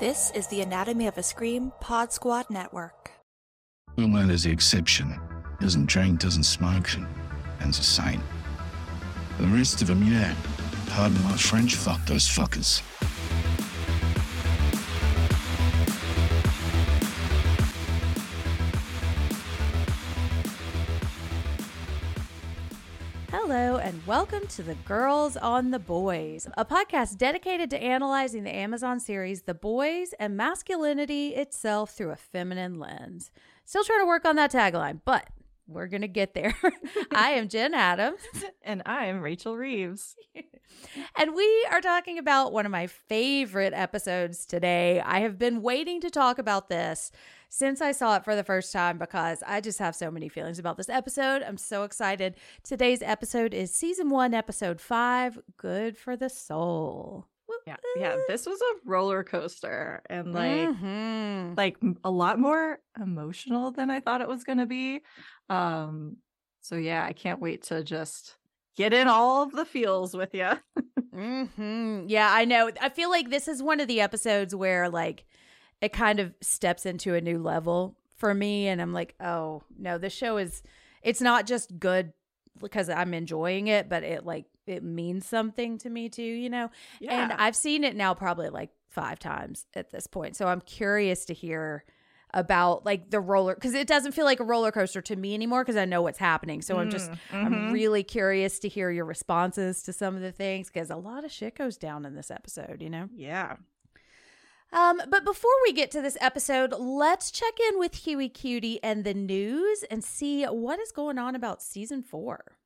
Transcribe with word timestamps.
This 0.00 0.30
is 0.30 0.46
the 0.46 0.62
Anatomy 0.62 1.08
of 1.08 1.18
a 1.18 1.22
Scream 1.22 1.72
Pod 1.78 2.10
Squad 2.10 2.48
Network. 2.48 3.10
Homeland 3.98 4.30
is 4.30 4.44
the 4.44 4.50
exception. 4.50 5.20
Doesn't 5.60 5.84
drink, 5.84 6.20
doesn't 6.20 6.44
smoke, 6.44 6.88
and's 7.60 7.78
a 7.78 7.82
saint. 7.82 8.22
The 9.38 9.46
rest 9.48 9.82
of 9.82 9.88
them, 9.88 10.02
yeah. 10.10 10.34
Pardon 10.86 11.22
my 11.24 11.36
French, 11.36 11.74
fuck 11.74 12.02
those 12.06 12.26
fuckers. 12.26 12.80
And 23.90 24.06
welcome 24.06 24.46
to 24.46 24.62
The 24.62 24.76
Girls 24.76 25.36
on 25.36 25.72
the 25.72 25.80
Boys, 25.80 26.46
a 26.56 26.64
podcast 26.64 27.18
dedicated 27.18 27.70
to 27.70 27.82
analyzing 27.82 28.44
the 28.44 28.54
Amazon 28.54 29.00
series 29.00 29.42
The 29.42 29.54
Boys 29.54 30.14
and 30.20 30.36
masculinity 30.36 31.34
itself 31.34 31.90
through 31.90 32.10
a 32.10 32.16
feminine 32.16 32.78
lens. 32.78 33.32
Still 33.64 33.82
trying 33.82 33.98
to 34.02 34.06
work 34.06 34.24
on 34.24 34.36
that 34.36 34.52
tagline, 34.52 35.00
but 35.04 35.26
we're 35.66 35.88
going 35.88 36.02
to 36.02 36.08
get 36.08 36.34
there. 36.34 36.54
I 37.10 37.30
am 37.30 37.48
Jenn 37.48 37.74
Adams. 37.74 38.20
And 38.62 38.82
I'm 38.86 39.22
Rachel 39.22 39.56
Reeves. 39.56 40.14
and 41.16 41.34
we 41.34 41.66
are 41.72 41.80
talking 41.80 42.18
about 42.18 42.52
one 42.52 42.66
of 42.66 42.70
my 42.70 42.86
favorite 42.86 43.72
episodes 43.74 44.46
today. 44.46 45.00
I 45.04 45.20
have 45.20 45.36
been 45.36 45.62
waiting 45.62 46.00
to 46.02 46.10
talk 46.10 46.38
about 46.38 46.68
this 46.68 47.10
since 47.52 47.80
I 47.82 47.90
saw 47.92 48.16
it 48.16 48.24
for 48.24 48.34
the 48.36 48.44
first 48.44 48.72
time 48.72 48.96
because 48.96 49.42
I 49.46 49.60
just 49.60 49.80
have 49.80 49.94
so 49.96 50.10
many 50.10 50.28
feelings 50.28 50.58
about 50.60 50.76
this 50.76 50.88
episode. 50.88 51.42
I'm 51.42 51.56
so 51.58 51.82
excited. 51.82 52.36
Today's 52.62 53.02
episode 53.02 53.52
is 53.52 53.74
season 53.74 54.08
one, 54.08 54.32
episode 54.34 54.80
five 54.80 55.38
Good 55.56 55.98
for 55.98 56.16
the 56.16 56.28
Soul. 56.30 57.26
Yeah, 57.66 57.76
yeah. 57.96 58.16
This 58.28 58.46
was 58.46 58.60
a 58.60 58.88
roller 58.88 59.24
coaster 59.24 60.00
and 60.08 60.32
like 60.32 60.68
Mhm. 60.68 61.56
like 61.56 61.76
a 62.04 62.10
lot 62.10 62.38
more 62.38 62.78
emotional 63.00 63.72
than 63.72 63.90
I 63.90 63.98
thought 64.00 64.20
it 64.20 64.28
was 64.28 64.44
gonna 64.44 64.66
be. 64.66 65.02
Um, 65.48 66.18
so 66.60 66.76
yeah, 66.76 67.04
I 67.04 67.12
can't 67.12 67.40
wait 67.40 67.64
to 67.64 67.82
just 67.82 68.36
get 68.76 68.92
in 68.92 69.08
all 69.08 69.42
of 69.42 69.50
the 69.50 69.64
feels 69.64 70.14
with 70.14 70.32
you. 70.34 70.50
hmm 71.12 72.04
Yeah, 72.06 72.30
I 72.32 72.44
know. 72.44 72.70
I 72.80 72.88
feel 72.88 73.10
like 73.10 73.28
this 73.30 73.48
is 73.48 73.60
one 73.62 73.80
of 73.80 73.88
the 73.88 74.00
episodes 74.00 74.54
where 74.54 74.88
like 74.88 75.26
it 75.80 75.92
kind 75.92 76.20
of 76.20 76.34
steps 76.40 76.84
into 76.86 77.14
a 77.14 77.20
new 77.20 77.38
level 77.38 77.96
for 78.16 78.34
me 78.34 78.68
and 78.68 78.80
I'm 78.82 78.92
like, 78.92 79.14
"Oh, 79.20 79.62
no, 79.78 79.96
this 79.98 80.12
show 80.12 80.36
is 80.36 80.62
it's 81.02 81.20
not 81.20 81.46
just 81.46 81.78
good 81.78 82.12
because 82.60 82.90
I'm 82.90 83.14
enjoying 83.14 83.68
it, 83.68 83.88
but 83.88 84.02
it 84.02 84.24
like 84.26 84.44
it 84.66 84.82
means 84.82 85.26
something 85.26 85.78
to 85.78 85.88
me 85.90 86.08
too, 86.08 86.22
you 86.22 86.50
know?" 86.50 86.70
Yeah. 87.00 87.22
And 87.22 87.32
I've 87.32 87.56
seen 87.56 87.82
it 87.84 87.96
now 87.96 88.12
probably 88.14 88.50
like 88.50 88.70
5 88.90 89.18
times 89.18 89.66
at 89.74 89.90
this 89.90 90.06
point. 90.06 90.36
So 90.36 90.48
I'm 90.48 90.60
curious 90.60 91.24
to 91.26 91.34
hear 91.34 91.84
about 92.32 92.84
like 92.84 93.10
the 93.10 93.18
roller 93.18 93.56
cuz 93.56 93.74
it 93.74 93.88
doesn't 93.88 94.12
feel 94.12 94.24
like 94.24 94.38
a 94.38 94.44
roller 94.44 94.70
coaster 94.70 95.00
to 95.02 95.16
me 95.16 95.34
anymore 95.34 95.64
cuz 95.64 95.76
I 95.76 95.84
know 95.84 96.00
what's 96.02 96.18
happening. 96.18 96.62
So 96.62 96.78
I'm 96.78 96.88
just 96.90 97.10
Mm, 97.10 97.18
I'm 97.32 97.72
really 97.72 98.04
curious 98.04 98.58
to 98.60 98.68
hear 98.68 98.90
your 98.90 99.04
responses 99.04 99.82
to 99.84 99.92
some 99.92 100.14
of 100.14 100.20
the 100.22 100.30
things 100.30 100.68
because 100.68 100.90
a 100.90 100.96
lot 100.96 101.24
of 101.24 101.32
shit 101.32 101.56
goes 101.56 101.76
down 101.76 102.04
in 102.04 102.14
this 102.14 102.30
episode, 102.30 102.82
you 102.82 102.90
know? 102.90 103.08
yeah. 103.14 103.56
Um, 104.72 105.02
but 105.08 105.24
before 105.24 105.50
we 105.64 105.72
get 105.72 105.90
to 105.92 106.02
this 106.02 106.16
episode, 106.20 106.72
let's 106.78 107.30
check 107.30 107.54
in 107.70 107.78
with 107.78 107.94
Hughie 108.06 108.28
Cutie 108.28 108.82
and 108.82 109.04
the 109.04 109.14
news 109.14 109.84
and 109.90 110.04
see 110.04 110.44
what 110.44 110.78
is 110.78 110.92
going 110.92 111.18
on 111.18 111.34
about 111.34 111.62
season 111.62 112.02
four. 112.02 112.56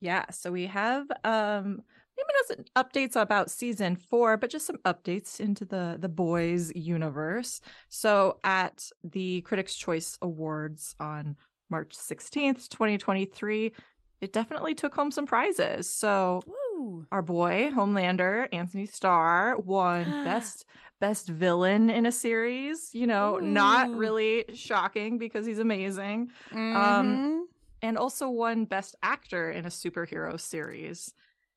Yeah, 0.00 0.26
so 0.30 0.52
we 0.52 0.66
have 0.66 1.06
um 1.24 1.82
maybe 2.16 2.28
not 2.34 2.46
some 2.46 2.84
updates 2.84 3.20
about 3.20 3.50
season 3.50 3.96
four, 3.96 4.36
but 4.36 4.50
just 4.50 4.66
some 4.66 4.78
updates 4.84 5.40
into 5.40 5.64
the 5.64 5.96
the 5.98 6.08
boys 6.08 6.72
universe. 6.74 7.60
So 7.88 8.38
at 8.44 8.90
the 9.02 9.40
Critics' 9.42 9.74
Choice 9.76 10.18
Awards 10.20 10.94
on 11.00 11.36
March 11.70 11.96
16th, 11.96 12.68
2023, 12.68 13.72
it 14.20 14.32
definitely 14.32 14.74
took 14.74 14.94
home 14.94 15.10
some 15.10 15.26
prizes. 15.26 15.90
So 15.90 16.42
Woo! 16.46 17.06
our 17.10 17.22
boy 17.22 17.70
Homelander, 17.74 18.48
Antony 18.52 18.86
Starr, 18.86 19.56
won 19.58 20.04
best 20.24 20.64
best 21.00 21.28
villain 21.28 21.90
in 21.90 22.06
a 22.06 22.12
series. 22.12 22.90
You 22.94 23.06
know, 23.06 23.38
not 23.38 23.94
really 23.94 24.44
shocking 24.54 25.18
because 25.18 25.46
he's 25.46 25.58
amazing 25.58 26.30
Mhm. 26.52 27.44
and 27.82 27.98
also 27.98 28.28
won 28.28 28.64
Best 28.64 28.96
Actor 29.02 29.50
in 29.50 29.64
a 29.66 29.68
superhero 29.70 30.40
series. 30.40 31.12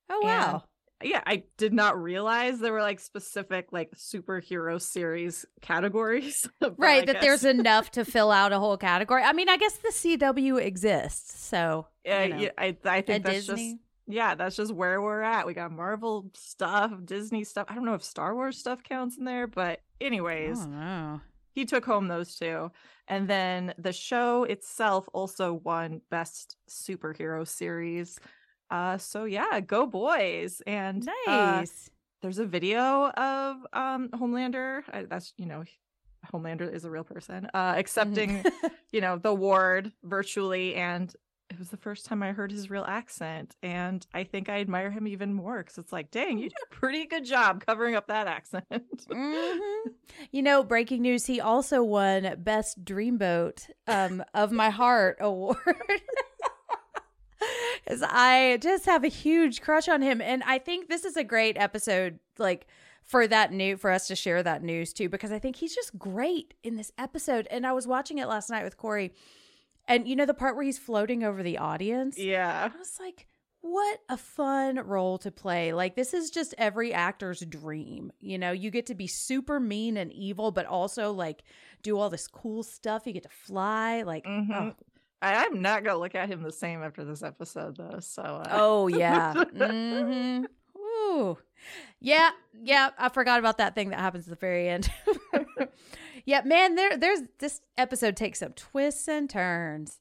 oh 0.08 0.20
wow. 0.22 0.64
Yeah, 1.02 1.22
I 1.26 1.44
did 1.56 1.72
not 1.72 2.00
realize 2.00 2.58
there 2.58 2.74
were 2.74 2.82
like 2.82 3.00
specific 3.00 3.68
like 3.72 3.90
superhero 3.92 4.80
series 4.80 5.46
categories. 5.62 6.46
right, 6.76 7.06
that 7.06 7.22
there's 7.22 7.44
enough 7.44 7.90
to 7.92 8.04
fill 8.14 8.30
out 8.30 8.52
a 8.52 8.58
whole 8.58 8.76
category. 8.76 9.22
I 9.22 9.32
mean, 9.32 9.48
I 9.48 9.56
guess 9.56 9.76
the 9.76 9.88
CW 9.92 10.58
exists, 10.62 11.42
so 11.42 11.86
Yeah, 12.04 12.24
you 12.24 12.28
know. 12.30 12.36
yeah, 12.36 12.50
I, 12.58 12.76
I 12.84 13.00
think 13.00 13.08
and 13.08 13.24
that's 13.24 13.46
Disney. 13.46 13.70
just 13.72 13.76
yeah, 14.12 14.34
that's 14.34 14.56
just 14.56 14.72
where 14.72 15.00
we're 15.00 15.22
at. 15.22 15.46
We 15.46 15.54
got 15.54 15.72
Marvel 15.72 16.30
stuff, 16.34 16.92
Disney 17.04 17.44
stuff. 17.44 17.66
I 17.68 17.74
don't 17.74 17.84
know 17.84 17.94
if 17.94 18.02
Star 18.04 18.34
Wars 18.34 18.58
stuff 18.58 18.82
counts 18.82 19.16
in 19.18 19.24
there, 19.24 19.46
but 19.46 19.80
anyways, 20.00 20.66
he 21.52 21.64
took 21.64 21.84
home 21.84 22.08
those 22.08 22.36
two. 22.36 22.70
And 23.08 23.26
then 23.28 23.74
the 23.78 23.92
show 23.92 24.44
itself 24.44 25.08
also 25.12 25.54
won 25.54 26.00
Best 26.10 26.56
Superhero 26.68 27.46
Series. 27.46 28.18
Uh, 28.70 28.98
so 28.98 29.24
yeah, 29.24 29.58
go 29.60 29.84
boys! 29.86 30.62
And 30.66 31.06
uh, 31.26 31.30
Nice. 31.30 31.90
there's 32.22 32.38
a 32.38 32.46
video 32.46 33.08
of 33.10 33.56
um 33.72 34.08
Homelander. 34.10 34.82
I, 34.92 35.02
that's 35.04 35.32
you 35.36 35.46
know, 35.46 35.64
Homelander 36.32 36.72
is 36.72 36.84
a 36.84 36.90
real 36.90 37.02
person. 37.02 37.48
Uh, 37.52 37.74
accepting 37.78 38.44
you 38.92 39.00
know 39.00 39.18
the 39.18 39.30
award 39.30 39.90
virtually, 40.04 40.76
and 40.76 41.12
it 41.50 41.58
was 41.58 41.70
the 41.70 41.76
first 41.76 42.06
time 42.06 42.22
I 42.22 42.32
heard 42.32 42.52
his 42.52 42.70
real 42.70 42.84
accent, 42.84 43.56
and 43.62 44.06
I 44.14 44.22
think 44.24 44.48
I 44.48 44.60
admire 44.60 44.90
him 44.90 45.08
even 45.08 45.34
more 45.34 45.58
because 45.58 45.78
it's 45.78 45.92
like, 45.92 46.10
dang, 46.10 46.38
you 46.38 46.48
did 46.48 46.58
a 46.70 46.74
pretty 46.74 47.06
good 47.06 47.24
job 47.24 47.64
covering 47.66 47.96
up 47.96 48.06
that 48.06 48.28
accent. 48.28 48.64
hmm 49.12 49.88
You 50.30 50.42
know, 50.42 50.62
breaking 50.62 51.02
news, 51.02 51.26
he 51.26 51.40
also 51.40 51.82
won 51.82 52.36
Best 52.38 52.84
Dreamboat 52.84 53.68
um, 53.88 54.22
of 54.32 54.52
My 54.52 54.70
Heart 54.70 55.18
award. 55.20 55.56
Because 57.82 58.02
I 58.06 58.58
just 58.60 58.84
have 58.84 59.02
a 59.02 59.08
huge 59.08 59.62
crush 59.62 59.88
on 59.88 60.02
him. 60.02 60.20
And 60.20 60.42
I 60.44 60.58
think 60.58 60.88
this 60.88 61.06
is 61.06 61.16
a 61.16 61.24
great 61.24 61.56
episode, 61.56 62.18
like, 62.38 62.66
for 63.02 63.26
that 63.26 63.50
new 63.52 63.76
for 63.78 63.90
us 63.90 64.06
to 64.08 64.14
share 64.14 64.42
that 64.42 64.62
news 64.62 64.92
too, 64.92 65.08
because 65.08 65.32
I 65.32 65.38
think 65.38 65.56
he's 65.56 65.74
just 65.74 65.98
great 65.98 66.54
in 66.62 66.76
this 66.76 66.92
episode. 66.98 67.48
And 67.50 67.66
I 67.66 67.72
was 67.72 67.86
watching 67.86 68.18
it 68.18 68.28
last 68.28 68.50
night 68.50 68.62
with 68.62 68.76
Corey, 68.76 69.14
and 69.88 70.06
you 70.08 70.16
know 70.16 70.26
the 70.26 70.34
part 70.34 70.54
where 70.56 70.64
he's 70.64 70.78
floating 70.78 71.22
over 71.24 71.42
the 71.42 71.58
audience? 71.58 72.18
yeah, 72.18 72.70
I 72.74 72.78
was 72.78 72.98
like, 73.00 73.26
what 73.62 74.00
a 74.08 74.16
fun 74.16 74.76
role 74.76 75.18
to 75.18 75.30
play. 75.30 75.72
Like, 75.74 75.94
this 75.94 76.14
is 76.14 76.30
just 76.30 76.54
every 76.56 76.94
actor's 76.94 77.40
dream. 77.40 78.10
You 78.18 78.38
know, 78.38 78.52
you 78.52 78.70
get 78.70 78.86
to 78.86 78.94
be 78.94 79.06
super 79.06 79.60
mean 79.60 79.96
and 79.98 80.10
evil, 80.12 80.50
but 80.50 80.64
also 80.66 81.12
like 81.12 81.42
do 81.82 81.98
all 81.98 82.08
this 82.10 82.26
cool 82.26 82.62
stuff. 82.62 83.06
You 83.06 83.12
get 83.12 83.24
to 83.24 83.28
fly. 83.28 84.02
Like, 84.02 84.24
Mhm. 84.24 84.50
oh, 84.54 84.74
I, 85.22 85.44
I'm 85.44 85.60
not 85.60 85.84
gonna 85.84 85.98
look 85.98 86.14
at 86.14 86.30
him 86.30 86.42
the 86.42 86.52
same 86.52 86.82
after 86.82 87.04
this 87.04 87.22
episode 87.22 87.76
though. 87.76 87.98
So 88.00 88.22
uh, 88.22 88.48
oh, 88.52 88.86
yeah. 88.86 89.34
hmm 89.56 90.44
Ooh. 90.78 91.36
Yeah, 92.00 92.30
yeah. 92.58 92.88
I 92.98 93.10
forgot 93.10 93.38
about 93.38 93.58
that 93.58 93.74
thing 93.74 93.90
that 93.90 93.98
happens 93.98 94.24
at 94.26 94.30
the 94.30 94.36
very 94.36 94.68
end. 94.70 94.90
yeah, 96.24 96.42
man, 96.44 96.74
there 96.74 96.96
there's 96.96 97.20
this 97.38 97.60
episode 97.78 98.16
takes 98.16 98.38
some 98.40 98.52
twists 98.52 99.08
and 99.08 99.28
turns. 99.30 100.00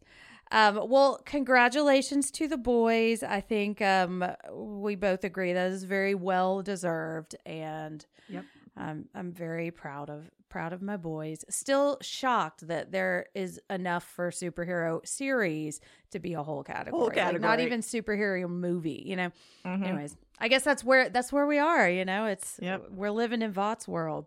Um, 0.51 0.89
well, 0.89 1.21
congratulations 1.25 2.31
to 2.31 2.47
the 2.47 2.57
boys. 2.57 3.21
I 3.21 3.39
think 3.41 3.81
um, 3.83 4.25
we 4.51 4.95
both 4.95 5.23
agree 5.23 5.53
that 5.53 5.71
is 5.71 5.83
very 5.83 6.15
well 6.15 6.61
deserved, 6.63 7.35
and 7.45 8.03
Yep. 8.29 8.45
um, 8.75 9.05
I'm 9.13 9.31
very 9.31 9.69
proud 9.71 10.09
of 10.09 10.29
proud 10.49 10.73
of 10.73 10.81
my 10.81 10.97
boys. 10.97 11.45
Still 11.51 11.99
shocked 12.01 12.67
that 12.67 12.91
there 12.91 13.27
is 13.35 13.61
enough 13.69 14.03
for 14.03 14.31
superhero 14.31 15.05
series 15.07 15.79
to 16.09 16.17
be 16.17 16.33
a 16.33 16.41
whole 16.41 16.63
category, 16.63 17.15
Like, 17.15 17.39
not 17.39 17.59
even 17.59 17.81
superhero 17.81 18.49
movie. 18.49 19.03
You 19.05 19.15
know. 19.17 19.31
mhm. 19.63 19.85
Anyways, 19.85 20.17
I 20.39 20.47
guess 20.47 20.63
that's 20.63 20.83
where 20.83 21.09
that's 21.09 21.31
where 21.31 21.45
we 21.45 21.59
are. 21.59 21.87
You 21.87 22.05
know, 22.05 22.25
it's 22.25 22.57
Yep. 22.59 22.89
we're 22.89 23.11
living 23.11 23.43
in 23.43 23.51
Vought's 23.51 23.87
world. 23.87 24.25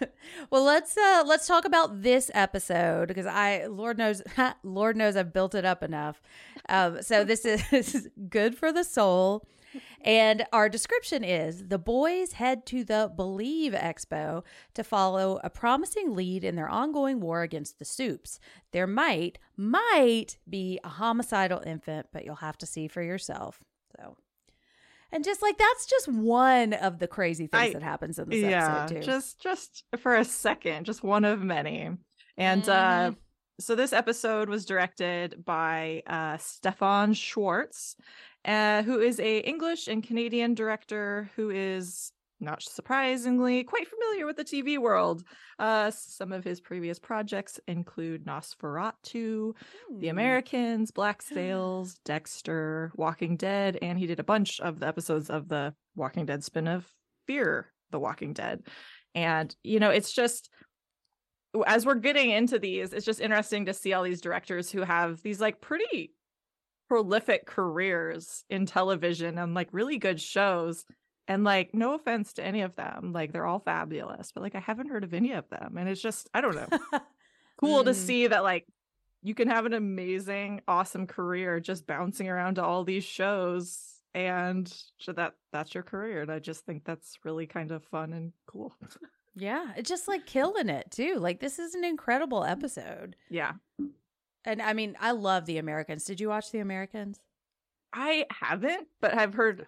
well, 0.50 0.64
let's 0.64 0.96
uh 0.96 1.24
let's 1.26 1.46
talk 1.46 1.64
about 1.64 2.02
this 2.02 2.30
episode 2.34 3.08
because 3.08 3.26
I 3.26 3.66
Lord 3.66 3.98
knows 3.98 4.22
Lord 4.62 4.96
knows 4.96 5.16
I've 5.16 5.32
built 5.32 5.54
it 5.54 5.64
up 5.64 5.82
enough. 5.82 6.20
Um, 6.68 7.02
so 7.02 7.24
this 7.24 7.44
is, 7.44 7.62
this 7.70 7.94
is 7.94 8.08
good 8.28 8.56
for 8.56 8.72
the 8.72 8.84
soul. 8.84 9.46
And 10.00 10.46
our 10.52 10.68
description 10.68 11.22
is 11.22 11.68
the 11.68 11.78
boys 11.78 12.32
head 12.32 12.64
to 12.66 12.84
the 12.84 13.12
Believe 13.14 13.72
Expo 13.72 14.42
to 14.72 14.82
follow 14.82 15.40
a 15.44 15.50
promising 15.50 16.14
lead 16.14 16.42
in 16.42 16.56
their 16.56 16.70
ongoing 16.70 17.20
war 17.20 17.42
against 17.42 17.78
the 17.78 17.84
Soups. 17.84 18.40
There 18.72 18.86
might, 18.86 19.38
might 19.58 20.38
be 20.48 20.80
a 20.82 20.88
homicidal 20.88 21.60
infant, 21.66 22.06
but 22.12 22.24
you'll 22.24 22.36
have 22.36 22.56
to 22.58 22.66
see 22.66 22.88
for 22.88 23.02
yourself. 23.02 23.62
So 23.96 24.16
And 25.12 25.24
just 25.24 25.40
like 25.42 25.56
that's 25.58 25.86
just 25.86 26.08
one 26.08 26.74
of 26.74 26.98
the 26.98 27.06
crazy 27.08 27.46
things 27.46 27.70
I- 27.70 27.72
that 27.72 27.82
happens 27.82 28.18
in 28.18 28.28
this 28.28 28.40
yeah, 28.40 28.82
episode 28.82 28.96
too. 29.00 29.06
just 29.06 29.40
just 29.40 29.84
for 29.98 30.14
a 30.16 30.24
second, 30.24 30.84
just 30.86 31.02
one 31.02 31.24
of 31.24 31.42
many. 31.42 31.90
And 32.36 32.68
uh 32.68 33.10
Mhm. 33.12 33.16
so 33.60 33.74
this 33.74 33.92
episode 33.92 34.48
was 34.48 34.64
directed 34.66 35.44
by 35.44 36.02
uh 36.06 36.36
Stefan 36.38 37.14
Schwartz, 37.14 37.96
uh, 38.44 38.82
who 38.82 39.00
is 39.00 39.18
a 39.18 39.38
English 39.40 39.88
and 39.88 40.02
Canadian 40.06 40.54
director 40.54 41.30
who 41.36 41.50
is 41.50 42.12
not 42.40 42.62
surprisingly 42.62 43.64
quite 43.64 43.88
familiar 43.88 44.26
with 44.26 44.36
the 44.36 44.44
TV 44.44 44.78
world. 44.78 45.24
Uh 45.58 45.90
some 45.90 46.32
of 46.32 46.44
his 46.44 46.60
previous 46.60 46.98
projects 46.98 47.60
include 47.66 48.24
Nosferatu, 48.24 49.54
The 49.98 50.08
Hmm. 50.08 50.10
Americans, 50.10 50.90
Black 50.92 51.22
Sails, 51.22 51.98
Dexter, 52.04 52.92
Walking 52.96 53.36
Dead, 53.36 53.78
and 53.82 53.98
he 53.98 54.06
did 54.06 54.20
a 54.20 54.24
bunch 54.24 54.60
of 54.60 54.80
the 54.80 54.86
episodes 54.86 55.30
of 55.30 55.48
the 55.48 55.74
Walking 55.96 56.26
Dead 56.26 56.44
spin 56.44 56.68
of 56.68 56.86
Fear 57.26 57.72
the 57.90 57.98
Walking 57.98 58.32
Dead. 58.32 58.62
And 59.14 59.54
you 59.62 59.80
know, 59.80 59.90
it's 59.90 60.12
just 60.12 60.50
as 61.66 61.86
we're 61.86 61.94
getting 61.94 62.30
into 62.30 62.58
these, 62.58 62.92
it's 62.92 63.06
just 63.06 63.20
interesting 63.20 63.66
to 63.66 63.74
see 63.74 63.92
all 63.92 64.02
these 64.02 64.20
directors 64.20 64.70
who 64.70 64.82
have 64.82 65.22
these 65.22 65.40
like 65.40 65.60
pretty 65.60 66.12
prolific 66.88 67.46
careers 67.46 68.44
in 68.48 68.66
television 68.66 69.38
and 69.38 69.54
like 69.54 69.68
really 69.72 69.98
good 69.98 70.20
shows. 70.20 70.84
And 71.28 71.44
like, 71.44 71.74
no 71.74 71.94
offense 71.94 72.32
to 72.34 72.44
any 72.44 72.62
of 72.62 72.74
them, 72.74 73.12
like 73.12 73.32
they're 73.32 73.44
all 73.46 73.60
fabulous, 73.60 74.32
but 74.32 74.42
like 74.42 74.54
I 74.54 74.60
haven't 74.60 74.88
heard 74.88 75.04
of 75.04 75.12
any 75.14 75.32
of 75.32 75.48
them. 75.50 75.76
And 75.78 75.88
it's 75.88 76.00
just, 76.00 76.28
I 76.32 76.40
don't 76.40 76.56
know, 76.56 76.66
cool 77.58 77.84
to 77.84 77.90
Mm. 77.90 77.94
see 77.94 78.26
that 78.28 78.42
like 78.42 78.66
you 79.22 79.34
can 79.34 79.48
have 79.48 79.66
an 79.66 79.74
amazing, 79.74 80.62
awesome 80.66 81.06
career 81.06 81.60
just 81.60 81.86
bouncing 81.86 82.28
around 82.28 82.54
to 82.54 82.64
all 82.64 82.82
these 82.84 83.04
shows 83.04 84.00
and 84.14 84.72
so 84.98 85.12
that 85.12 85.34
that's 85.52 85.74
your 85.74 85.82
career. 85.82 86.22
And 86.22 86.32
I 86.32 86.38
just 86.38 86.64
think 86.64 86.84
that's 86.84 87.18
really 87.24 87.46
kind 87.46 87.72
of 87.72 87.84
fun 87.84 88.14
and 88.14 88.32
cool. 88.46 88.72
yeah, 89.36 89.72
it's 89.76 89.90
just 89.90 90.08
like 90.08 90.24
killing 90.26 90.70
it 90.70 90.90
too. 90.90 91.16
Like 91.18 91.40
this 91.40 91.58
is 91.58 91.74
an 91.74 91.84
incredible 91.84 92.42
episode. 92.42 93.16
yeah. 93.28 93.52
And 94.44 94.62
I 94.62 94.72
mean, 94.72 94.96
I 94.98 95.10
love 95.10 95.44
The 95.44 95.58
Americans. 95.58 96.04
Did 96.06 96.20
you 96.20 96.30
watch 96.30 96.52
The 96.52 96.60
Americans? 96.60 97.20
I 97.92 98.24
haven't, 98.30 98.88
but 99.00 99.12
I've 99.14 99.34
heard 99.34 99.66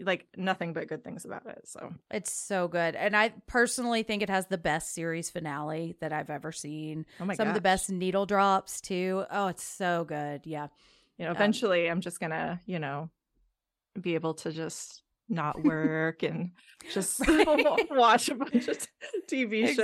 like 0.00 0.26
nothing 0.36 0.72
but 0.72 0.88
good 0.88 1.04
things 1.04 1.24
about 1.24 1.46
it. 1.46 1.60
So 1.66 1.92
It's 2.10 2.32
so 2.32 2.68
good. 2.68 2.94
And 2.96 3.16
I 3.16 3.30
personally 3.46 4.02
think 4.02 4.22
it 4.22 4.30
has 4.30 4.46
the 4.46 4.58
best 4.58 4.94
series 4.94 5.30
finale 5.30 5.96
that 6.00 6.12
I've 6.12 6.30
ever 6.30 6.52
seen. 6.52 7.06
oh 7.20 7.24
my 7.24 7.34
Some 7.34 7.48
of 7.48 7.54
the 7.54 7.60
best 7.60 7.90
needle 7.90 8.26
drops 8.26 8.80
too. 8.80 9.24
Oh, 9.30 9.48
it's 9.48 9.64
so 9.64 10.04
good. 10.04 10.42
Yeah. 10.44 10.68
You 11.18 11.26
know, 11.26 11.30
um, 11.30 11.36
eventually 11.36 11.88
I'm 11.90 12.00
just 12.00 12.20
gonna, 12.20 12.60
you 12.66 12.78
know, 12.78 13.10
be 14.00 14.14
able 14.14 14.34
to 14.34 14.52
just 14.52 15.02
not 15.32 15.62
work 15.64 16.22
and 16.22 16.50
just 16.92 17.20
Right. 17.26 17.86
watch 17.90 18.28
a 18.28 18.34
bunch 18.34 18.68
of 18.68 18.86
TV 19.28 19.66
shows 19.68 19.78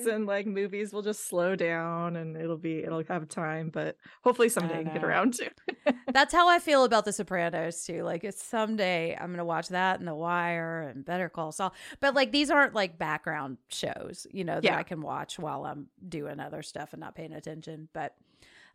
Exactly. 0.00 0.12
and 0.12 0.26
like 0.26 0.46
movies 0.46 0.92
will 0.92 1.02
just 1.02 1.26
slow 1.28 1.56
down 1.56 2.16
and 2.16 2.36
it'll 2.36 2.58
be 2.58 2.78
it'll 2.80 3.02
have 3.08 3.28
time, 3.28 3.70
but 3.70 3.96
hopefully 4.22 4.48
someday 4.48 4.80
I 4.80 4.84
can 4.84 4.92
get 4.92 5.04
around 5.04 5.34
to. 5.34 5.50
That's 6.12 6.34
how 6.34 6.48
I 6.48 6.58
feel 6.58 6.84
about 6.84 7.04
The 7.04 7.12
Sopranos 7.12 7.84
too. 7.84 8.02
Like 8.02 8.22
it's 8.24 8.42
someday 8.42 9.16
I'm 9.18 9.30
gonna 9.32 9.44
watch 9.44 9.68
that 9.68 9.98
and 9.98 10.06
The 10.08 10.14
Wire 10.14 10.82
and 10.82 11.04
Better 11.04 11.28
Call 11.28 11.52
Saul. 11.52 11.74
But 12.00 12.14
like 12.14 12.32
these 12.32 12.50
aren't 12.50 12.74
like 12.74 12.98
background 12.98 13.58
shows, 13.68 14.26
you 14.30 14.44
know, 14.44 14.56
that 14.56 14.64
Yeah. 14.64 14.76
I 14.76 14.82
can 14.82 15.00
watch 15.00 15.38
while 15.38 15.64
I'm 15.64 15.86
doing 16.08 16.38
other 16.40 16.62
stuff 16.62 16.92
and 16.92 17.00
not 17.00 17.14
paying 17.14 17.32
attention. 17.32 17.88
But 17.92 18.14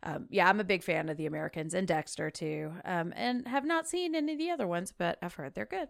um, 0.02 0.26
yeah, 0.30 0.48
I'm 0.48 0.60
a 0.60 0.64
big 0.64 0.84
fan 0.84 1.08
of 1.08 1.16
The 1.16 1.26
Americans 1.26 1.74
and 1.74 1.86
Dexter 1.86 2.30
too. 2.30 2.72
Um, 2.84 3.12
and 3.16 3.46
have 3.48 3.64
not 3.64 3.88
seen 3.88 4.14
any 4.14 4.32
of 4.32 4.38
the 4.38 4.50
other 4.50 4.66
ones, 4.66 4.92
but 4.96 5.18
I've 5.20 5.34
heard 5.34 5.54
they're 5.54 5.66
good. 5.66 5.88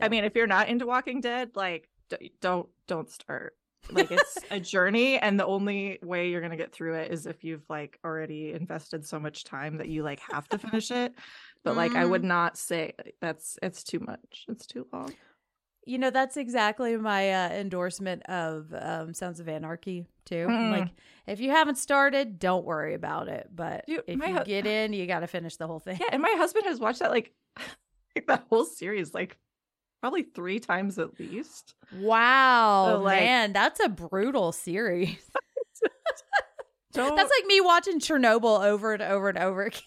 I 0.00 0.08
mean, 0.08 0.24
if 0.24 0.34
you're 0.34 0.46
not 0.46 0.68
into 0.68 0.86
Walking 0.86 1.20
Dead, 1.20 1.50
like 1.54 1.88
d- 2.08 2.32
don't 2.40 2.68
don't 2.86 3.10
start. 3.10 3.54
Like 3.90 4.10
it's 4.10 4.38
a 4.50 4.60
journey 4.60 5.18
and 5.18 5.38
the 5.38 5.46
only 5.46 5.98
way 6.02 6.30
you're 6.30 6.40
going 6.40 6.50
to 6.50 6.56
get 6.56 6.72
through 6.72 6.94
it 6.94 7.12
is 7.12 7.26
if 7.26 7.44
you've 7.44 7.68
like 7.68 7.98
already 8.04 8.52
invested 8.52 9.06
so 9.06 9.18
much 9.18 9.44
time 9.44 9.78
that 9.78 9.88
you 9.88 10.02
like 10.02 10.20
have 10.30 10.48
to 10.50 10.58
finish 10.58 10.90
it. 10.90 11.14
But 11.64 11.76
like 11.76 11.94
I 11.94 12.04
would 12.04 12.24
not 12.24 12.56
say 12.56 12.94
that's 13.20 13.58
it's 13.62 13.84
too 13.84 14.00
much. 14.00 14.44
It's 14.48 14.66
too 14.66 14.86
long. 14.92 15.12
You 15.86 15.98
know, 15.98 16.10
that's 16.10 16.36
exactly 16.36 16.96
my 16.96 17.32
uh, 17.32 17.48
endorsement 17.50 18.22
of 18.26 18.72
um, 18.78 19.14
Sons 19.14 19.40
of 19.40 19.48
Anarchy 19.48 20.06
too. 20.26 20.46
Mm. 20.46 20.70
Like, 20.70 20.88
if 21.26 21.40
you 21.40 21.50
haven't 21.50 21.76
started, 21.76 22.38
don't 22.38 22.66
worry 22.66 22.94
about 22.94 23.28
it. 23.28 23.48
But 23.52 23.86
Dude, 23.86 24.02
if 24.06 24.18
you 24.18 24.36
hu- 24.36 24.44
get 24.44 24.66
in, 24.66 24.92
you 24.92 25.06
got 25.06 25.20
to 25.20 25.26
finish 25.26 25.56
the 25.56 25.66
whole 25.66 25.80
thing. 25.80 25.96
Yeah, 25.98 26.08
and 26.12 26.22
my 26.22 26.34
husband 26.36 26.66
has 26.66 26.78
watched 26.78 26.98
that 26.98 27.10
like, 27.10 27.32
like 28.14 28.26
that 28.26 28.44
whole 28.50 28.66
series 28.66 29.14
like 29.14 29.38
probably 30.00 30.22
3 30.22 30.58
times 30.60 30.98
at 30.98 31.18
least. 31.20 31.74
Wow, 31.98 32.86
So, 32.90 32.98
like- 33.02 33.20
man, 33.20 33.52
that's 33.52 33.80
a 33.80 33.88
brutal 33.88 34.52
series. 34.52 35.16
That's 36.92 37.06
like 37.16 37.46
me 37.46 37.60
watching 37.60 38.00
Chernobyl 38.00 38.64
over 38.64 38.92
and 38.92 39.00
over 39.02 39.28
and 39.28 39.38
over 39.38 39.62
again. 39.66 39.80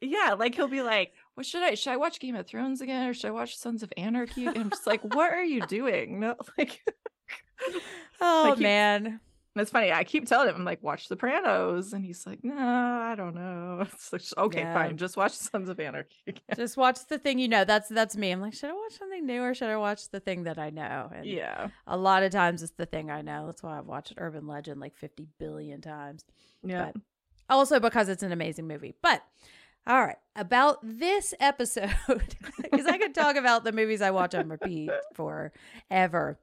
yeah, 0.00 0.34
like 0.36 0.56
he'll 0.56 0.66
be 0.66 0.82
like, 0.82 1.12
"What 1.34 1.46
should 1.46 1.62
I 1.62 1.74
should 1.74 1.92
I 1.92 1.96
watch 1.98 2.18
Game 2.18 2.34
of 2.34 2.48
Thrones 2.48 2.80
again 2.80 3.06
or 3.08 3.14
should 3.14 3.28
I 3.28 3.30
watch 3.30 3.56
Sons 3.56 3.84
of 3.84 3.92
Anarchy?" 3.96 4.44
And 4.46 4.58
I'm 4.58 4.70
just 4.70 4.84
like, 4.84 5.00
"What 5.14 5.32
are 5.32 5.44
you 5.44 5.64
doing?" 5.68 6.18
No, 6.18 6.34
like 6.58 6.82
oh 8.20 8.48
Like, 8.50 8.58
man, 8.58 9.20
it's 9.60 9.70
funny. 9.70 9.92
I 9.92 10.04
keep 10.04 10.26
telling 10.26 10.48
him, 10.48 10.56
I'm 10.56 10.64
like, 10.64 10.82
watch 10.82 11.08
The 11.08 11.14
Sopranos, 11.14 11.92
and 11.92 12.04
he's 12.04 12.26
like, 12.26 12.40
no, 12.42 12.54
I 12.56 13.14
don't 13.16 13.34
know. 13.34 13.86
It's 13.92 14.12
like, 14.12 14.22
okay, 14.36 14.60
Yeah. 14.60 14.74
fine, 14.74 14.96
just 14.96 15.16
watch 15.16 15.32
Sons 15.50 15.68
of 15.68 15.78
Anarchy. 15.80 16.16
again." 16.26 16.42
just 16.56 16.76
watch 16.76 16.98
the 17.08 17.18
thing 17.18 17.38
you 17.38 17.48
know. 17.48 17.64
That's 17.64 17.88
that's 17.88 18.16
me. 18.16 18.30
I'm 18.30 18.40
like, 18.40 18.54
should 18.54 18.70
I 18.70 18.74
watch 18.74 18.92
something 18.98 19.24
new 19.26 19.42
or 19.42 19.54
should 19.54 19.68
I 19.70 19.76
watch 19.76 20.10
the 20.10 20.20
thing 20.20 20.44
that 20.44 20.58
I 20.58 20.70
know? 20.70 21.10
And 21.14 21.24
yeah, 21.26 21.68
a 21.86 21.96
lot 21.96 22.22
of 22.22 22.32
times 22.32 22.62
it's 22.62 22.72
the 22.76 22.86
thing 22.86 23.10
I 23.10 23.22
know. 23.22 23.46
That's 23.46 23.62
why 23.62 23.78
I've 23.78 23.86
watched 23.86 24.14
Urban 24.16 24.46
Legend 24.46 24.80
like 24.80 24.96
50 24.96 25.26
billion 25.38 25.80
times. 25.80 26.24
yeah. 26.62 26.92
But 26.92 27.02
also 27.50 27.80
because 27.80 28.08
it's 28.08 28.22
an 28.22 28.32
amazing 28.32 28.66
movie. 28.68 28.94
But 29.02 29.22
all 29.86 30.04
right, 30.04 30.16
about 30.36 30.78
this 30.82 31.32
episode, 31.40 31.94
because 32.62 32.84
I 32.86 32.98
could 32.98 33.14
talk 33.14 33.36
about 33.36 33.64
the 33.64 33.72
movies 33.72 34.02
I 34.02 34.10
watch 34.10 34.34
on 34.34 34.48
repeat 34.48 34.90
forever. 35.14 36.38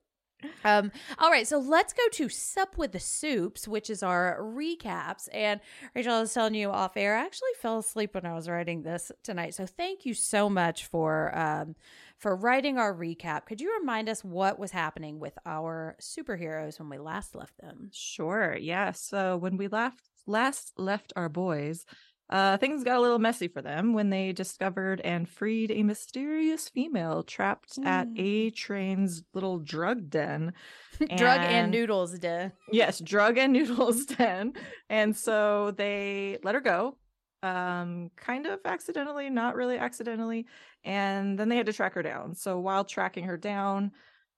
Um, 0.63 0.91
all 1.19 1.29
right, 1.29 1.47
so 1.47 1.57
let's 1.57 1.93
go 1.93 2.03
to 2.13 2.29
Sup 2.29 2.77
with 2.77 2.91
the 2.91 2.99
Soups, 2.99 3.67
which 3.67 3.89
is 3.89 4.03
our 4.03 4.39
recaps. 4.41 5.27
And 5.33 5.59
Rachel, 5.93 6.13
I 6.13 6.19
was 6.21 6.33
telling 6.33 6.55
you 6.55 6.69
off 6.69 6.97
air, 6.97 7.15
I 7.15 7.21
actually 7.25 7.49
fell 7.61 7.79
asleep 7.79 8.13
when 8.13 8.25
I 8.25 8.33
was 8.33 8.49
writing 8.49 8.83
this 8.83 9.11
tonight. 9.23 9.55
So 9.55 9.65
thank 9.65 10.05
you 10.05 10.13
so 10.13 10.49
much 10.49 10.85
for 10.85 11.37
um 11.37 11.75
for 12.17 12.35
writing 12.35 12.77
our 12.77 12.93
recap. 12.93 13.45
Could 13.45 13.61
you 13.61 13.77
remind 13.79 14.09
us 14.09 14.23
what 14.23 14.57
was 14.57 14.71
happening 14.71 15.19
with 15.19 15.37
our 15.45 15.97
superheroes 16.01 16.79
when 16.79 16.89
we 16.89 16.97
last 16.97 17.35
left 17.35 17.57
them? 17.59 17.89
Sure. 17.91 18.55
Yeah. 18.55 18.91
So 18.91 19.37
when 19.37 19.57
we 19.57 19.67
left 19.67 20.09
last 20.25 20.73
left 20.77 21.13
our 21.15 21.29
boys, 21.29 21.85
uh, 22.29 22.57
things 22.57 22.83
got 22.83 22.97
a 22.97 23.01
little 23.01 23.19
messy 23.19 23.47
for 23.47 23.61
them 23.61 23.93
when 23.93 24.09
they 24.09 24.31
discovered 24.33 24.99
and 25.01 25.29
freed 25.29 25.69
a 25.71 25.83
mysterious 25.83 26.69
female 26.69 27.21
trapped 27.23 27.77
at 27.83 28.07
Mm. 28.07 28.13
A 28.19 28.49
Train's 28.51 29.23
little 29.33 29.59
drug 29.59 30.09
den. 30.09 30.53
Drug 30.99 31.39
and 31.41 31.43
And- 31.53 31.71
noodles 31.71 32.17
den. 32.19 32.51
Yes, 32.71 32.99
drug 32.99 33.37
and 33.37 33.53
noodles 33.57 34.05
den. 34.05 34.53
And 34.89 35.15
so 35.15 35.71
they 35.71 36.37
let 36.43 36.55
her 36.55 36.61
go. 36.61 36.97
Um, 37.43 38.09
kind 38.15 38.47
of 38.47 38.59
accidentally, 38.65 39.29
not 39.29 39.55
really 39.55 39.77
accidentally. 39.77 40.47
And 40.83 41.37
then 41.37 41.47
they 41.49 41.57
had 41.57 41.67
to 41.67 41.73
track 41.73 41.93
her 41.93 42.01
down. 42.01 42.33
So 42.33 42.59
while 42.59 42.83
tracking 42.85 43.25
her 43.25 43.37
down, 43.37 43.91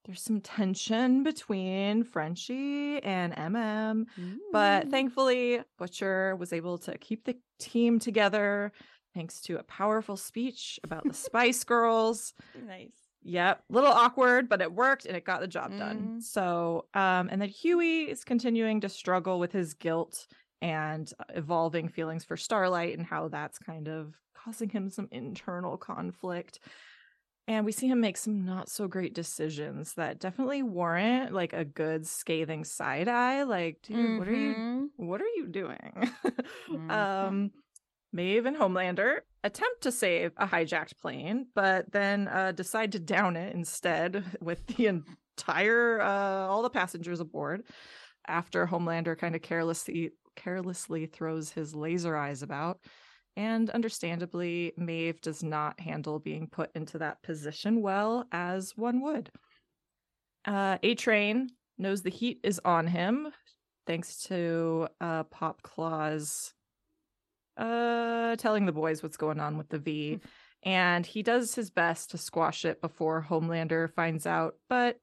there's 0.07 0.21
some 0.21 0.39
tension 0.41 1.21
between 1.23 2.03
Frenchie 2.03 3.03
and 3.03 3.33
MM. 3.35 4.05
But 4.53 4.87
Mm. 4.87 4.91
thankfully, 4.91 5.61
Butcher 5.77 6.35
was 6.37 6.53
able 6.53 6.77
to 6.79 6.97
keep 6.97 7.25
the 7.25 7.37
team 7.59 7.99
together 7.99 8.71
thanks 9.13 9.41
to 9.41 9.59
a 9.59 9.63
powerful 9.63 10.15
speech 10.15 10.79
about 10.83 11.03
the 11.03 11.13
Spice 11.13 11.63
Girls. 11.63 12.33
nice. 12.65 12.93
Yep, 13.23 13.63
little 13.69 13.91
awkward, 13.91 14.47
but 14.47 14.61
it 14.61 14.71
worked 14.71 15.05
and 15.05 15.17
it 15.17 15.25
got 15.25 15.41
the 15.41 15.47
job 15.47 15.75
done. 15.77 16.19
Mhm. 16.19 16.23
So, 16.23 16.85
um, 16.93 17.27
and 17.29 17.41
then 17.41 17.49
Hughie 17.49 18.09
is 18.09 18.23
continuing 18.23 18.79
to 18.81 18.89
struggle 18.89 19.39
with 19.39 19.51
his 19.51 19.73
guilt 19.73 20.27
and 20.61 21.11
uh, 21.19 21.23
evolving 21.35 21.89
feelings 21.89 22.23
for 22.23 22.37
Starlight 22.37 22.97
and 22.97 23.05
how 23.05 23.27
that's 23.27 23.59
kind 23.59 23.89
of 23.89 24.15
causing 24.33 24.69
him 24.69 24.89
some 24.89 25.09
internal 25.11 25.77
conflict. 25.77 26.59
And 27.47 27.65
we 27.65 27.71
see 27.71 27.87
him 27.87 28.01
make 28.01 28.17
some 28.17 28.43
not 28.43 28.67
so 28.69 28.87
great 28.89 29.13
decisions 29.13 29.93
that 29.93 30.19
definitely 30.19 30.63
warrant 30.63 31.31
like 31.33 31.53
a 31.53 31.63
good 31.63 32.05
scathing 32.05 32.65
side 32.65 33.07
eye. 33.07 33.43
Like, 33.43 33.77
dude, 33.83 34.19
what 34.19 34.27
are 34.27 34.33
you 34.35 34.91
what 34.97 35.21
are 35.21 35.33
you 35.35 35.47
doing? 35.47 36.11
Mhm. 36.69 36.91
um, 36.91 37.51
Maeve 38.13 38.45
and 38.45 38.57
Homelander 38.57 39.19
attempt 39.43 39.81
to 39.81 39.91
save 39.91 40.31
a 40.37 40.45
hijacked 40.47 40.97
plane, 40.97 41.47
but 41.55 41.91
then 41.91 42.27
uh, 42.27 42.51
decide 42.51 42.91
to 42.93 42.99
down 42.99 43.35
it 43.37 43.53
instead 43.55 44.23
with 44.41 44.65
the 44.67 44.87
entire 44.87 46.01
uh, 46.01 46.47
all 46.47 46.61
the 46.63 46.69
passengers 46.69 47.19
aboard. 47.19 47.63
After 48.27 48.67
Homelander 48.67 49.17
kind 49.17 49.35
of 49.35 49.41
carelessly 49.41 50.11
carelessly 50.35 51.05
throws 51.05 51.51
his 51.51 51.73
laser 51.73 52.15
eyes 52.17 52.41
about, 52.43 52.79
And 53.37 53.69
understandably, 53.69 54.73
Maeve 54.77 55.21
does 55.21 55.43
not 55.43 55.79
handle 55.79 56.17
being 56.17 56.47
put 56.47 56.71
into 56.75 56.97
that 56.97 57.21
position 57.21 57.83
well 57.83 58.25
as 58.31 58.75
one 58.75 58.99
would. 59.01 59.29
Uh, 60.43 60.79
A 60.81 60.95
Train 60.95 61.51
knows 61.77 62.01
the 62.01 62.09
heat 62.09 62.39
is 62.43 62.59
on 62.65 62.87
him 62.87 63.27
thanks 63.85 64.23
to 64.23 64.87
uh, 64.99 65.23
Popclaw's 65.25 66.51
uh, 67.57 68.35
telling 68.37 68.65
the 68.65 68.71
boys 68.71 69.03
what's 69.03 69.17
going 69.17 69.39
on 69.39 69.57
with 69.57 69.69
the 69.69 69.79
V. 69.79 70.19
and 70.63 71.05
he 71.05 71.21
does 71.23 71.55
his 71.55 71.69
best 71.69 72.11
to 72.11 72.17
squash 72.17 72.65
it 72.65 72.81
before 72.81 73.25
Homelander 73.29 73.93
finds 73.93 74.25
out, 74.25 74.55
but 74.67 74.99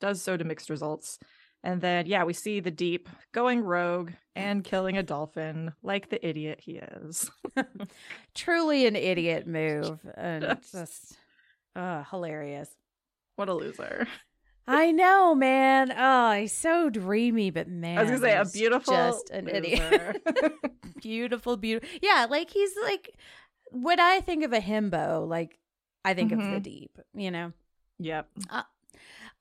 does 0.00 0.22
so 0.22 0.36
to 0.36 0.44
mixed 0.44 0.70
results. 0.70 1.18
And 1.66 1.80
then, 1.80 2.06
yeah, 2.06 2.22
we 2.22 2.32
see 2.32 2.60
the 2.60 2.70
deep 2.70 3.08
going 3.32 3.60
rogue 3.60 4.12
and 4.36 4.62
killing 4.62 4.96
a 4.96 5.02
dolphin 5.02 5.72
like 5.82 6.10
the 6.10 6.24
idiot 6.24 6.60
he 6.62 6.74
is. 6.76 7.28
Truly 8.36 8.86
an 8.86 8.94
idiot 8.94 9.48
move. 9.48 9.98
And 10.16 10.58
just 10.70 11.16
uh, 11.74 12.04
hilarious. 12.04 12.70
what 13.34 13.48
a 13.48 13.54
loser. 13.54 14.06
I 14.68 14.92
know, 14.92 15.34
man. 15.34 15.92
Oh, 15.96 16.32
he's 16.38 16.52
so 16.52 16.88
dreamy, 16.88 17.50
but 17.50 17.66
man, 17.66 17.98
I 17.98 18.02
was 18.02 18.10
gonna 18.10 18.20
say 18.22 18.36
a 18.36 18.44
beautiful 18.44 18.94
just 18.94 19.30
an 19.30 19.48
idiot. 19.48 20.22
beautiful, 21.02 21.56
beautiful. 21.56 21.88
Yeah, 22.00 22.26
like 22.30 22.50
he's 22.50 22.72
like 22.84 23.10
when 23.72 23.98
I 23.98 24.20
think 24.20 24.44
of 24.44 24.52
a 24.52 24.60
himbo, 24.60 25.26
like 25.28 25.58
I 26.04 26.14
think 26.14 26.30
of 26.30 26.38
the 26.38 26.44
Mhm. 26.44 26.62
deep. 26.62 26.98
You 27.12 27.32
know. 27.32 27.52
yep. 27.98 28.28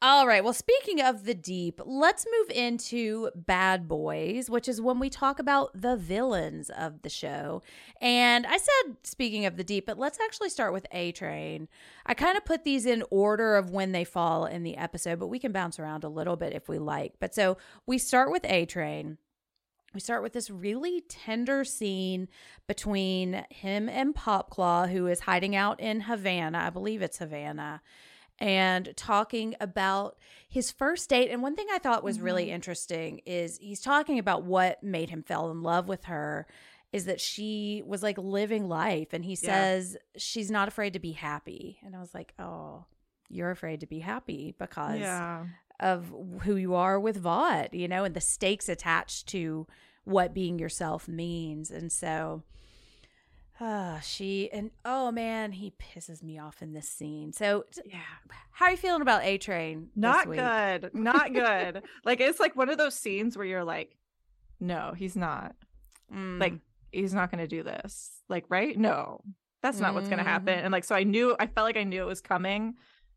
All 0.01 0.27
right. 0.27 0.43
Well, 0.43 0.53
speaking 0.53 1.01
of 1.01 1.23
the 1.23 1.33
deep, 1.33 1.79
let's 1.83 2.25
move 2.39 2.49
into 2.55 3.29
Bad 3.33 3.87
Boys, 3.87 4.49
which 4.49 4.67
is 4.67 4.81
when 4.81 4.99
we 4.99 5.09
talk 5.09 5.39
about 5.39 5.71
the 5.73 5.95
villains 5.95 6.69
of 6.69 7.01
the 7.01 7.09
show. 7.09 7.63
And 8.01 8.45
I 8.45 8.57
said, 8.57 8.97
speaking 9.03 9.45
of 9.45 9.55
the 9.55 9.63
deep, 9.63 9.85
but 9.85 9.97
let's 9.97 10.19
actually 10.19 10.49
start 10.49 10.73
with 10.73 10.85
A 10.91 11.13
Train. 11.13 11.69
I 12.05 12.13
kind 12.13 12.35
of 12.37 12.43
put 12.43 12.65
these 12.65 12.85
in 12.85 13.03
order 13.09 13.55
of 13.55 13.71
when 13.71 13.93
they 13.93 14.03
fall 14.03 14.45
in 14.45 14.63
the 14.63 14.75
episode, 14.75 15.17
but 15.17 15.27
we 15.27 15.39
can 15.39 15.53
bounce 15.53 15.79
around 15.79 16.03
a 16.03 16.09
little 16.09 16.35
bit 16.35 16.53
if 16.53 16.67
we 16.67 16.77
like. 16.77 17.13
But 17.19 17.33
so 17.33 17.57
we 17.87 17.97
start 17.97 18.31
with 18.31 18.45
A 18.45 18.65
Train. 18.65 19.17
We 19.93 20.01
start 20.01 20.21
with 20.21 20.33
this 20.33 20.49
really 20.49 21.01
tender 21.07 21.63
scene 21.63 22.27
between 22.67 23.45
him 23.49 23.87
and 23.87 24.13
Popclaw, 24.13 24.89
who 24.91 25.07
is 25.07 25.21
hiding 25.21 25.55
out 25.55 25.79
in 25.79 26.01
Havana. 26.01 26.57
I 26.59 26.69
believe 26.69 27.01
it's 27.01 27.19
Havana 27.19 27.81
and 28.39 28.95
talking 28.97 29.55
about 29.59 30.17
his 30.47 30.71
first 30.71 31.09
date. 31.09 31.29
And 31.31 31.41
one 31.41 31.55
thing 31.55 31.67
I 31.71 31.79
thought 31.79 32.03
was 32.03 32.19
really 32.19 32.45
mm-hmm. 32.45 32.55
interesting 32.55 33.21
is 33.25 33.57
he's 33.57 33.81
talking 33.81 34.19
about 34.19 34.43
what 34.43 34.83
made 34.83 35.09
him 35.09 35.23
fall 35.23 35.51
in 35.51 35.63
love 35.63 35.87
with 35.87 36.05
her 36.05 36.45
is 36.91 37.05
that 37.05 37.19
she 37.19 37.83
was 37.85 38.03
like 38.03 38.17
living 38.17 38.67
life. 38.69 39.13
And 39.13 39.25
he 39.25 39.31
Yeah. 39.31 39.35
says 39.35 39.97
she's 40.17 40.51
not 40.51 40.67
afraid 40.67 40.93
to 40.93 40.99
be 40.99 41.11
happy. 41.11 41.79
And 41.83 41.95
I 41.95 41.99
was 41.99 42.13
like, 42.13 42.33
oh, 42.39 42.85
you're 43.29 43.51
afraid 43.51 43.79
to 43.81 43.87
be 43.87 43.99
happy 43.99 44.55
because 44.57 44.99
Yeah. 44.99 45.45
of 45.79 46.13
who 46.43 46.55
you 46.55 46.75
are 46.75 46.99
with 46.99 47.17
Vought, 47.17 47.73
you 47.73 47.87
know, 47.87 48.03
and 48.03 48.15
the 48.15 48.21
stakes 48.21 48.69
attached 48.69 49.27
to 49.27 49.67
what 50.03 50.33
being 50.33 50.59
yourself 50.59 51.07
means. 51.07 51.71
And 51.71 51.91
so 51.91 52.43
uh, 53.59 53.99
she 54.01 54.49
and 54.51 54.71
oh 54.83 55.11
man, 55.11 55.51
he 55.53 55.71
pisses 55.71 56.21
me 56.21 56.37
off 56.39 56.61
in 56.61 56.73
this 56.73 56.87
scene. 56.89 57.31
So 57.33 57.65
Yeah. 57.85 57.99
how 58.51 58.65
are 58.65 58.71
you 58.71 58.77
feeling 58.77 59.01
about 59.01 59.23
A 59.23 59.37
Train? 59.37 59.89
Not 59.95 60.29
good. 60.29 60.91
Not 60.93 61.33
good. 61.33 61.83
like 62.05 62.19
it's 62.19 62.39
like 62.39 62.55
one 62.55 62.69
of 62.69 62.77
those 62.77 62.95
scenes 62.95 63.37
where 63.37 63.45
you're 63.45 63.63
like, 63.63 63.95
no, 64.59 64.93
he's 64.95 65.15
not. 65.15 65.55
Mm. 66.13 66.39
Like 66.39 66.53
he's 66.91 67.13
not 67.13 67.31
going 67.31 67.41
to 67.41 67.47
do 67.47 67.63
this. 67.63 68.11
Like, 68.29 68.45
right? 68.49 68.77
No. 68.77 69.21
That's 69.61 69.79
not 69.79 69.93
what's 69.95 70.07
going 70.09 70.19
to 70.19 70.29
happen. 70.29 70.59
And 70.59 70.71
like 70.71 70.83
so 70.83 70.93
I 70.95 71.03
knew 71.03 71.35
I 71.39 71.47
felt 71.47 71.65
like 71.65 71.77
I 71.77 71.83
knew 71.83 72.01
it 72.03 72.05
was 72.05 72.21
coming, 72.21 72.75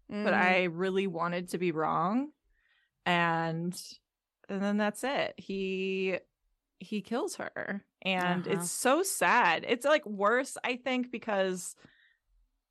but 0.08 0.32
Mhm. 0.32 0.34
I 0.34 0.62
really 0.64 1.06
wanted 1.06 1.48
to 1.50 1.58
be 1.58 1.72
wrong. 1.72 2.30
And 3.04 3.78
and 4.48 4.62
then 4.62 4.76
that's 4.78 5.04
it. 5.04 5.34
He 5.36 6.18
he 6.78 7.00
kills 7.00 7.36
her. 7.36 7.84
And 8.02 8.46
Uh-huh. 8.46 8.54
it's 8.54 8.70
so 8.70 9.02
sad. 9.02 9.64
It's 9.68 9.84
like 9.84 10.06
worse, 10.06 10.56
I 10.64 10.76
think, 10.76 11.10
because 11.10 11.74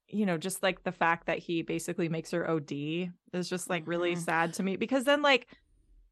you 0.10 0.26
know, 0.26 0.38
just 0.38 0.64
like 0.64 0.84
the 0.84 0.92
fact 0.92 1.28
that 1.28 1.38
he 1.40 1.62
basically 1.62 2.08
makes 2.08 2.32
her 2.32 2.50
OD 2.50 3.12
is 3.34 3.50
just 3.50 3.70
like 3.70 3.86
really 3.86 4.16
Mhm. 4.16 4.20
sad 4.20 4.54
to 4.54 4.64
me 4.64 4.78
because 4.78 5.04
then 5.04 5.22
like 5.22 5.48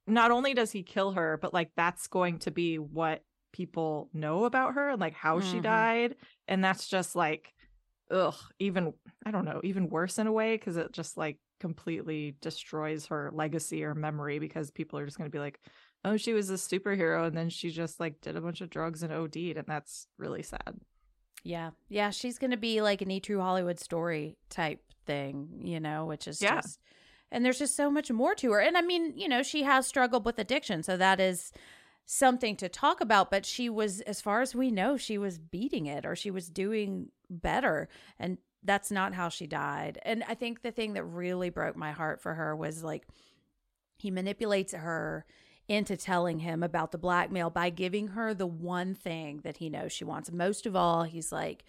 not 0.06 0.32
only 0.32 0.54
does 0.54 0.72
he 0.72 0.84
kill 0.84 1.12
her, 1.14 1.38
but 1.42 1.54
like 1.54 1.72
that's 1.76 2.08
going 2.08 2.40
to 2.40 2.52
be 2.52 2.78
what 2.78 3.24
people 3.54 4.10
know 4.14 4.44
about 4.44 4.74
her 4.74 4.90
and 4.90 5.00
like 5.00 5.14
how 5.14 5.40
she 5.40 5.60
Mhm. 5.60 5.64
died. 5.64 6.16
And 6.48 6.64
that's 6.64 6.88
just 6.88 7.16
like 7.16 7.54
ugh, 8.12 8.36
even 8.60 8.94
I 9.26 9.32
don't 9.32 9.46
know, 9.46 9.62
even 9.64 9.90
worse 9.90 10.20
in 10.20 10.28
a 10.28 10.32
way 10.32 10.58
because 10.58 10.78
it 10.78 10.92
just 10.92 11.18
like 11.18 11.38
completely 11.60 12.36
destroys 12.42 13.08
her 13.08 13.32
legacy 13.34 13.84
or 13.84 13.96
memory 13.96 14.40
because 14.40 14.72
people 14.72 15.00
are 15.00 15.06
just 15.06 15.18
going 15.18 15.30
to 15.30 15.36
be 15.36 15.40
like, 15.40 15.60
oh, 16.06 16.16
she 16.16 16.32
was 16.32 16.50
a 16.50 16.54
superhero 16.54 17.28
and 17.28 17.36
then 17.36 17.50
she 17.50 17.70
just 17.72 18.00
like 18.00 18.22
did 18.22 18.38
a 18.38 18.42
bunch 18.42 18.62
of 18.62 18.70
drugs 18.70 19.04
and 19.04 19.12
OD'd, 19.12 19.36
and 19.58 19.66
that's 19.68 20.08
really 20.18 20.44
sad. 20.44 20.80
yeah, 21.44 21.72
yeah, 21.90 22.10
she's 22.12 22.40
gonna 22.40 22.56
be 22.58 22.82
like 22.82 23.02
an 23.02 23.12
E 23.12 23.20
True 23.20 23.42
Hollywood 23.42 23.80
story 23.80 24.38
type 24.50 24.82
thing, 25.06 25.62
you 25.64 25.80
know, 25.80 26.06
which 26.06 26.28
is 26.28 26.42
Yeah. 26.42 26.62
just 26.62 26.80
and 27.32 27.44
there's 27.44 27.60
just 27.60 27.76
so 27.76 27.90
much 27.92 28.10
more 28.12 28.34
to 28.36 28.52
her. 28.54 28.60
And 28.62 28.78
I 28.78 28.82
mean, 28.82 29.14
you 29.18 29.28
know, 29.28 29.44
she 29.44 29.64
has 29.64 29.86
struggled 29.88 30.26
with 30.26 30.40
addiction, 30.40 30.84
so 30.84 30.96
that 30.96 31.20
is 31.20 31.52
something 32.06 32.56
to 32.58 32.70
talk 32.70 33.02
about. 33.02 33.30
But 33.32 33.46
she 33.46 33.68
was, 33.70 34.00
as 34.02 34.22
far 34.22 34.42
as 34.42 34.56
we 34.56 34.70
know, 34.72 34.96
she 34.96 35.18
was 35.18 35.38
beating 35.40 35.88
it 35.88 36.06
or 36.06 36.16
she 36.16 36.30
was 36.32 36.48
doing 36.50 37.10
better, 37.30 37.90
and 38.20 38.38
that's 38.64 38.90
not 38.92 39.14
how 39.14 39.30
she 39.30 39.48
died. 39.48 40.00
And 40.04 40.24
I 40.28 40.34
think 40.36 40.62
the 40.62 40.72
thing 40.72 40.94
that 40.94 41.04
really 41.04 41.50
broke 41.50 41.76
my 41.76 41.92
heart 41.92 42.22
for 42.22 42.34
her 42.36 42.56
was 42.56 42.84
like 42.84 43.06
he 43.98 44.12
manipulates 44.12 44.74
her 44.74 45.26
into 45.68 45.98
telling 45.98 46.40
him 46.40 46.62
about 46.64 46.92
the 46.92 46.98
blackmail 46.98 47.50
by 47.50 47.70
giving 47.70 48.10
her 48.10 48.34
the 48.34 48.46
one 48.48 48.94
thing 48.94 49.40
that 49.44 49.58
he 49.58 49.70
knows 49.70 49.92
she 49.92 50.04
wants. 50.04 50.32
Most 50.32 50.66
of 50.66 50.76
all, 50.76 51.04
he's 51.04 51.32
like, 51.32 51.64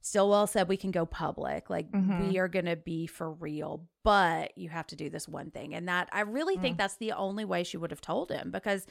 Stillwell 0.00 0.46
said 0.48 0.68
we 0.68 0.76
can 0.76 0.90
go 0.90 1.06
public. 1.06 1.70
Like, 1.70 1.90
Mhm. 1.92 2.28
we 2.28 2.38
are 2.38 2.48
going 2.48 2.64
to 2.64 2.74
be 2.76 3.06
for 3.06 3.30
real, 3.30 3.86
but 4.02 4.56
you 4.58 4.68
have 4.68 4.86
to 4.88 4.96
do 4.96 5.08
this 5.10 5.28
one 5.28 5.50
thing. 5.50 5.74
And 5.74 5.86
that, 5.88 6.08
I 6.12 6.22
really 6.22 6.56
think 6.56 6.74
Mm. 6.74 6.78
that's 6.78 6.96
the 6.96 7.12
only 7.12 7.44
way 7.44 7.62
she 7.62 7.76
would 7.76 7.90
have 7.92 8.00
told 8.00 8.30
him 8.32 8.50
because 8.50 8.84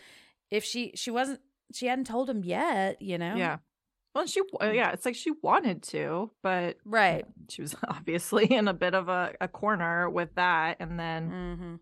if 0.49 0.63
she, 0.63 0.91
she 0.95 1.11
wasn't, 1.11 1.41
she 1.73 1.87
hadn't 1.87 2.05
told 2.07 2.29
him 2.29 2.43
yet, 2.43 3.01
you 3.01 3.17
know? 3.17 3.35
Yeah. 3.35 3.57
Well, 4.13 4.25
she, 4.27 4.41
yeah, 4.61 4.91
it's 4.91 5.05
like 5.05 5.15
she 5.15 5.31
wanted 5.41 5.83
to, 5.83 6.31
but 6.43 6.77
Right. 6.85 7.25
she 7.49 7.61
was 7.61 7.75
obviously 7.87 8.45
in 8.45 8.67
a 8.67 8.73
bit 8.73 8.93
of 8.93 9.09
a, 9.09 9.33
a 9.41 9.47
corner 9.47 10.09
with 10.09 10.35
that. 10.35 10.77
And 10.79 10.99
then 10.99 11.31
Mm-hmm. 11.31 11.75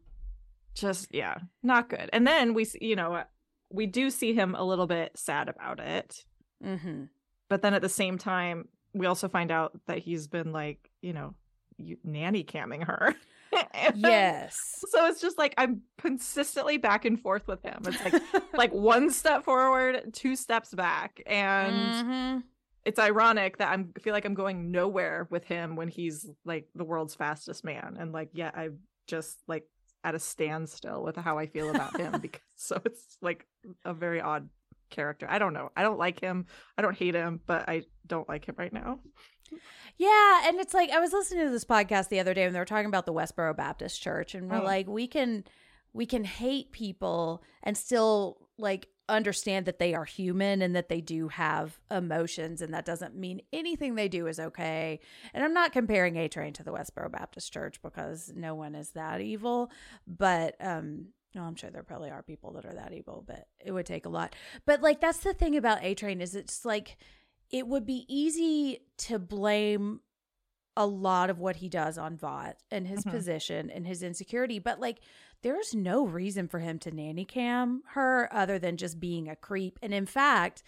Just, 0.76 1.14
yeah, 1.14 1.36
not 1.64 1.90
good. 1.90 2.10
And 2.14 2.26
then 2.26 2.54
we, 2.54 2.66
you 2.82 2.96
know, 2.96 3.24
we 3.72 3.86
do 3.86 4.10
see 4.10 4.34
him 4.34 4.56
a 4.56 4.64
little 4.64 4.88
bit 4.88 5.12
sad 5.18 5.50
about 5.50 5.80
it. 5.80 6.26
Mm-hmm. 6.64 7.04
But 7.50 7.62
then 7.62 7.74
at 7.74 7.82
the 7.82 7.90
same 7.90 8.18
time, 8.18 8.68
we 8.94 9.06
also 9.06 9.28
find 9.28 9.52
out 9.52 9.80
that 9.88 10.00
he's 10.00 10.28
been 10.28 10.52
like, 10.52 10.90
you 11.02 11.14
know, 11.14 11.36
you, 11.78 11.98
nanny 12.04 12.44
camming 12.44 12.84
her. 12.86 13.16
Yes. 13.96 14.84
So 14.90 15.08
it's 15.08 15.20
just 15.22 15.38
like 15.40 15.56
I'm 15.58 15.82
consistently 16.00 16.78
back 16.78 17.06
and 17.06 17.20
forth 17.20 17.48
with 17.48 17.64
him. 17.64 17.82
It's 17.86 18.04
like 18.04 18.22
like 18.54 18.72
one 18.72 19.10
step 19.10 19.44
forward, 19.44 20.14
two 20.14 20.36
steps 20.36 20.74
back. 20.74 21.22
And 21.26 21.76
Mhm. 22.06 22.44
it's 22.86 23.00
ironic 23.00 23.58
that 23.58 23.72
I'm 23.72 23.92
I 23.98 24.00
feel 24.02 24.14
like 24.14 24.26
I'm 24.26 24.36
going 24.36 24.72
nowhere 24.72 25.28
with 25.32 25.46
him 25.46 25.76
when 25.76 25.88
he's 25.88 26.30
like 26.46 26.68
the 26.76 26.84
world's 26.84 27.16
fastest 27.16 27.64
man. 27.64 27.98
And 28.00 28.12
like, 28.12 28.30
yeah, 28.34 28.52
I'm 28.54 28.80
just 29.08 29.40
like 29.48 29.66
at 30.03 30.15
a 30.15 30.20
standstill 30.20 31.03
with 31.03 31.15
how 31.18 31.38
I 31.38 31.48
feel 31.48 31.70
about 31.70 31.98
him 32.00 32.18
because 32.22 32.41
so 32.56 32.82
it's 32.86 33.18
like 33.22 33.46
a 33.86 33.94
very 33.94 34.22
odd 34.22 34.50
character. 34.89 35.27
I 35.29 35.39
don't 35.39 35.53
know. 35.53 35.70
I 35.75 35.84
don't 35.84 36.00
like 36.00 36.20
him. 36.20 36.46
I 36.77 36.82
don't 36.82 36.98
hate 36.98 37.15
him, 37.15 37.41
but 37.46 37.68
I 37.70 37.84
don't 38.08 38.27
like 38.29 38.46
him 38.46 38.56
right 38.58 38.74
now. 38.74 39.00
Yeah, 39.98 40.48
and 40.48 40.60
it's 40.60 40.74
like 40.74 40.89
I 40.91 41.00
was 41.00 41.12
listening 41.12 41.46
to 41.46 41.51
this 41.51 41.65
podcast 41.65 42.10
the 42.10 42.20
other 42.20 42.34
day 42.34 42.44
and 42.44 42.56
they 42.56 42.60
were 42.60 42.65
talking 42.65 42.86
about 42.86 43.06
the 43.06 43.13
Westboro 43.13 43.56
Baptist 43.56 44.01
Church 44.01 44.36
and 44.36 44.50
we're 44.50 44.60
Mm. 44.60 44.63
like 44.63 44.88
we 44.88 45.08
can 45.08 45.44
we 45.91 46.06
can 46.06 46.24
hate 46.24 46.72
people 46.72 47.44
and 47.63 47.75
still 47.75 48.48
like 48.58 48.88
understand 49.10 49.66
that 49.66 49.80
they 49.80 49.94
are 49.94 50.06
human 50.06 50.62
and 50.62 50.75
that 50.75 50.88
they 50.89 51.01
do 51.01 51.28
have 51.30 51.80
emotions 51.92 52.62
and 52.62 52.74
that 52.74 52.86
doesn't 52.86 53.16
mean 53.16 53.42
anything 53.51 53.96
they 53.96 54.08
do 54.08 54.28
is 54.28 54.39
okay. 54.39 55.00
And 55.34 55.44
I'm 55.44 55.54
not 55.54 55.72
comparing 55.74 56.16
A 56.18 56.28
Train 56.28 56.54
to 56.54 56.63
the 56.63 56.72
Westboro 56.72 57.12
Baptist 57.12 57.51
Church 57.51 57.82
because 57.82 58.32
no 58.36 58.56
one 58.56 58.75
is 58.75 58.92
that 58.92 59.22
evil, 59.22 59.72
but 60.08 60.56
um 60.60 61.08
no, 61.36 61.44
I'm 61.44 61.56
sure 61.56 61.70
there 61.70 61.84
probably 61.84 62.10
are 62.10 62.24
people 62.24 62.54
that 62.54 62.66
are 62.66 62.74
that 62.74 62.92
evil, 62.92 63.24
but 63.28 63.48
it 63.63 63.72
would 63.72 63.86
take 63.86 64.06
a 64.08 64.10
lot. 64.10 64.36
But 64.66 64.82
like 64.82 65.00
that's 65.01 65.20
the 65.20 65.34
thing 65.34 65.56
about 65.58 65.84
A 65.84 65.94
Train 65.94 66.22
is 66.22 66.34
it's 66.36 66.66
like 66.66 66.98
it 67.51 67.68
would 67.68 67.86
be 67.86 68.06
easy 68.08 68.80
to 68.98 69.20
blame 69.20 70.01
a 70.78 70.86
lot 70.86 71.30
of 71.30 71.39
what 71.39 71.58
he 71.58 71.68
does 71.68 71.98
on 71.98 72.16
Vought 72.16 72.56
and 72.72 72.88
his 72.88 73.04
Mhm. 73.04 73.12
position 73.12 73.70
and 73.70 73.86
his 73.86 74.01
insecurity, 74.01 74.60
but 74.60 74.80
like 74.80 75.00
there's 75.41 75.74
no 75.74 76.05
reason 76.05 76.48
for 76.48 76.60
him 76.60 76.79
to 76.79 76.91
nanny 76.91 77.25
cam 77.25 77.84
her 77.93 78.27
other 78.34 78.60
than 78.60 78.77
just 78.77 79.00
being 79.00 79.27
a 79.29 79.36
creep. 79.36 79.79
And 79.81 79.93
in 79.93 80.05
fact, 80.05 80.63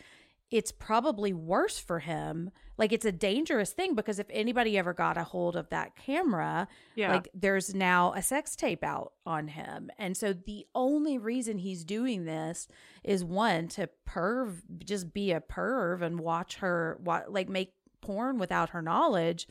it's 0.49 0.71
probably 0.71 1.31
worse 1.31 1.79
for 1.79 1.99
him. 1.99 2.51
Like 2.77 2.91
it's 2.91 3.05
a 3.05 3.11
dangerous 3.11 3.71
thing 3.71 3.95
because 3.95 4.19
if 4.19 4.27
anybody 4.29 4.77
ever 4.77 4.93
got 4.93 5.17
a 5.17 5.23
hold 5.23 5.55
of 5.55 5.69
that 5.69 5.95
camera, 5.95 6.67
Yeah. 6.95 7.11
like 7.13 7.29
there's 7.33 7.73
now 7.73 8.11
a 8.13 8.21
sex 8.21 8.55
tape 8.57 8.83
out 8.83 9.13
on 9.25 9.47
him. 9.49 9.89
And 9.97 10.17
so 10.17 10.33
the 10.33 10.65
only 10.75 11.17
reason 11.17 11.57
he's 11.59 11.85
doing 11.85 12.25
this 12.25 12.67
is 13.03 13.23
one 13.23 13.69
to 13.69 13.89
perv 14.07 14.61
just 14.83 15.13
be 15.13 15.31
a 15.31 15.39
perv 15.41 16.01
and 16.01 16.19
watch 16.19 16.55
her 16.57 16.99
like 17.29 17.47
make 17.47 17.73
porn 18.01 18.37
without 18.37 18.71
her 18.71 18.81
knowledge 18.81 19.47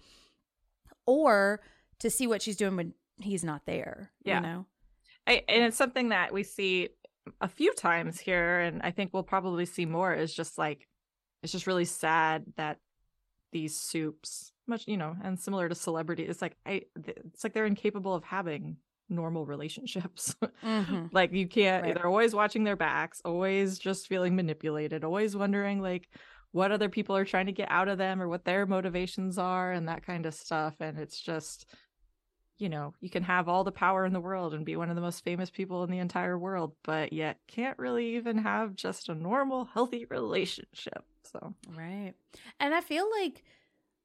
or 1.06 1.60
to 1.98 2.10
see 2.10 2.26
what 2.26 2.42
she's 2.42 2.56
doing 2.56 2.76
when 2.76 2.94
he's 3.20 3.44
not 3.44 3.66
there, 3.66 4.10
Yeah. 4.24 4.36
you 4.36 4.40
know. 4.42 4.66
I, 5.30 5.44
and 5.49 5.64
it's 5.64 5.76
something 5.76 6.08
that 6.10 6.32
we 6.32 6.42
see 6.42 6.88
a 7.40 7.49
few 7.49 7.72
times 7.75 8.18
here 8.18 8.60
and 8.60 8.82
i 8.82 8.90
think 8.90 9.10
we'll 9.12 9.22
probably 9.22 9.66
see 9.66 9.87
more 9.87 10.12
is 10.12 10.34
just 10.34 10.58
like 10.58 10.88
it's 11.42 11.52
just 11.52 11.66
really 11.66 11.84
sad 11.84 12.44
that 12.56 12.78
these 13.52 13.76
soups 13.76 14.52
much 14.66 14.87
you 14.88 14.96
know 14.96 15.14
and 15.22 15.38
similar 15.38 15.68
to 15.68 15.75
celebrity 15.75 16.25
it's 16.25 16.42
like 16.42 16.56
i 16.66 16.82
it's 17.06 17.44
like 17.44 17.52
they're 17.52 17.66
incapable 17.66 18.14
of 18.14 18.25
having 18.25 18.76
normal 19.08 19.44
relationships 19.46 20.34
Mhm. 20.64 21.08
like 21.12 21.32
you 21.32 21.46
can't 21.46 21.84
Right. 21.84 21.94
they're 21.94 22.06
always 22.06 22.34
watching 22.34 22.64
their 22.64 22.76
backs 22.76 23.20
always 23.25 23.78
just 23.78 24.06
feeling 24.08 24.34
manipulated 24.37 25.04
always 25.04 25.37
wondering 25.37 25.80
like 25.80 26.08
what 26.52 26.72
other 26.72 26.88
people 26.88 27.16
are 27.16 27.25
trying 27.25 27.46
to 27.46 27.52
get 27.52 27.70
out 27.70 27.88
of 27.88 27.99
them 27.99 28.20
or 28.20 28.28
what 28.28 28.44
their 28.44 28.66
motivations 28.66 29.38
are 29.38 29.70
and 29.72 29.88
that 29.88 30.04
kind 30.04 30.26
of 30.26 30.34
stuff 30.34 30.75
and 30.80 30.99
it's 30.99 31.20
just 31.20 31.66
you 32.60 32.68
know 32.68 32.92
you 33.00 33.08
can 33.10 33.22
have 33.22 33.48
all 33.48 33.64
the 33.64 33.72
power 33.72 34.04
in 34.04 34.12
the 34.12 34.20
world 34.20 34.52
and 34.54 34.64
be 34.64 34.76
one 34.76 34.90
of 34.90 34.96
the 34.96 35.02
most 35.02 35.24
famous 35.24 35.50
people 35.50 35.82
in 35.84 35.90
the 35.90 35.98
entire 35.98 36.38
world 36.38 36.74
but 36.82 37.12
yet 37.12 37.38
can't 37.46 37.78
really 37.78 38.16
even 38.16 38.38
have 38.38 38.76
just 38.76 39.08
a 39.08 39.14
normal 39.14 39.64
healthy 39.64 40.04
relationship 40.10 41.04
so 41.24 41.54
Right. 41.76 42.14
And 42.58 42.74
I 42.74 42.80
feel 42.80 43.08
like 43.20 43.44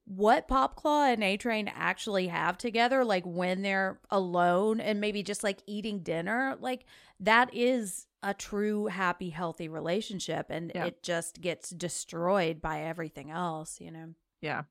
what 0.06 0.48
Popclaw 0.48 1.12
and 1.14 1.24
A 1.24 1.36
Train 1.38 1.68
actually 1.74 2.28
have 2.28 2.58
together, 2.58 3.04
like 3.04 3.24
when 3.26 3.64
they're 3.64 4.00
alone 4.12 4.80
and 4.80 5.02
maybe 5.02 5.24
just 5.24 5.44
like 5.44 5.60
eating 5.66 6.00
dinner, 6.00 6.56
like 6.60 6.86
that 7.20 7.50
is 7.54 8.06
a 8.22 8.34
true 8.34 8.86
happy, 8.86 9.30
healthy 9.32 9.68
relationship. 9.68 10.48
And 10.50 10.72
Yeah. 10.76 10.86
it 10.86 11.02
just 11.02 11.42
gets 11.42 11.72
destroyed 11.72 12.62
by 12.62 12.82
everything 12.82 13.32
else, 13.32 13.82
you 13.82 13.92
know? 13.92 14.14
yeah 14.42 14.64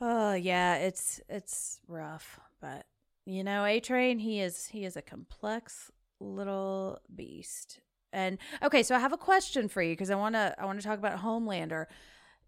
Oh 0.00 0.32
yeah, 0.34 0.76
it's 0.76 1.20
it's 1.28 1.80
rough, 1.88 2.38
but 2.60 2.86
you 3.24 3.44
know, 3.44 3.64
A 3.64 3.80
Train, 3.80 4.18
he 4.18 4.40
is 4.40 4.66
he 4.66 4.84
is 4.84 4.96
a 4.96 5.02
complex 5.02 5.90
little 6.20 6.98
beast. 7.14 7.80
And 8.12 8.38
okay, 8.62 8.82
so 8.82 8.94
I 8.94 8.98
have 9.00 9.12
a 9.12 9.18
question 9.18 9.68
for 9.68 9.82
you 9.82 9.92
because 9.92 10.10
I 10.10 10.14
want 10.16 10.34
to 10.34 10.54
I 10.58 10.64
want 10.64 10.80
to 10.80 10.86
talk 10.86 10.98
about 10.98 11.20
Homelander. 11.20 11.86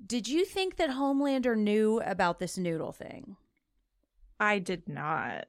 Did 0.05 0.27
you 0.29 0.45
think 0.47 0.77
that 0.77 0.91
Homelander 0.91 1.57
knew 1.57 2.01
about 2.01 2.39
this 2.39 2.57
noodle 2.57 2.93
thing? 2.93 3.37
i 4.43 4.59
did 4.59 4.89
not 4.89 5.47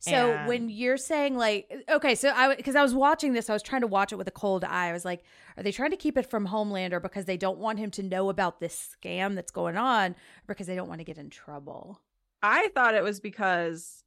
So 0.00 0.32
And- 0.32 0.46
when 0.46 0.68
you're 0.68 0.98
saying 0.98 1.38
like 1.38 1.72
okay, 1.88 2.14
so 2.14 2.28
I 2.28 2.54
because 2.54 2.76
I 2.76 2.82
was 2.82 2.94
watching 2.94 3.32
this, 3.32 3.48
I 3.48 3.54
was 3.54 3.62
trying 3.62 3.80
to 3.80 3.86
watch 3.86 4.12
it 4.12 4.16
with 4.16 4.28
a 4.28 4.32
cold 4.32 4.62
eye. 4.64 4.88
I 4.88 4.92
was 4.92 5.06
like, 5.06 5.24
are 5.56 5.62
they 5.62 5.72
trying 5.72 5.92
to 5.92 5.96
keep 5.96 6.18
it 6.18 6.28
from 6.28 6.48
Homelander 6.48 7.00
because 7.00 7.24
they 7.24 7.38
don't 7.38 7.58
want 7.58 7.78
him 7.78 7.90
to 7.92 8.02
know 8.02 8.28
about 8.28 8.60
this 8.60 8.94
scam 9.02 9.34
that's 9.34 9.50
going 9.50 9.78
on, 9.78 10.10
or 10.12 10.16
because 10.48 10.66
they 10.66 10.76
don't 10.76 10.88
want 10.88 11.00
to 11.00 11.04
get 11.04 11.16
in 11.16 11.30
trouble? 11.30 12.02
I 12.46 12.68
thought 12.74 12.94
it 12.94 13.02
was 13.02 13.20
because 13.20 14.02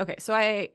okay, 0.00 0.16
so 0.18 0.34
I 0.34 0.70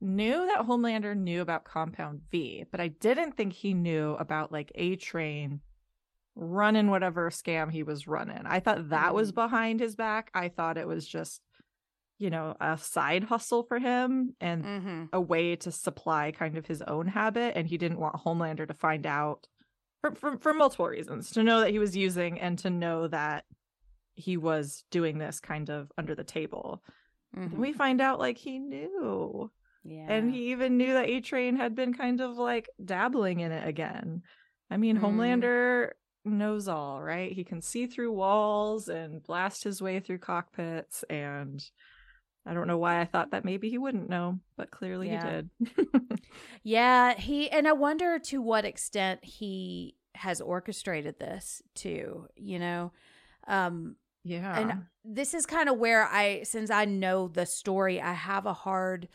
knew 0.00 0.46
that 0.46 0.66
Homelander 0.66 1.14
knew 1.16 1.40
about 1.42 1.64
Compound 1.64 2.22
V, 2.30 2.64
but 2.70 2.80
I 2.80 2.88
didn't 2.88 3.36
think 3.36 3.52
he 3.52 3.74
knew 3.74 4.12
about 4.14 4.50
like 4.50 4.72
A 4.74 4.96
Train 4.96 5.60
running 6.34 6.88
whatever 6.90 7.28
scam 7.30 7.70
he 7.70 7.82
was 7.82 8.08
running. 8.08 8.42
I 8.46 8.60
thought 8.60 8.88
that 8.88 9.14
was 9.14 9.32
Mm. 9.32 9.34
behind 9.34 9.80
his 9.80 9.94
back. 9.96 10.30
I 10.34 10.48
thought 10.48 10.78
it 10.78 10.86
was 10.86 11.06
just, 11.06 11.42
you 12.18 12.30
know, 12.30 12.56
a 12.58 12.78
side 12.78 13.24
hustle 13.24 13.62
for 13.64 13.78
him 13.78 14.34
and 14.40 14.64
Mm-hmm. 14.64 15.04
a 15.12 15.20
way 15.20 15.56
to 15.56 15.70
supply 15.70 16.32
kind 16.32 16.56
of 16.56 16.66
his 16.66 16.80
own 16.82 17.06
habit 17.08 17.52
and 17.56 17.68
he 17.68 17.76
didn't 17.76 18.00
want 18.00 18.16
Homelander 18.24 18.66
to 18.66 18.74
find 18.74 19.06
out 19.06 19.46
for, 20.00 20.14
for, 20.14 20.38
for 20.38 20.54
multiple 20.54 20.86
reasons 20.88 21.30
to 21.32 21.42
know 21.42 21.60
that 21.60 21.70
he 21.70 21.78
was 21.78 21.96
using 21.96 22.40
and 22.40 22.58
to 22.60 22.70
know 22.70 23.08
that 23.08 23.44
he 24.14 24.36
was 24.36 24.84
doing 24.90 25.18
this 25.18 25.40
kind 25.40 25.70
of 25.70 25.90
under 25.98 26.14
the 26.14 26.24
table. 26.24 26.82
Then 27.34 27.56
we 27.58 27.72
find 27.72 28.00
out 28.00 28.18
like 28.18 28.36
he 28.36 28.58
knew. 28.58 29.50
Mm-hmm. 29.86 29.90
Yeah. 29.90 30.06
And 30.08 30.30
he 30.32 30.52
even 30.52 30.76
knew 30.76 30.92
that 30.92 31.08
A 31.08 31.20
Train 31.20 31.56
had 31.56 31.74
been 31.74 31.94
kind 31.94 32.20
of 32.20 32.36
like 32.36 32.68
dabbling 32.84 33.40
in 33.40 33.50
it 33.52 33.66
again. 33.66 34.22
I 34.70 34.76
mean, 34.76 34.98
Mm. 34.98 35.00
Homelander 35.00 35.90
knows 36.24 36.68
all, 36.68 37.02
right? 37.02 37.32
He 37.32 37.42
can 37.42 37.60
see 37.62 37.86
through 37.86 38.12
walls 38.12 38.88
and 38.88 39.22
blast 39.22 39.64
his 39.64 39.82
way 39.82 39.98
through 39.98 40.18
cockpits. 40.18 41.02
And 41.10 41.64
I 42.46 42.54
don't 42.54 42.68
know 42.68 42.78
why 42.78 43.00
I 43.00 43.06
thought 43.06 43.30
that 43.32 43.44
maybe 43.44 43.70
he 43.70 43.78
wouldn't 43.78 44.08
know, 44.10 44.38
but 44.56 44.70
clearly 44.70 45.08
Yeah. 45.08 45.40
he 45.60 45.66
did. 45.66 45.88
Yeah, 46.62 47.14
he 47.14 47.50
and 47.50 47.66
I 47.66 47.72
wonder 47.72 48.18
to 48.20 48.40
what 48.40 48.64
extent 48.64 49.24
he 49.24 49.96
has 50.14 50.40
orchestrated 50.40 51.18
this 51.18 51.60
too, 51.74 52.28
you 52.36 52.58
know. 52.60 52.92
Um 53.48 53.96
yeah. 54.24 54.58
and 54.58 54.82
this 55.04 55.34
is 55.34 55.46
kind 55.46 55.68
of 55.68 55.78
where 55.78 56.04
I 56.04 56.42
since 56.44 56.70
I 56.70 56.84
know 56.84 57.28
the 57.28 57.46
story, 57.46 58.00
I 58.00 58.12
have 58.12 58.46
a 58.46 58.52
hard 58.52 59.08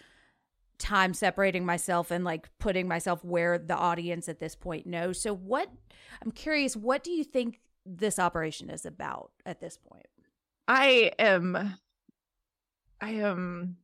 time 0.77 1.13
separating 1.13 1.65
myself 1.65 2.11
and 2.11 2.23
like 2.23 2.49
putting 2.59 2.87
myself 2.87 3.23
where 3.23 3.57
the 3.57 3.75
audience 3.75 4.29
at 4.29 4.39
this 4.39 4.55
point 4.55 4.85
knows. 4.85 5.19
So 5.19 5.33
what 5.33 5.69
I'm 6.23 6.31
curious, 6.31 6.75
what 6.75 7.03
do 7.03 7.11
you 7.11 7.23
think 7.23 7.61
this 7.85 8.19
operation 8.19 8.69
is 8.69 8.85
about 8.85 9.31
at 9.45 9.59
this 9.59 9.77
point? 9.77 10.05
I 10.67 11.13
am 11.17 11.77
I 12.99 13.11
am 13.11 13.77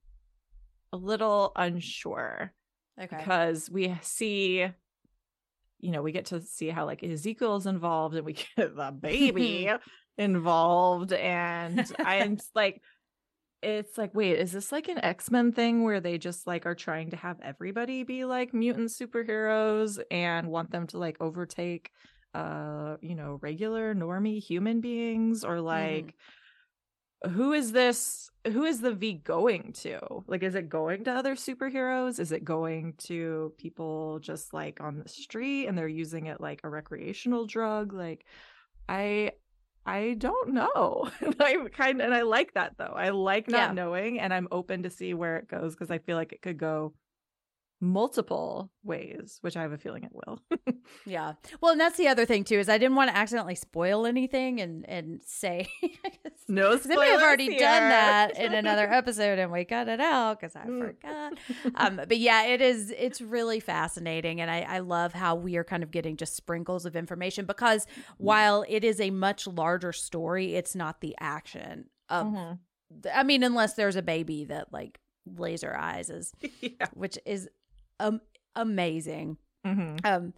a 0.91 0.97
little 0.97 1.51
unsure. 1.55 2.53
Okay. 3.01 3.17
because 3.17 3.71
we 3.71 3.97
see 4.03 4.67
you 5.79 5.91
know 5.91 6.03
we 6.03 6.12
get 6.12 6.25
to 6.25 6.39
see 6.41 6.69
how 6.69 6.86
like 6.86 7.03
ezekiel's 7.03 7.65
involved 7.65 8.15
and 8.15 8.23
we 8.23 8.33
get 8.55 8.75
the 8.75 8.91
baby 8.91 9.67
involved 10.17 11.13
and 11.13 11.91
i'm 11.99 12.38
like 12.56 12.82
it's 13.62 13.97
like 13.97 14.13
wait 14.13 14.38
is 14.38 14.52
this 14.52 14.71
like 14.71 14.89
an 14.89 15.04
x-men 15.04 15.52
thing 15.54 15.84
where 15.84 16.02
they 16.02 16.17
just 16.17 16.45
like 16.45 16.65
are 16.65 16.76
trying 16.76 17.12
to 17.12 17.15
have 17.15 17.39
everybody 17.41 18.04
be 18.04 18.26
like 18.26 18.54
mutant 18.54 18.89
superheroes 18.89 19.99
and 20.12 20.47
want 20.47 20.69
them 20.71 20.86
to 20.86 20.97
like 20.97 21.17
overtake 21.21 21.91
uh 22.34 22.97
you 23.02 23.15
know 23.15 23.39
regular 23.41 23.93
normie 23.93 24.41
human 24.41 24.82
beings? 24.82 25.43
Or 25.43 25.62
like 25.62 26.15
who 27.26 27.54
is 27.54 27.71
this 27.71 28.30
who 28.45 28.63
is 28.63 28.82
the 28.82 28.93
v 28.93 29.13
going 29.13 29.73
to? 29.73 29.99
Like 30.28 30.43
is 30.43 30.56
it 30.56 30.69
going 30.69 31.06
to 31.06 31.12
other 31.12 31.36
superheroes? 31.36 32.19
Is 32.19 32.32
it 32.32 32.43
going 32.43 32.93
to 33.06 33.54
people 33.58 34.19
just 34.19 34.54
like 34.54 34.82
on 34.82 34.99
the 34.99 35.10
street 35.10 35.67
and 35.67 35.78
they're 35.78 35.88
using 35.88 36.26
it 36.26 36.41
like 36.41 36.62
a 36.63 36.69
recreational 36.69 37.45
drug? 37.45 37.93
Like 37.93 38.26
i 38.89 39.32
i 39.86 40.15
don't 40.17 40.50
know 40.50 41.10
i 41.39 41.58
kind 41.74 42.00
of, 42.00 42.06
and 42.06 42.13
i 42.13 42.22
like 42.22 42.54
that 42.54 42.74
though 42.78 42.93
i 42.96 43.10
like 43.10 43.48
not 43.50 43.69
Yeah. 43.69 43.74
knowing 43.74 44.19
and 44.19 44.34
i'm 44.34 44.48
open 44.52 44.84
to 44.84 44.89
see 44.89 45.13
where 45.13 45.38
it 45.38 45.48
goes 45.48 45.74
because 45.74 45.91
i 45.91 45.98
feel 45.98 46.15
like 46.17 46.32
it 46.34 46.41
could 46.41 46.58
go 46.58 46.93
multiple 47.84 48.72
ways 48.84 49.38
which 49.41 49.58
i 49.58 49.62
have 49.62 49.74
a 49.74 49.78
feeling 49.78 50.04
it 50.04 50.12
will 50.13 50.39
Yeah. 51.06 51.34
Well, 51.62 51.72
and 51.72 51.80
that's 51.82 51.98
the 51.98 52.08
other 52.10 52.26
thing 52.26 52.43
too 52.43 52.60
is 52.60 52.67
I 52.69 52.78
didn't 52.78 52.96
want 52.96 53.10
to 53.10 53.15
accidentally 53.17 53.56
spoil 53.56 54.06
anything 54.06 54.60
and 54.62 54.88
and 54.88 55.22
say 55.26 55.67
no 56.48 56.74
I 56.74 56.96
may 56.96 57.08
have 57.12 57.22
already 57.22 57.46
spoilers 57.46 57.60
done 57.62 57.89
that 57.89 58.38
in 58.38 58.54
another 58.54 58.91
episode 58.91 59.39
and 59.39 59.52
we 59.52 59.63
cut 59.65 59.88
it 59.88 60.00
out 60.02 60.39
because 60.39 60.56
I 60.56 60.65
Mm. 60.65 60.80
forgot. 60.88 61.34
Um, 61.76 61.96
but 61.96 62.17
yeah, 62.17 62.46
it 62.48 62.62
is, 62.62 62.93
it's 62.98 63.22
really 63.22 63.60
fascinating. 63.60 64.39
And 64.41 64.50
I, 64.52 64.62
I 64.62 64.80
love 64.80 65.13
how 65.13 65.36
we 65.36 65.56
are 65.58 65.63
kind 65.63 65.84
of 65.84 65.91
getting 65.91 66.17
just 66.17 66.36
sprinkles 66.36 66.86
of 66.86 66.96
information 66.96 67.46
because 67.46 67.86
while 68.17 68.63
it 68.67 68.84
is 68.84 69.00
a 69.02 69.10
much 69.10 69.48
larger 69.48 69.91
story, 69.93 70.56
it's 70.56 70.76
not 70.76 71.02
the 71.02 71.15
action 71.19 71.86
of, 72.10 72.28
Mhm. 72.28 72.60
I 73.13 73.24
mean, 73.24 73.43
unless 73.43 73.74
there's 73.74 73.96
a 73.96 74.02
baby 74.02 74.46
that 74.46 74.72
like 74.74 75.00
laser 75.26 75.74
eyes 75.76 76.10
is, 76.10 76.34
yeah 76.62 76.88
which 76.93 77.17
is 77.26 77.50
um, 77.99 78.21
amazing. 78.56 79.38
Mhm. 79.65 80.06
Um, 80.06 80.34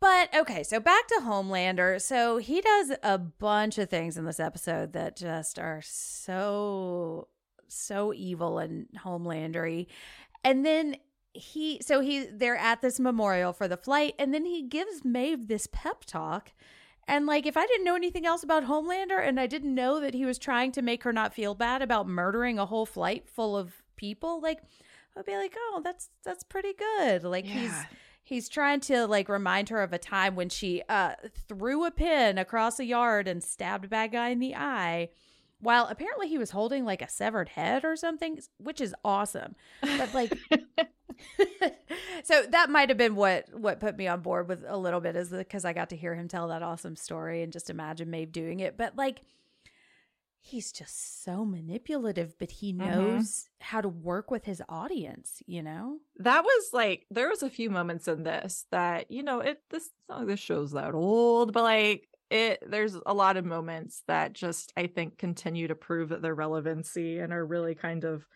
but 0.00 0.34
okay, 0.34 0.62
so 0.62 0.78
back 0.80 1.06
to 1.08 1.20
Homelander. 1.22 2.00
So 2.00 2.38
he 2.38 2.60
does 2.60 2.92
a 3.02 3.18
bunch 3.18 3.78
of 3.78 3.90
things 3.90 4.16
in 4.16 4.24
this 4.24 4.40
episode 4.40 4.92
that 4.92 5.16
just 5.16 5.58
are 5.58 5.82
so 5.84 7.28
so 7.66 8.14
evil 8.14 8.58
and 8.58 8.86
Homelandery. 9.04 9.86
And 10.44 10.64
then 10.64 10.96
he 11.34 11.80
so 11.82 12.00
he 12.00 12.26
they're 12.26 12.56
at 12.56 12.80
this 12.80 12.98
memorial 12.98 13.52
for 13.52 13.68
the 13.68 13.76
flight 13.76 14.14
and 14.18 14.32
then 14.32 14.44
he 14.44 14.62
gives 14.62 15.04
Maeve 15.04 15.48
this 15.48 15.68
pep 15.70 16.04
talk. 16.04 16.52
And 17.06 17.26
like 17.26 17.46
if 17.46 17.56
I 17.56 17.66
didn't 17.66 17.84
know 17.84 17.96
anything 17.96 18.24
else 18.26 18.42
about 18.42 18.64
Homelander 18.64 19.26
and 19.26 19.40
I 19.40 19.46
didn't 19.46 19.74
know 19.74 19.98
that 20.00 20.14
he 20.14 20.24
was 20.24 20.38
trying 20.38 20.72
to 20.72 20.82
make 20.82 21.02
her 21.04 21.12
not 21.12 21.34
feel 21.34 21.54
bad 21.54 21.82
about 21.82 22.06
murdering 22.06 22.58
a 22.58 22.66
whole 22.66 22.86
flight 22.86 23.28
full 23.28 23.56
of 23.56 23.82
people, 23.96 24.40
like 24.40 24.60
I'd 25.18 25.26
be 25.26 25.36
like, 25.36 25.54
"Oh, 25.56 25.80
that's 25.82 26.10
that's 26.24 26.44
pretty 26.44 26.74
good." 26.74 27.24
Like 27.24 27.44
he's 27.44 27.72
he's 28.22 28.48
trying 28.48 28.80
to 28.80 29.06
like 29.06 29.28
remind 29.28 29.70
her 29.70 29.82
of 29.82 29.92
a 29.92 29.98
time 29.98 30.36
when 30.36 30.48
she 30.48 30.82
uh 30.88 31.14
threw 31.48 31.84
a 31.84 31.90
pin 31.90 32.38
across 32.38 32.78
a 32.78 32.84
yard 32.84 33.26
and 33.26 33.42
stabbed 33.42 33.86
a 33.86 33.88
bad 33.88 34.12
guy 34.12 34.28
in 34.28 34.38
the 34.38 34.54
eye 34.54 35.08
while 35.60 35.86
apparently 35.86 36.28
he 36.28 36.38
was 36.38 36.50
holding 36.50 36.84
like 36.84 37.02
a 37.02 37.08
severed 37.08 37.48
head 37.48 37.84
or 37.84 37.96
something 37.96 38.38
which 38.58 38.80
is 38.80 38.94
awesome. 39.04 39.56
But 39.82 40.14
like 40.14 40.32
so 42.22 42.42
that 42.50 42.70
might 42.70 42.90
have 42.90 42.98
been 42.98 43.16
what 43.16 43.46
what 43.52 43.80
put 43.80 43.96
me 43.96 44.06
on 44.06 44.20
board 44.20 44.48
with 44.48 44.64
a 44.68 44.76
little 44.76 45.00
bit 45.00 45.16
is 45.16 45.30
because 45.30 45.64
i 45.64 45.72
got 45.72 45.90
to 45.90 45.96
hear 45.96 46.14
him 46.14 46.28
tell 46.28 46.46
that 46.48 46.62
awesome 46.62 46.94
story 46.94 47.42
and 47.42 47.52
just 47.52 47.70
imagine 47.70 48.10
maeve 48.10 48.30
doing 48.30 48.60
it. 48.60 48.76
But 48.76 48.94
like 48.96 49.22
he's 50.40 50.72
just 50.72 51.22
so 51.24 51.44
manipulative 51.44 52.38
but 52.38 52.50
he 52.50 52.72
Mhm. 52.72 52.86
knows 52.86 53.48
how 53.60 53.80
to 53.80 53.88
work 53.88 54.30
with 54.30 54.44
his 54.44 54.62
audience 54.68 55.42
you 55.46 55.62
know 55.62 55.98
that 56.16 56.42
was 56.44 56.70
like 56.72 57.06
there 57.10 57.28
was 57.28 57.42
a 57.42 57.50
few 57.50 57.70
moments 57.70 58.08
in 58.08 58.22
this 58.22 58.66
that 58.70 59.10
you 59.10 59.22
know 59.22 59.40
it 59.40 59.62
this 59.70 59.84
it's 59.86 60.08
not 60.08 60.18
like 60.20 60.28
this 60.28 60.40
show's 60.40 60.72
that 60.72 60.94
old 60.94 61.52
but 61.52 61.62
like 61.64 62.08
it 62.30 62.62
there's 62.70 62.94
a 63.06 63.14
lot 63.14 63.36
of 63.36 63.44
moments 63.44 64.02
that 64.06 64.32
just 64.32 64.72
i 64.76 64.86
think 64.86 65.18
continue 65.18 65.66
to 65.68 65.74
prove 65.74 66.10
that 66.10 66.22
their 66.22 66.34
relevancy 66.34 67.18
and 67.18 67.32
are 67.32 67.44
really 67.44 67.74
kind 67.74 68.04
of 68.04 68.26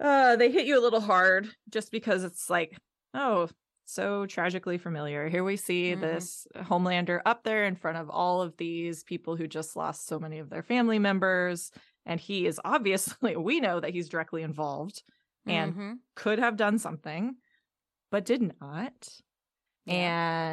uh 0.00 0.36
they 0.36 0.50
hit 0.50 0.66
you 0.66 0.78
a 0.78 0.82
little 0.82 1.00
hard 1.00 1.48
just 1.68 1.90
because 1.92 2.24
it's 2.24 2.48
like 2.50 2.76
oh 3.14 3.48
so 3.92 4.26
tragically 4.26 4.78
familiar 4.78 5.28
here 5.28 5.44
we 5.44 5.56
see 5.56 5.94
Mhm. 5.94 6.00
this 6.00 6.46
homelander 6.56 7.20
up 7.26 7.44
there 7.44 7.64
in 7.64 7.76
front 7.76 7.98
of 7.98 8.10
all 8.10 8.42
of 8.42 8.56
these 8.56 9.04
people 9.04 9.36
who 9.36 9.46
just 9.46 9.76
lost 9.76 10.06
so 10.06 10.18
many 10.18 10.38
of 10.38 10.50
their 10.50 10.62
family 10.62 10.98
members 10.98 11.70
and 12.06 12.20
he 12.20 12.46
is 12.46 12.60
obviously 12.64 13.36
we 13.36 13.60
know 13.60 13.80
that 13.80 13.92
he's 13.92 14.08
directly 14.08 14.42
involved 14.42 15.02
and 15.46 15.74
Mhm. 15.74 15.98
could 16.14 16.38
have 16.38 16.56
done 16.56 16.78
something 16.78 17.36
but 18.10 18.24
did 18.24 18.42
not 18.60 19.08
Yeah. 19.86 19.94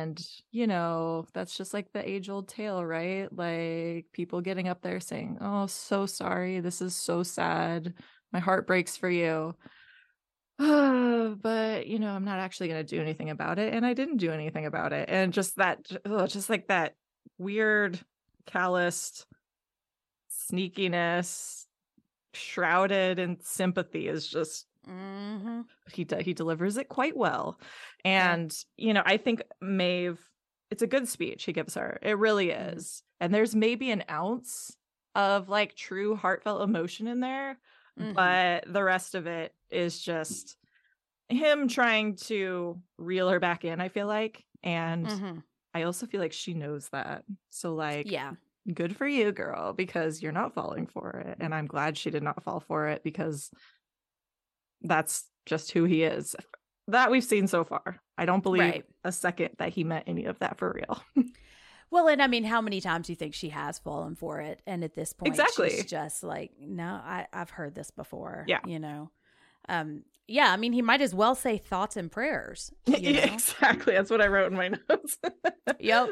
and 0.03 0.27
you 0.51 0.67
know 0.67 1.27
that's 1.33 1.55
just 1.57 1.73
like 1.73 1.91
the 1.91 2.07
age 2.07 2.29
old 2.29 2.47
tale 2.47 2.83
right 2.83 3.31
like 3.35 4.07
people 4.13 4.41
getting 4.41 4.67
up 4.67 4.81
there 4.81 4.99
saying 4.99 5.37
oh 5.41 5.67
so 5.67 6.05
sorry 6.05 6.59
this 6.61 6.81
is 6.81 6.95
so 6.95 7.23
sad 7.23 7.93
my 8.31 8.39
heart 8.39 8.65
breaks 8.67 8.97
for 8.97 9.09
you 9.09 9.53
but 11.41 11.85
you 11.87 11.99
know 11.99 12.11
i'm 12.11 12.25
not 12.25 12.39
actually 12.39 12.67
going 12.67 12.83
to 12.83 12.95
do 12.95 13.01
anything 13.01 13.29
about 13.29 13.59
it 13.59 13.73
and 13.73 13.85
i 13.85 13.93
didn't 13.93 14.17
do 14.17 14.31
anything 14.31 14.65
about 14.65 14.91
it 14.93 15.07
and 15.09 15.31
just 15.33 15.55
that 15.57 15.83
just 16.27 16.49
like 16.49 16.67
that 16.67 16.95
weird 17.37 17.99
calloused 18.47 19.27
sneakiness 20.31 21.65
shrouded 22.33 23.19
in 23.19 23.39
sympathy 23.41 24.07
is 24.07 24.27
just 24.27 24.67
Mhm. 24.87 25.65
he 25.91 26.05
de- 26.05 26.23
he 26.23 26.33
delivers 26.33 26.77
it 26.77 26.87
quite 26.87 27.17
well 27.17 27.59
and 28.05 28.55
you 28.77 28.93
know 28.93 29.03
i 29.05 29.17
think 29.17 29.41
maeve 29.59 30.31
it's 30.71 30.81
a 30.81 30.87
good 30.87 31.07
speech 31.09 31.43
he 31.43 31.51
gives 31.53 31.73
her 31.75 31.99
it 32.01 32.17
really 32.17 32.47
Mhm. 32.47 32.77
is 32.77 33.03
and 33.19 33.33
there's 33.33 33.53
maybe 33.55 33.91
an 33.91 34.03
ounce 34.09 34.77
of 35.13 35.49
like 35.49 35.75
true 35.75 36.15
heartfelt 36.15 36.61
emotion 36.61 37.07
in 37.07 37.19
there 37.19 37.59
Mhm. 37.99 38.13
but 38.13 38.71
the 38.71 38.83
rest 38.83 39.13
of 39.13 39.27
it 39.27 39.53
is 39.71 39.99
just 40.01 40.57
him 41.29 41.67
trying 41.67 42.15
to 42.15 42.79
reel 42.97 43.29
her 43.29 43.39
back 43.39 43.65
in 43.65 43.81
i 43.81 43.89
feel 43.89 44.07
like 44.07 44.43
and 44.63 45.05
Mhm. 45.07 45.43
i 45.73 45.83
also 45.83 46.05
feel 46.05 46.21
like 46.21 46.33
she 46.33 46.53
knows 46.53 46.87
that 46.89 47.23
so 47.49 47.75
like 47.75 48.09
yeah 48.09 48.31
good 48.73 48.95
for 48.95 49.07
you 49.07 49.31
girl 49.31 49.73
because 49.73 50.21
you're 50.21 50.31
not 50.31 50.53
falling 50.53 50.87
for 50.87 51.23
it 51.27 51.37
and 51.39 51.53
i'm 51.53 51.67
glad 51.67 51.97
she 51.97 52.09
did 52.11 52.23
not 52.23 52.43
fall 52.43 52.59
for 52.61 52.87
it 52.87 53.03
because 53.03 53.49
that's 54.81 55.25
just 55.45 55.71
who 55.71 55.83
he 55.85 56.03
is 56.03 56.35
that 56.87 57.11
we've 57.11 57.23
seen 57.23 57.47
so 57.47 57.63
far 57.63 57.99
i 58.17 58.25
don't 58.25 58.43
believe 58.43 58.61
Right. 58.61 58.85
a 59.03 59.11
second 59.11 59.49
that 59.57 59.73
he 59.73 59.83
meant 59.83 60.05
any 60.07 60.25
of 60.25 60.39
that 60.39 60.57
for 60.57 60.71
real 60.73 61.01
Well, 61.89 62.09
and 62.09 62.21
I 62.21 62.27
mean, 62.27 62.43
how 62.43 62.59
many 62.59 62.81
times 62.81 63.07
do 63.07 63.13
you 63.13 63.15
think 63.15 63.33
she 63.33 63.47
has 63.47 63.79
fallen 63.79 64.15
for 64.15 64.41
it? 64.41 64.61
And 64.67 64.83
at 64.83 64.93
this 64.93 65.13
point, 65.13 65.29
Exactly. 65.29 65.69
she's 65.69 65.85
just 65.85 66.21
like, 66.21 66.51
no, 66.59 66.83
I, 66.83 67.27
I've 67.31 67.49
heard 67.49 67.75
this 67.75 67.91
before. 67.91 68.43
Yeah. 68.45 68.59
You 68.67 68.77
know? 68.77 69.09
Um, 69.69 70.03
yeah, 70.27 70.51
I 70.51 70.57
mean, 70.57 70.73
he 70.73 70.81
might 70.81 71.01
as 71.01 71.15
well 71.15 71.35
say 71.35 71.57
thoughts 71.57 71.95
and 71.95 72.11
prayers. 72.11 72.71
You 72.87 73.13
know? 73.13 73.19
exactly 73.21 73.93
that's 73.93 74.09
what 74.09 74.21
i 74.21 74.27
wrote 74.27 74.51
in 74.51 74.57
my 74.57 74.69
notes 74.89 75.17
yep. 75.79 76.09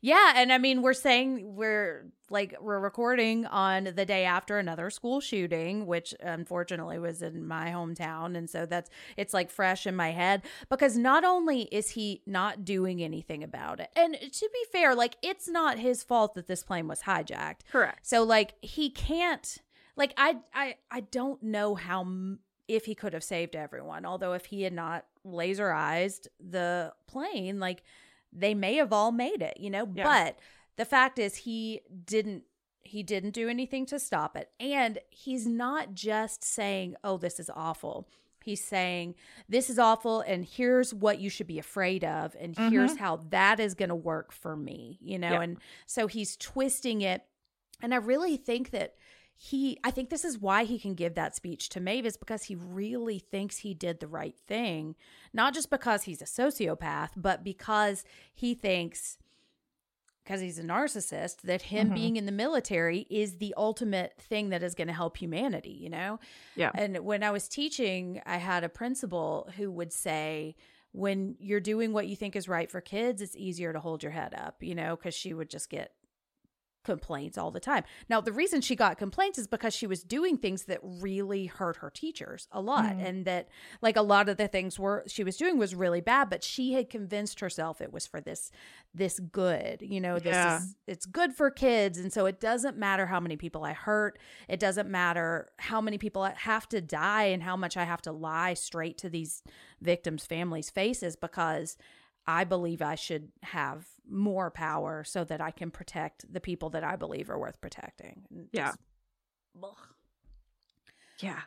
Yeah, 0.00 0.34
and 0.36 0.52
I 0.52 0.58
mean, 0.58 0.82
we're 0.82 0.92
saying 0.92 1.56
we're 1.56 2.06
like 2.30 2.54
we're 2.60 2.78
recording 2.78 3.44
on 3.46 3.84
the 3.96 4.04
day 4.04 4.24
after 4.24 4.58
another 4.58 4.90
school 4.90 5.20
shooting, 5.20 5.86
which 5.86 6.14
unfortunately 6.20 6.98
was 6.98 7.22
in 7.22 7.46
my 7.46 7.70
hometown, 7.70 8.36
and 8.36 8.48
so 8.48 8.66
that's 8.66 8.90
it's 9.16 9.34
like 9.34 9.50
fresh 9.50 9.86
in 9.86 9.96
my 9.96 10.10
head 10.10 10.42
because 10.68 10.96
not 10.96 11.24
only 11.24 11.62
is 11.62 11.90
he 11.90 12.22
not 12.26 12.64
doing 12.64 13.02
anything 13.02 13.42
about 13.42 13.80
it, 13.80 13.90
and 13.96 14.14
to 14.14 14.48
be 14.52 14.64
fair, 14.72 14.94
like 14.94 15.16
it's 15.22 15.48
not 15.48 15.78
his 15.78 16.02
fault 16.02 16.34
that 16.34 16.46
this 16.46 16.62
plane 16.62 16.88
was 16.88 17.02
hijacked. 17.02 17.60
correct 17.70 18.06
So 18.06 18.22
like 18.22 18.54
he 18.62 18.90
can't 18.90 19.58
like 19.96 20.14
I 20.16 20.36
I 20.52 20.76
I 20.90 21.00
don't 21.00 21.42
know 21.42 21.74
how 21.74 22.04
if 22.68 22.84
he 22.86 22.94
could 22.94 23.12
have 23.12 23.24
saved 23.24 23.56
everyone. 23.56 24.04
Although 24.04 24.32
if 24.32 24.46
he 24.46 24.62
had 24.62 24.72
not 24.72 25.06
laserized 25.26 26.28
the 26.40 26.92
plane, 27.06 27.60
like 27.60 27.82
they 28.32 28.54
may 28.54 28.74
have 28.76 28.92
all 28.92 29.12
made 29.12 29.42
it, 29.42 29.58
you 29.58 29.70
know? 29.70 29.88
Yeah. 29.94 30.04
But 30.04 30.38
the 30.76 30.84
fact 30.84 31.18
is 31.18 31.36
he 31.36 31.82
didn't 32.04 32.44
he 32.82 33.02
didn't 33.02 33.30
do 33.30 33.48
anything 33.48 33.86
to 33.86 33.98
stop 33.98 34.36
it. 34.36 34.50
And 34.60 34.98
he's 35.10 35.46
not 35.46 35.94
just 35.94 36.44
saying, 36.44 36.96
"Oh, 37.02 37.16
this 37.16 37.40
is 37.40 37.50
awful." 37.54 38.08
He's 38.42 38.62
saying, 38.62 39.14
"This 39.48 39.70
is 39.70 39.78
awful 39.78 40.20
and 40.20 40.44
here's 40.44 40.92
what 40.92 41.18
you 41.18 41.30
should 41.30 41.46
be 41.46 41.58
afraid 41.58 42.04
of 42.04 42.36
and 42.38 42.54
here's 42.56 42.92
mm-hmm. 42.92 43.02
how 43.02 43.16
that 43.30 43.58
is 43.58 43.74
going 43.74 43.88
to 43.88 43.94
work 43.94 44.32
for 44.32 44.56
me." 44.56 44.98
You 45.00 45.18
know? 45.18 45.40
And 45.40 45.58
so 45.86 46.06
he's 46.06 46.36
twisting 46.36 47.00
it 47.00 47.22
and 47.80 47.92
I 47.92 47.98
really 47.98 48.36
think 48.36 48.70
that 48.70 48.94
he, 49.36 49.78
I 49.82 49.90
think 49.90 50.10
this 50.10 50.24
is 50.24 50.38
why 50.38 50.64
he 50.64 50.78
can 50.78 50.94
give 50.94 51.14
that 51.14 51.34
speech 51.34 51.68
to 51.70 51.80
Maeve, 51.80 52.06
is 52.06 52.16
because 52.16 52.44
he 52.44 52.54
really 52.54 53.18
thinks 53.18 53.58
he 53.58 53.74
did 53.74 54.00
the 54.00 54.06
right 54.06 54.36
thing. 54.46 54.94
Not 55.32 55.54
just 55.54 55.70
because 55.70 56.04
he's 56.04 56.22
a 56.22 56.24
sociopath, 56.24 57.10
but 57.16 57.42
because 57.42 58.04
he 58.32 58.54
thinks, 58.54 59.18
because 60.22 60.40
he's 60.40 60.58
a 60.58 60.62
narcissist, 60.62 61.42
that 61.42 61.62
him 61.62 61.90
Mhm. 61.90 61.94
being 61.94 62.16
in 62.16 62.26
the 62.26 62.32
military 62.32 63.06
is 63.10 63.36
the 63.38 63.52
ultimate 63.56 64.14
thing 64.18 64.50
that 64.50 64.62
is 64.62 64.74
going 64.74 64.88
to 64.88 64.94
help 64.94 65.16
humanity, 65.16 65.72
you 65.72 65.90
know? 65.90 66.18
Yeah. 66.56 66.70
And 66.74 66.98
when 67.00 67.22
I 67.22 67.30
was 67.30 67.48
teaching, 67.48 68.22
I 68.24 68.38
had 68.38 68.64
a 68.64 68.68
principal 68.68 69.50
who 69.56 69.70
would 69.70 69.92
say, 69.92 70.54
when 70.92 71.34
you're 71.40 71.60
doing 71.60 71.92
what 71.92 72.06
you 72.06 72.14
think 72.14 72.36
is 72.36 72.48
right 72.48 72.70
for 72.70 72.80
kids, 72.80 73.20
it's 73.20 73.34
easier 73.36 73.72
to 73.72 73.80
hold 73.80 74.02
your 74.04 74.12
head 74.12 74.32
up, 74.32 74.62
you 74.62 74.76
know, 74.76 74.94
because 74.94 75.14
she 75.14 75.34
would 75.34 75.50
just 75.50 75.68
get 75.68 75.92
complaints 76.84 77.36
all 77.36 77.50
the 77.50 77.60
time. 77.60 77.82
Now, 78.08 78.20
the 78.20 78.32
reason 78.32 78.60
she 78.60 78.76
got 78.76 78.98
complaints 78.98 79.38
is 79.38 79.46
because 79.46 79.74
she 79.74 79.86
was 79.86 80.02
doing 80.02 80.36
things 80.36 80.64
that 80.64 80.80
really 80.82 81.46
hurt 81.46 81.76
her 81.78 81.90
teachers 81.90 82.46
a 82.52 82.60
lot 82.60 82.84
Mhm. 82.96 83.04
and 83.04 83.24
that 83.24 83.48
like 83.82 83.96
a 83.96 84.02
lot 84.02 84.28
of 84.28 84.36
the 84.36 84.46
things 84.46 84.78
were 84.78 85.02
she 85.06 85.24
was 85.24 85.36
doing 85.36 85.58
was 85.58 85.74
really 85.74 86.00
bad, 86.00 86.30
but 86.30 86.44
she 86.44 86.74
had 86.74 86.88
convinced 86.88 87.40
herself 87.40 87.80
it 87.80 87.92
was 87.92 88.06
for 88.06 88.20
this 88.20 88.50
this 88.94 89.18
good. 89.18 89.82
You 89.82 90.00
know, 90.00 90.18
this 90.20 90.34
Yeah. 90.36 90.58
is 90.58 90.76
it's 90.86 91.06
good 91.06 91.34
for 91.34 91.50
kids 91.50 91.98
and 91.98 92.12
so 92.12 92.26
it 92.26 92.38
doesn't 92.38 92.76
matter 92.76 93.06
how 93.06 93.18
many 93.18 93.36
people 93.36 93.64
I 93.64 93.72
hurt. 93.72 94.18
It 94.48 94.60
doesn't 94.60 94.88
matter 94.88 95.50
how 95.58 95.80
many 95.80 95.98
people 95.98 96.22
I 96.22 96.34
have 96.36 96.68
to 96.68 96.80
die 96.80 97.24
and 97.24 97.42
how 97.42 97.56
much 97.56 97.76
I 97.76 97.84
have 97.84 98.02
to 98.02 98.12
lie 98.12 98.54
straight 98.54 98.98
to 98.98 99.08
these 99.10 99.42
victims' 99.80 100.26
families' 100.26 100.70
faces 100.70 101.16
because 101.16 101.76
I 102.26 102.44
believe 102.44 102.80
I 102.82 102.94
should 102.94 103.28
have 103.42 103.86
more 104.08 104.50
power 104.50 105.04
so 105.04 105.24
that 105.24 105.40
I 105.40 105.50
can 105.50 105.70
protect 105.70 106.30
the 106.32 106.40
people 106.40 106.70
that 106.70 106.84
I 106.84 106.96
believe 106.96 107.30
are 107.30 107.38
worth 107.38 107.60
protecting. 107.60 108.22
And 108.30 108.48
Yeah. 108.52 108.72
ugh. 109.62 109.76
yeah 111.20 111.40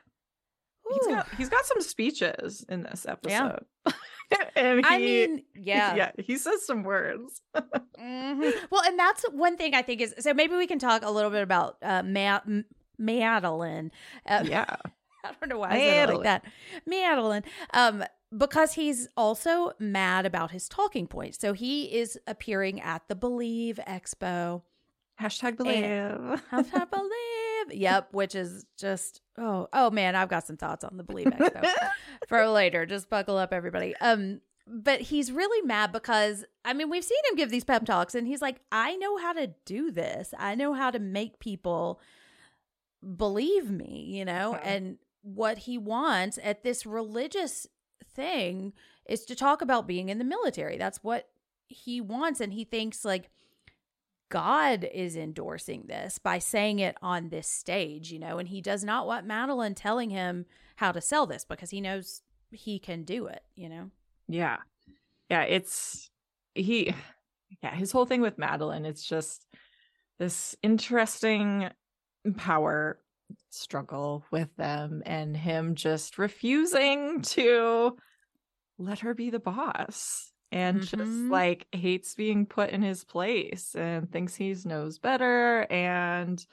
he's 0.90 1.08
got 1.08 1.28
he's 1.36 1.50
got 1.50 1.66
some 1.66 1.82
speeches 1.82 2.66
in 2.70 2.84
this 2.84 3.06
Yeah. 3.06 3.12
episode 3.14 3.66
and 4.56 4.86
I 4.86 4.98
he- 5.00 5.06
mean, 5.28 5.44
yeah. 5.56 5.96
yeah 5.96 6.12
he 6.18 6.38
says 6.38 6.66
some 6.66 6.84
words 6.84 7.42
Mhm. 8.00 8.54
Well, 8.70 8.84
and 8.86 8.98
that's 9.00 9.24
one 9.32 9.58
thing 9.58 9.74
I 9.74 9.82
think 9.82 10.02
is 10.02 10.14
so 10.20 10.34
maybe 10.34 10.56
we 10.56 10.68
can 10.68 10.78
talk 10.80 11.04
a 11.04 11.10
little 11.12 11.32
bit 11.32 11.42
about 11.42 11.78
uh, 11.82 12.04
Ma- 12.04 12.42
M- 12.46 12.66
Madelyn. 13.02 13.90
Uh, 14.26 14.44
yeah 14.46 14.76
I 15.26 15.32
don't 15.42 15.50
know 15.50 15.58
why 15.60 15.72
I 15.72 15.80
said 15.80 16.10
like 16.14 16.24
that. 16.24 16.44
Madelyn. 16.88 17.44
Um, 17.74 18.04
because 18.36 18.74
he's 18.74 19.08
also 19.16 19.72
mad 19.80 20.26
about 20.26 20.52
his 20.52 20.68
talking 20.68 21.08
points. 21.08 21.40
So 21.40 21.54
he 21.54 21.86
is 21.86 22.20
appearing 22.28 22.82
at 22.82 23.08
the 23.08 23.16
Believe 23.16 23.80
Expo. 23.88 24.64
hashtag 25.22 25.58
believe 25.58 25.84
I 26.52 26.86
believe. 26.86 27.80
Yep, 27.80 28.10
which 28.14 28.36
is 28.36 28.66
just 28.78 29.22
oh 29.38 29.68
oh 29.74 29.90
man, 29.90 30.16
I've 30.16 30.30
got 30.30 30.46
some 30.48 30.58
thoughts 30.58 30.84
on 30.84 30.98
the 30.98 31.04
Believe 31.04 31.28
Expo 31.28 31.68
for 32.28 32.48
later. 32.48 32.86
Just 32.86 33.10
buckle 33.10 33.38
up, 33.38 33.52
everybody. 33.54 33.96
Um, 34.02 34.42
but 34.70 35.00
he's 35.00 35.32
really 35.32 35.66
mad 35.66 35.92
because 35.94 36.44
I 36.66 36.74
mean 36.74 36.90
we've 36.90 37.04
seen 37.04 37.18
him 37.30 37.36
give 37.38 37.50
these 37.50 37.64
pep 37.64 37.86
talks, 37.86 38.14
and 38.16 38.28
he's 38.28 38.42
like, 38.42 38.60
I 38.72 38.96
know 38.98 39.18
how 39.18 39.34
to 39.34 39.48
do 39.66 39.92
this. 39.92 40.34
I 40.38 40.56
know 40.56 40.74
how 40.74 40.92
to 40.92 41.00
make 41.00 41.40
people 41.40 42.00
believe 43.16 43.70
me, 43.70 44.06
you 44.08 44.26
know, 44.26 44.54
Mhm. 44.58 44.62
and 44.64 44.98
what 45.22 45.60
he 45.60 45.78
wants 45.78 46.40
at 46.44 46.64
this 46.64 46.86
religious 46.86 47.68
thing 48.06 48.74
is 49.08 49.26
to 49.26 49.36
talk 49.36 49.62
about 49.62 49.88
being 49.88 50.10
in 50.10 50.18
the 50.18 50.24
military. 50.24 50.78
That's 50.78 51.04
what 51.04 51.30
he 51.68 52.02
wants. 52.02 52.40
And 52.40 52.54
he 52.54 52.64
thinks 52.64 53.06
like 53.06 53.30
God 54.30 54.88
is 54.94 55.16
endorsing 55.16 55.86
this 55.88 56.18
by 56.18 56.40
saying 56.40 56.80
it 56.80 56.98
on 57.02 57.30
this 57.30 57.48
stage, 57.48 58.12
you 58.12 58.20
know, 58.20 58.38
and 58.38 58.50
he 58.50 58.62
does 58.62 58.84
not 58.84 59.08
want 59.08 59.28
Madelyn 59.28 59.74
telling 59.76 60.10
him 60.10 60.46
how 60.78 60.92
to 60.92 61.02
sell 61.02 61.26
this 61.26 61.46
because 61.46 61.70
he 61.70 61.82
knows 61.82 62.22
he 62.52 62.80
can 62.80 63.04
do 63.04 63.28
it, 63.28 63.44
you 63.56 63.70
know? 63.70 63.92
Yeah. 64.28 64.58
Yeah. 65.30 65.44
It's 65.44 66.10
he, 66.56 66.94
yeah, 67.64 67.76
his 67.76 67.92
whole 67.92 68.06
thing 68.06 68.22
with 68.22 68.38
Madelyn, 68.38 68.86
it's 68.86 69.06
just 69.06 69.46
this 70.20 70.56
interesting 70.62 71.70
power 72.36 73.00
struggle 73.50 74.26
with 74.32 74.56
them 74.56 75.02
and 75.06 75.36
him 75.36 75.76
just 75.76 76.18
refusing 76.18 77.22
to 77.22 77.98
let 78.78 79.00
her 79.00 79.14
be 79.14 79.30
the 79.30 79.40
boss 79.40 80.32
and 80.52 80.82
just 80.82 80.94
Mhm. 80.96 81.30
like 81.32 81.68
hates 81.72 82.14
being 82.16 82.46
put 82.46 82.70
in 82.70 82.82
his 82.82 83.04
place 83.04 83.76
and 83.76 84.12
thinks 84.12 84.36
he 84.36 84.56
knows 84.66 85.00
better 85.00 85.66
and 85.72 86.46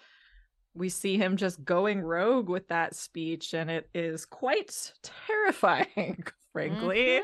we 0.75 0.89
see 0.89 1.17
him 1.17 1.37
just 1.37 1.65
going 1.65 2.01
rogue 2.01 2.49
with 2.49 2.67
that 2.69 2.97
speech 2.97 3.55
and 3.55 3.71
it 3.71 3.89
is 3.95 4.25
quite 4.27 4.93
terrifying 5.03 6.25
frankly 6.53 7.21
Mhm. 7.21 7.23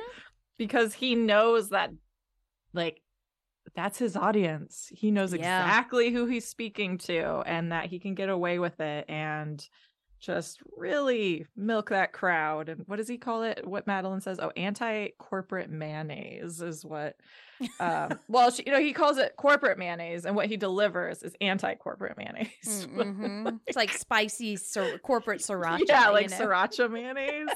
because 0.59 0.95
he 0.95 1.15
knows 1.17 1.71
that 1.71 1.91
like 2.73 3.03
that's 3.75 3.99
his 3.99 4.17
audience. 4.17 4.91
He 4.95 5.11
knows 5.11 5.33
Yeah. 5.33 5.39
exactly 5.65 6.11
who 6.11 6.27
he's 6.27 6.47
speaking 6.49 6.99
to 6.99 7.43
and 7.47 7.73
that 7.73 7.87
he 7.87 7.99
can 7.99 8.15
get 8.15 8.29
away 8.29 8.59
with 8.59 8.81
it 8.81 9.05
and 9.09 9.67
just 10.19 10.61
really 10.77 11.47
milk 11.57 11.89
that 11.89 12.13
crowd. 12.13 12.69
And 12.69 12.83
what 12.87 12.97
does 12.97 13.09
he 13.09 13.17
call 13.17 13.43
it? 13.43 13.67
What 13.67 13.87
Madelyn 13.87 14.23
says? 14.23 14.39
Oh, 14.39 14.53
anti-corporate 14.55 15.71
mayonnaise 15.71 16.61
is 16.61 16.85
what 16.85 17.17
um 17.79 18.19
well, 18.29 18.51
she, 18.51 18.63
you 18.67 18.73
know, 18.73 18.81
he 18.81 18.93
calls 18.93 19.17
it 19.17 19.35
corporate 19.39 19.79
mayonnaise 19.79 20.27
and 20.27 20.37
what 20.37 20.47
he 20.47 20.59
delivers 20.59 21.23
is 21.23 21.35
anti-corporate 21.41 22.19
mayonnaise. 22.19 22.87
Mhm. 22.91 23.61
It's 23.67 23.77
like 23.79 23.93
spicy 23.93 24.57
sir- 24.57 24.99
corporate 24.99 25.41
sriracha. 25.41 25.85
yeah, 25.89 26.09
you 26.09 26.13
like 26.13 26.29
know? 26.31 26.37
sriracha 26.39 26.91
mayonnaise. 26.93 27.49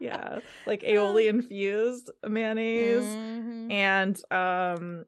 yeah, 0.00 0.38
like 0.66 0.80
aioli 0.82 1.28
infused 1.28 2.10
mayonnaise 2.26 3.04
Mhm. 3.04 3.70
and 3.70 4.22
um 4.32 5.04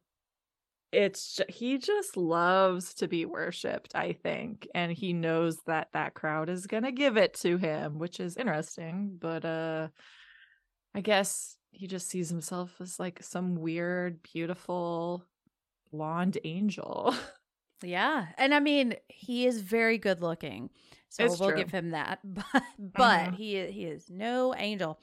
it's 0.92 1.40
he 1.48 1.78
just 1.78 2.16
loves 2.16 2.94
to 2.94 3.06
be 3.06 3.24
worshipped 3.24 3.94
i 3.94 4.12
think 4.12 4.66
and 4.74 4.90
he 4.90 5.12
knows 5.12 5.56
that 5.66 5.88
that 5.92 6.14
crowd 6.14 6.48
is 6.48 6.66
going 6.66 6.82
to 6.82 6.90
give 6.92 7.16
it 7.16 7.34
to 7.34 7.56
him 7.56 7.98
which 7.98 8.18
is 8.18 8.36
interesting 8.36 9.16
but 9.20 9.44
uh 9.44 9.86
i 10.94 11.00
guess 11.00 11.56
he 11.70 11.86
just 11.86 12.08
sees 12.08 12.28
himself 12.28 12.72
as 12.80 12.98
like 12.98 13.22
some 13.22 13.54
weird 13.54 14.20
beautiful 14.22 15.24
blonde 15.92 16.38
angel 16.44 17.14
Yeah. 17.82 18.26
And 18.36 18.52
I 18.52 18.60
mean, 18.60 18.96
he 19.08 19.46
is 19.46 19.62
very 19.62 19.96
good 19.96 20.20
looking. 20.20 20.68
So 21.08 21.24
It's 21.24 21.40
we'll 21.40 21.48
true. 21.48 21.56
give 21.56 21.70
him 21.70 21.92
that. 21.92 22.18
But 22.24 22.62
but 22.78 23.30
Mhm. 23.30 23.34
he 23.36 23.66
he 23.70 23.84
is 23.86 24.10
no 24.10 24.54
angel. 24.54 25.00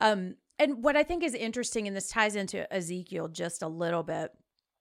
Um 0.00 0.34
and 0.58 0.82
what 0.82 0.96
I 0.96 1.04
think 1.04 1.22
is 1.22 1.32
interesting 1.32 1.86
and 1.86 1.96
this 1.96 2.08
ties 2.08 2.34
into 2.34 2.66
Ezekiel 2.74 3.28
just 3.28 3.62
a 3.62 3.68
little 3.68 4.02
bit. 4.02 4.32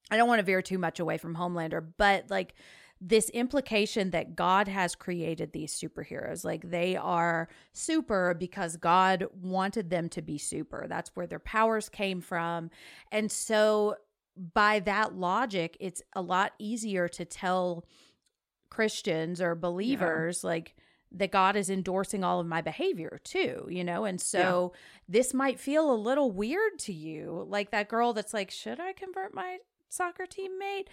I 0.10 0.18
don't 0.18 0.28
want 0.28 0.40
to 0.40 0.46
veer 0.46 0.62
too 0.62 0.78
much 0.78 1.00
away 1.00 1.18
from 1.18 1.36
Homelander, 1.36 1.86
but 1.98 2.30
like 2.30 2.54
this 3.00 3.30
implication 3.30 4.10
that 4.12 4.36
God 4.36 4.68
has 4.68 4.96
created 4.96 5.52
these 5.52 5.74
superheroes. 5.74 6.44
Like 6.44 6.70
they 6.70 6.96
are 6.96 7.48
super 7.74 8.34
because 8.34 8.76
God 8.78 9.28
wanted 9.40 9.90
them 9.90 10.10
to 10.10 10.22
be 10.22 10.38
super. 10.38 10.86
That's 10.88 11.12
where 11.16 11.28
their 11.28 11.40
powers 11.40 11.90
came 11.90 12.22
from. 12.22 12.72
And 13.12 13.32
so 13.32 13.96
by 14.54 14.80
that 14.82 15.16
logic, 15.16 15.78
it's 15.80 16.02
a 16.14 16.22
lot 16.22 16.54
easier 16.58 17.08
to 17.10 17.26
tell 17.26 17.86
Christians 18.70 19.42
or 19.42 19.56
believers 19.56 20.44
like 20.44 20.76
that 21.12 21.32
God 21.32 21.56
is 21.56 21.70
endorsing 21.70 22.24
all 22.24 22.40
of 22.40 22.48
my 22.48 22.62
behavior 22.62 23.20
too, 23.24 23.68
you 23.70 23.84
know? 23.84 24.06
And 24.06 24.20
so 24.20 24.74
this 25.08 25.34
might 25.34 25.60
feel 25.60 25.92
a 25.92 25.96
little 25.96 26.32
weird 26.32 26.80
to 26.80 26.94
you, 26.94 27.46
like 27.48 27.72
that 27.72 27.90
girl 27.90 28.14
that's 28.14 28.34
like, 28.34 28.52
should 28.52 28.80
I 28.80 28.94
convert 28.94 29.34
my 29.34 29.60
soccer 29.90 30.26
teammate? 30.26 30.88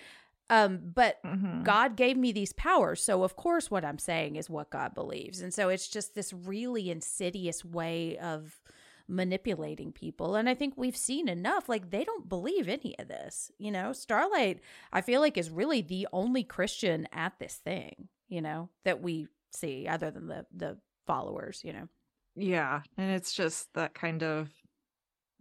Um, 0.50 0.92
but 0.94 1.22
Mhm. 1.22 1.64
God 1.64 1.96
gave 1.96 2.16
me 2.18 2.30
these 2.30 2.52
powers. 2.52 3.02
So, 3.02 3.22
of 3.22 3.34
course, 3.34 3.70
what 3.70 3.84
I'm 3.84 3.98
saying 3.98 4.36
is 4.36 4.50
what 4.50 4.70
God 4.70 4.94
believes. 4.94 5.40
And 5.40 5.54
so 5.54 5.70
it's 5.70 5.88
just 5.88 6.14
this 6.14 6.32
really 6.34 6.90
insidious 6.90 7.64
way 7.64 8.18
of 8.18 8.60
manipulating 9.08 9.92
people. 9.92 10.34
And 10.34 10.48
I 10.48 10.54
think 10.54 10.74
we've 10.76 10.96
seen 10.96 11.28
enough. 11.28 11.68
Like, 11.68 11.90
they 11.90 12.04
don't 12.04 12.28
believe 12.28 12.68
any 12.68 12.94
of 12.98 13.08
this. 13.08 13.50
You 13.58 13.70
know, 13.70 13.92
Starlight, 13.92 14.60
I 14.92 15.00
feel 15.00 15.20
like, 15.20 15.36
is 15.36 15.50
really 15.50 15.80
the 15.80 16.08
only 16.12 16.44
Christian 16.44 17.08
at 17.12 17.38
this 17.38 17.56
thing, 17.56 18.08
you 18.28 18.40
know, 18.42 18.68
that 18.84 19.00
we 19.02 19.28
see 19.50 19.86
other 19.88 20.10
than 20.10 20.26
the, 20.26 20.46
the 20.54 20.78
followers, 21.06 21.62
you 21.64 21.72
know. 21.72 21.88
Yeah, 22.36 22.82
and 22.96 23.12
it's 23.12 23.32
just 23.32 23.72
that 23.74 23.94
kind 23.94 24.22
of 24.22 24.50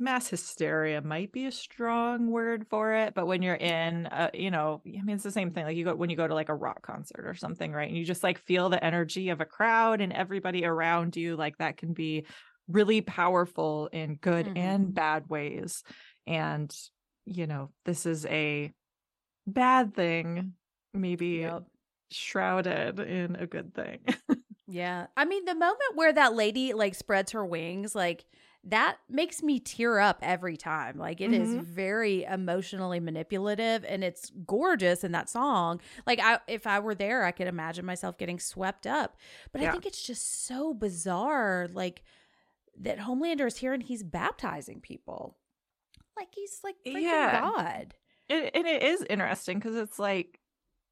mass 0.03 0.27
hysteria 0.27 1.01
might 1.01 1.31
be 1.31 1.45
a 1.45 1.51
strong 1.51 2.29
word 2.31 2.67
for 2.69 2.93
it, 2.93 3.13
but 3.13 3.25
when 3.25 3.41
you're 3.41 3.55
in, 3.55 4.07
uh, 4.07 4.29
you 4.33 4.51
know, 4.51 4.81
I 4.85 5.01
mean, 5.01 5.15
it's 5.15 5.23
the 5.23 5.31
same 5.31 5.51
thing. 5.51 5.65
Like 5.65 5.77
you 5.77 5.85
go 5.85 5.95
when 5.95 6.09
you 6.09 6.15
go 6.17 6.27
to 6.27 6.33
like 6.33 6.49
a 6.49 6.55
rock 6.55 6.81
concert 6.83 7.25
or 7.25 7.33
something, 7.35 7.71
right? 7.71 7.87
And 7.89 7.97
you 7.97 8.05
just 8.05 8.23
like 8.23 8.37
feel 8.37 8.69
the 8.69 8.83
energy 8.83 9.29
of 9.29 9.41
a 9.41 9.45
crowd 9.45 10.01
and 10.01 10.13
everybody 10.13 10.65
around 10.65 11.15
you. 11.15 11.35
Like 11.35 11.57
that 11.57 11.77
can 11.77 11.93
be 11.93 12.25
really 12.67 13.01
powerful 13.01 13.87
in 13.91 14.15
good 14.15 14.51
Mhm. 14.55 14.57
and 14.57 14.93
bad 14.93 15.29
ways. 15.29 15.83
And 16.27 16.75
you 17.25 17.47
know, 17.47 17.71
this 17.85 18.05
is 18.05 18.25
a 18.25 18.73
bad 19.47 19.95
thing, 19.95 20.55
maybe 20.93 21.45
Yep. 21.45 21.63
shrouded 22.11 22.99
in 22.99 23.35
a 23.37 23.47
good 23.47 23.73
thing. 23.75 24.05
Yeah. 24.67 25.07
I 25.17 25.25
mean, 25.25 25.45
the 25.45 25.55
moment 25.55 25.95
where 25.95 26.13
that 26.13 26.33
lady 26.35 26.73
like 26.73 26.95
spreads 26.95 27.31
her 27.31 27.45
wings, 27.45 27.95
like 27.95 28.25
that 28.65 28.97
makes 29.09 29.43
me 29.43 29.59
tear 29.59 29.99
up 29.99 30.19
every 30.21 30.55
time. 30.55 30.97
Like 30.97 31.19
it 31.19 31.33
is 31.33 31.49
Mhm. 31.49 31.63
very 31.63 32.23
emotionally 32.23 32.99
manipulative 33.01 33.83
and 33.83 34.03
it's 34.03 34.29
gorgeous 34.45 35.03
in 35.03 35.11
that 35.11 35.29
song. 35.29 35.81
Like 36.05 36.19
I 36.21 36.39
if 36.47 36.65
I 36.65 36.79
were 36.79 36.95
there, 36.95 37.23
I 37.25 37.31
could 37.31 37.47
imagine 37.47 37.85
myself 37.85 38.17
getting 38.17 38.39
swept 38.39 38.87
up. 38.87 39.17
But 39.51 39.61
I 39.61 39.71
think 39.71 39.85
it's 39.85 40.01
just 40.01 40.45
so 40.45 40.73
bizarre 40.73 41.67
like 41.73 42.03
that 42.79 42.99
Homelander 42.99 43.47
is 43.47 43.57
here 43.57 43.73
and 43.73 43.83
he's 43.83 44.01
baptizing 44.03 44.79
people. 44.79 45.37
Like 46.15 46.29
he's 46.33 46.61
like 46.63 46.75
Yeah. 46.85 47.41
God. 47.41 47.95
It, 48.29 48.51
and 48.55 48.65
it 48.65 48.81
is 48.81 49.03
interesting 49.09 49.59
because 49.59 49.75
it's 49.75 49.99
like 49.99 50.39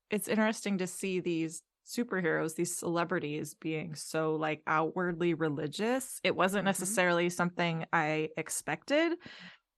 it's 0.10 0.28
interesting 0.28 0.78
to 0.80 0.88
see 0.88 1.22
these 1.22 1.64
superheroes 1.88 2.56
these 2.56 2.76
celebrities 2.78 3.54
being 3.56 3.96
so 3.96 4.36
like 4.36 4.62
outwardly 4.68 5.34
religious 5.34 6.20
it 6.24 6.36
wasn't 6.36 6.62
Mhm. 6.62 6.66
necessarily 6.66 7.30
something 7.30 7.86
i 7.92 8.30
expected. 8.38 9.14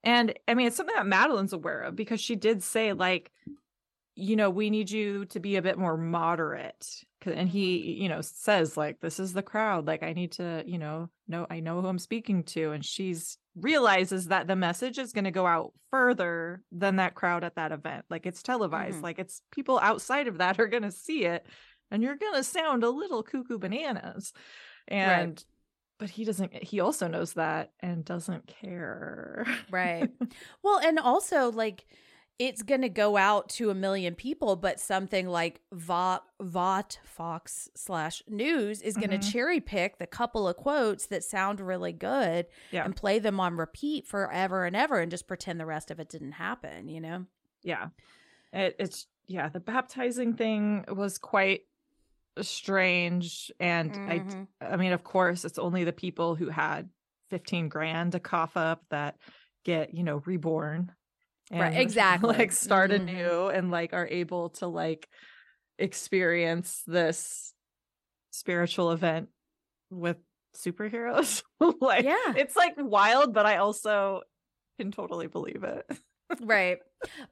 And 0.03 0.37
i 0.47 0.53
mean 0.53 0.67
it's 0.67 0.75
something 0.75 0.95
that 0.95 1.05
madelyn's 1.05 1.53
aware 1.53 1.81
of 1.81 1.95
because 1.95 2.19
she 2.19 2.35
did 2.35 2.61
say 2.63 2.93
like 2.93 3.31
you 4.15 4.35
know 4.35 4.49
we 4.49 4.69
need 4.69 4.91
you 4.91 5.25
to 5.25 5.39
be 5.39 5.55
a 5.55 5.61
bit 5.61 5.77
more 5.77 5.97
moderate. 5.97 7.03
and 7.25 7.47
he 7.47 7.93
you 8.01 8.09
know 8.09 8.19
says 8.21 8.75
like 8.75 8.99
this 8.99 9.17
is 9.19 9.31
the 9.33 9.41
crowd. 9.41 9.87
Like 9.87 10.03
i 10.03 10.11
need 10.13 10.33
to 10.33 10.61
you 10.67 10.77
know 10.77 11.09
know 11.27 11.47
i 11.49 11.61
know 11.61 11.81
who 11.81 11.87
i'm 11.87 11.97
speaking 11.99 12.43
to. 12.43 12.71
And 12.73 12.83
she's 12.85 13.37
realizes 13.55 14.27
that 14.27 14.47
the 14.47 14.55
message 14.55 14.97
is 14.99 15.13
going 15.13 15.23
to 15.25 15.31
go 15.31 15.45
out 15.45 15.71
further 15.91 16.61
than 16.71 16.95
that 16.97 17.13
crowd 17.15 17.43
at 17.43 17.55
that 17.55 17.71
event. 17.71 18.03
Like 18.09 18.25
it's 18.25 18.43
televised. 18.43 18.97
Mhm. 18.99 19.03
like 19.03 19.19
it's 19.19 19.41
people 19.51 19.79
outside 19.79 20.27
of 20.27 20.39
that 20.39 20.59
are 20.59 20.67
going 20.67 20.83
to 20.83 20.91
see 20.91 21.23
it 21.25 21.45
and 21.93 22.03
you're 22.03 22.17
going 22.17 22.33
to 22.35 22.43
sound 22.43 22.83
a 22.83 22.89
little 22.89 23.23
cuckoo 23.23 23.57
bananas 23.57 24.33
and 24.89 25.45
but 25.99 26.09
he 26.09 26.25
doesn't 26.25 26.51
he 26.63 26.81
also 26.81 27.07
knows 27.07 27.33
that 27.33 27.71
and 27.79 28.03
doesn't 28.03 28.47
care 28.47 29.45
Right. 29.71 30.09
well, 30.63 30.79
and 30.79 30.99
also 30.99 31.49
like 31.51 31.85
it's 32.39 32.63
going 32.63 32.81
to 32.81 32.89
go 32.89 33.15
out 33.15 33.47
to 33.47 33.69
a 33.69 33.75
million 33.75 34.15
people, 34.15 34.55
but 34.55 34.79
something 34.79 35.27
like 35.27 35.61
Vought, 35.71 36.23
Vought 36.41 36.97
Fox 37.05 37.69
slash 37.75 38.23
News 38.27 38.81
is 38.81 38.95
going 38.95 39.11
to 39.11 39.19
Mhm. 39.19 39.31
cherry 39.31 39.59
pick 39.61 39.99
the 39.99 40.07
couple 40.07 40.47
of 40.47 40.57
quotes 40.57 41.05
that 41.07 41.23
sound 41.23 41.61
really 41.61 41.93
good 41.93 42.47
Yeah. 42.71 42.85
and 42.85 42.95
play 42.95 43.19
them 43.19 43.39
on 43.39 43.55
repeat 43.55 44.07
forever 44.07 44.65
and 44.65 44.75
ever 44.75 44.99
and 44.99 45.11
just 45.11 45.27
pretend 45.27 45.59
the 45.59 45.67
rest 45.67 45.91
of 45.91 45.99
it 45.99 46.09
didn't 46.09 46.33
happen, 46.33 46.89
you 46.89 46.99
know? 46.99 47.25
yeah 47.61 47.89
it, 48.51 48.75
it's 48.79 49.07
yeah 49.27 49.47
the 49.47 49.59
baptizing 49.59 50.33
thing 50.33 50.83
was 50.89 51.17
quite 51.19 51.61
strange 52.41 53.51
and 53.59 53.99
i 54.07 54.25
Mhm. 54.25 54.47
I 54.61 54.77
mean, 54.77 54.93
of 54.93 55.03
course, 55.03 55.43
it's 55.43 55.59
only 55.59 55.83
the 55.83 55.91
people 55.93 56.35
who 56.35 56.47
had 56.49 56.89
15 57.29 57.67
grand 57.67 58.13
to 58.13 58.19
cough 58.21 58.55
up 58.55 58.83
that 58.91 59.17
get, 59.65 59.93
you 59.93 60.03
know, 60.03 60.17
reborn. 60.25 60.93
Right, 61.57 61.73
exactly. 61.75 62.37
Like 62.37 62.51
start 62.53 62.91
Mhm. 62.91 63.01
anew 63.01 63.49
and 63.49 63.71
like 63.71 63.93
are 63.93 64.07
able 64.07 64.51
to 64.51 64.67
like 64.67 65.09
experience 65.79 66.83
this 66.87 67.53
spiritual 68.31 68.91
event 68.91 69.29
with 69.91 70.17
superheroes. 70.55 71.43
like 71.81 72.05
Yeah. 72.05 72.35
it's 72.35 72.55
like 72.55 72.75
wild, 72.77 73.33
but 73.33 73.45
I 73.45 73.57
also 73.57 74.23
can 74.79 74.91
totally 74.91 75.27
believe 75.27 75.63
it. 75.63 75.85
Right. 76.41 76.79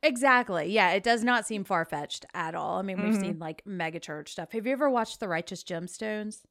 Exactly. 0.03 0.71
Yeah, 0.71 0.91
it 0.91 1.03
does 1.03 1.23
not 1.23 1.47
seem 1.47 1.63
far 1.63 1.85
fetched 1.85 2.25
at 2.33 2.55
all. 2.55 2.77
I 2.77 2.81
mean, 2.81 3.01
we've 3.01 3.13
Mhm. 3.15 3.21
seen 3.21 3.39
like 3.39 3.61
mega 3.65 3.99
church 3.99 4.31
stuff. 4.33 4.51
Have 4.51 4.65
you 4.67 4.73
ever 4.73 4.89
watched 4.89 5.19
The 5.19 5.27
Righteous 5.27 5.63
Gemstones? 5.63 6.43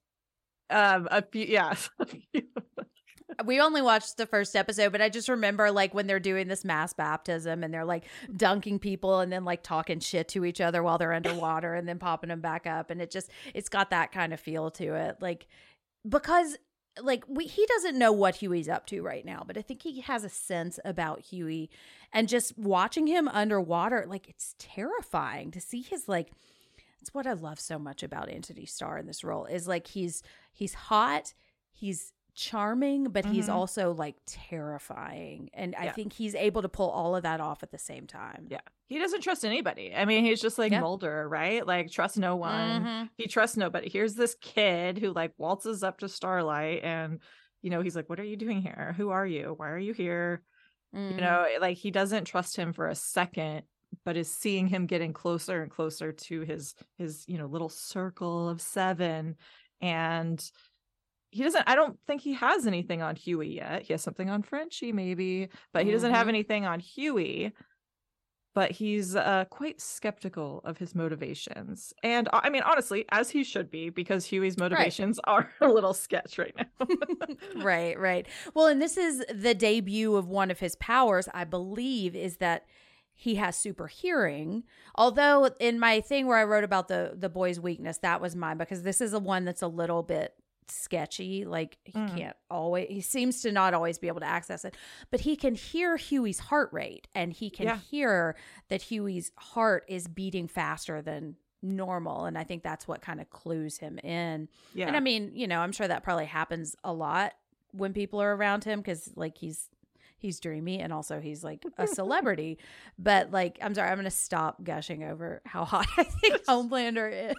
Um 0.71 1.09
a 1.11 1.23
few 1.23 1.45
yeah. 1.47 1.75
We 3.47 3.61
only 3.61 3.81
watched 3.81 4.17
the 4.17 4.27
first 4.27 4.55
episode, 4.57 4.91
but 4.93 5.01
I 5.01 5.09
just 5.09 5.29
remember 5.29 5.71
like 5.71 5.95
when 5.95 6.07
they're 6.09 6.21
doing 6.21 6.49
this 6.49 6.65
mass 6.65 6.93
baptism 6.93 7.63
and 7.63 7.73
they're 7.73 7.85
like 7.85 8.05
dunking 8.37 8.81
people 8.81 9.21
and 9.21 9.33
then 9.33 9.45
like 9.45 9.63
talking 9.63 10.01
shit 10.01 10.29
to 10.31 10.45
each 10.45 10.61
other 10.61 10.83
while 10.83 10.99
they're 10.99 11.13
underwater 11.13 11.75
and 11.75 11.89
then 11.89 11.99
popping 11.99 12.29
them 12.29 12.41
back 12.41 12.67
up. 12.67 12.91
And 12.91 13.01
it 13.01 13.11
just, 13.11 13.31
it's 13.55 13.69
got 13.69 13.91
that 13.91 14.11
kind 14.13 14.35
of 14.35 14.41
feel 14.41 14.71
to 14.73 14.95
it. 14.95 15.19
Like, 15.21 15.47
because 16.07 16.59
like 17.01 17.25
we, 17.29 17.47
he 17.47 17.65
doesn't 17.67 17.97
know 17.97 18.13
what 18.13 18.35
Hughie's 18.43 18.69
up 18.69 18.85
to 18.87 19.01
right 19.01 19.25
now, 19.25 19.45
but 19.47 19.57
I 19.57 19.63
think 19.63 19.83
he 19.83 20.01
has 20.01 20.25
a 20.25 20.29
sense 20.29 20.79
about 20.85 21.21
Hughie 21.21 21.71
and 22.13 22.29
just 22.29 22.57
watching 22.59 23.07
him 23.07 23.29
underwater, 23.29 24.05
like 24.09 24.29
it's 24.29 24.55
terrifying 24.59 25.51
to 25.53 25.61
see 25.61 25.83
his 25.83 26.09
like, 26.09 26.31
it's 27.01 27.15
what 27.15 27.27
I 27.27 27.33
love 27.33 27.59
so 27.61 27.79
much 27.79 28.03
about 28.03 28.29
Antony 28.29 28.67
Starr 28.67 28.99
in 28.99 29.07
this 29.07 29.25
role 29.25 29.47
is 29.47 29.67
like 29.69 29.87
he's 29.87 30.23
he's 30.53 30.75
hot, 30.75 31.33
he's 31.73 32.13
charming, 32.35 33.05
but 33.05 33.25
he's 33.25 33.49
Mhm. 33.49 33.53
also 33.55 33.93
like 33.93 34.17
terrifying. 34.27 35.51
And 35.55 35.75
I 35.77 35.91
think 35.91 36.13
he's 36.13 36.35
able 36.35 36.63
to 36.63 36.69
pull 36.69 36.91
all 36.91 37.17
of 37.17 37.23
that 37.23 37.41
off 37.41 37.63
at 37.63 37.71
the 37.71 37.79
same 37.79 38.07
time. 38.07 38.47
Yeah. 38.51 38.61
He 38.89 38.99
doesn't 38.99 39.21
trust 39.23 39.45
anybody. 39.45 39.95
I 39.95 40.05
mean, 40.05 40.25
he's 40.25 40.41
just 40.41 40.59
like 40.59 40.73
Yeah. 40.73 40.81
Mulder, 40.81 41.29
right? 41.29 41.67
Like 41.67 41.91
trust 41.91 42.19
no 42.19 42.37
one. 42.37 42.85
Mhm. 42.85 43.11
He 43.17 43.27
trusts 43.27 43.57
nobody. 43.57 43.89
Here's 43.89 44.15
this 44.15 44.35
kid 44.41 44.99
who 44.99 45.13
like 45.13 45.33
waltzes 45.39 45.83
up 45.83 45.99
to 45.99 46.09
Starlight 46.09 46.83
and 46.85 47.21
you 47.63 47.69
know, 47.71 47.83
he's 47.83 47.95
like, 47.95 48.09
What 48.09 48.19
are 48.21 48.25
you 48.25 48.37
doing 48.37 48.63
here? 48.63 48.95
Who 48.97 49.11
are 49.11 49.27
you? 49.27 49.55
Why 49.57 49.71
are 49.71 49.79
you 49.79 49.93
here? 49.93 50.43
Mhm. 50.95 51.11
You 51.17 51.23
know, 51.23 51.47
like 51.61 51.77
he 51.79 51.91
doesn't 51.91 52.25
trust 52.27 52.57
him 52.57 52.73
for 52.73 52.89
a 52.89 52.95
second, 52.95 53.65
but 54.05 54.17
is 54.17 54.33
seeing 54.33 54.67
him 54.69 54.87
getting 54.87 55.13
closer 55.13 55.63
and 55.63 55.71
closer 55.71 56.13
to 56.13 56.41
his 56.43 56.75
his, 56.99 57.25
you 57.29 57.39
know, 57.39 57.47
little 57.47 57.69
circle 57.69 58.49
of 58.49 58.61
seven. 58.61 59.37
And 59.81 60.43
he 61.31 61.43
doesn't 61.45 61.69
I 61.69 61.77
don't 61.77 62.01
think 62.07 62.23
he 62.23 62.35
has 62.35 62.67
anything 62.67 63.03
on 63.03 63.17
Hughie 63.17 63.55
yet. 63.55 63.83
He 63.83 63.93
has 63.95 64.03
something 64.03 64.31
on 64.31 64.43
Frenchie, 64.43 64.93
maybe, 64.93 65.49
but 65.73 65.87
he 65.87 65.93
doesn't 65.93 66.13
have 66.15 66.27
Mhm. 66.27 66.31
anything 66.31 66.67
on 66.67 66.81
Hughie. 66.81 67.53
But 68.53 68.73
he's 68.73 69.15
uh, 69.15 69.45
quite 69.49 69.81
skeptical 69.81 70.61
of 70.65 70.79
his 70.79 70.95
motivations. 70.95 71.93
And 72.03 72.29
uh, 72.33 72.41
I 72.43 72.51
mean, 72.51 72.63
honestly, 72.63 73.05
as 73.11 73.31
he 73.31 73.45
should 73.45 73.71
be, 73.71 73.91
because 73.91 74.27
Hughie's 74.27 74.59
motivations 74.59 75.21
are 75.25 75.51
a 75.61 75.69
little 75.69 75.95
sketch 75.95 76.39
right 76.39 76.55
now. 76.57 76.87
right, 77.63 77.99
right. 77.99 78.27
Well, 78.55 78.67
and 78.67 78.83
this 78.83 78.97
is 78.97 79.25
the 79.33 79.55
debut 79.55 80.17
of 80.17 80.27
one 80.27 80.51
of 80.51 80.59
his 80.59 80.75
powers, 80.77 81.29
I 81.33 81.45
believe, 81.45 82.17
is 82.17 82.39
that 82.39 82.65
he 83.15 83.35
has 83.37 83.57
super 83.57 83.87
hearing. 83.87 84.65
Although 84.95 85.51
in 85.61 85.79
my 85.79 86.01
thing 86.01 86.27
where 86.27 86.39
I 86.39 86.45
wrote 86.45 86.65
about 86.65 86.89
the 86.89 87.13
the 87.17 87.29
boy's 87.29 87.61
weakness, 87.61 87.99
that 87.99 88.21
was 88.21 88.35
mine 88.35 88.57
because 88.57 88.83
this 88.83 89.01
is 89.01 89.13
the 89.13 89.21
one 89.21 89.45
that's 89.45 89.63
a 89.63 89.69
little 89.69 90.03
bit 90.03 90.35
sketchy. 90.71 91.45
Like 91.45 91.79
he 91.85 91.93
Mm. 91.93 92.17
can't 92.17 92.37
always 92.51 92.89
he 92.89 93.01
seems 93.01 93.43
to 93.43 93.53
not 93.53 93.75
always 93.75 93.99
be 93.99 94.09
able 94.09 94.21
to 94.21 94.27
access 94.27 94.65
it. 94.65 94.77
But 95.11 95.21
he 95.21 95.37
can 95.37 95.55
hear 95.55 95.97
Hughie's 95.97 96.39
heart 96.39 96.71
rate 96.73 97.09
and 97.15 97.33
he 97.33 97.51
can 97.51 97.67
Yeah. 97.67 97.77
hear 97.79 98.37
that 98.69 98.83
Hughie's 98.83 99.33
heart 99.37 99.85
is 99.89 100.09
beating 100.09 100.49
faster 100.49 101.03
than 101.03 101.37
normal. 101.63 102.25
And 102.25 102.39
I 102.39 102.45
think 102.45 102.63
that's 102.63 102.89
what 102.89 103.03
kind 103.03 103.21
of 103.21 103.29
clues 103.31 103.79
him 103.79 103.99
in. 103.99 104.49
yeah. 104.75 104.87
And 104.87 104.97
I 104.97 105.01
mean, 105.01 105.33
you 105.35 105.47
know, 105.47 105.61
I'm 105.61 105.73
sure 105.73 105.87
that 105.89 106.03
probably 106.03 106.25
happens 106.27 106.75
a 106.85 106.93
lot 106.93 107.35
when 107.73 107.93
people 107.93 108.21
are 108.23 108.35
around 108.35 108.65
him 108.65 108.81
because, 108.81 109.11
like, 109.15 109.37
he's 109.39 109.69
he's 110.17 110.39
dreamy 110.41 110.81
and 110.81 110.93
also 110.93 111.19
he's 111.21 111.43
like 111.45 111.65
a 111.79 111.87
celebrity. 112.01 112.59
but 112.99 113.31
like, 113.31 113.59
I'm 113.63 113.75
sorry, 113.75 113.91
I'm 113.91 113.97
gonna 113.97 114.11
stop 114.11 114.63
gushing 114.65 115.03
over 115.05 115.41
how 115.45 115.65
hot 115.65 115.87
I 115.97 116.05
think 116.05 116.45
Homelander 116.49 117.31
is. 117.31 117.37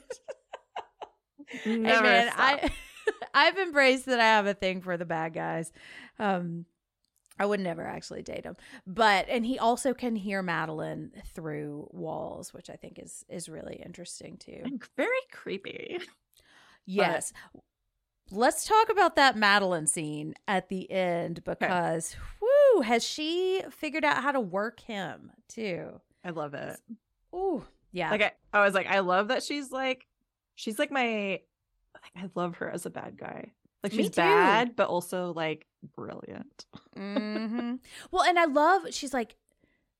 hey 1.47 1.75
Never 1.77 2.03
man, 2.03 2.27
stop. 2.31 2.39
I 2.39 2.69
I've 3.33 3.57
embraced 3.57 4.05
that 4.07 4.19
I 4.19 4.25
have 4.25 4.47
a 4.47 4.53
thing 4.53 4.81
for 4.81 4.97
the 4.97 5.05
bad 5.05 5.33
guys. 5.33 5.71
Um, 6.19 6.65
I 7.39 7.45
would 7.45 7.59
never 7.59 7.85
actually 7.85 8.21
date 8.21 8.45
him, 8.45 8.55
but 8.85 9.25
and 9.27 9.45
he 9.45 9.57
also 9.57 9.93
can 9.93 10.15
hear 10.15 10.43
Madelyn 10.43 11.09
through 11.33 11.87
walls, 11.91 12.53
which 12.53 12.69
I 12.69 12.75
think 12.75 12.99
is 12.99 13.25
is 13.29 13.49
really 13.49 13.81
interesting 13.83 14.37
too. 14.37 14.79
Very 14.95 15.09
creepy. 15.31 15.99
Yes. 16.85 17.33
Let's 18.33 18.65
talk 18.65 18.89
about 18.89 19.15
that 19.17 19.35
Madelyn 19.35 19.89
scene 19.89 20.35
at 20.47 20.69
the 20.69 20.89
end 20.89 21.43
because 21.43 22.15
whoo, 22.41 22.81
has 22.81 23.03
she 23.03 23.61
figured 23.69 24.05
out 24.05 24.23
how 24.23 24.31
to 24.31 24.39
work 24.39 24.79
him 24.79 25.31
too? 25.49 25.99
I 26.23 26.29
love 26.29 26.53
it. 26.53 26.79
Ooh, 27.33 27.65
yeah. 27.91 28.09
Like 28.11 28.21
I, 28.21 28.31
I 28.53 28.63
was 28.63 28.73
like, 28.73 28.87
I 28.87 28.99
love 28.99 29.29
that 29.29 29.43
she's 29.43 29.71
like, 29.71 30.07
she's 30.55 30.79
like 30.79 30.91
my, 30.91 31.41
I 32.15 32.29
love 32.35 32.55
her 32.57 32.69
as 32.69 32.85
a 32.85 32.89
bad 32.89 33.17
guy. 33.17 33.51
Like 33.83 33.93
she's 33.93 34.09
bad, 34.11 34.75
but 34.75 34.87
also 34.89 35.33
like 35.33 35.65
brilliant. 35.95 36.65
hmm 36.95 37.75
Well, 38.11 38.23
and 38.23 38.37
I 38.37 38.45
love 38.45 38.83
she's 38.91 39.13
like, 39.13 39.35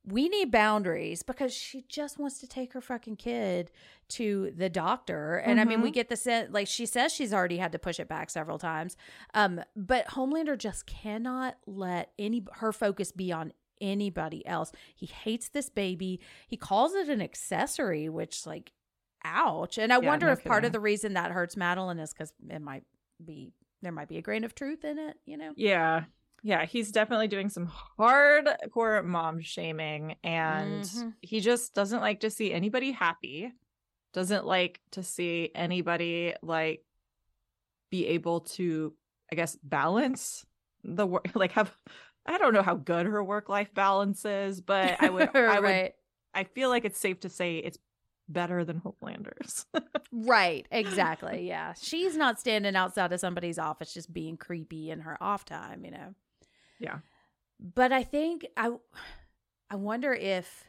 we 0.06 0.30
need 0.30 0.52
boundaries 0.52 1.22
because 1.22 1.54
she 1.54 1.84
just 1.88 2.18
wants 2.18 2.40
to 2.40 2.48
take 2.48 2.74
her 2.74 2.82
fucking 2.82 3.18
kid 3.18 3.70
to 4.10 4.52
the 4.56 4.70
doctor. 4.70 5.38
And 5.38 5.60
I 5.60 5.64
mean, 5.64 5.82
we 5.82 5.90
Mhm. 5.92 5.94
get 5.94 6.10
the 6.10 6.16
sense 6.16 6.52
like 6.52 6.68
she 6.68 6.86
says 6.88 7.14
she's 7.14 7.34
already 7.34 7.58
had 7.58 7.72
to 7.74 7.80
push 7.80 8.00
it 8.00 8.08
back 8.08 8.30
several 8.32 8.58
times. 8.58 8.98
Um, 9.36 9.62
but 9.76 10.08
Homelander 10.08 10.58
just 10.58 10.86
cannot 10.88 11.58
let 11.68 12.12
any 12.18 12.44
her 12.54 12.72
focus 12.74 13.12
be 13.12 13.32
on 13.32 13.54
anybody 13.80 14.46
else. 14.48 14.72
He 14.96 15.06
hates 15.08 15.50
this 15.50 15.70
baby. 15.70 16.20
He 16.48 16.58
calls 16.58 16.94
it 16.94 17.10
an 17.10 17.22
accessory, 17.22 18.10
which 18.10 18.46
like 18.46 18.72
ouch. 19.24 19.78
And 19.78 19.92
I 19.94 20.00
Yeah, 20.00 20.08
wonder 20.10 20.28
no 20.28 20.32
if 20.34 20.44
part 20.44 20.66
of 20.66 20.72
the 20.72 20.80
reason 20.80 21.14
that 21.14 21.32
hurts 21.32 21.56
Madelyn 21.56 22.02
is 22.02 22.14
because 22.14 22.34
it 22.50 22.62
might 22.62 22.84
be 23.24 23.54
there 23.82 23.92
might 23.92 24.08
be 24.08 24.18
a 24.18 24.22
grain 24.22 24.44
of 24.44 24.54
truth 24.54 24.84
in 24.86 25.00
it, 25.00 25.18
you 25.26 25.38
know? 25.38 25.54
Yeah. 25.56 26.04
Yeah. 26.44 26.66
He's 26.66 26.92
definitely 26.92 27.28
doing 27.28 27.50
some 27.50 27.72
hardcore 28.00 29.04
mom 29.04 29.42
shaming 29.42 30.16
and 30.24 30.84
Mhm. 30.84 31.14
he 31.22 31.40
just 31.40 31.74
doesn't 31.74 32.00
like 32.02 32.20
to 32.22 32.30
see 32.30 32.54
anybody 32.54 32.92
happy. 32.92 33.52
Doesn't 34.14 34.46
like 34.46 34.82
to 34.92 35.04
see 35.04 35.52
anybody 35.56 36.36
like 36.44 36.84
be 37.90 38.08
able 38.08 38.42
to, 38.42 38.94
I 39.32 39.36
guess, 39.36 39.56
balance 39.64 40.46
the 40.84 41.06
work, 41.06 41.26
like 41.36 41.54
have, 41.54 41.76
I 42.26 42.38
don't 42.38 42.54
know 42.54 42.62
how 42.62 42.76
good 42.76 43.06
her 43.06 43.24
work 43.24 43.50
life 43.50 43.74
balance 43.74 44.26
is, 44.26 44.62
but 44.62 45.02
I 45.02 45.10
would, 45.10 45.30
I 45.36 45.60
would. 45.60 45.94
I 46.34 46.44
feel 46.46 46.70
like 46.70 46.86
it's 46.86 47.00
safe 47.00 47.20
to 47.22 47.30
say 47.30 47.58
it's 47.58 47.78
better 48.34 48.64
than 48.66 48.78
Homelander's. 48.78 49.66
Right, 50.14 50.68
exactly. 50.72 51.48
Yeah. 51.48 51.74
She's 51.82 52.18
not 52.18 52.38
standing 52.38 52.76
outside 52.76 53.14
of 53.14 53.20
somebody's 53.22 53.58
office 53.58 53.94
just 53.94 54.12
being 54.12 54.36
creepy 54.36 54.92
in 54.92 55.00
her 55.00 55.18
off 55.24 55.46
time, 55.46 55.86
you 55.86 55.92
know. 55.92 56.14
Yeah. 56.80 56.98
But 57.60 57.94
I 57.94 58.04
think 58.04 58.46
I 58.58 58.72
I 59.70 59.76
wonder 59.78 60.14
if 60.14 60.66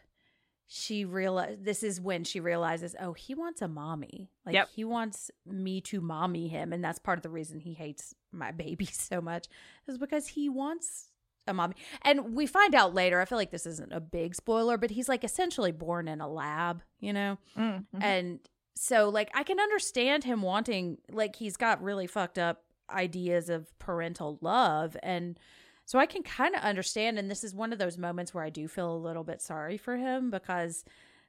she 0.68 1.04
realize 1.04 1.56
this 1.60 1.82
is 1.82 2.00
when 2.00 2.22
she 2.22 2.38
realizes, 2.38 2.94
oh, 3.00 3.14
he 3.14 3.34
wants 3.34 3.60
a 3.62 3.68
mommy. 3.68 4.30
Like 4.46 4.54
Yep. 4.54 4.68
he 4.76 4.84
wants 4.84 5.30
me 5.44 5.80
to 5.82 6.00
mommy 6.00 6.46
him 6.46 6.72
and 6.72 6.82
that's 6.84 7.00
part 7.00 7.18
of 7.18 7.22
the 7.24 7.28
reason 7.28 7.58
he 7.58 7.74
hates 7.74 8.14
my 8.30 8.52
baby 8.52 8.84
so 8.92 9.20
much 9.20 9.48
is 9.88 9.98
because 9.98 10.28
he 10.28 10.48
wants 10.48 11.08
a 11.46 11.54
mommy. 11.54 11.74
And 12.02 12.34
we 12.34 12.46
find 12.46 12.74
out 12.74 12.94
later, 12.94 13.20
I 13.20 13.24
feel 13.24 13.38
like 13.38 13.50
this 13.50 13.66
isn't 13.66 13.92
a 13.92 14.00
big 14.00 14.34
spoiler, 14.34 14.76
but 14.78 14.90
he's 14.90 15.08
like 15.08 15.24
essentially 15.24 15.72
born 15.72 16.08
in 16.08 16.20
a 16.20 16.28
lab, 16.28 16.82
you 17.00 17.12
know? 17.12 17.38
Mhm. 17.56 17.84
And 18.00 18.40
so 18.74 19.08
like 19.08 19.30
I 19.34 19.42
can 19.42 19.60
understand 19.60 20.24
him 20.24 20.42
wanting 20.42 20.98
like 21.10 21.36
he's 21.36 21.56
got 21.56 21.82
really 21.82 22.06
fucked 22.06 22.38
up 22.38 22.64
ideas 22.90 23.48
of 23.48 23.76
parental 23.78 24.38
love 24.40 24.96
and 25.02 25.38
so 25.84 25.98
I 25.98 26.06
can 26.06 26.22
kind 26.22 26.54
of 26.54 26.62
understand 26.62 27.18
and 27.18 27.30
this 27.30 27.42
is 27.44 27.54
one 27.54 27.72
of 27.72 27.78
those 27.78 27.98
moments 27.98 28.32
where 28.32 28.44
I 28.44 28.50
do 28.50 28.68
feel 28.68 28.94
a 28.94 28.96
little 28.96 29.24
bit 29.24 29.42
sorry 29.42 29.76
for 29.76 29.96
him 29.96 30.30
because 30.30 30.84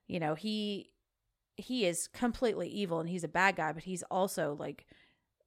you 0.08 0.20
know, 0.20 0.36
he 0.36 0.92
he 1.56 1.86
is 1.86 2.08
completely 2.08 2.68
evil 2.70 3.00
and 3.00 3.10
he's 3.10 3.24
a 3.24 3.28
bad 3.30 3.56
guy, 3.56 3.72
but 3.72 3.84
he's 3.84 4.04
also 4.04 4.56
like 4.60 4.86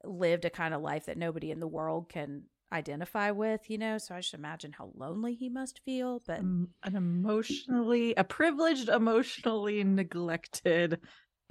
lived 0.03 0.45
a 0.45 0.49
kind 0.49 0.73
of 0.73 0.81
life 0.81 1.05
that 1.05 1.17
nobody 1.17 1.51
in 1.51 1.59
the 1.59 1.67
world 1.67 2.09
can 2.09 2.43
identify 2.71 3.31
with, 3.31 3.69
you 3.69 3.77
know? 3.77 3.97
So 3.97 4.15
I 4.15 4.19
just 4.19 4.33
imagine 4.33 4.73
how 4.73 4.91
lonely 4.95 5.33
he 5.35 5.49
must 5.49 5.79
feel, 5.85 6.21
but 6.25 6.39
Um, 6.39 6.69
an 6.83 6.95
emotionally, 6.95 8.13
a 8.15 8.23
privileged, 8.23 8.89
emotionally 8.89 9.83
neglected 9.83 10.99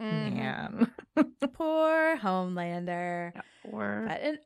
Mhm. 0.01 0.35
man. 0.35 0.95
poor 1.55 2.17
Homelander. 2.19 3.33
Or 3.65 4.05
But 4.07 4.21
and 4.21 4.39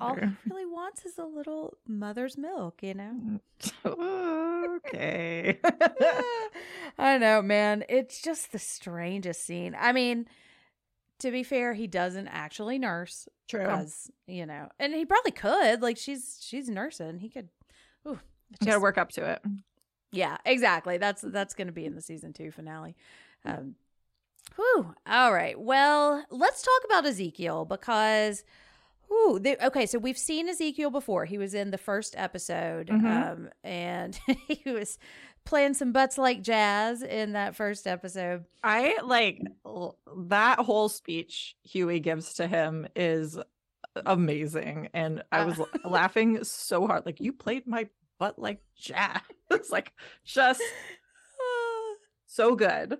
all 0.00 0.14
he 0.14 0.20
really 0.50 0.66
wants 0.66 1.04
is 1.04 1.18
a 1.18 1.24
little 1.24 1.76
mother's 1.86 2.38
milk, 2.38 2.82
you 2.82 2.94
know? 2.94 3.40
okay. 3.84 5.58
I 6.98 7.18
know, 7.18 7.42
man. 7.42 7.84
It's 7.88 8.20
just 8.22 8.52
the 8.52 8.58
strangest 8.58 9.44
scene. 9.44 9.76
I 9.78 9.92
mean, 9.92 10.26
to 11.24 11.30
be 11.32 11.42
fair, 11.42 11.74
he 11.74 11.86
doesn't 11.86 12.28
actually 12.28 12.78
nurse 12.78 13.28
True. 13.48 13.60
because 13.60 14.10
you 14.26 14.46
know, 14.46 14.68
and 14.78 14.94
he 14.94 15.04
probably 15.04 15.32
could. 15.32 15.82
Like 15.82 15.96
she's 15.96 16.38
she's 16.40 16.68
nursing. 16.68 17.18
He 17.18 17.28
could. 17.28 17.48
Ooh, 18.06 18.18
You 18.60 18.66
gotta 18.66 18.80
work 18.80 18.98
up 18.98 19.10
to 19.12 19.24
it. 19.28 19.42
Yeah, 20.12 20.36
exactly. 20.44 20.96
That's 20.98 21.22
that's 21.22 21.54
going 21.54 21.66
to 21.66 21.72
be 21.72 21.84
in 21.86 21.94
the 21.96 22.00
season 22.00 22.32
two 22.32 22.50
finale. 22.52 22.94
Um, 23.44 23.74
whew. 24.56 24.94
All 25.06 25.32
right. 25.32 25.58
Well, 25.58 26.24
let's 26.30 26.62
talk 26.62 26.84
about 26.84 27.04
Ezekiel 27.04 27.64
because, 27.64 28.44
whew, 29.08 29.40
the, 29.40 29.66
okay. 29.66 29.86
So 29.86 29.98
we've 29.98 30.16
seen 30.18 30.48
Ezekiel 30.48 30.90
before. 30.90 31.24
He 31.24 31.36
was 31.38 31.52
in 31.54 31.72
the 31.72 31.78
first 31.78 32.14
episode, 32.16 32.88
Mhm. 32.88 33.32
um, 33.32 33.48
and 33.64 34.18
he 34.48 34.70
was 34.70 34.98
playing 35.44 35.74
some 35.74 35.92
butts 35.92 36.16
like 36.18 36.42
jazz 36.42 37.02
in 37.02 37.32
that 37.32 37.54
first 37.56 37.86
episode. 37.86 38.44
I 38.62 38.98
like 39.04 39.40
that 40.28 40.58
whole 40.60 40.88
speech 40.88 41.56
Hughie 41.62 42.00
gives 42.00 42.34
to 42.34 42.46
him 42.46 42.86
is 42.96 43.38
amazing. 44.06 44.88
And 44.94 45.22
I 45.30 45.40
Uh. 45.40 45.46
was 45.46 45.60
laughing 45.84 46.42
so 46.44 46.86
hard. 46.86 47.06
Like, 47.06 47.20
you 47.20 47.32
played 47.32 47.66
my 47.66 47.88
butt 48.18 48.38
like 48.38 48.60
jazz. 48.76 49.20
It's 49.50 49.70
like 49.72 49.92
just 50.24 50.62
so 52.26 52.56
good. 52.56 52.98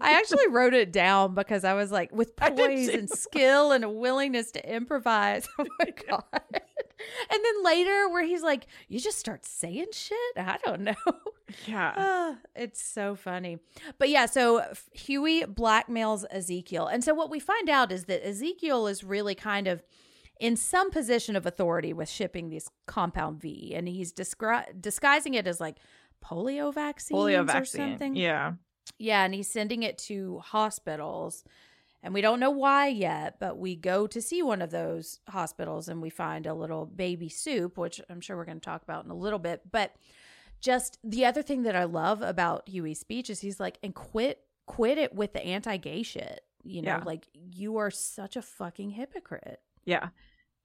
I 0.00 0.12
actually 0.12 0.48
wrote 0.48 0.74
it 0.74 0.92
down 0.92 1.34
because 1.34 1.64
I 1.64 1.74
was 1.74 1.90
like, 1.90 2.12
with 2.12 2.36
poise 2.36 2.88
and 2.88 3.08
skill 3.10 3.72
and 3.72 3.82
a 3.84 3.88
willingness 3.90 4.50
to 4.52 4.74
improvise. 4.74 5.48
Oh 5.58 5.66
my 5.80 5.90
God. 6.08 6.22
And 7.30 7.44
then 7.44 7.64
later, 7.64 8.08
where 8.08 8.24
he's 8.24 8.42
like, 8.42 8.66
you 8.88 8.98
just 9.00 9.18
start 9.18 9.44
saying 9.44 9.86
shit? 9.92 10.18
I 10.36 10.58
don't 10.64 10.80
know. 10.82 10.94
Yeah. 11.66 11.92
Ah, 11.96 12.36
it's 12.54 12.82
so 12.82 13.14
funny. 13.14 13.58
But 13.98 14.08
yeah, 14.08 14.26
so 14.26 14.64
Hughie 14.92 15.44
blackmails 15.44 16.24
Ezekiel. 16.30 16.86
And 16.86 17.02
so 17.02 17.14
what 17.14 17.30
we 17.30 17.40
find 17.40 17.68
out 17.68 17.90
is 17.92 18.04
that 18.04 18.26
Ezekiel 18.26 18.86
is 18.86 19.02
really 19.02 19.34
kind 19.34 19.66
of 19.66 19.82
in 20.40 20.56
some 20.56 20.90
position 20.90 21.36
of 21.36 21.46
authority 21.46 21.92
with 21.92 22.08
shipping 22.08 22.48
these 22.48 22.70
compound 22.86 23.40
V. 23.40 23.72
And 23.74 23.88
he's 23.88 24.12
descri- 24.12 24.80
disguising 24.80 25.34
it 25.34 25.46
as 25.46 25.60
like 25.60 25.76
polio 26.24 26.72
vaccine 26.72 27.16
Polio 27.16 27.40
or 27.40 27.44
vaccine. 27.44 27.92
something. 27.92 28.16
Yeah. 28.16 28.52
Yeah, 28.98 29.24
and 29.24 29.34
he's 29.34 29.48
sending 29.48 29.82
it 29.82 29.98
to 29.98 30.38
hospitals. 30.38 31.44
And 32.02 32.14
we 32.14 32.20
don't 32.20 32.40
know 32.40 32.50
why 32.50 32.86
yet, 32.86 33.40
but 33.40 33.58
we 33.58 33.74
go 33.74 34.06
to 34.06 34.22
see 34.22 34.40
one 34.42 34.62
of 34.62 34.70
those 34.70 35.18
hospitals 35.28 35.88
and 35.88 36.00
we 36.00 36.10
find 36.10 36.46
a 36.46 36.54
little 36.54 36.86
baby 36.86 37.28
soup, 37.28 37.76
which 37.76 38.00
I'm 38.08 38.20
sure 38.20 38.36
we're 38.36 38.44
going 38.44 38.60
to 38.60 38.64
talk 38.64 38.82
about 38.82 39.04
in 39.04 39.10
a 39.10 39.16
little 39.16 39.40
bit. 39.40 39.62
But 39.70 39.96
just 40.60 40.98
the 41.04 41.24
other 41.24 41.42
thing 41.42 41.62
that 41.62 41.76
I 41.76 41.84
love 41.84 42.22
about 42.22 42.68
Hughie's 42.68 43.00
speech 43.00 43.30
is 43.30 43.40
he's 43.40 43.60
like, 43.60 43.78
and 43.82 43.94
quit, 43.94 44.40
quit 44.66 44.98
it 44.98 45.14
with 45.14 45.32
the 45.32 45.44
anti 45.44 45.76
gay 45.76 46.02
shit. 46.02 46.40
You 46.64 46.82
know, 46.82 46.96
Yeah. 46.98 47.02
like 47.04 47.28
you 47.32 47.76
are 47.78 47.90
such 47.90 48.36
a 48.36 48.42
fucking 48.42 48.90
hypocrite. 48.90 49.60
Yeah. 49.84 50.08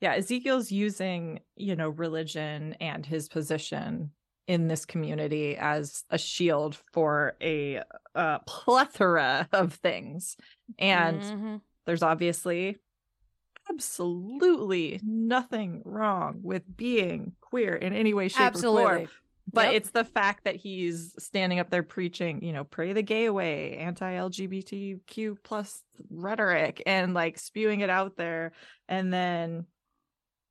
Yeah. 0.02 0.14
Ezekiel's 0.16 0.72
using, 0.72 1.39
you 1.56 1.76
know, 1.76 1.89
religion 1.89 2.74
and 2.82 3.06
his 3.06 3.30
position 3.30 4.12
in 4.48 4.68
this 4.68 4.84
community 4.86 5.56
as 5.56 6.04
a 6.10 6.18
shield 6.18 6.78
for 6.91 7.38
a, 7.41 7.82
uh 8.16 8.39
plethora 8.39 9.48
of 9.54 9.74
things. 9.76 10.36
And 10.78 11.22
Mhm. 11.22 11.62
there's 11.86 12.04
obviously 12.04 12.78
absolutely 13.70 15.00
nothing 15.04 15.82
wrong 15.86 16.39
with 16.44 16.64
being 16.76 17.34
queer 17.41 17.76
in 17.76 17.94
any 17.94 18.14
way, 18.14 18.28
shape, 18.28 18.56
or 18.56 18.62
form. 18.62 19.08
But 19.54 19.68
Yep. 19.68 19.76
it's 19.76 19.91
the 19.91 20.04
fact 20.04 20.45
that 20.45 20.56
he's 20.56 21.14
standing 21.20 21.60
up 21.60 21.70
there 21.70 21.84
preaching, 21.84 22.43
you 22.43 22.54
know, 22.54 22.64
pray 22.64 22.91
the 22.91 23.04
gay 23.04 23.26
away, 23.26 23.78
anti-LGBTQ 23.78 25.38
plus 25.43 25.84
rhetoric 26.10 26.82
and 26.88 27.14
like 27.14 27.38
spewing 27.38 27.82
it 27.82 27.89
out 27.89 28.18
there 28.18 28.54
and 28.89 29.14
then 29.14 29.68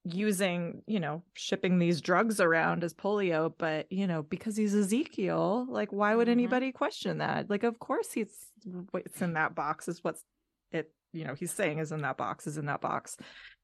using, 0.04 0.82
you 0.86 1.00
know, 1.00 1.22
shipping 1.34 1.78
these 1.78 2.00
drugs 2.00 2.40
around 2.40 2.84
as 2.84 2.94
polio, 2.94 3.52
but 3.58 3.90
you 3.90 4.06
know, 4.06 4.22
because 4.22 4.56
he's 4.56 4.74
Ezekiel, 4.74 5.66
like 5.68 5.92
why 5.92 6.14
would 6.14 6.28
Mhm. 6.28 6.32
anybody 6.32 6.72
question 6.72 7.18
that? 7.18 7.50
Like 7.50 7.64
of 7.64 7.78
course 7.80 8.12
he's 8.12 8.50
what's 8.92 9.20
in 9.20 9.32
that 9.34 9.54
box 9.56 9.88
is 9.88 10.02
what's 10.04 10.24
it, 10.70 10.92
you 11.12 11.24
know, 11.24 11.34
he's 11.34 11.52
saying 11.52 11.78
is 11.78 11.90
in 11.92 12.02
that 12.02 12.16
box 12.16 12.46
is 12.46 12.56
in 12.56 12.66
that 12.66 12.80
box. 12.80 13.16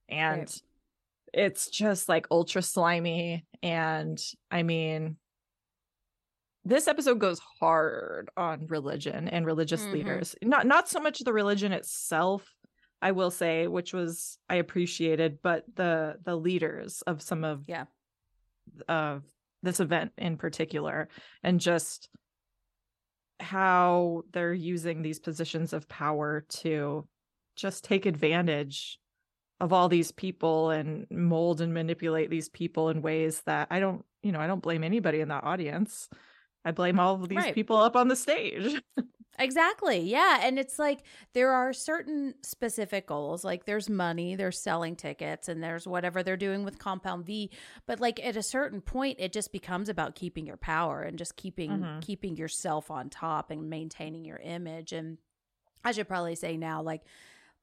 And 0.08 0.40
Right. 0.40 0.62
it's 1.32 1.68
just 1.70 2.08
like 2.08 2.26
ultra 2.30 2.62
slimy 2.62 3.44
and 3.62 4.18
i 4.50 4.62
mean 4.62 5.18
this 6.68 6.86
episode 6.88 7.18
goes 7.18 7.40
hard 7.60 8.30
on 8.36 8.66
religion 8.66 9.28
and 9.28 9.46
religious 9.46 9.84
Mhm. 9.86 9.92
leaders 9.92 10.36
not 10.42 10.66
not 10.66 10.88
so 10.88 11.00
much 11.00 11.18
the 11.20 11.32
religion 11.32 11.72
itself 11.72 12.54
i 13.02 13.10
will 13.12 13.30
say 13.30 13.66
which 13.66 13.92
was 13.92 14.38
i 14.48 14.56
appreciated 14.56 15.38
but 15.42 15.64
the 15.76 16.16
the 16.24 16.36
leaders 16.36 17.02
of 17.02 17.22
some 17.22 17.42
of 17.44 17.64
Yeah. 17.66 17.86
of 18.88 19.24
this 19.62 19.80
event 19.80 20.12
in 20.18 20.36
particular 20.36 21.08
and 21.42 21.60
just 21.60 22.08
how 23.40 24.22
they're 24.32 24.52
using 24.52 25.02
these 25.02 25.18
positions 25.20 25.72
of 25.72 25.88
power 25.88 26.44
to 26.48 27.06
just 27.56 27.84
take 27.84 28.06
advantage 28.06 28.98
of 29.60 29.72
all 29.72 29.88
these 29.88 30.12
people 30.12 30.70
and 30.70 31.06
mold 31.10 31.60
and 31.60 31.72
manipulate 31.74 32.30
these 32.30 32.48
people 32.48 32.90
in 32.90 33.02
ways 33.02 33.42
that 33.46 33.66
I 33.70 33.80
don't, 33.80 34.04
you 34.22 34.30
know, 34.30 34.40
I 34.40 34.46
don't 34.46 34.62
blame 34.62 34.84
anybody 34.84 35.20
in 35.20 35.28
that 35.28 35.42
audience. 35.44 36.08
I 36.64 36.70
blame 36.72 36.98
all 37.00 37.14
of 37.14 37.28
these 37.28 37.36
Right. 37.38 37.54
people 37.54 37.76
up 37.76 37.96
on 37.96 38.08
the 38.08 38.16
stage. 38.16 38.80
Exactly. 39.40 39.98
Yeah. 40.00 40.40
And 40.42 40.58
it's 40.58 40.80
like 40.80 41.04
there 41.32 41.52
are 41.52 41.72
certain 41.72 42.34
specific 42.42 43.06
goals. 43.06 43.44
Like 43.44 43.66
there's 43.66 43.88
money, 43.88 44.34
there's 44.34 44.60
selling 44.60 44.96
tickets, 44.96 45.48
and 45.48 45.62
there's 45.62 45.86
whatever 45.86 46.24
they're 46.24 46.36
doing 46.36 46.64
with 46.64 46.80
Compound 46.80 47.24
V. 47.24 47.48
But 47.86 48.00
like 48.00 48.18
at 48.24 48.36
a 48.36 48.42
certain 48.42 48.80
point, 48.80 49.20
it 49.20 49.32
just 49.32 49.52
becomes 49.52 49.88
about 49.88 50.16
keeping 50.16 50.44
your 50.44 50.56
power 50.56 51.02
and 51.02 51.16
just 51.16 51.36
keeping 51.36 51.70
Mhm. 51.70 52.00
keeping 52.02 52.36
yourself 52.36 52.90
on 52.90 53.10
top 53.10 53.52
and 53.52 53.70
maintaining 53.70 54.24
your 54.24 54.38
image. 54.38 54.92
And 54.92 55.18
I 55.84 55.92
should 55.92 56.08
probably 56.08 56.34
say 56.34 56.56
now, 56.56 56.82
like 56.82 57.02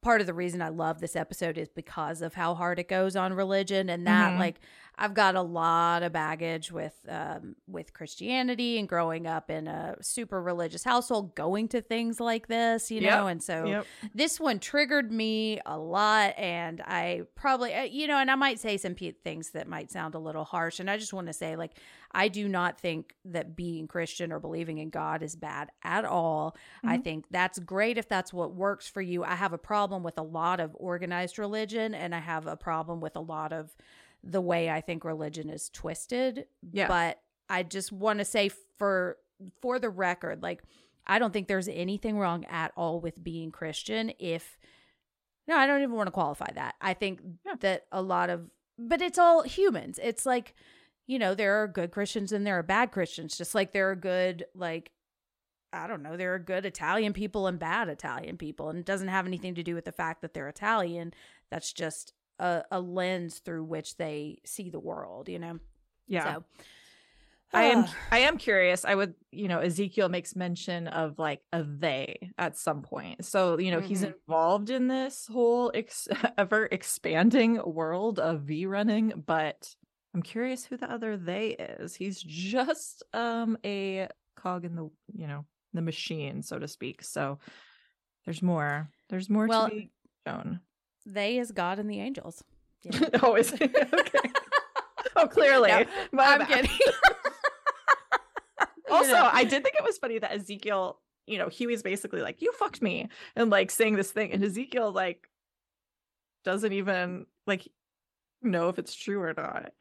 part 0.00 0.22
of 0.22 0.26
the 0.26 0.32
reason 0.34 0.62
I 0.62 0.68
love 0.70 1.00
this 1.00 1.14
episode 1.16 1.58
is 1.58 1.68
because 1.68 2.22
of 2.22 2.32
how 2.34 2.54
hard 2.54 2.78
it 2.78 2.88
goes 2.88 3.16
on 3.16 3.34
religion 3.34 3.90
and 3.90 4.06
that 4.06 4.32
Mhm. 4.32 4.38
like 4.38 4.60
I've 4.98 5.12
got 5.14 5.34
a 5.34 5.42
lot 5.42 6.02
of 6.02 6.12
baggage 6.12 6.72
with 6.72 6.94
um 7.08 7.56
with 7.66 7.92
Christianity 7.92 8.78
and 8.78 8.88
growing 8.88 9.26
up 9.26 9.50
in 9.50 9.68
a 9.68 9.96
super 10.00 10.42
religious 10.42 10.84
household 10.84 11.34
going 11.34 11.68
to 11.68 11.82
things 11.82 12.18
like 12.20 12.46
this, 12.48 12.90
you 12.90 13.00
Yep. 13.00 13.12
know, 13.18 13.26
and 13.26 13.42
so 13.42 13.66
yep. 13.66 13.86
this 14.14 14.40
one 14.40 14.58
triggered 14.58 15.12
me 15.12 15.60
a 15.66 15.78
lot 15.78 16.34
and 16.38 16.80
i 16.86 17.22
probably 17.34 17.74
uh, 17.74 17.82
you 17.82 18.06
know 18.06 18.16
and 18.18 18.30
i 18.30 18.34
might 18.34 18.58
say 18.58 18.76
some 18.76 18.94
pe- 18.94 19.12
things 19.12 19.50
that 19.50 19.68
might 19.68 19.90
sound 19.90 20.14
a 20.14 20.18
little 20.18 20.44
harsh 20.44 20.80
and 20.80 20.90
i 20.90 20.96
just 20.96 21.12
want 21.12 21.26
to 21.26 21.32
say 21.32 21.56
like 21.56 21.72
i 22.12 22.28
do 22.28 22.48
not 22.48 22.80
think 22.80 23.14
that 23.24 23.54
being 23.56 23.86
christian 23.86 24.32
or 24.32 24.38
believing 24.40 24.78
in 24.78 24.90
god 24.90 25.22
is 25.22 25.36
bad 25.36 25.68
at 25.82 26.04
all 26.04 26.56
i 26.84 26.96
Mhm. 26.96 27.04
think 27.04 27.24
that's 27.30 27.58
great 27.58 27.98
if 27.98 28.08
that's 28.08 28.32
what 28.32 28.54
works 28.54 28.88
for 28.88 29.02
you 29.02 29.24
i 29.24 29.34
have 29.34 29.52
a 29.52 29.58
problem 29.58 30.02
with 30.02 30.18
a 30.18 30.22
lot 30.22 30.60
of 30.60 30.70
organized 30.78 31.38
religion 31.38 31.94
and 31.94 32.14
i 32.14 32.18
have 32.20 32.46
a 32.46 32.56
problem 32.56 33.00
with 33.00 33.16
a 33.16 33.20
lot 33.20 33.52
of 33.52 33.74
the 34.22 34.40
way 34.40 34.68
i 34.70 34.80
think 34.80 35.04
religion 35.04 35.48
is 35.50 35.68
twisted 35.70 36.46
Yeah. 36.72 36.88
but 36.88 37.20
i 37.48 37.62
just 37.62 37.92
want 37.92 38.18
to 38.20 38.24
say 38.24 38.50
for 38.78 39.16
for 39.60 39.78
the 39.78 39.90
record 39.90 40.42
like 40.42 40.62
I 41.08 41.20
don't 41.20 41.32
think 41.32 41.46
there's 41.46 41.68
anything 41.68 42.18
wrong 42.18 42.44
at 42.46 42.72
all 42.76 43.00
with 43.00 43.22
being 43.22 43.52
Christian 43.52 44.10
if 44.18 44.58
no, 45.46 45.56
I 45.56 45.68
don't 45.68 45.80
even 45.82 45.94
want 45.94 46.08
to 46.08 46.10
qualify 46.10 46.50
that. 46.54 46.74
I 46.80 46.94
think 46.94 47.20
Yeah. 47.44 47.54
that 47.60 47.86
a 47.92 48.02
lot 48.02 48.28
of 48.28 48.50
but 48.76 49.00
it's 49.00 49.16
all 49.18 49.42
humans. 49.44 50.00
It's 50.02 50.26
like, 50.26 50.54
you 51.06 51.20
know, 51.20 51.32
there 51.36 51.62
are 51.62 51.68
good 51.68 51.92
Christians 51.92 52.32
and 52.32 52.44
there 52.44 52.58
are 52.58 52.64
bad 52.64 52.90
Christians, 52.90 53.38
just 53.38 53.54
like 53.54 53.72
there 53.72 53.88
are 53.90 53.94
good 53.94 54.46
like 54.52 54.90
I 55.72 55.86
don't 55.86 56.02
know, 56.02 56.16
there 56.16 56.34
are 56.34 56.40
good 56.40 56.66
Italian 56.66 57.12
people 57.12 57.46
and 57.46 57.56
bad 57.58 57.88
Italian 57.88 58.36
people 58.36 58.68
and 58.70 58.80
it 58.80 58.84
doesn't 58.86 59.06
have 59.06 59.26
anything 59.28 59.54
to 59.54 59.62
do 59.62 59.76
with 59.76 59.84
the 59.84 59.92
fact 59.92 60.22
that 60.22 60.34
they're 60.34 60.48
Italian. 60.48 61.14
That's 61.52 61.72
just 61.72 62.14
a, 62.38 62.64
a 62.70 62.80
lens 62.80 63.38
through 63.40 63.64
which 63.64 63.96
they 63.96 64.38
see 64.44 64.70
the 64.70 64.80
world, 64.80 65.28
you 65.28 65.38
know. 65.38 65.58
Yeah. 66.08 66.34
So 66.36 66.44
I 67.52 67.64
am 67.64 67.84
Ah. 67.86 67.96
I 68.12 68.18
am 68.20 68.38
curious. 68.38 68.84
I 68.84 68.94
would, 68.94 69.14
you 69.30 69.48
know, 69.48 69.60
Ezekiel 69.60 70.08
makes 70.08 70.34
mention 70.36 70.88
of 70.88 71.18
like 71.18 71.42
a 71.52 71.62
they 71.62 72.30
at 72.36 72.56
some 72.56 72.82
point. 72.82 73.24
So, 73.24 73.58
you 73.58 73.70
know, 73.70 73.80
he's 73.80 74.02
Mhm. 74.02 74.14
involved 74.14 74.68
in 74.70 74.88
this 74.88 75.26
whole 75.28 75.70
ex- 75.74 76.08
ever 76.38 76.68
expanding 76.70 77.60
world 77.64 78.18
of 78.18 78.42
V 78.42 78.66
running, 78.66 79.22
but 79.26 79.74
I'm 80.12 80.22
curious 80.22 80.64
who 80.64 80.76
the 80.76 80.90
other 80.90 81.16
they 81.16 81.50
is. 81.50 81.94
He's 81.94 82.20
just 82.22 83.02
um 83.12 83.56
a 83.64 84.08
cog 84.34 84.64
in 84.64 84.74
the, 84.74 84.90
you 85.14 85.26
know, 85.26 85.44
the 85.72 85.82
machine, 85.82 86.42
so 86.42 86.58
to 86.58 86.66
speak. 86.68 87.02
So 87.02 87.38
there's 88.24 88.42
more. 88.42 88.90
There's 89.08 89.30
more 89.30 89.46
Well, 89.46 89.68
to 89.68 89.74
be 89.74 89.90
shown. 90.26 90.60
They 91.06 91.38
is 91.38 91.52
God 91.52 91.78
and 91.78 91.88
the 91.88 92.00
angels. 92.00 92.44
you 92.82 92.90
know? 93.00 93.08
oh, 93.22 93.34
is 93.36 93.52
it? 93.52 93.62
okay. 93.92 94.30
Oh, 95.16 95.26
clearly. 95.26 95.70
No, 95.70 95.84
My 96.12 96.24
I'm 96.24 96.38
bad. 96.40 96.48
kidding. 96.48 96.70
Also, 98.88 99.14
know. 99.14 99.30
I 99.32 99.42
did 99.42 99.64
think 99.64 99.74
it 99.74 99.84
was 99.84 99.98
funny 99.98 100.20
that 100.20 100.30
Ezekiel 100.30 101.00
you 101.26 101.38
know, 101.38 101.48
Hughie's 101.48 101.82
basically 101.82 102.22
like, 102.22 102.40
You 102.40 102.52
fucked 102.52 102.80
me, 102.80 103.08
and 103.34 103.50
like 103.50 103.70
saying 103.70 103.96
this 103.96 104.12
thing, 104.12 104.32
and 104.32 104.42
Ezekiel 104.44 104.92
like 104.92 105.28
doesn't 106.44 106.72
even 106.72 107.26
like 107.46 107.68
know 108.42 108.68
if 108.68 108.78
it's 108.78 108.94
true 108.94 109.20
or 109.20 109.34
not. 109.36 109.72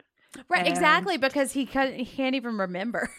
Right, 0.50 0.66
And- 0.66 0.68
exactly, 0.68 1.18
because 1.18 1.52
he 1.52 1.66
can't, 1.66 1.96
he 1.96 2.06
can't 2.06 2.36
even 2.36 2.58
remember. 2.58 3.10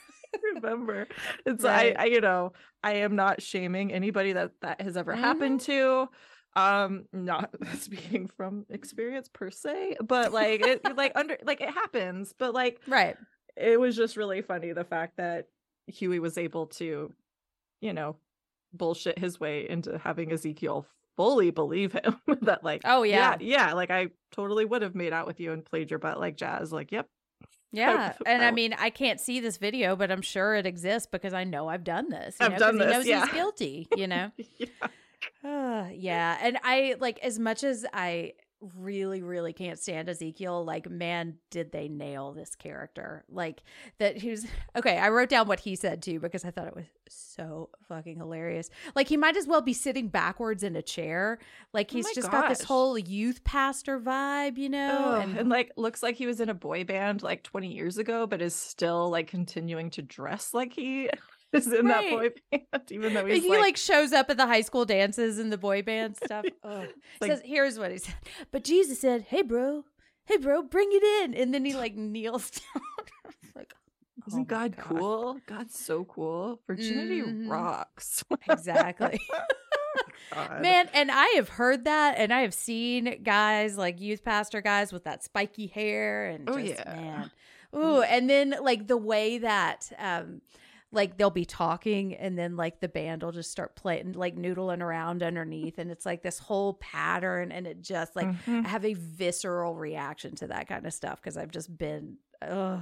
remember. 0.54 1.08
It's 1.46 1.64
Right. 1.64 1.96
I, 1.96 2.02
I 2.02 2.06
you 2.06 2.20
know, 2.20 2.52
I 2.82 2.96
am 2.96 3.16
not 3.16 3.40
shaming 3.40 3.92
anybody 3.92 4.32
that 4.32 4.52
that 4.60 4.80
has 4.80 4.96
ever 4.96 5.14
happened 5.14 5.60
mm-hmm. 5.60 5.72
to. 5.72 6.08
Um, 6.56 7.04
not 7.12 7.54
speaking 7.78 8.28
from 8.28 8.64
experience 8.70 9.28
per 9.32 9.50
se, 9.50 9.98
but 10.02 10.32
like 10.32 10.64
it 10.64 10.96
like 10.96 11.12
under 11.14 11.36
like 11.44 11.60
it 11.60 11.70
happens, 11.70 12.34
but 12.36 12.54
like 12.54 12.80
right. 12.88 13.16
it 13.56 13.78
was 13.78 13.94
just 13.94 14.16
really 14.16 14.40
funny 14.40 14.72
the 14.72 14.84
fact 14.84 15.18
that 15.18 15.48
Hughie 15.86 16.18
was 16.18 16.38
able 16.38 16.66
to, 16.68 17.12
you 17.82 17.92
know, 17.92 18.16
bullshit 18.72 19.18
his 19.18 19.38
way 19.38 19.68
into 19.68 19.98
having 19.98 20.32
Ezekiel 20.32 20.86
fully 21.16 21.50
believe 21.50 21.92
him 21.92 22.16
that 22.42 22.62
like 22.62 22.82
Oh, 22.84 23.02
yeah. 23.02 23.36
yeah, 23.40 23.72
like 23.72 23.90
I 23.90 24.08
totally 24.32 24.64
would 24.64 24.82
have 24.82 24.94
made 24.94 25.12
out 25.12 25.26
with 25.26 25.40
you 25.40 25.52
and 25.52 25.64
played 25.64 25.90
your 25.90 25.98
butt 25.98 26.20
like 26.20 26.36
jazz. 26.36 26.72
Like, 26.72 26.92
yep. 26.92 27.08
Yeah. 27.72 28.14
And 28.24 28.42
I 28.42 28.52
mean, 28.52 28.74
I 28.78 28.88
can't 28.88 29.20
see 29.20 29.40
this 29.40 29.58
video, 29.58 29.96
but 29.96 30.10
I'm 30.10 30.22
sure 30.22 30.54
it 30.54 30.64
exists 30.64 31.08
because 31.10 31.34
I 31.34 31.44
know 31.44 31.68
I've 31.68 31.84
done 31.84 32.08
this. 32.08 32.36
You 32.40 32.46
I've 32.46 32.52
know, 32.52 32.58
done 32.58 32.74
he 32.74 32.78
this, 32.78 32.92
knows 32.92 33.06
yeah. 33.06 33.24
he's 33.26 33.34
guilty, 33.34 33.88
you 33.94 34.06
know? 34.06 34.30
yeah. 34.56 34.66
Uh, 35.46 35.88
yeah. 35.92 36.38
And 36.40 36.58
I 36.64 36.96
like 36.98 37.18
as 37.20 37.38
much 37.38 37.62
as 37.62 37.86
I 37.92 38.32
really, 38.74 39.22
really 39.22 39.52
can't 39.52 39.78
stand 39.78 40.08
Ezekiel, 40.08 40.64
like, 40.64 40.88
man, 40.88 41.34
did 41.50 41.72
they 41.72 41.88
nail 41.88 42.32
this 42.32 42.54
character? 42.54 43.24
Like 43.30 43.62
that 43.98 44.16
he 44.16 44.30
was 44.30 44.46
okay, 44.76 44.98
I 44.98 45.10
wrote 45.10 45.28
down 45.28 45.46
what 45.46 45.60
he 45.60 45.76
said 45.76 46.02
too 46.02 46.18
because 46.20 46.44
I 46.44 46.50
thought 46.50 46.66
it 46.66 46.74
was 46.74 46.86
so 47.08 47.68
fucking 47.88 48.16
hilarious. 48.16 48.70
Like 48.94 49.08
he 49.08 49.16
might 49.16 49.36
as 49.36 49.46
well 49.46 49.60
be 49.60 49.72
sitting 49.72 50.08
backwards 50.08 50.62
in 50.62 50.74
a 50.74 50.82
chair. 50.82 51.38
Like 51.72 51.90
Oh 51.92 51.96
he's 51.96 52.06
my 52.06 52.12
just 52.14 52.30
got 52.30 52.48
this 52.48 52.62
whole 52.62 52.98
youth 52.98 53.44
pastor 53.44 54.00
vibe, 54.00 54.58
you 54.58 54.68
know? 54.68 55.14
Ugh, 55.16 55.22
and 55.22 55.38
and 55.38 55.48
like 55.48 55.72
looks 55.76 56.02
like 56.02 56.16
he 56.16 56.26
was 56.26 56.40
in 56.40 56.48
a 56.48 56.54
boy 56.54 56.84
band 56.84 57.22
like 57.22 57.42
20 57.42 57.72
years 57.72 57.98
ago, 57.98 58.26
but 58.26 58.42
is 58.42 58.54
still 58.54 59.10
like 59.10 59.28
continuing 59.28 59.90
to 59.90 60.02
dress 60.02 60.52
like 60.54 60.72
he 60.72 61.10
is 61.52 61.72
in 61.72 61.86
that 61.88 62.10
boy 62.10 62.30
Right. 62.52 62.70
band, 62.72 62.82
even 62.90 63.14
though 63.14 63.24
he 63.26 63.48
like, 63.48 63.60
like, 63.60 63.76
shows 63.76 64.12
up 64.12 64.28
at 64.30 64.36
the 64.36 64.46
high 64.46 64.60
school 64.62 64.84
dances 64.84 65.38
and 65.38 65.52
the 65.52 65.58
boy 65.58 65.82
band 65.82 66.16
stuff. 66.24 66.44
Like- 66.64 66.94
Says, 67.22 67.42
here's 67.44 67.78
what 67.78 67.90
he 67.92 67.98
said. 67.98 68.14
But 68.50 68.64
Jesus 68.64 69.00
said, 69.00 69.22
"Hey, 69.28 69.42
bro, 69.42 69.84
hey, 70.24 70.36
bro, 70.36 70.62
bring 70.62 70.88
it 70.92 71.02
in." 71.24 71.34
And 71.34 71.54
then 71.54 71.64
he 71.64 71.74
like 71.74 71.94
kneels 71.96 72.50
down. 72.50 72.82
Like, 73.54 73.72
isn't 74.28 74.40
oh 74.40 74.44
God, 74.44 74.76
God. 74.76 74.84
cool? 74.84 75.38
God's 75.46 75.78
so 75.78 76.04
cool. 76.04 76.60
Virginity 76.66 77.22
Mhm. 77.22 77.48
rocks. 77.50 78.24
Exactly. 78.48 79.20
God. 80.32 80.60
Man, 80.60 80.90
and 80.92 81.10
I 81.10 81.26
have 81.36 81.48
heard 81.48 81.84
that, 81.84 82.16
and 82.18 82.32
I 82.32 82.40
have 82.40 82.52
seen 82.52 83.22
guys 83.22 83.78
like 83.78 84.00
youth 84.00 84.24
pastor 84.24 84.60
guys 84.60 84.92
with 84.92 85.04
that 85.04 85.22
spiky 85.24 85.66
hair, 85.68 86.26
and 86.26 86.48
Oh, 86.50 86.58
just, 86.60 86.80
yeah. 86.80 86.94
man, 86.94 87.30
ooh, 87.74 88.02
and 88.02 88.28
then 88.28 88.54
like 88.60 88.86
the 88.88 88.96
way 88.96 89.38
that, 89.38 89.90
um, 89.98 90.42
like 90.92 91.18
they'll 91.18 91.30
be 91.30 91.44
talking, 91.44 92.14
and 92.14 92.38
then 92.38 92.56
like 92.56 92.80
the 92.80 92.88
band 92.88 93.22
will 93.22 93.32
just 93.32 93.50
start 93.50 93.74
playing, 93.76 94.12
like 94.12 94.36
noodling 94.36 94.80
around 94.80 95.22
underneath, 95.22 95.78
and 95.78 95.90
it's 95.90 96.06
like 96.06 96.22
this 96.22 96.38
whole 96.38 96.74
pattern, 96.74 97.50
and 97.52 97.66
it 97.66 97.82
just 97.82 98.14
like 98.16 98.28
Mhm. 98.28 98.64
I 98.64 98.68
have 98.68 98.84
a 98.84 98.94
visceral 98.94 99.74
reaction 99.74 100.34
to 100.36 100.46
that 100.48 100.68
kind 100.68 100.86
of 100.86 100.92
stuff 100.94 101.20
because 101.20 101.36
I've 101.36 101.50
just 101.50 101.76
been, 101.76 102.16
ugh. 102.42 102.80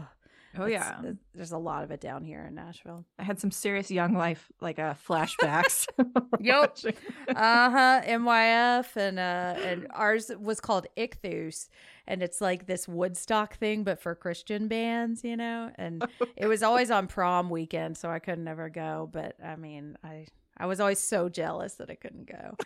Oh 0.57 0.67
it's- 0.67 0.71
yeah. 1.03 1.13
there's 1.35 1.51
a 1.51 1.59
lot 1.59 1.83
of 1.83 1.91
it 1.91 2.01
down 2.01 2.23
here 2.23 2.45
in 2.47 2.55
Nashville. 2.55 3.05
I 3.19 3.25
had 3.25 3.41
some 3.41 3.51
serious 3.51 3.91
young 3.91 4.13
life 4.15 4.53
like 4.61 4.79
uh 4.79 4.95
flashbacks. 4.95 5.89
Watching- 6.41 6.95
uh 7.29 7.71
huh 7.71 8.03
myf 8.07 8.95
and 8.97 9.19
uh 9.19 9.55
and 9.67 9.89
ours 9.91 10.31
was 10.39 10.61
called 10.61 10.87
ichthus 10.97 11.69
and 12.07 12.23
it's 12.23 12.41
like 12.41 12.67
this 12.67 12.87
woodstock 12.89 13.57
thing 13.57 13.85
but 13.85 14.01
for 14.01 14.15
christian 14.15 14.69
bands 14.69 15.25
you 15.25 15.37
know 15.37 15.71
and 15.77 16.07
it 16.37 16.47
was 16.47 16.63
always 16.63 16.91
on 16.91 17.07
prom 17.07 17.51
weekend 17.51 17.97
so 17.97 18.11
i 18.11 18.19
could 18.19 18.39
never 18.39 18.69
go 18.69 19.09
but 19.13 19.37
i 19.45 19.57
mean 19.57 19.97
i 20.05 20.27
i 20.59 20.67
was 20.67 20.81
always 20.81 20.99
so 20.99 21.29
jealous 21.29 21.75
that 21.75 21.91
i 21.91 21.95
couldn't 21.95 22.27
go 22.27 22.57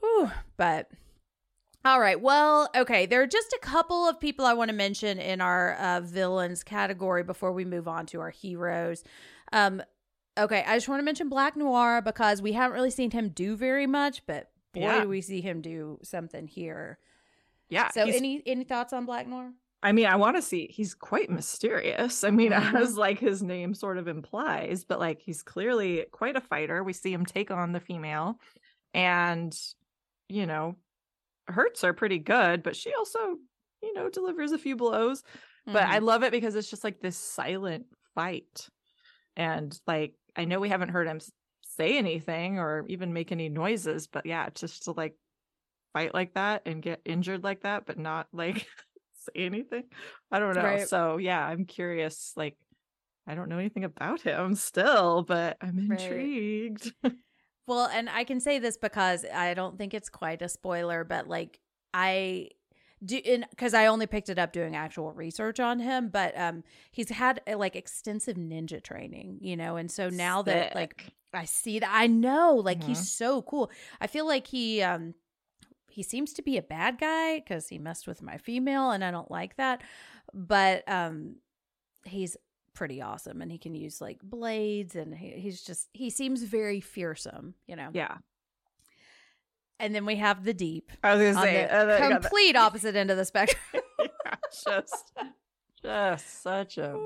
Whew, 0.00 0.30
but 0.56 0.90
all 1.84 2.00
right 2.00 2.20
well 2.20 2.68
okay 2.76 3.06
there 3.06 3.22
are 3.22 3.26
just 3.26 3.52
a 3.52 3.58
couple 3.60 4.08
of 4.08 4.20
people 4.20 4.44
i 4.44 4.54
want 4.54 4.68
to 4.70 4.76
mention 4.76 5.18
in 5.18 5.40
our 5.40 5.74
uh, 5.74 6.00
villains 6.00 6.62
category 6.62 7.22
before 7.24 7.52
we 7.52 7.64
move 7.64 7.88
on 7.88 8.06
to 8.06 8.20
our 8.20 8.30
heroes 8.30 9.04
um 9.52 9.82
Okay, 10.38 10.64
I 10.66 10.76
just 10.76 10.88
want 10.88 10.98
to 11.00 11.04
mention 11.04 11.28
Black 11.28 11.58
Noir 11.58 12.00
because 12.00 12.40
we 12.40 12.52
haven't 12.52 12.72
really 12.74 12.90
seen 12.90 13.10
him 13.10 13.28
do 13.28 13.54
very 13.54 13.86
much, 13.86 14.24
but 14.26 14.48
boy, 14.72 14.80
Yeah. 14.80 15.02
do 15.02 15.08
we 15.10 15.20
see 15.20 15.42
him 15.42 15.60
do 15.60 15.98
something 16.02 16.46
here. 16.46 16.98
Yeah. 17.72 17.90
So, 17.90 18.02
any 18.02 18.42
any 18.46 18.64
thoughts 18.64 18.92
on 18.92 19.06
Black? 19.06 19.26
I 19.82 19.90
mean, 19.92 20.06
I 20.06 20.16
want 20.16 20.36
to 20.36 20.42
see. 20.42 20.68
He's 20.68 20.94
quite 20.94 21.28
mysterious. 21.30 22.22
I 22.22 22.30
mean, 22.30 22.52
Mhm. 22.52 22.74
as 22.76 22.96
like 22.96 23.18
his 23.18 23.42
name 23.42 23.74
sort 23.74 23.98
of 23.98 24.06
implies, 24.08 24.84
but 24.84 25.00
like 25.00 25.20
he's 25.20 25.42
clearly 25.42 26.06
quite 26.12 26.36
a 26.36 26.40
fighter. 26.40 26.84
We 26.84 26.92
see 26.92 27.12
him 27.12 27.26
take 27.26 27.50
on 27.50 27.72
the 27.72 27.80
female, 27.80 28.38
and 28.94 29.58
you 30.28 30.46
know, 30.46 30.76
hurts 31.48 31.84
are 31.84 31.94
pretty 31.94 32.18
good, 32.18 32.62
but 32.62 32.76
she 32.76 32.94
also, 32.94 33.38
you 33.82 33.94
know, 33.94 34.10
delivers 34.10 34.52
a 34.52 34.58
few 34.58 34.76
blows. 34.76 35.24
But 35.72 35.88
I 35.88 35.98
Mhm. 35.98 36.02
love 36.02 36.22
it 36.24 36.32
because 36.32 36.54
it's 36.56 36.70
just 36.70 36.84
like 36.84 37.00
this 37.00 37.16
silent 37.18 37.86
fight, 38.14 38.68
and 39.36 39.78
like 39.86 40.16
I 40.36 40.44
know 40.46 40.60
we 40.60 40.68
haven't 40.70 40.90
heard 40.90 41.06
him 41.08 41.20
say 41.62 41.98
anything 41.98 42.58
or 42.58 42.84
even 42.88 43.12
make 43.12 43.32
any 43.32 43.48
noises, 43.48 44.06
but 44.06 44.26
yeah, 44.26 44.50
just 44.50 44.84
to 44.84 44.92
like 44.92 45.16
fight 45.92 46.14
like 46.14 46.34
that 46.34 46.62
and 46.66 46.82
get 46.82 47.00
injured 47.04 47.44
like 47.44 47.62
that, 47.62 47.86
but 47.86 47.98
not 47.98 48.28
like 48.32 48.66
say 49.14 49.32
anything. 49.36 49.84
I 50.30 50.38
don't 50.38 50.54
know. 50.54 50.76
Right. 50.76 50.78
So 50.78 51.18
yeah, 51.18 51.44
I'm 51.44 51.64
curious. 51.66 52.32
Like, 52.36 52.56
I 53.26 53.34
don't 53.34 53.48
know 53.48 53.58
anything 53.58 53.84
about 53.84 54.22
him 54.22 54.54
still, 54.56 55.22
but 55.22 55.58
I'm 55.60 55.78
Right. 55.88 56.32
intrigued. 56.58 56.92
Well, 57.66 57.86
and 57.86 58.10
I 58.10 58.24
can 58.24 58.40
say 58.40 58.58
this 58.58 58.76
because 58.76 59.24
I 59.24 59.54
don't 59.54 59.78
think 59.78 59.94
it's 59.94 60.08
quite 60.08 60.42
a 60.42 60.48
spoiler, 60.48 61.04
but 61.04 61.28
like 61.28 61.60
I 61.94 62.48
do 63.04 63.20
because 63.50 63.74
I 63.74 63.86
only 63.86 64.06
picked 64.06 64.28
it 64.28 64.38
up 64.38 64.52
doing 64.52 64.76
actual 64.76 65.12
research 65.12 65.60
on 65.60 65.78
him, 65.80 66.08
but 66.08 66.36
um 66.38 66.64
he's 66.90 67.10
had 67.10 67.40
uh, 67.48 67.56
like 67.56 67.76
extensive 67.76 68.36
ninja 68.36 68.82
training, 68.82 69.38
you 69.40 69.56
know, 69.56 69.76
and 69.76 69.90
so 69.90 70.10
now 70.10 70.42
that 70.42 70.74
like 70.74 71.12
I 71.32 71.44
see 71.44 71.78
that 71.78 71.90
I 71.92 72.06
know 72.08 72.54
like 72.56 72.82
Mhm. 72.82 72.84
he's 72.84 73.00
so 73.00 73.42
cool. 73.42 73.70
I 74.00 74.06
feel 74.08 74.26
like 74.26 74.46
he 74.48 74.82
um 74.82 75.14
he 75.92 76.02
seems 76.02 76.32
to 76.34 76.42
be 76.42 76.56
a 76.56 76.62
bad 76.62 76.98
guy 76.98 77.40
cuz 77.46 77.68
he 77.68 77.78
messed 77.78 78.06
with 78.06 78.22
my 78.22 78.38
female 78.38 78.90
and 78.90 79.04
I 79.04 79.10
don't 79.10 79.30
like 79.30 79.56
that. 79.56 79.82
But 80.32 80.88
um 80.88 81.36
he's 82.04 82.36
pretty 82.74 83.02
awesome 83.02 83.42
and 83.42 83.52
he 83.52 83.58
can 83.58 83.74
use 83.74 84.00
like 84.00 84.18
blades 84.22 84.96
and 84.96 85.14
he, 85.14 85.32
he's 85.32 85.62
just 85.62 85.88
he 85.92 86.08
seems 86.10 86.42
very 86.42 86.80
fearsome, 86.80 87.54
you 87.66 87.76
know. 87.76 87.90
yeah, 87.92 88.16
And 89.78 89.94
then 89.94 90.06
we 90.06 90.16
have 90.16 90.42
the 90.44 90.54
deep 90.54 90.90
I 91.02 91.14
was 91.14 91.34
gonna 91.36 91.46
say 91.46 91.66
the 91.66 91.74
uh, 91.74 91.82
I 91.82 91.86
got 92.00 92.10
that- 92.10 92.22
complete 92.22 92.56
opposite 92.66 92.96
end 92.96 93.10
of 93.10 93.16
the 93.16 93.24
spectrum. 93.24 93.82
yeah, 94.00 94.34
just, 94.64 95.12
just 95.82 96.42
such 96.42 96.78
a. 96.78 96.96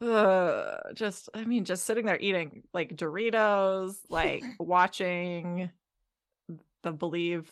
Uh, 0.00 0.92
just 0.92 1.30
I 1.34 1.44
mean, 1.44 1.64
just 1.64 1.84
sitting 1.84 2.04
there 2.04 2.18
eating 2.18 2.62
like 2.74 2.94
Doritos, 2.96 3.96
like 4.10 4.42
watching 4.58 5.70
the 6.82 6.92
Believe 6.92 7.50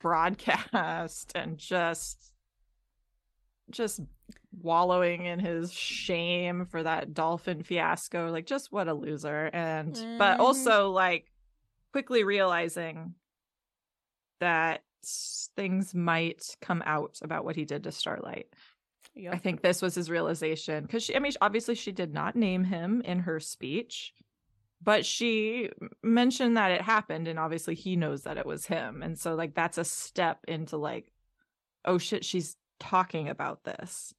broadcast, 0.00 1.32
and 1.34 1.58
just 1.58 2.32
just 3.70 4.00
wallowing 4.62 5.26
in 5.26 5.38
his 5.40 5.72
shame 5.72 6.66
for 6.66 6.82
that 6.82 7.12
dolphin 7.14 7.62
fiasco. 7.62 8.30
Like, 8.30 8.46
just 8.46 8.72
what 8.72 8.88
a 8.88 8.94
loser! 8.94 9.50
And 9.52 9.94
but 10.18 10.38
Mhm. 10.38 10.40
also 10.40 10.90
like 10.90 11.30
quickly 11.92 12.24
realizing 12.24 13.14
that 14.40 14.82
things 15.56 15.94
might 15.94 16.56
come 16.60 16.82
out 16.84 17.18
about 17.22 17.44
what 17.44 17.56
he 17.56 17.64
did 17.64 17.84
to 17.84 17.92
Starlight. 17.92 18.48
I 19.30 19.38
think 19.38 19.62
this 19.62 19.80
was 19.80 19.94
his 19.94 20.10
realization 20.10 20.84
because 20.84 21.02
she, 21.04 21.16
I 21.16 21.20
mean, 21.20 21.32
obviously 21.40 21.74
she 21.74 21.90
did 21.92 22.12
not 22.12 22.36
name 22.36 22.64
him 22.64 23.00
in 23.02 23.20
her 23.20 23.40
speech, 23.40 24.12
but 24.82 25.04
she 25.06 25.70
mentioned 26.02 26.56
that 26.56 26.70
it 26.70 26.82
happened, 26.82 27.28
and 27.28 27.38
obviously 27.38 27.74
he 27.74 27.96
knows 27.96 28.22
that 28.22 28.36
it 28.38 28.46
was 28.46 28.66
him, 28.66 29.02
and 29.02 29.18
so 29.18 29.34
like 29.34 29.54
that's 29.54 29.78
a 29.78 29.84
step 29.84 30.40
into 30.48 30.76
like, 30.76 31.12
oh 31.84 31.98
shit, 31.98 32.24
she's 32.24 32.56
talking 32.78 33.28
about 33.28 33.64
this. 33.64 34.14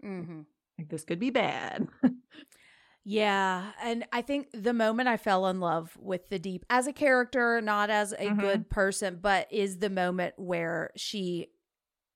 hmm 0.00 0.42
Like 0.78 0.88
this 0.88 1.04
could 1.04 1.18
be 1.18 1.30
bad. 1.30 1.88
Yeah, 3.04 3.72
and 3.82 4.04
I 4.12 4.22
think 4.22 4.48
the 4.54 4.72
moment 4.72 5.08
I 5.08 5.16
fell 5.16 5.48
in 5.48 5.58
love 5.58 5.96
with 6.00 6.28
the 6.28 6.38
deep 6.38 6.64
as 6.70 6.86
a 6.86 6.92
character, 6.92 7.60
not 7.60 7.90
as 7.90 8.12
a 8.12 8.28
Mhm. 8.28 8.40
good 8.40 8.70
person, 8.70 9.18
but 9.20 9.48
is 9.50 9.78
the 9.78 9.90
moment 9.90 10.34
where 10.38 10.90
she 10.96 11.48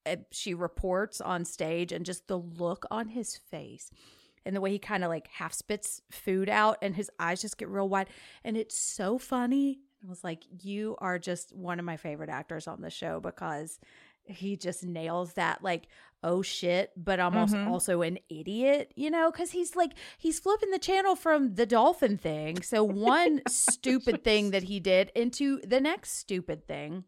uh, 0.04 0.16
she 0.30 0.54
reports 0.54 1.20
on 1.20 1.44
stage 1.44 1.90
and 1.90 2.06
just 2.06 2.28
the 2.28 2.38
look 2.38 2.84
on 2.92 3.08
his 3.08 3.36
face 3.36 3.90
and 4.46 4.56
the 4.56 4.60
way 4.60 4.70
he 4.70 4.78
kind 4.78 5.04
of 5.04 5.10
like 5.10 5.28
half 5.28 5.52
spits 5.52 6.00
food 6.10 6.48
out 6.48 6.78
and 6.80 6.94
his 6.96 7.10
eyes 7.18 7.42
just 7.42 7.58
get 7.58 7.68
real 7.68 7.88
wide 7.88 8.08
and 8.44 8.56
it's 8.56 8.78
so 8.78 9.18
funny. 9.18 9.80
I 10.04 10.08
was 10.08 10.22
like 10.24 10.44
you 10.62 10.96
are 10.98 11.18
just 11.18 11.54
one 11.54 11.78
of 11.78 11.84
my 11.84 11.96
favorite 11.96 12.30
actors 12.30 12.66
on 12.68 12.80
the 12.80 12.90
show 12.90 13.18
because 13.20 13.78
he 14.24 14.56
just 14.56 14.84
nails 14.84 15.34
that 15.34 15.62
like 15.62 15.88
oh 16.24 16.42
shit 16.42 16.90
but 16.96 17.20
i'm 17.20 17.36
also, 17.36 17.56
Mhm. 17.56 17.68
also 17.68 18.02
an 18.02 18.18
idiot 18.28 18.92
you 18.96 19.10
know 19.10 19.30
because 19.30 19.50
he's 19.52 19.76
like 19.76 19.92
he's 20.18 20.40
flipping 20.40 20.70
the 20.70 20.78
channel 20.80 21.14
from 21.14 21.54
the 21.54 21.66
dolphin 21.66 22.16
thing. 22.18 22.62
So 22.62 22.82
one 22.82 23.42
stupid 23.48 24.24
thing 24.24 24.50
that 24.50 24.64
he 24.64 24.80
did 24.80 25.12
into 25.14 25.60
the 25.62 25.80
next 25.80 26.12
stupid 26.18 26.66
thing 26.66 27.04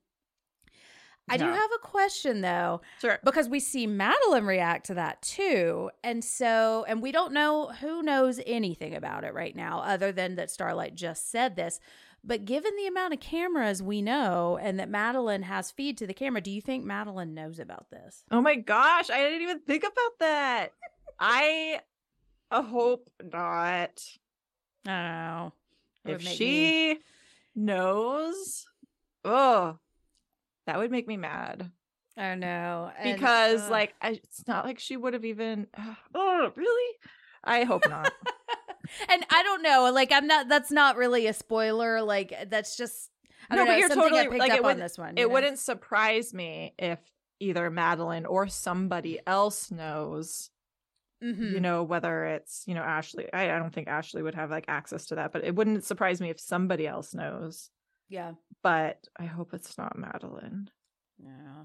i 1.28 1.36
do 1.36 1.44
have 1.44 1.70
a 1.74 1.78
question 1.86 2.40
though 2.40 2.80
Sure. 3.00 3.18
because 3.24 3.48
we 3.48 3.60
see 3.60 3.86
Madelyn 3.86 4.46
react 4.46 4.86
to 4.86 4.94
that 4.94 5.20
too. 5.22 5.90
And 6.02 6.24
so, 6.24 6.84
and 6.88 7.00
we 7.02 7.12
don't 7.12 7.32
know 7.32 7.68
who 7.80 8.02
knows 8.02 8.40
anything 8.46 8.94
about 8.94 9.24
it 9.24 9.34
right 9.34 9.54
now, 9.54 9.80
other 9.80 10.10
than 10.12 10.34
that 10.36 10.50
Starlight 10.50 10.94
just 10.94 11.30
said 11.30 11.56
this. 11.56 11.80
But 12.24 12.44
given 12.44 12.72
the 12.76 12.86
amount 12.88 13.14
of 13.14 13.20
cameras 13.20 13.80
we 13.82 14.02
know 14.02 14.58
and 14.60 14.78
that 14.80 14.90
Madelyn 14.90 15.44
has 15.44 15.70
feed 15.70 15.96
to 15.98 16.06
the 16.06 16.12
camera, 16.14 16.40
do 16.40 16.50
you 16.50 16.60
think 16.60 16.84
Madelyn 16.84 17.32
knows 17.32 17.58
about 17.58 17.90
this? 17.90 18.24
Oh 18.30 18.40
my 18.40 18.56
gosh, 18.56 19.08
I 19.10 19.18
didn't 19.22 19.42
even 19.42 19.60
think 19.60 19.84
about 19.84 20.18
that. 20.20 20.72
I 21.20 21.80
hope 22.50 23.08
not. 23.22 24.02
I 24.86 24.90
don't 24.90 25.04
know. 25.04 25.52
If 26.04 26.22
she 26.22 26.94
me- 26.94 27.00
knows, 27.54 28.66
oh, 29.24 29.78
that 30.68 30.78
would 30.78 30.90
make 30.92 31.08
me 31.08 31.16
mad. 31.16 31.70
I 32.16 32.34
know. 32.34 32.90
And, 32.98 33.14
Because, 33.14 33.62
ugh. 33.62 33.70
like, 33.70 33.94
I, 34.02 34.10
it's 34.10 34.46
not 34.46 34.64
like 34.64 34.78
she 34.78 34.96
would 34.96 35.14
have 35.14 35.24
even. 35.24 35.66
Oh, 36.14 36.52
really? 36.56 36.96
I 37.44 37.64
hope 37.64 37.88
not. 37.88 38.12
and 39.08 39.24
I 39.30 39.42
don't 39.42 39.62
know. 39.62 39.90
Like, 39.92 40.12
I'm 40.12 40.26
not, 40.26 40.48
that's 40.48 40.70
not 40.70 40.96
really 40.96 41.26
a 41.26 41.32
spoiler. 41.32 42.02
Like, 42.02 42.34
that's 42.50 42.76
just, 42.76 43.10
I 43.50 43.54
No, 43.56 43.60
don't 43.60 43.66
but 43.66 43.72
know, 43.72 43.78
you're 43.78 43.88
totally- 43.88 44.38
like, 44.38 44.50
it 44.50 44.52
up 44.54 44.58
on 44.58 44.64
wouldn't- 44.64 44.80
this 44.80 44.98
one. 44.98 45.14
it 45.16 45.22
know? 45.22 45.28
wouldn't 45.28 45.58
surprise 45.58 46.34
me 46.34 46.74
if 46.78 46.98
either 47.40 47.70
Madelyn 47.70 48.26
or 48.28 48.46
somebody 48.48 49.20
else 49.26 49.70
knows. 49.70 50.50
You 51.20 51.34
Mhm. 51.34 51.60
know, 51.62 51.82
whether 51.82 52.26
it's 52.26 52.62
you 52.68 52.74
know 52.74 52.82
Ashley. 52.82 53.26
I, 53.32 53.50
I 53.52 53.58
don't 53.58 53.74
think 53.74 53.88
Ashley 53.88 54.22
would 54.22 54.36
have 54.36 54.50
like 54.52 54.66
access 54.68 55.06
to 55.06 55.16
that, 55.16 55.32
but 55.32 55.42
it 55.44 55.52
wouldn't 55.56 55.82
surprise 55.82 56.20
me 56.20 56.30
if 56.30 56.38
somebody 56.38 56.86
else 56.86 57.12
knows. 57.12 57.70
Yeah. 58.08 58.32
But 58.62 59.06
I 59.18 59.24
hope 59.26 59.54
it's 59.54 59.76
not 59.78 59.96
Madelyn. 59.96 60.68
Yeah. 61.18 61.64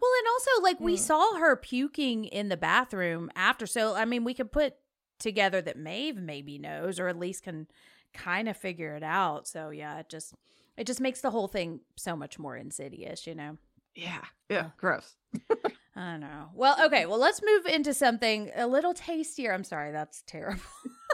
Well, 0.00 0.10
and 0.18 0.26
also 0.32 0.62
like 0.62 0.80
we 0.80 0.94
Mm. 0.96 1.00
saw 1.00 1.34
her 1.38 1.56
puking 1.56 2.24
in 2.24 2.48
the 2.48 2.56
bathroom 2.56 3.30
after. 3.34 3.66
So 3.66 3.94
I 3.94 4.04
mean, 4.04 4.24
we 4.24 4.34
could 4.34 4.52
put 4.52 4.74
together 5.18 5.60
that 5.62 5.76
Maeve 5.78 6.16
maybe 6.16 6.58
knows, 6.58 7.00
or 7.00 7.08
at 7.08 7.18
least 7.18 7.42
can 7.42 7.66
kind 8.14 8.48
of 8.48 8.56
figure 8.56 8.94
it 8.96 9.02
out. 9.02 9.46
So 9.48 9.70
yeah, 9.70 9.98
it 9.98 10.08
just 10.08 10.34
it 10.76 10.86
just 10.86 11.00
makes 11.00 11.20
the 11.20 11.30
whole 11.30 11.48
thing 11.48 11.80
so 11.96 12.14
much 12.16 12.38
more 12.38 12.56
insidious, 12.56 13.26
you 13.26 13.34
know. 13.34 13.58
Yeah, 13.94 14.22
yeah, 14.50 14.70
gross. 14.76 15.16
I 15.96 16.12
don't 16.12 16.20
know. 16.20 16.50
Well, 16.54 16.76
okay. 16.86 17.06
Well, 17.06 17.18
let's 17.18 17.40
move 17.42 17.64
into 17.66 17.94
something 17.94 18.50
a 18.54 18.66
little 18.66 18.92
tastier. 18.92 19.52
I'm 19.52 19.64
sorry, 19.64 19.90
that's 19.92 20.22
terrible. 20.26 20.60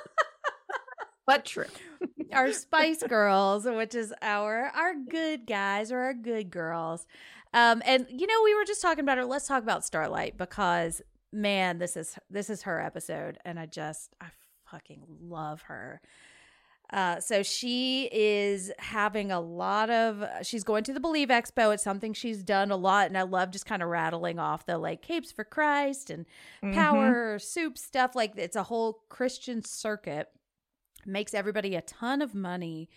But 1.26 1.44
true. 1.44 1.66
our 2.32 2.52
Spice 2.52 3.02
Girls, 3.02 3.64
which 3.64 3.94
is 3.94 4.12
our 4.22 4.66
our 4.74 4.94
good 4.94 5.46
guys 5.46 5.92
or 5.92 6.00
our 6.00 6.14
good 6.14 6.50
girls. 6.50 7.06
Um, 7.54 7.82
and 7.84 8.06
you 8.08 8.26
know, 8.26 8.42
we 8.44 8.54
were 8.54 8.64
just 8.64 8.82
talking 8.82 9.04
about 9.04 9.18
her. 9.18 9.24
Let's 9.24 9.46
talk 9.46 9.62
about 9.62 9.84
Starlight 9.84 10.36
because 10.38 11.00
man, 11.32 11.78
this 11.78 11.96
is 11.96 12.18
this 12.30 12.50
is 12.50 12.62
her 12.62 12.80
episode, 12.80 13.38
and 13.44 13.58
I 13.60 13.66
just 13.66 14.14
I 14.20 14.26
fucking 14.70 15.02
love 15.20 15.62
her. 15.62 16.00
Uh, 16.92 17.18
so 17.20 17.42
she 17.42 18.06
is 18.12 18.70
having 18.78 19.32
a 19.32 19.40
lot 19.40 19.88
of. 19.88 20.22
She's 20.42 20.62
going 20.64 20.84
to 20.84 20.92
the 20.92 21.00
Believe 21.00 21.28
Expo. 21.28 21.72
It's 21.72 21.82
something 21.82 22.12
she's 22.12 22.42
done 22.42 22.70
a 22.70 22.76
lot, 22.76 23.06
and 23.06 23.16
I 23.16 23.22
love 23.22 23.50
just 23.50 23.64
kind 23.64 23.82
of 23.82 23.88
rattling 23.88 24.38
off 24.38 24.66
the 24.66 24.76
like 24.76 25.00
capes 25.00 25.32
for 25.32 25.44
Christ 25.44 26.10
and 26.10 26.26
Mhm. 26.62 26.74
power 26.74 27.38
soup 27.38 27.78
stuff. 27.78 28.14
Like 28.14 28.32
it's 28.36 28.56
a 28.56 28.64
whole 28.64 29.04
Christian 29.08 29.64
circuit. 29.64 30.28
Makes 31.04 31.34
everybody 31.34 31.74
a 31.74 31.82
ton 31.82 32.22
of 32.22 32.34
money. 32.34 32.88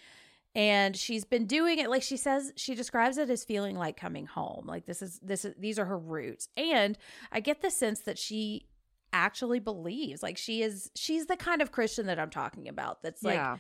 And 0.54 0.96
she's 0.96 1.26
been 1.26 1.48
doing 1.48 1.80
it 1.80 1.90
like 1.90 2.02
she 2.02 2.16
says 2.16 2.54
she 2.56 2.76
describes 2.76 3.18
it 3.18 3.30
as 3.30 3.44
feeling 3.44 3.76
like 3.76 3.98
coming 3.98 4.26
home. 4.26 4.66
Like 4.68 4.86
this 4.86 5.02
is 5.02 5.20
this 5.22 5.44
is 5.44 5.54
these 5.60 5.78
are 5.78 5.86
her 5.86 5.98
roots. 5.98 6.48
And 6.56 6.98
I 7.32 7.42
get 7.42 7.62
the 7.62 7.70
sense 7.70 8.02
that 8.02 8.18
she 8.18 8.68
actually 9.12 9.60
believes 9.60 10.24
like 10.24 10.38
she 10.38 10.62
is 10.62 10.92
she's 10.96 11.26
the 11.26 11.38
kind 11.38 11.62
of 11.62 11.72
Christian 11.72 12.06
that 12.06 12.20
I'm 12.20 12.30
talking 12.30 12.70
about. 12.70 13.02
That's 13.02 13.22
like 13.22 13.36
yeah. 13.36 13.58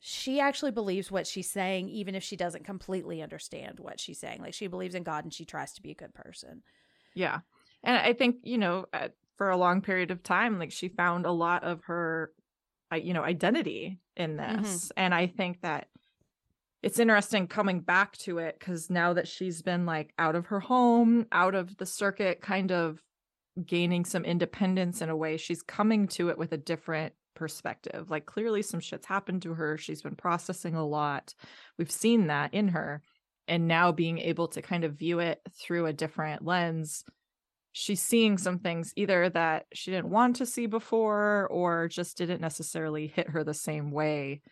she 0.00 0.40
actually 0.40 0.70
believes 0.70 1.10
what 1.10 1.26
she's 1.26 1.50
saying 1.50 1.90
even 1.90 2.14
if 2.14 2.22
she 2.22 2.36
doesn't 2.36 2.64
completely 2.64 3.22
understand 3.22 3.78
what 3.78 4.00
she's 4.00 4.18
saying. 4.18 4.40
Like 4.40 4.54
she 4.54 4.68
believes 4.68 4.94
in 4.94 5.02
God 5.02 5.24
and 5.24 5.34
she 5.34 5.44
tries 5.44 5.74
to 5.74 5.82
be 5.82 5.90
a 5.90 5.94
good 5.94 6.14
person. 6.14 6.62
Yeah. 7.14 7.40
And 7.84 7.96
I 7.96 8.12
think, 8.12 8.36
you 8.42 8.58
know, 8.58 8.86
for 9.36 9.50
a 9.50 9.56
long 9.56 9.80
period 9.80 10.10
of 10.10 10.22
time, 10.22 10.58
like 10.58 10.72
she 10.72 10.88
found 10.88 11.26
a 11.26 11.32
lot 11.32 11.62
of 11.64 11.84
her, 11.84 12.32
you 12.96 13.12
know, 13.14 13.22
identity 13.22 14.00
in 14.16 14.36
Mhm. 14.36 14.62
this. 14.62 14.90
And 14.96 15.14
I 15.14 15.26
think 15.26 15.60
that 15.62 15.88
it's 16.82 16.98
interesting 16.98 17.48
coming 17.48 17.80
back 17.80 18.16
to 18.18 18.38
it 18.38 18.56
because 18.58 18.88
now 18.88 19.12
that 19.14 19.26
she's 19.28 19.62
been 19.62 19.84
like 19.84 20.12
out 20.18 20.36
of 20.36 20.46
her 20.46 20.60
home, 20.60 21.26
out 21.32 21.54
of 21.54 21.76
the 21.76 21.86
circuit, 21.86 22.40
kind 22.40 22.70
of 22.70 23.02
gaining 23.64 24.04
some 24.04 24.24
independence 24.24 25.02
in 25.02 25.08
a 25.10 25.16
way, 25.16 25.36
she's 25.36 25.62
coming 25.62 26.06
to 26.08 26.28
it 26.30 26.38
with 26.38 26.52
a 26.52 26.56
different 26.56 27.14
perspective. 27.34 28.10
Like 28.10 28.26
clearly 28.26 28.62
some 28.62 28.80
shit's 28.80 29.06
happened 29.06 29.42
to 29.42 29.54
her. 29.54 29.76
She's 29.76 30.02
been 30.02 30.16
processing 30.16 30.74
a 30.76 30.86
lot. 30.86 31.34
We've 31.78 31.90
seen 31.90 32.28
that 32.28 32.54
in 32.54 32.68
her. 32.68 33.02
And 33.48 33.66
now 33.66 33.92
being 33.92 34.18
able 34.18 34.48
to 34.48 34.62
kind 34.62 34.84
of 34.84 34.94
view 34.94 35.18
it 35.20 35.40
through 35.52 35.86
a 35.86 35.92
different 35.92 36.44
lens, 36.44 37.04
she's 37.78 38.02
seeing 38.02 38.36
some 38.36 38.58
things 38.58 38.92
either 38.96 39.30
that 39.30 39.66
she 39.72 39.92
didn't 39.92 40.10
want 40.10 40.36
to 40.36 40.46
see 40.46 40.66
before 40.66 41.46
or 41.48 41.86
just 41.86 42.18
didn't 42.18 42.40
necessarily 42.40 43.06
hit 43.06 43.28
her 43.28 43.44
the 43.44 43.54
same 43.54 43.92
way 43.92 44.42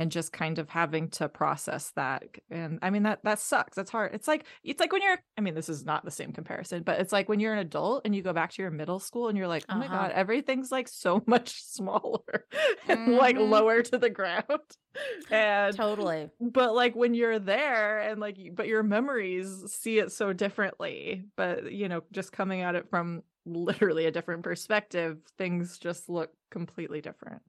and 0.00 0.10
just 0.10 0.32
kind 0.32 0.58
of 0.58 0.68
having 0.70 1.08
to 1.10 1.28
process 1.28 1.92
that 1.92 2.24
and 2.50 2.80
i 2.82 2.90
mean 2.90 3.04
that 3.04 3.22
that 3.24 3.38
sucks 3.38 3.76
that's 3.76 3.90
hard 3.90 4.14
it's 4.14 4.26
like 4.26 4.46
it's 4.64 4.80
like 4.80 4.92
when 4.92 5.02
you're 5.02 5.18
i 5.38 5.42
mean 5.42 5.54
this 5.54 5.68
is 5.68 5.84
not 5.84 6.04
the 6.04 6.10
same 6.10 6.32
comparison 6.32 6.82
but 6.82 7.00
it's 7.00 7.12
like 7.12 7.28
when 7.28 7.38
you're 7.40 7.52
an 7.52 7.60
adult 7.60 8.02
and 8.06 8.16
you 8.16 8.22
go 8.22 8.32
back 8.32 8.50
to 8.52 8.62
your 8.62 8.70
middle 8.72 8.98
school 8.98 9.28
and 9.28 9.38
you're 9.38 9.48
like 9.48 9.66
oh 9.70 9.76
my 9.76 9.86
Uh-huh. 9.86 9.96
god 9.98 10.12
everything's 10.12 10.72
like 10.72 10.88
so 10.88 11.22
much 11.28 11.62
smaller 11.62 12.46
and 12.88 13.16
like 13.16 13.36
Mhm. 13.36 13.50
lower 13.50 13.82
to 13.82 13.98
the 13.98 14.10
ground 14.10 14.46
and 15.30 15.76
Totally. 15.76 16.30
but 16.40 16.74
like 16.74 16.94
when 16.96 17.14
you're 17.14 17.38
there 17.38 18.00
and 18.00 18.20
like 18.20 18.38
but 18.54 18.66
your 18.68 18.82
memories 18.82 19.72
see 19.72 19.98
it 19.98 20.12
so 20.12 20.32
differently 20.32 21.24
but 21.36 21.72
you 21.72 21.88
know 21.88 22.02
just 22.12 22.32
coming 22.32 22.62
at 22.62 22.74
it 22.74 22.88
from 22.90 23.22
literally 23.46 24.06
a 24.06 24.10
different 24.10 24.42
perspective 24.42 25.18
things 25.38 25.78
just 25.78 26.08
look 26.08 26.32
completely 26.50 27.00
different 27.00 27.42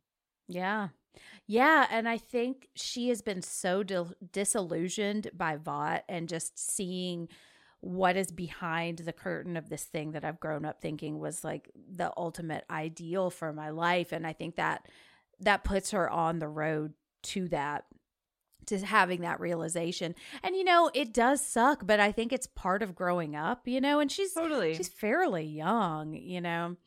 Yeah. 0.47 0.89
Yeah. 1.47 1.87
And 1.89 2.07
I 2.07 2.17
think 2.17 2.69
she 2.75 3.09
has 3.09 3.21
been 3.21 3.41
so 3.41 3.83
dil- 3.83 4.13
disillusioned 4.31 5.31
by 5.33 5.57
Vought 5.57 6.03
and 6.07 6.29
just 6.29 6.57
seeing 6.57 7.27
what 7.81 8.15
is 8.15 8.31
behind 8.31 8.99
the 8.99 9.13
curtain 9.13 9.57
of 9.57 9.69
this 9.69 9.83
thing 9.83 10.11
that 10.11 10.23
I've 10.23 10.39
grown 10.39 10.65
up 10.65 10.81
thinking 10.81 11.19
was 11.19 11.43
like 11.43 11.71
the 11.75 12.13
ultimate 12.15 12.63
ideal 12.69 13.29
for 13.31 13.51
my 13.51 13.71
life. 13.71 14.11
And 14.11 14.25
I 14.25 14.33
think 14.33 14.55
that 14.55 14.87
that 15.39 15.63
puts 15.63 15.91
her 15.91 16.09
on 16.09 16.39
the 16.39 16.47
road 16.47 16.93
to 17.23 17.47
that 17.49 17.85
to 18.67 18.79
having 18.85 19.21
that 19.21 19.39
realization. 19.39 20.13
And 20.43 20.55
you 20.55 20.63
know, 20.63 20.91
it 20.93 21.13
does 21.13 21.43
suck, 21.43 21.85
but 21.85 21.99
I 21.99 22.11
think 22.11 22.31
it's 22.31 22.47
part 22.47 22.83
of 22.83 22.95
growing 22.95 23.35
up, 23.35 23.67
you 23.67 23.81
know, 23.81 23.99
and 23.99 24.11
she's 24.11 24.33
totally 24.33 24.75
she's 24.75 24.87
fairly 24.87 25.45
young, 25.45 26.13
you 26.13 26.41
know. 26.41 26.77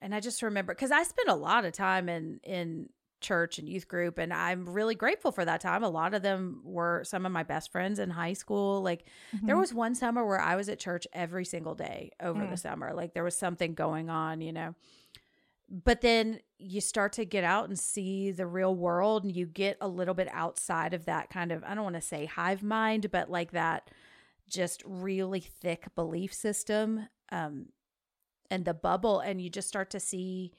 And 0.00 0.14
I 0.14 0.20
just 0.20 0.42
remember 0.42 0.74
cuz 0.74 0.90
I 0.90 1.02
spent 1.02 1.28
a 1.28 1.34
lot 1.34 1.66
of 1.66 1.72
time 1.72 2.08
in 2.08 2.40
in 2.42 2.88
church 3.20 3.58
and 3.58 3.68
youth 3.68 3.86
group 3.88 4.18
and 4.18 4.32
I'm 4.32 4.68
really 4.68 4.94
grateful 4.94 5.32
for 5.32 5.44
that 5.44 5.60
time. 5.60 5.82
A 5.84 5.88
lot 5.88 6.14
of 6.14 6.22
them 6.22 6.60
were 6.64 7.02
some 7.04 7.26
of 7.26 7.32
my 7.32 7.42
best 7.42 7.70
friends 7.72 7.98
in 7.98 8.10
high 8.10 8.32
school. 8.32 8.82
Like 8.82 9.04
there 9.42 9.56
Mhm. 9.56 9.60
was 9.60 9.74
one 9.74 9.94
summer 9.94 10.24
where 10.26 10.40
I 10.40 10.56
was 10.56 10.68
at 10.68 10.78
church 10.78 11.06
every 11.12 11.44
single 11.44 11.74
day 11.74 12.10
over 12.20 12.40
Mm. 12.40 12.50
the 12.50 12.56
summer. 12.56 12.92
Like 12.94 13.12
there 13.14 13.24
was 13.24 13.36
something 13.36 13.74
going 13.74 14.10
on, 14.10 14.40
you 14.40 14.52
know. 14.52 14.74
But 15.68 16.00
then 16.00 16.40
you 16.58 16.80
start 16.80 17.12
to 17.14 17.24
get 17.24 17.44
out 17.44 17.68
and 17.68 17.78
see 17.78 18.32
the 18.32 18.46
real 18.46 18.74
world 18.74 19.22
and 19.24 19.34
you 19.34 19.46
get 19.46 19.76
a 19.80 19.86
little 19.88 20.14
bit 20.14 20.28
outside 20.32 20.94
of 20.94 21.04
that 21.04 21.30
kind 21.30 21.52
of 21.52 21.62
I 21.62 21.74
don't 21.74 21.84
want 21.84 21.96
to 21.96 22.00
say 22.02 22.26
hive 22.26 22.62
mind, 22.62 23.10
but 23.12 23.30
like 23.30 23.52
that 23.52 23.90
just 24.48 24.82
really 24.84 25.40
thick 25.40 25.94
belief 25.94 26.34
system 26.34 27.06
um 27.30 27.66
and 28.50 28.64
the 28.64 28.74
bubble 28.74 29.20
and 29.20 29.40
you 29.40 29.48
just 29.48 29.68
start 29.68 29.90
to 29.90 30.00
see 30.00 30.52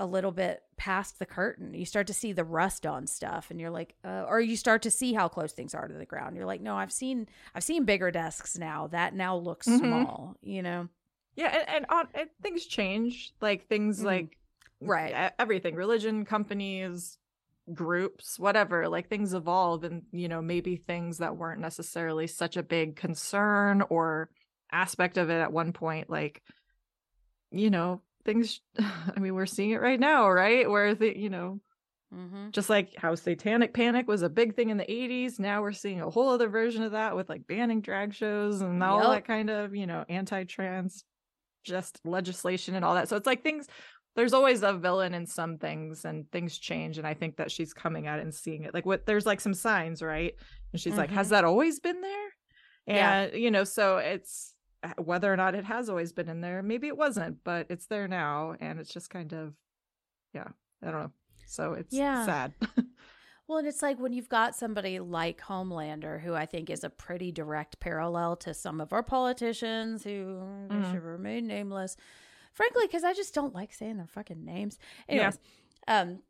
a 0.00 0.06
little 0.06 0.32
bit 0.32 0.62
past 0.76 1.18
the 1.18 1.26
curtain. 1.26 1.74
You 1.74 1.84
start 1.84 2.06
to 2.08 2.14
see 2.14 2.32
the 2.32 2.42
rust 2.42 2.86
on 2.86 3.06
stuff 3.06 3.50
and 3.50 3.60
you're 3.60 3.70
like 3.70 3.94
uh, 4.04 4.24
or 4.26 4.40
you 4.40 4.56
start 4.56 4.82
to 4.82 4.90
see 4.90 5.12
how 5.12 5.28
close 5.28 5.52
things 5.52 5.74
are 5.74 5.86
to 5.86 5.94
the 5.94 6.06
ground. 6.06 6.34
You're 6.36 6.46
like, 6.46 6.62
"No, 6.62 6.74
I've 6.74 6.90
seen 6.92 7.28
I've 7.54 7.62
seen 7.62 7.84
bigger 7.84 8.10
desks 8.10 8.56
now. 8.58 8.86
That 8.88 9.14
now 9.14 9.36
looks 9.36 9.68
Mhm. 9.68 9.78
small," 9.78 10.36
you 10.42 10.62
know. 10.62 10.88
yeah 11.36 11.54
and, 11.56 11.68
and, 11.68 11.86
on, 11.90 12.08
and 12.14 12.30
things 12.42 12.66
change 12.66 13.32
like 13.40 13.68
things 13.68 14.00
Mhm. 14.00 14.04
like 14.04 14.36
Right. 14.80 15.32
everything 15.38 15.74
religion 15.74 16.24
companies 16.24 17.18
groups 17.74 18.38
whatever 18.38 18.88
like 18.88 19.08
things 19.08 19.32
evolve 19.34 19.84
and 19.84 20.02
you 20.10 20.26
know 20.28 20.40
maybe 20.42 20.76
things 20.76 21.18
that 21.18 21.36
weren't 21.36 21.60
necessarily 21.60 22.26
such 22.26 22.56
a 22.56 22.62
big 22.62 22.96
concern 22.96 23.82
or 23.90 24.30
aspect 24.72 25.18
of 25.18 25.28
it 25.30 25.40
at 25.40 25.52
one 25.52 25.72
point 25.72 26.08
like 26.10 26.42
you 27.52 27.70
know 27.70 28.00
things 28.24 28.60
i 28.78 29.18
mean 29.18 29.34
we're 29.34 29.46
seeing 29.46 29.70
it 29.70 29.80
right 29.80 30.00
now 30.00 30.28
right 30.30 30.68
where 30.68 30.94
the 30.94 31.16
you 31.18 31.30
know 31.30 31.60
Mm-hmm. 32.12 32.50
just 32.50 32.68
like 32.68 32.92
how 32.98 33.14
satanic 33.14 33.72
panic 33.72 34.08
was 34.08 34.22
a 34.22 34.28
big 34.28 34.56
thing 34.56 34.70
in 34.70 34.76
the 34.76 34.84
80s 34.84 35.38
now 35.38 35.62
we're 35.62 35.70
seeing 35.70 36.00
a 36.00 36.10
whole 36.10 36.28
other 36.30 36.48
version 36.48 36.82
of 36.82 36.90
that 36.90 37.14
with 37.14 37.28
like 37.28 37.46
banning 37.46 37.80
drag 37.82 38.12
shows 38.12 38.62
and 38.62 38.82
all 38.82 38.98
Yep. 38.98 39.10
that 39.10 39.24
kind 39.28 39.48
of 39.48 39.76
you 39.76 39.86
know 39.86 40.04
anti-trans 40.08 41.04
just 41.62 42.00
legislation 42.04 42.74
and 42.74 42.84
all 42.84 42.94
that 42.96 43.08
so 43.08 43.14
it's 43.16 43.28
like 43.28 43.44
things 43.44 43.68
there's 44.16 44.32
always 44.32 44.64
a 44.64 44.72
villain 44.72 45.14
in 45.14 45.24
some 45.24 45.56
things 45.58 46.04
and 46.04 46.28
things 46.32 46.58
change 46.58 46.98
and 46.98 47.06
i 47.06 47.14
think 47.14 47.36
that 47.36 47.48
she's 47.52 47.72
coming 47.72 48.08
at 48.08 48.18
it 48.18 48.22
and 48.22 48.34
seeing 48.34 48.64
it 48.64 48.74
like 48.74 48.84
what 48.86 49.06
there's 49.06 49.24
like 49.24 49.40
some 49.40 49.54
signs 49.54 50.02
right 50.02 50.34
and 50.72 50.80
she's 50.82 50.96
like 50.96 51.10
has 51.10 51.28
that 51.28 51.44
always 51.44 51.78
been 51.78 52.00
there 52.00 52.28
Yeah. 52.88 53.20
and 53.20 53.34
you 53.40 53.52
know 53.52 53.62
so 53.62 53.98
it's 53.98 54.52
whether 54.98 55.32
or 55.32 55.36
not 55.36 55.54
it 55.54 55.64
has 55.64 55.88
always 55.90 56.12
been 56.12 56.28
in 56.28 56.40
there 56.40 56.62
maybe 56.62 56.86
it 56.86 56.96
wasn't 56.96 57.42
but 57.44 57.66
it's 57.68 57.86
there 57.86 58.08
now 58.08 58.54
and 58.60 58.78
it's 58.80 58.92
just 58.92 59.10
kind 59.10 59.32
of 59.34 59.54
yeah 60.32 60.48
i 60.82 60.90
don't 60.90 61.00
know 61.02 61.12
so 61.46 61.72
it's 61.74 61.92
Yeah. 61.94 62.24
sad 62.24 62.54
Well, 63.48 63.58
and 63.58 63.66
it's 63.66 63.82
like 63.82 63.98
when 63.98 64.12
you've 64.12 64.28
got 64.28 64.54
somebody 64.54 65.00
like 65.00 65.40
Homelander, 65.40 66.20
who 66.20 66.34
I 66.34 66.46
think 66.46 66.70
is 66.70 66.84
a 66.84 66.88
pretty 66.88 67.32
direct 67.32 67.80
parallel 67.80 68.36
to 68.36 68.54
some 68.54 68.80
of 68.80 68.92
our 68.92 69.02
politicians 69.02 70.04
who 70.04 70.38
Mhm. 70.70 70.92
should 70.92 71.02
remain 71.02 71.48
nameless. 71.48 71.96
Frankly, 72.52 72.86
because 72.86 73.02
I 73.02 73.12
just 73.12 73.34
don't 73.34 73.52
like 73.52 73.72
saying 73.72 73.96
their 73.96 74.06
fucking 74.06 74.44
names. 74.44 74.78
Yeah. 75.08 75.32
Um, 75.88 76.22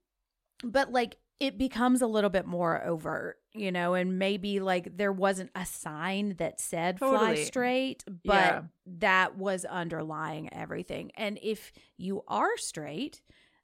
but 0.65 0.93
like 0.93 1.19
it 1.41 1.59
becomes 1.59 2.01
a 2.01 2.07
little 2.07 2.31
bit 2.31 2.47
more 2.47 2.83
overt, 2.83 3.40
you 3.55 3.73
know, 3.73 3.95
and 3.95 4.19
maybe 4.19 4.61
like 4.61 4.97
there 4.97 5.13
wasn't 5.13 5.51
a 5.55 5.65
sign 5.67 6.35
that 6.39 6.61
said 6.61 6.99
fly 6.99 7.35
straight, 7.35 8.05
but 8.07 8.53
Yeah. 8.55 8.63
that 8.87 9.37
was 9.37 9.65
underlying 9.65 10.53
everything. 10.53 11.11
And 11.17 11.39
if 11.43 11.73
you 11.97 12.23
are 12.29 12.57
straight, 12.57 13.21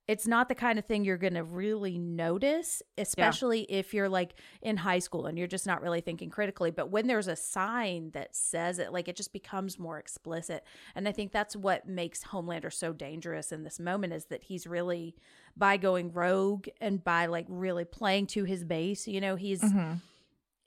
it's 0.08 0.26
not 0.26 0.48
the 0.48 0.54
kind 0.54 0.78
of 0.78 0.84
thing 0.84 1.04
you're 1.04 1.16
going 1.16 1.34
to 1.34 1.42
really 1.42 1.98
notice, 1.98 2.80
especially 2.96 3.62
if 3.62 3.92
you're 3.92 4.08
like 4.08 4.34
in 4.62 4.76
high 4.76 5.00
school 5.00 5.26
and 5.26 5.36
you're 5.36 5.48
just 5.48 5.66
not 5.66 5.82
really 5.82 6.00
thinking 6.00 6.30
critically. 6.30 6.70
But 6.70 6.90
when 6.90 7.08
there's 7.08 7.26
a 7.26 7.34
sign 7.34 8.10
that 8.12 8.36
says 8.36 8.78
it, 8.78 8.92
like 8.92 9.08
it 9.08 9.16
just 9.16 9.32
becomes 9.32 9.80
more 9.80 9.98
explicit. 9.98 10.64
And 10.94 11.08
I 11.08 11.12
think 11.12 11.32
that's 11.32 11.56
what 11.56 11.88
makes 11.88 12.22
Homelander 12.22 12.72
so 12.72 12.92
dangerous 12.92 13.50
in 13.50 13.64
this 13.64 13.80
moment 13.80 14.12
is 14.12 14.26
that 14.26 14.44
he's 14.44 14.64
really, 14.64 15.16
by 15.56 15.76
going 15.76 16.12
rogue 16.12 16.68
and 16.80 17.02
by 17.02 17.26
like 17.26 17.46
really 17.48 17.84
playing 17.84 18.28
to 18.28 18.44
his 18.44 18.62
base, 18.62 19.08
you 19.08 19.20
know, 19.20 19.34
he's 19.34 19.60
Mhm. 19.62 20.00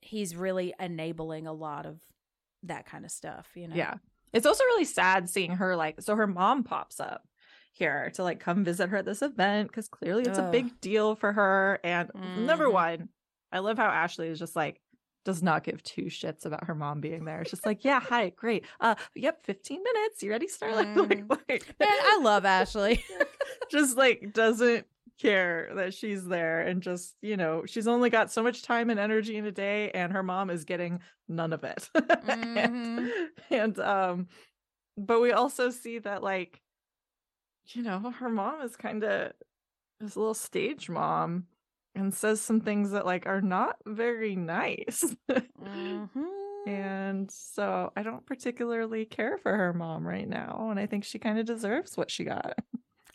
he's 0.02 0.36
really 0.36 0.74
enabling 0.80 1.48
a 1.48 1.54
lot 1.54 1.86
of 1.86 2.02
that 2.64 2.86
kind 2.86 3.06
of 3.06 3.12
stuff, 3.12 3.50
you 3.56 3.68
know. 3.70 3.76
Yeah. 3.76 3.96
It's 4.34 4.46
also 4.46 4.64
really 4.66 4.86
sad 4.86 5.30
seeing 5.30 5.52
her 5.54 5.76
like 5.78 6.02
so 6.02 6.16
her 6.18 6.28
mom 6.28 6.64
pops 6.64 7.00
up 7.00 7.26
here 7.80 8.12
to 8.16 8.24
like 8.24 8.40
come 8.40 8.64
visit 8.64 8.90
her 8.90 8.98
at 8.98 9.06
this 9.06 9.22
event 9.22 9.70
because 9.70 9.88
clearly 9.88 10.26
it's 10.26 10.38
a 10.38 10.44
big 10.52 10.80
deal 10.82 11.16
for 11.16 11.34
her. 11.34 11.80
And 11.84 12.12
number 12.36 12.68
Mhm. 12.68 12.74
one, 12.74 13.10
I 13.52 13.60
love 13.60 13.78
how 13.78 13.88
Ashley 13.88 14.28
is 14.28 14.38
just 14.38 14.56
like 14.56 14.80
does 15.26 15.42
not 15.44 15.64
give 15.64 15.82
two 15.84 16.06
shits 16.06 16.46
about 16.46 16.66
her 16.66 16.76
mom 16.76 17.02
being 17.02 17.26
there. 17.26 17.42
It's 17.42 17.52
just 17.52 17.66
like, 17.66 17.84
yeah, 17.84 18.00
hi, 18.00 18.30
great. 18.30 18.66
Uh 18.80 18.96
yep, 19.16 19.44
15 19.46 19.82
minutes. 19.84 20.22
You 20.22 20.30
ready, 20.32 20.48
Starlight? 20.48 20.88
Mm. 20.96 21.30
like, 21.30 21.50
like 21.50 21.76
Man, 21.80 21.90
I 21.90 22.20
love 22.22 22.46
Ashley. 22.46 23.04
just 23.72 23.98
like 23.98 24.34
doesn't 24.34 24.86
care 25.20 25.70
that 25.76 25.94
she's 25.94 26.26
there 26.26 26.62
and 26.62 26.82
just 26.82 27.16
you 27.22 27.36
know 27.36 27.64
she's 27.66 27.88
only 27.90 28.10
got 28.10 28.32
so 28.32 28.42
much 28.42 28.62
time 28.64 28.90
and 28.90 29.00
energy 29.00 29.36
in 29.36 29.46
a 29.46 29.52
day 29.52 29.92
and 29.92 30.14
her 30.14 30.24
mom 30.24 30.50
is 30.50 30.64
getting 30.64 31.02
none 31.28 31.52
of 31.52 31.66
it 31.66 31.90
and, 32.56 32.74
Mhm. 32.74 33.10
and 33.50 33.80
um 33.80 34.28
but 34.98 35.20
we 35.22 35.34
also 35.34 35.70
see 35.72 36.00
that 36.00 36.24
like 36.24 36.62
you 37.74 37.82
know 37.84 37.99
her 38.20 38.30
mom 38.30 38.61
is 38.61 38.76
kind 38.76 39.03
of 39.03 39.32
this 39.99 40.15
little 40.15 40.34
stage 40.34 40.89
mom 40.89 41.45
and 41.95 42.13
says 42.13 42.39
some 42.41 42.61
things 42.61 42.91
that 42.91 43.05
like 43.05 43.26
are 43.26 43.41
not 43.41 43.76
very 43.86 44.36
nice 44.36 45.15
Mhm. 45.30 46.07
and 46.67 47.30
so 47.32 47.91
i 47.95 48.03
don't 48.03 48.26
particularly 48.26 49.05
care 49.05 49.38
for 49.38 49.55
her 49.55 49.74
mom 49.74 50.07
right 50.07 50.28
now 50.28 50.67
and 50.72 50.80
i 50.80 50.86
think 50.86 51.03
she 51.03 51.20
kind 51.20 51.38
of 51.39 51.45
deserves 51.45 51.97
what 51.97 52.09
she 52.11 52.24
got 52.24 52.57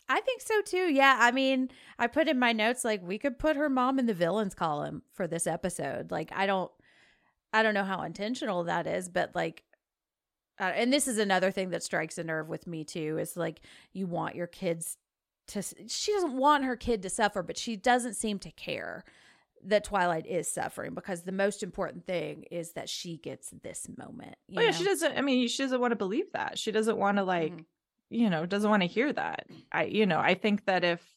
I 0.07 0.21
think 0.21 0.39
so 0.39 0.61
too. 0.61 0.93
Yeah. 0.93 1.17
I 1.19 1.31
mean, 1.31 1.69
I 1.97 2.05
put 2.05 2.27
in 2.27 2.37
my 2.37 2.51
notes 2.53 2.85
like 2.85 3.01
we 3.01 3.17
could 3.17 3.39
put 3.39 3.55
her 3.55 3.69
mom 3.69 3.97
in 3.97 4.05
the 4.05 4.13
villains 4.13 4.53
column 4.53 5.01
for 5.13 5.25
this 5.25 5.47
episode. 5.47 6.11
Like, 6.11 6.31
I 6.31 6.45
don't, 6.45 6.71
I 7.51 7.63
don't 7.63 7.73
know 7.73 7.83
how 7.83 8.03
intentional 8.03 8.65
that 8.65 8.85
is, 8.85 9.09
but 9.09 9.33
like, 9.33 9.63
uh, 10.59 10.71
and 10.75 10.91
this 10.93 11.07
is 11.07 11.17
another 11.17 11.51
thing 11.51 11.69
that 11.71 11.83
strikes 11.83 12.17
a 12.17 12.23
nerve 12.23 12.47
with 12.49 12.67
me 12.67 12.83
too 12.83 13.17
is 13.17 13.35
like 13.37 13.61
you 13.93 14.07
want 14.07 14.35
your 14.35 14.47
kids 14.47 14.97
to, 15.47 15.61
she 15.87 16.11
doesn't 16.13 16.35
want 16.37 16.63
her 16.63 16.75
kid 16.75 17.01
to 17.03 17.09
suffer, 17.09 17.43
but 17.43 17.57
she 17.57 17.75
doesn't 17.75 18.15
seem 18.15 18.39
to 18.39 18.51
care 18.51 19.03
that 19.63 19.83
Twilight 19.83 20.25
is 20.27 20.47
suffering 20.47 20.93
because 20.93 21.21
the 21.23 21.31
most 21.31 21.61
important 21.63 22.05
thing 22.05 22.43
is 22.51 22.71
that 22.73 22.89
she 22.89 23.17
gets 23.17 23.51
this 23.63 23.87
moment. 23.97 24.35
You 24.47 24.55
Well, 24.57 24.65
yeah, 24.65 24.71
know? 24.71 24.77
she 24.77 24.83
doesn't. 24.85 25.17
I 25.17 25.21
mean, 25.21 25.47
she 25.47 25.63
doesn't 25.63 25.79
want 25.81 25.91
to 25.91 25.95
believe 25.95 26.31
that. 26.33 26.57
She 26.59 26.71
doesn't 26.71 26.97
want 26.97 27.17
to 27.17 27.23
like, 27.23 27.53
Mhm. 27.53 27.65
you 28.09 28.29
know, 28.29 28.45
doesn't 28.45 28.69
want 28.69 28.83
to 28.83 28.87
hear 28.87 29.11
that. 29.13 29.47
I, 29.71 29.85
you 29.85 30.05
know, 30.05 30.19
I 30.19 30.35
think 30.35 30.65
that 30.65 30.83
if 30.83 31.14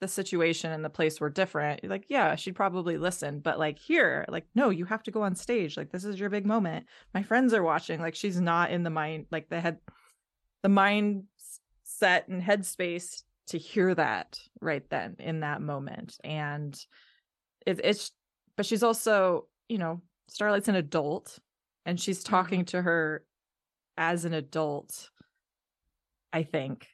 the 0.00 0.08
situation 0.08 0.72
and 0.72 0.84
the 0.84 0.90
place 0.90 1.20
were 1.20 1.30
different, 1.30 1.84
like, 1.84 2.06
yeah, 2.08 2.34
she'd 2.34 2.56
probably 2.56 2.98
listen. 2.98 3.40
But 3.40 3.58
like 3.58 3.78
here, 3.78 4.24
like, 4.28 4.46
no, 4.54 4.70
you 4.70 4.84
have 4.84 5.02
to 5.04 5.10
go 5.10 5.22
on 5.22 5.34
stage. 5.34 5.76
Like, 5.76 5.90
this 5.90 6.04
is 6.04 6.18
your 6.18 6.30
big 6.30 6.46
moment. 6.46 6.86
My 7.14 7.22
friends 7.22 7.54
are 7.54 7.62
watching. 7.62 8.00
Like, 8.00 8.14
she's 8.14 8.40
not 8.40 8.70
in 8.70 8.82
the 8.82 8.90
mind, 8.90 9.26
like 9.30 9.48
the 9.48 9.60
head, 9.60 9.78
the 10.62 10.68
mind 10.68 11.24
set 11.84 12.28
and 12.28 12.42
headspace 12.42 13.22
to 13.48 13.58
hear 13.58 13.94
that 13.94 14.38
right 14.60 14.88
then 14.90 15.16
in 15.18 15.40
that 15.40 15.62
moment. 15.62 16.16
And 16.24 16.78
it, 17.66 17.80
it's, 17.82 18.10
but 18.56 18.66
she's 18.66 18.82
also, 18.82 19.46
you 19.68 19.78
know, 19.78 20.02
Starlight's 20.28 20.68
an 20.68 20.74
adult 20.74 21.38
and 21.86 22.00
she's 22.00 22.22
mm-hmm. 22.22 22.34
talking 22.34 22.64
to 22.66 22.82
her 22.82 23.24
as 23.96 24.24
an 24.24 24.34
adult 24.34 25.10
i 26.32 26.42
think 26.42 26.88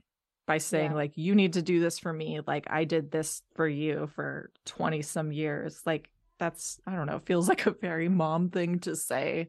by 0.50 0.58
saying 0.58 0.90
Yeah. 0.90 0.96
like 0.96 1.12
you 1.16 1.36
need 1.36 1.52
to 1.52 1.62
do 1.62 1.78
this 1.78 2.00
for 2.00 2.12
me 2.12 2.40
like 2.44 2.66
i 2.70 2.82
did 2.84 3.12
this 3.12 3.42
for 3.54 3.68
you 3.68 4.10
for 4.16 4.50
20 4.66 5.00
some 5.02 5.30
years 5.30 5.80
like 5.86 6.10
that's 6.40 6.80
i 6.88 6.96
don't 6.96 7.06
know 7.06 7.20
feels 7.24 7.48
like 7.48 7.66
a 7.66 7.70
very 7.70 8.08
mom 8.08 8.50
thing 8.50 8.80
to 8.80 8.96
say 8.96 9.46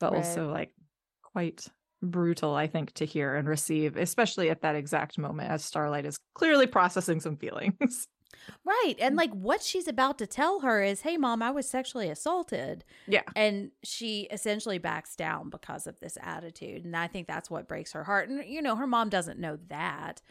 but 0.00 0.12
Right. 0.12 0.18
also 0.18 0.50
like 0.50 0.74
quite 1.22 1.66
brutal 2.02 2.54
i 2.54 2.66
think 2.66 2.92
to 2.94 3.06
hear 3.06 3.36
and 3.36 3.48
receive 3.48 3.96
especially 3.96 4.50
at 4.50 4.60
that 4.60 4.74
exact 4.76 5.16
moment 5.16 5.50
as 5.50 5.64
starlight 5.64 6.04
is 6.04 6.18
clearly 6.34 6.66
processing 6.66 7.20
some 7.20 7.38
feelings 7.38 8.06
Right. 8.64 8.94
Mm. 8.98 9.06
And 9.06 9.16
like 9.16 9.32
what 9.32 9.62
she's 9.62 9.88
about 9.88 10.18
to 10.18 10.26
tell 10.26 10.60
her 10.60 10.82
is, 10.82 11.02
hey, 11.02 11.16
mom, 11.16 11.42
I 11.42 11.50
was 11.50 11.68
sexually 11.68 12.08
assaulted. 12.08 12.84
yeah 13.06 13.22
And 13.34 13.70
she 13.82 14.28
essentially 14.30 14.78
backs 14.78 15.16
down 15.16 15.50
because 15.50 15.86
of 15.86 16.00
this 16.00 16.18
attitude. 16.20 16.84
And 16.84 16.96
I 16.96 17.06
think 17.06 17.26
that's 17.26 17.50
what 17.50 17.68
breaks 17.68 17.92
her 17.92 18.04
heart. 18.04 18.28
And, 18.28 18.44
you 18.46 18.62
know, 18.62 18.76
her 18.76 18.86
mom 18.86 19.08
doesn't 19.08 19.38
know 19.38 19.58
that, 19.68 20.22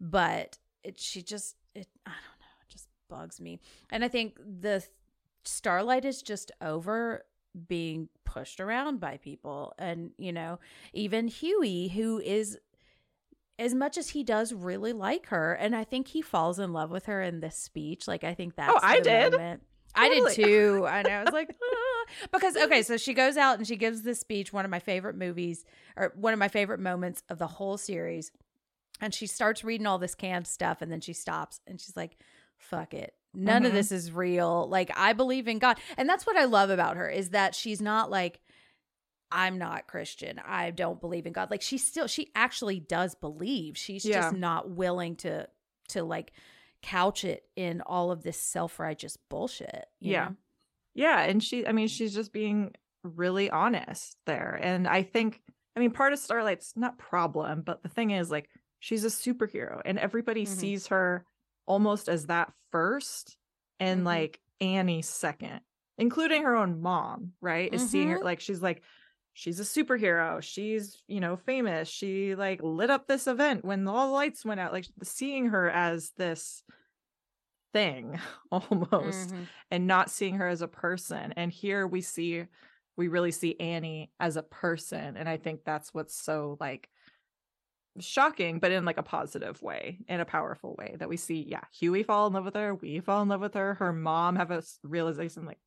but 0.00 0.58
it, 0.82 0.98
she 0.98 1.22
just, 1.22 1.56
it, 1.74 1.88
I 2.06 2.10
don't 2.10 2.40
know, 2.40 2.56
it 2.62 2.68
just 2.68 2.88
bugs 3.08 3.40
me. 3.40 3.60
And 3.90 4.04
I 4.04 4.08
think 4.08 4.38
the 4.38 4.84
Starlight 5.44 6.04
is 6.04 6.22
just 6.22 6.52
over 6.60 7.24
being 7.68 8.08
pushed 8.24 8.60
around 8.60 9.00
by 9.00 9.16
people. 9.16 9.74
And, 9.78 10.12
you 10.18 10.32
know, 10.32 10.60
even 10.92 11.28
Hughie, 11.28 11.88
who 11.88 12.20
is 12.20 12.58
as 13.60 13.74
much 13.74 13.96
as 13.98 14.10
he 14.10 14.24
does 14.24 14.52
really 14.52 14.92
like 14.92 15.26
her, 15.26 15.52
and 15.52 15.76
I 15.76 15.84
think 15.84 16.08
he 16.08 16.22
falls 16.22 16.58
in 16.58 16.72
love 16.72 16.90
with 16.90 17.06
her 17.06 17.22
in 17.22 17.40
this 17.40 17.56
speech. 17.56 18.08
Like 18.08 18.24
I 18.24 18.34
think 18.34 18.56
that's 18.56 18.72
Oh, 18.74 18.78
I 18.82 18.98
the 18.98 19.04
did. 19.04 19.32
moment. 19.32 19.62
I 19.94 20.08
did 20.08 20.32
too. 20.34 20.86
I 20.88 21.02
know. 21.02 21.10
I 21.10 21.24
was 21.24 21.32
like, 21.32 21.54
"Ah." 21.62 22.04
because 22.32 22.56
okay, 22.56 22.82
so 22.82 22.96
she 22.96 23.12
goes 23.14 23.36
out 23.36 23.58
and 23.58 23.66
she 23.66 23.76
gives 23.76 24.02
this 24.02 24.18
speech, 24.20 24.52
one 24.52 24.64
of 24.64 24.70
my 24.70 24.78
favorite 24.80 25.16
movies 25.16 25.64
or 25.96 26.12
one 26.16 26.32
of 26.32 26.38
my 26.38 26.48
favorite 26.48 26.80
moments 26.80 27.22
of 27.28 27.38
the 27.38 27.46
whole 27.46 27.76
series. 27.76 28.32
And 29.00 29.14
she 29.14 29.26
starts 29.26 29.64
reading 29.64 29.86
all 29.86 29.98
this 29.98 30.14
canned 30.14 30.46
stuff 30.46 30.82
and 30.82 30.90
then 30.92 31.00
she 31.00 31.12
stops 31.12 31.60
and 31.66 31.80
she's 31.80 31.96
like, 31.96 32.16
fuck 32.58 32.92
it. 32.94 33.14
None 33.32 33.64
of 33.64 33.72
Mhm. 33.72 33.76
this 33.76 33.92
is 33.92 34.12
real. 34.12 34.68
Like 34.68 34.90
I 34.96 35.12
believe 35.12 35.48
in 35.48 35.58
God. 35.58 35.78
And 35.96 36.08
that's 36.08 36.26
what 36.26 36.36
I 36.36 36.44
love 36.44 36.70
about 36.70 36.96
her 36.96 37.08
is 37.08 37.30
that 37.30 37.54
she's 37.54 37.80
not 37.80 38.10
like 38.10 38.40
I'm 39.32 39.58
not 39.58 39.86
Christian. 39.86 40.40
I 40.44 40.70
don't 40.70 41.00
believe 41.00 41.26
in 41.26 41.32
God. 41.32 41.50
Like 41.50 41.62
she 41.62 41.78
still 41.78 42.06
she 42.06 42.30
actually 42.34 42.80
does 42.80 43.14
believe. 43.14 43.76
She's 43.76 44.04
Yeah. 44.04 44.22
just 44.22 44.36
not 44.36 44.70
willing 44.70 45.16
to 45.16 45.48
to 45.88 46.02
like 46.04 46.32
couch 46.82 47.24
it 47.24 47.44
in 47.56 47.80
all 47.82 48.10
of 48.10 48.22
this 48.22 48.38
self-righteous 48.40 49.16
bullshit. 49.28 49.86
Yeah. 50.00 50.24
know? 50.30 50.36
Yeah, 50.94 51.20
and 51.20 51.42
she 51.42 51.66
I 51.66 51.72
mean 51.72 51.88
she's 51.88 52.14
just 52.14 52.32
being 52.32 52.74
really 53.02 53.50
honest 53.50 54.16
there. 54.26 54.58
And 54.62 54.88
I 54.88 55.02
think 55.02 55.40
I 55.76 55.80
mean 55.80 55.90
part 55.92 56.12
of 56.12 56.18
Starlight's 56.18 56.72
not 56.76 56.98
problem, 56.98 57.62
but 57.62 57.82
the 57.82 57.88
thing 57.88 58.10
is 58.10 58.30
like 58.30 58.48
she's 58.80 59.04
a 59.04 59.08
superhero 59.08 59.80
and 59.84 59.98
everybody 59.98 60.44
Mhm. 60.44 60.48
sees 60.48 60.86
her 60.88 61.24
almost 61.66 62.08
as 62.08 62.26
that 62.26 62.52
first 62.72 63.36
and 63.78 64.00
Mhm. 64.02 64.06
like 64.06 64.40
Annie 64.60 65.02
second, 65.02 65.60
including 65.98 66.42
her 66.42 66.56
own 66.56 66.80
mom, 66.80 67.34
right? 67.40 67.72
Is 67.72 67.88
seeing 67.90 68.08
her 68.10 68.18
Mhm. 68.18 68.24
like 68.24 68.40
she's 68.40 68.60
like 68.62 68.82
she's 69.32 69.60
a 69.60 69.64
superhero. 69.64 70.42
She's, 70.42 71.02
you 71.06 71.20
know, 71.20 71.36
famous. 71.36 71.88
She 71.88 72.34
like 72.34 72.60
lit 72.62 72.90
up 72.90 73.06
this 73.06 73.26
event 73.26 73.64
when 73.64 73.86
all 73.86 74.08
the 74.08 74.12
lights 74.12 74.44
went 74.44 74.60
out. 74.60 74.72
Like 74.72 74.86
seeing 75.02 75.46
her 75.46 75.70
as 75.70 76.10
this 76.16 76.62
thing 77.72 78.18
almost 78.50 79.30
Mhm. 79.30 79.46
and 79.70 79.86
not 79.86 80.10
seeing 80.10 80.36
her 80.36 80.48
as 80.48 80.62
a 80.62 80.68
person. 80.68 81.32
And 81.36 81.52
here 81.52 81.86
we 81.86 82.00
see 82.00 82.46
we 82.96 83.08
really 83.08 83.30
see 83.30 83.58
Annie 83.58 84.10
as 84.20 84.36
a 84.36 84.42
person. 84.42 85.16
And 85.16 85.26
I 85.26 85.38
think 85.38 85.64
that's 85.64 85.94
what's 85.94 86.14
so 86.14 86.58
like 86.60 86.90
shocking, 87.98 88.58
but 88.58 88.72
in 88.72 88.84
like 88.84 88.98
a 88.98 89.02
positive 89.02 89.62
way, 89.62 90.00
in 90.06 90.20
a 90.20 90.26
powerful 90.26 90.74
way 90.78 90.96
that 90.98 91.08
we 91.08 91.16
see, 91.16 91.46
yeah, 91.48 91.62
Hughie 91.72 92.02
fall 92.02 92.26
in 92.26 92.34
love 92.34 92.44
with 92.44 92.54
her, 92.56 92.74
we 92.74 93.00
fall 93.00 93.22
in 93.22 93.28
love 93.28 93.40
with 93.40 93.54
her, 93.54 93.74
her 93.74 93.92
mom 93.92 94.36
have 94.36 94.50
a 94.50 94.62
realization 94.82 95.46
like, 95.46 95.58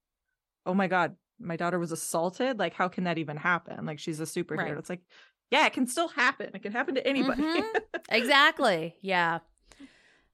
oh 0.65 0.73
my 0.73 0.87
God, 0.87 1.15
my 1.43 1.55
daughter 1.55 1.79
was 1.79 1.91
assaulted. 1.91 2.59
Like, 2.59 2.73
how 2.73 2.87
can 2.87 3.03
that 3.05 3.17
even 3.17 3.37
happen? 3.37 3.85
Like 3.85 3.99
she's 3.99 4.19
a 4.19 4.23
superhero. 4.23 4.57
Right. 4.57 4.77
It's 4.77 4.89
like, 4.89 5.01
yeah, 5.51 5.65
it 5.65 5.73
can 5.73 5.85
still 5.87 6.07
happen. 6.07 6.49
It 6.53 6.61
can 6.63 6.71
happen 6.71 6.95
to 6.95 7.05
anybody. 7.07 7.43
Mhm. 7.43 7.63
exactly. 8.09 8.95
Yeah. 9.01 9.39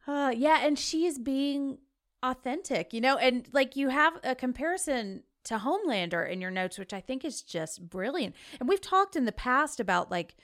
Uh, 0.07 0.33
yeah, 0.35 0.59
and 0.65 0.77
she's 0.79 1.19
being 1.19 1.77
authentic, 2.23 2.93
you 2.93 3.01
know, 3.01 3.17
and 3.17 3.47
like 3.53 3.75
you 3.75 3.89
have 3.89 4.13
a 4.23 4.33
comparison 4.35 5.23
to 5.45 5.57
Homelander 5.57 6.29
in 6.29 6.41
your 6.41 6.51
notes, 6.51 6.77
which 6.79 6.93
I 6.93 7.01
think 7.01 7.23
is 7.23 7.41
just 7.41 7.89
brilliant. 7.89 8.35
And 8.59 8.67
we've 8.67 8.81
talked 8.81 9.15
in 9.15 9.25
the 9.25 9.31
past 9.31 9.79
about 9.79 10.09
like 10.11 10.35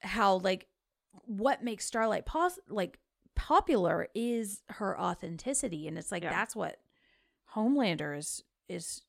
how 0.00 0.36
like 0.36 0.66
what 1.26 1.62
makes 1.62 1.84
Starlight 1.84 2.26
pos- 2.26 2.58
like 2.68 2.98
popular 3.36 4.08
is 4.14 4.62
her 4.70 4.98
authenticity, 5.00 5.86
and 5.88 5.96
it's 5.98 6.10
like 6.12 6.22
Yeah. 6.22 6.30
that's 6.30 6.56
what 6.56 6.78
Homelander 7.54 8.16
is 8.18 8.42
is 8.68 9.02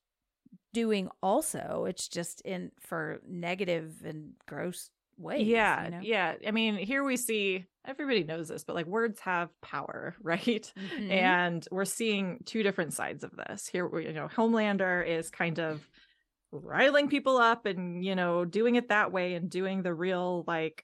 doing. 0.73 1.09
Also, 1.21 1.85
it's 1.87 2.07
just 2.07 2.41
in 2.41 2.71
for 2.79 3.21
negative 3.27 3.93
and 4.05 4.33
gross 4.47 4.89
ways. 5.17 5.45
yeah. 5.47 5.85
you 5.85 5.91
know? 5.91 5.99
Yeah. 6.01 6.35
I 6.47 6.51
mean, 6.51 6.75
here 6.75 7.03
we 7.03 7.17
see 7.17 7.65
everybody 7.85 8.23
knows 8.23 8.47
this, 8.47 8.63
but 8.63 8.75
like 8.75 8.85
words 8.85 9.19
have 9.21 9.49
power, 9.61 10.15
right? 10.21 10.71
Mhm. 10.77 11.09
and 11.11 11.67
we're 11.71 11.85
seeing 11.85 12.39
two 12.45 12.63
different 12.63 12.93
sides 12.93 13.23
of 13.23 13.31
this 13.35 13.67
here 13.67 13.87
we- 13.87 14.05
you 14.07 14.13
know 14.13 14.27
homelander 14.27 15.05
is 15.05 15.29
kind 15.29 15.59
of 15.59 15.81
riling 16.51 17.07
people 17.07 17.37
up 17.37 17.65
and 17.65 18.03
you 18.03 18.13
know 18.15 18.43
doing 18.45 18.75
it 18.75 18.89
that 18.89 19.11
way 19.11 19.35
and 19.35 19.49
doing 19.49 19.81
the 19.83 19.93
real 19.93 20.43
like 20.47 20.83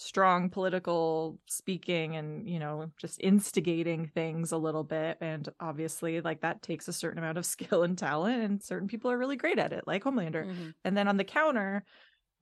strong 0.00 0.48
political 0.48 1.40
speaking 1.48 2.14
and 2.16 2.48
you 2.48 2.58
know 2.58 2.92
just 2.98 3.20
instigating 3.20 4.06
things 4.06 4.52
a 4.52 4.56
little 4.56 4.84
bit 4.84 5.18
and 5.20 5.48
obviously 5.58 6.20
like 6.20 6.40
that 6.40 6.62
takes 6.62 6.86
a 6.86 6.92
certain 6.92 7.18
amount 7.18 7.36
of 7.36 7.44
skill 7.46 7.82
and 7.82 7.98
talent 7.98 8.42
and 8.42 8.62
certain 8.62 8.86
people 8.88 9.10
are 9.10 9.18
really 9.18 9.36
great 9.36 9.58
at 9.58 9.72
it 9.72 9.84
like 9.88 10.04
homelander 10.04 10.44
Mhm. 10.44 10.74
and 10.84 10.96
then 10.96 11.08
on 11.08 11.16
the 11.16 11.24
counter, 11.24 11.84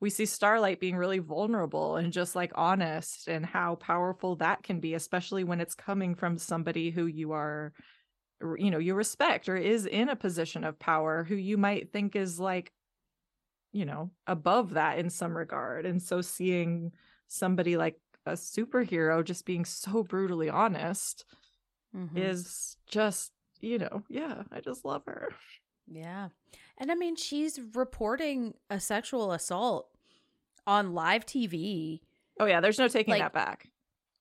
we 0.00 0.10
see 0.10 0.26
Starlight 0.26 0.80
being 0.80 0.96
really 0.96 1.20
vulnerable 1.20 1.96
and 1.96 2.12
just 2.12 2.36
like 2.36 2.52
honest 2.54 3.28
and 3.28 3.46
how 3.46 3.76
powerful 3.76 4.36
that 4.36 4.62
can 4.62 4.80
be, 4.80 4.94
especially 4.94 5.44
when 5.44 5.60
it's 5.60 5.74
coming 5.74 6.14
from 6.14 6.38
somebody 6.38 6.90
who 6.90 7.06
you 7.06 7.32
are, 7.32 7.72
you 8.58 8.70
know, 8.70 8.78
you 8.78 8.94
respect 8.94 9.48
or 9.48 9.56
is 9.56 9.86
in 9.86 10.08
a 10.08 10.16
position 10.16 10.64
of 10.64 10.78
power 10.78 11.24
who 11.24 11.36
you 11.36 11.58
might 11.58 11.92
think 11.92 12.16
is 12.16 12.38
like, 12.40 12.72
you 13.72 13.84
know, 13.84 14.10
above 14.26 14.70
that 14.70 14.98
in 14.98 15.10
some 15.10 15.36
regard. 15.36 15.86
And 15.86 16.02
so 16.02 16.20
seeing 16.20 16.92
somebody 17.28 17.76
like 17.76 17.98
a 18.24 18.32
superhero 18.32 19.24
just 19.24 19.44
being 19.46 19.64
so 19.64 20.02
brutally 20.02 20.48
honest 20.50 21.24
Mhm. 21.94 22.16
is 22.16 22.76
just, 22.86 23.32
you 23.60 23.78
know, 23.78 24.02
yeah, 24.08 24.42
I 24.52 24.60
just 24.60 24.84
love 24.84 25.04
her. 25.06 25.30
Yeah. 25.86 26.28
And 26.78 26.90
I 26.90 26.94
mean, 26.94 27.16
she's 27.16 27.60
reporting 27.74 28.54
a 28.68 28.80
sexual 28.80 29.32
assault 29.32 29.88
on 30.66 30.92
live 30.94 31.24
TV. 31.24 32.00
Oh, 32.40 32.46
yeah, 32.46 32.60
there's 32.60 32.78
no 32.78 32.88
taking 32.88 33.12
Like- 33.12 33.22
that 33.22 33.32
back. 33.32 33.70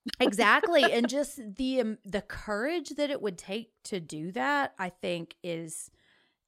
Exactly. 0.20 0.84
and 0.84 1.08
just 1.08 1.40
the 1.56 1.80
um, 1.80 1.98
the 2.04 2.22
courage 2.22 2.90
that 2.90 3.10
it 3.10 3.20
would 3.20 3.36
take 3.36 3.72
to 3.84 3.98
do 3.98 4.30
that, 4.32 4.72
I 4.78 4.88
think 4.90 5.34
is 5.42 5.90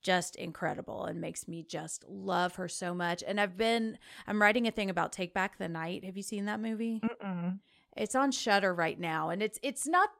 just 0.03 0.36
incredible 0.36 1.05
and 1.05 1.20
makes 1.20 1.49
me 1.49 1.62
just 1.62 2.05
love 2.09 2.55
her 2.57 2.68
so 2.68 2.94
much. 2.94 3.22
And 3.26 3.40
I've 3.40 3.57
been 3.57 3.99
I'm 4.26 4.40
writing 4.40 4.66
a 4.66 4.70
thing 4.70 4.90
about 4.90 5.12
Take 5.12 5.34
Back 5.34 5.59
the 5.59 5.68
Night. 5.68 6.05
Have 6.05 6.16
you 6.16 6.22
seen 6.22 6.44
that 6.46 6.61
movie? 6.61 7.01
Mm-mm. 7.05 7.59
It's 7.96 8.14
on 8.14 8.30
Shudder 8.30 8.72
right 8.74 8.99
now, 8.99 9.30
and 9.30 9.42
it's 9.42 9.59
it's 9.62 9.86
not. 9.86 10.11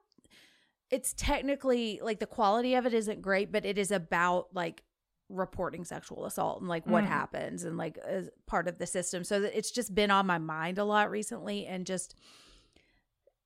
It's 0.91 1.13
technically 1.13 1.99
like 2.03 2.19
the 2.19 2.25
quality 2.25 2.73
of 2.75 2.85
it 2.85 2.93
isn't 2.93 3.21
great, 3.21 3.51
but 3.51 3.63
it 3.63 3.77
is 3.77 3.91
about 3.91 4.47
like 4.53 4.81
reporting 5.29 5.85
sexual 5.85 6.25
assault 6.25 6.59
and 6.59 6.67
like 6.67 6.87
what 6.87 7.03
Mm. 7.03 7.07
happens 7.07 7.63
and 7.63 7.77
like 7.77 7.97
as 7.99 8.29
part 8.47 8.67
of 8.67 8.79
the 8.79 8.87
system. 8.87 9.23
So 9.23 9.43
it's 9.43 9.69
just 9.69 9.93
been 9.93 10.09
on 10.09 10.25
my 10.25 10.39
mind 10.39 10.79
a 10.79 10.83
lot 10.83 11.11
recently, 11.11 11.67
and 11.67 11.85
just 11.85 12.15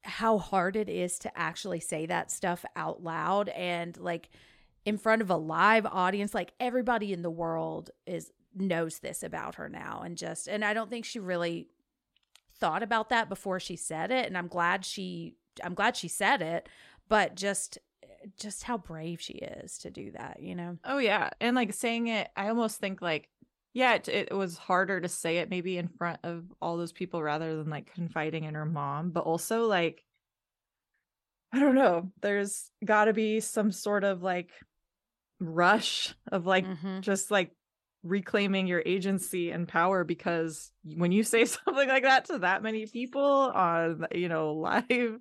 how 0.04 0.38
hard 0.38 0.76
it 0.76 0.90
is 0.90 1.20
to 1.20 1.38
actually 1.38 1.80
say 1.80 2.06
that 2.06 2.32
stuff 2.32 2.66
out 2.76 3.04
loud 3.04 3.50
and 3.50 3.96
like 3.98 4.30
in 4.86 4.98
front 4.98 5.22
of 5.22 5.30
a 5.30 5.38
live 5.38 5.86
audience. 5.86 6.34
Like 6.34 6.54
everybody 6.60 7.14
in 7.14 7.22
the 7.22 7.30
world 7.30 7.90
is 8.06 8.32
knows 8.56 9.00
this 9.00 9.24
about 9.24 9.56
her 9.56 9.70
now, 9.70 10.02
and 10.06 10.18
just 10.18 10.48
and 10.48 10.64
I 10.64 10.74
don't 10.74 10.90
think 10.90 11.06
she 11.06 11.20
really 11.20 11.70
thought 12.60 12.84
about 12.84 13.10
that 13.10 13.30
before 13.30 13.60
she 13.60 13.76
said 13.76 14.12
it 14.12 14.28
and 14.28 14.38
I'm 14.38 14.48
glad 14.48 14.86
she 14.86 15.36
I'm 15.64 15.74
glad 15.74 15.98
she 15.98 16.08
said 16.08 16.42
it 16.42 16.70
but 17.10 17.36
just 17.36 17.78
just 18.40 18.64
how 18.64 18.78
brave 18.78 19.20
she 19.20 19.34
is 19.34 19.80
to 19.80 19.90
do 19.90 20.12
that 20.12 20.38
you 20.40 20.56
know 20.56 20.78
Oh 20.86 20.98
yeah, 20.98 21.32
and 21.42 21.56
like 21.56 21.74
saying 21.74 22.08
it, 22.08 22.30
I 22.36 22.50
almost 22.50 22.80
think 22.80 23.02
like, 23.02 23.30
yeah, 23.74 23.96
it, 23.96 24.08
it 24.08 24.34
was 24.34 24.58
harder 24.58 25.02
to 25.02 25.10
say 25.10 25.38
it 25.38 25.50
maybe 25.50 25.78
in 25.78 25.88
front 25.88 26.20
of 26.24 26.46
all 26.62 26.78
those 26.78 26.92
people 26.94 27.22
rather 27.24 27.58
than 27.58 27.70
like 27.70 27.94
confiding 27.94 28.44
in 28.46 28.54
her 28.56 28.66
mom, 28.66 29.12
but 29.12 29.24
also 29.24 29.66
like, 29.66 30.04
I 31.52 31.60
don't 31.60 31.76
know, 31.76 32.12
there's 32.22 32.70
got 32.84 33.06
to 33.06 33.14
be 33.14 33.40
some 33.40 33.72
sort 33.72 34.04
of 34.04 34.22
like 34.24 34.52
rush 35.40 36.14
of 36.32 36.46
like 36.46 36.66
Mhm. 36.66 37.02
just 37.02 37.32
like 37.32 37.52
reclaiming 38.04 38.68
your 38.68 38.84
agency 38.86 39.50
and 39.52 39.68
power 39.68 40.04
because 40.04 40.72
when 40.98 41.12
you 41.12 41.24
say 41.24 41.46
something 41.46 41.88
like 41.88 42.04
that 42.04 42.26
to 42.26 42.40
that 42.40 42.62
many 42.64 42.86
people 42.86 43.22
on 43.24 44.06
you 44.14 44.28
know 44.30 44.54
live 44.54 45.20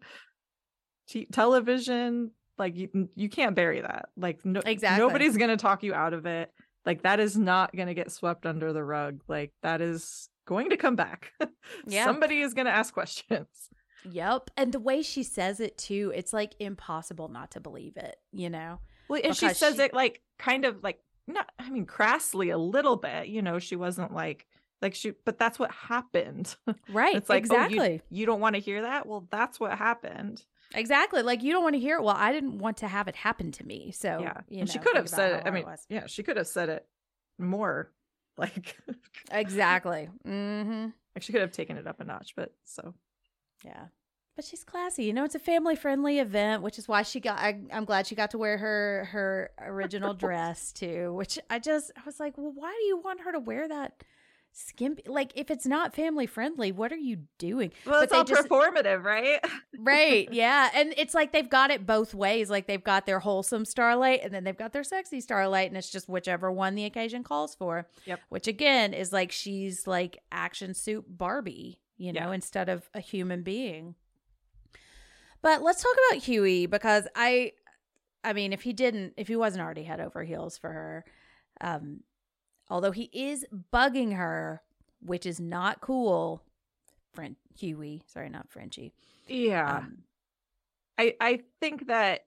t- 1.08 1.26
television 1.32 2.30
like 2.58 2.76
you 2.76 3.08
you 3.14 3.28
can't 3.28 3.56
bury 3.56 3.80
that 3.80 4.06
like 4.16 4.44
no 4.44 4.60
Exactly. 4.64 5.04
nobody's 5.04 5.36
going 5.36 5.50
to 5.50 5.56
talk 5.56 5.82
you 5.82 5.94
out 5.94 6.12
of 6.12 6.26
it 6.26 6.50
like 6.84 7.02
that 7.02 7.20
is 7.20 7.36
not 7.36 7.74
going 7.74 7.88
to 7.88 7.94
get 7.94 8.10
swept 8.10 8.46
under 8.46 8.72
the 8.72 8.82
rug 8.84 9.20
like 9.28 9.52
that 9.62 9.80
is 9.80 10.28
going 10.46 10.70
to 10.70 10.76
come 10.76 10.96
back 10.96 11.32
Yeah. 11.86 12.04
somebody 12.04 12.40
is 12.40 12.54
going 12.54 12.66
to 12.66 12.72
ask 12.72 12.92
questions 12.92 13.46
yep 14.10 14.50
and 14.56 14.72
the 14.72 14.80
way 14.80 15.02
she 15.02 15.22
says 15.22 15.60
it 15.60 15.78
too 15.78 16.12
it's 16.14 16.32
like 16.32 16.54
impossible 16.58 17.28
not 17.28 17.52
to 17.52 17.60
believe 17.60 17.96
it 17.96 18.16
you 18.32 18.50
know 18.50 18.80
well 19.12 19.20
and 19.22 19.36
she 19.36 19.52
says 19.54 19.76
she- 19.76 19.82
it 19.82 19.94
like 19.94 20.20
kind 20.38 20.64
of 20.64 20.82
like 20.82 21.00
not 21.26 21.50
i 21.58 21.70
mean 21.70 21.86
crassly 21.86 22.50
a 22.50 22.58
little 22.58 22.96
bit 22.96 23.28
you 23.28 23.42
know 23.42 23.58
she 23.58 23.76
wasn't 23.76 24.12
like 24.12 24.46
like 24.80 24.94
she 24.94 25.12
but 25.24 25.38
that's 25.38 25.58
what 25.58 25.70
happened. 25.70 26.56
Right 26.92 27.14
it's 27.14 27.28
like 27.30 27.44
oh, 27.48 27.54
you- 27.54 27.60
exactly. 27.62 28.02
you, 28.10 28.26
don't 28.26 28.40
want 28.40 28.56
to 28.56 28.60
hear 28.60 28.82
that? 28.82 29.06
Well 29.06 29.28
that's 29.30 29.60
what 29.60 29.78
happened. 29.78 30.44
Exactly 30.74 31.22
like 31.22 31.42
you 31.42 31.52
don't 31.52 31.62
want 31.62 31.74
to 31.74 31.78
hear 31.78 31.98
it. 31.98 32.02
Well 32.02 32.16
i 32.16 32.32
didn't 32.32 32.58
want 32.58 32.78
to 32.78 32.88
have 32.88 33.06
it 33.06 33.14
happen 33.14 33.52
to 33.52 33.64
me 33.64 33.92
so 33.92 34.18
yeah 34.20 34.40
you 34.48 34.60
and 34.60 34.68
she 34.68 34.78
could 34.78 34.96
have 34.96 35.08
said 35.08 35.34
it 35.34 35.42
i 35.46 35.50
mean 35.50 35.64
was. 35.64 35.86
yeah 35.88 36.06
she 36.06 36.22
could 36.22 36.36
have 36.36 36.48
said 36.48 36.68
it 36.68 36.86
more 37.38 37.92
like 38.36 38.76
exactly 39.30 40.08
mm-hmm. 40.26 40.88
Like 41.14 41.22
she 41.22 41.32
could 41.32 41.42
have 41.42 41.52
taken 41.52 41.76
it 41.76 41.86
up 41.86 42.00
a 42.00 42.04
notch 42.04 42.32
but 42.34 42.52
so. 42.64 42.94
Yeah. 43.64 43.84
But 44.42 44.48
she's 44.48 44.64
classy. 44.64 45.04
You 45.04 45.12
know, 45.12 45.24
it's 45.24 45.36
a 45.36 45.38
family 45.38 45.76
friendly 45.76 46.18
event, 46.18 46.62
which 46.62 46.76
is 46.76 46.88
why 46.88 47.02
she 47.02 47.20
got 47.20 47.38
I, 47.38 47.60
I'm 47.72 47.84
glad 47.84 48.08
she 48.08 48.16
got 48.16 48.32
to 48.32 48.38
wear 48.38 48.58
her 48.58 49.08
her 49.12 49.50
original 49.60 50.14
dress 50.24 50.72
too, 50.72 51.12
which 51.14 51.38
I 51.48 51.60
just 51.60 51.92
I 51.96 52.00
was 52.04 52.18
like, 52.18 52.36
"Well, 52.36 52.50
why 52.52 52.72
do 52.80 52.86
you 52.86 52.96
want 52.98 53.20
her 53.20 53.30
to 53.32 53.38
wear 53.38 53.68
that 53.68 54.02
skimpy 54.54 55.02
like 55.06 55.32
if 55.36 55.50
it's 55.50 55.64
not 55.66 55.94
family 55.94 56.26
friendly, 56.26 56.72
what 56.72 56.90
are 56.92 56.96
you 56.96 57.18
doing?" 57.38 57.70
well 57.86 58.00
But 58.00 58.04
it's 58.04 58.12
all 58.12 58.24
just- 58.24 58.48
performative 58.48 59.04
right 59.04 59.38
Right. 59.78 60.28
Yeah. 60.32 60.70
And 60.74 60.92
it's 60.96 61.14
like 61.14 61.32
they've 61.32 61.48
got 61.48 61.70
it 61.70 61.86
both 61.86 62.12
ways. 62.12 62.50
Like 62.50 62.66
they've 62.66 62.82
got 62.82 63.06
their 63.06 63.20
wholesome 63.20 63.64
starlight 63.64 64.20
and 64.24 64.34
then 64.34 64.42
they've 64.44 64.58
got 64.58 64.72
their 64.72 64.84
sexy 64.84 65.20
starlight. 65.20 65.68
And 65.68 65.76
it's 65.76 65.90
just 65.90 66.08
whichever 66.08 66.50
one 66.50 66.74
the 66.74 66.84
occasion 66.84 67.22
calls 67.22 67.54
for. 67.54 67.86
Yep. 68.06 68.20
Which 68.28 68.48
again 68.48 68.92
is 68.92 69.12
like 69.12 69.30
she's 69.30 69.86
like 69.86 70.18
action 70.32 70.74
suit 70.74 71.04
Barbie, 71.08 71.78
you 71.96 72.12
know, 72.12 72.28
Yeah. 72.28 72.32
instead 72.32 72.68
of 72.68 72.88
a 72.92 73.00
human 73.00 73.42
being. 73.42 73.94
But 75.42 75.62
let's 75.62 75.82
talk 75.82 75.94
about 76.10 76.22
Hughie 76.22 76.66
because 76.66 77.06
I 77.14 77.52
I 78.24 78.32
mean, 78.32 78.52
if 78.52 78.62
he 78.62 78.72
didn't 78.72 79.14
if 79.16 79.28
he 79.28 79.36
wasn't 79.36 79.62
already 79.64 79.82
head 79.82 80.00
over 80.00 80.22
heels 80.24 80.56
for 80.58 80.70
her, 80.72 81.04
um, 81.60 82.00
although 82.70 82.92
he 82.92 83.10
is 83.12 83.44
bugging 83.72 84.16
her, 84.16 84.62
which 85.00 85.26
is 85.26 85.40
not 85.40 85.80
cool. 85.80 86.42
Fren- 87.14 87.36
Hughie, 87.58 88.02
sorry, 88.06 88.28
not 88.30 88.48
Frenchie. 88.50 88.94
yeah 89.28 89.78
Um, 89.78 89.98
I 90.98 91.14
I 91.20 91.40
think 91.60 91.88
that 91.88 92.20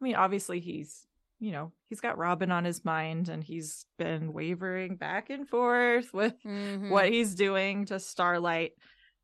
I 0.00 0.04
mean 0.04 0.14
obviously 0.14 0.60
he's 0.60 1.04
you 1.40 1.52
know, 1.52 1.70
he's 1.88 2.00
got 2.00 2.18
Robin 2.18 2.50
on 2.50 2.64
his 2.64 2.84
mind 2.84 3.28
and 3.28 3.44
he's 3.44 3.86
been 3.96 4.32
wavering 4.32 4.96
back 4.96 5.30
and 5.30 5.48
forth 5.48 6.12
with 6.12 6.34
Mhm. 6.44 6.90
what 6.90 7.08
he's 7.08 7.36
doing 7.36 7.84
to 7.86 8.00
Starlight. 8.00 8.72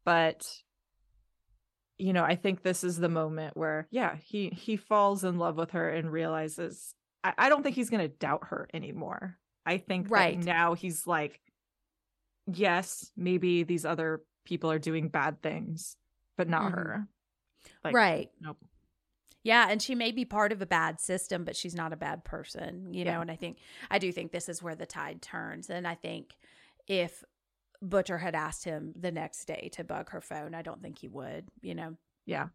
But 0.04 0.46
you 1.98 2.12
know, 2.12 2.24
I 2.24 2.34
think 2.36 2.62
this 2.62 2.82
is 2.84 2.96
the 2.98 3.08
moment 3.08 3.56
where, 3.56 3.86
yeah, 3.90 4.16
he 4.16 4.50
he 4.50 4.76
falls 4.76 5.24
in 5.24 5.38
love 5.38 5.56
with 5.56 5.72
her 5.72 5.88
and 5.90 6.10
realizes 6.10 6.94
I, 7.22 7.34
I 7.38 7.48
don't 7.48 7.62
think 7.62 7.76
he's 7.76 7.90
gonna 7.90 8.08
doubt 8.08 8.48
her 8.48 8.68
anymore. 8.74 9.38
I 9.66 9.78
think 9.78 10.10
Right. 10.10 10.38
that 10.38 10.44
now 10.46 10.74
he's 10.74 11.06
like, 11.06 11.40
yes, 12.46 13.10
maybe 13.16 13.62
these 13.62 13.84
other 13.84 14.22
people 14.44 14.70
are 14.70 14.78
doing 14.78 15.08
bad 15.08 15.42
things, 15.42 15.96
but 16.36 16.48
not 16.48 16.72
Mhm. 16.72 16.74
her. 16.74 17.08
Like, 17.82 17.94
right. 17.94 18.30
Nope. 18.40 18.58
Yeah, 19.42 19.68
and 19.70 19.80
she 19.82 19.94
may 19.94 20.10
be 20.10 20.24
part 20.24 20.52
of 20.52 20.62
a 20.62 20.66
bad 20.66 21.00
system, 21.00 21.44
but 21.44 21.56
she's 21.56 21.74
not 21.74 21.92
a 21.92 21.96
bad 21.96 22.24
person, 22.24 22.92
you 22.94 23.04
Yeah. 23.04 23.14
know. 23.14 23.20
And 23.20 23.30
I 23.30 23.36
think 23.36 23.58
I 23.90 23.98
do 23.98 24.10
think 24.12 24.32
this 24.32 24.48
is 24.48 24.62
where 24.62 24.74
the 24.76 24.86
tide 24.86 25.22
turns. 25.22 25.70
And 25.70 25.86
I 25.86 25.94
think 25.94 26.36
if 26.86 27.24
Butcher 27.88 28.18
had 28.18 28.34
asked 28.34 28.64
him 28.64 28.92
the 28.96 29.12
next 29.12 29.44
day 29.46 29.68
to 29.74 29.84
bug 29.84 30.10
her 30.10 30.20
phone, 30.20 30.54
I 30.54 30.62
don't 30.62 30.82
think 30.82 30.98
he 30.98 31.08
would, 31.08 31.46
you 31.60 31.74
know. 31.74 31.96
Yeah. 32.26 32.48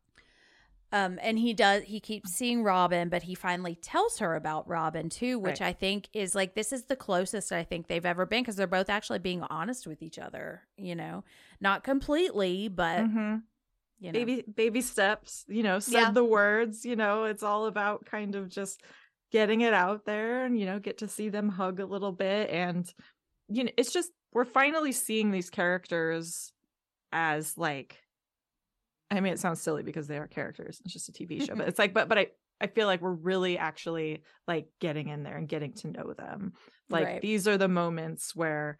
Um, 0.92 1.20
and 1.22 1.38
he 1.38 1.54
does. 1.54 1.84
He 1.84 2.00
keeps 2.00 2.32
seeing 2.32 2.64
Robin, 2.64 3.10
but 3.10 3.22
he 3.22 3.36
finally 3.36 3.76
tells 3.76 4.18
her 4.18 4.36
about 4.36 4.68
Robin 4.68 5.08
too, 5.08 5.38
which 5.38 5.62
Right. 5.62 5.70
I 5.70 5.74
think 5.74 6.10
is 6.14 6.34
like 6.34 6.56
this 6.56 6.74
is 6.74 6.86
the 6.86 6.96
closest 6.96 7.52
I 7.52 7.64
think 7.64 7.86
they've 7.88 8.06
ever 8.06 8.26
been 8.26 8.42
because 8.42 8.56
they're 8.56 8.66
both 8.66 8.90
actually 8.90 9.20
being 9.20 9.44
honest 9.44 9.86
with 9.86 10.02
each 10.02 10.18
other. 10.18 10.64
You 10.78 10.96
know, 10.96 11.24
not 11.62 11.84
completely, 11.84 12.70
but 12.70 13.06
Mhm. 13.06 13.44
you 14.00 14.08
know, 14.12 14.14
baby 14.14 14.42
baby 14.42 14.82
steps 14.82 15.46
you 15.48 15.62
know 15.62 15.78
said 15.78 15.94
Yeah. 15.94 16.12
the 16.12 16.24
words 16.24 16.86
you 16.86 16.96
know 16.96 17.26
it's 17.26 17.44
all 17.44 17.66
about 17.68 18.06
kind 18.06 18.34
of 18.34 18.48
just 18.50 18.82
getting 19.30 19.62
it 19.62 19.74
out 19.74 20.06
there 20.06 20.46
and 20.46 20.58
you 20.60 20.66
know 20.66 20.80
get 20.80 21.00
to 21.00 21.08
see 21.08 21.30
them 21.30 21.50
hug 21.50 21.80
a 21.82 21.86
little 21.86 22.14
bit 22.14 22.50
and 22.50 22.92
you 23.50 23.66
know 23.66 23.72
it's 23.78 23.92
just 23.92 24.10
we're 24.34 24.46
finally 24.46 24.92
seeing 24.92 25.32
these 25.32 25.50
characters 25.50 26.52
as 27.12 27.58
like 27.58 27.98
i 29.12 29.20
mean 29.20 29.34
it 29.34 29.40
sounds 29.40 29.62
silly 29.62 29.84
because 29.84 30.08
they 30.08 30.18
are 30.18 30.28
characters 30.28 30.80
it's 30.84 30.94
just 30.94 31.10
a 31.10 31.12
tv 31.12 31.46
show 31.46 31.56
but 31.56 31.68
it's 31.68 31.80
like 31.80 31.94
but 31.94 32.08
but 32.08 32.18
i 32.18 32.28
i 32.62 32.68
feel 32.68 32.88
like 32.88 33.02
we're 33.02 33.12
really 33.12 33.58
actually 33.58 34.22
like 34.48 34.68
getting 34.80 35.08
in 35.10 35.24
there 35.24 35.38
and 35.38 35.48
getting 35.48 35.74
to 35.74 35.88
know 35.88 36.14
them 36.14 36.54
like 36.90 37.08
Right. 37.08 37.22
these 37.22 37.48
are 37.48 37.58
the 37.58 37.68
moments 37.68 38.36
where 38.36 38.78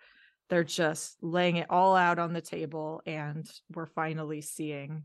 they're 0.50 0.64
just 0.64 1.18
laying 1.22 1.58
it 1.58 1.70
all 1.70 1.96
out 1.96 2.20
on 2.20 2.34
the 2.34 2.42
table 2.42 3.02
and 3.06 3.50
we're 3.74 3.86
finally 3.86 4.42
seeing 4.42 5.04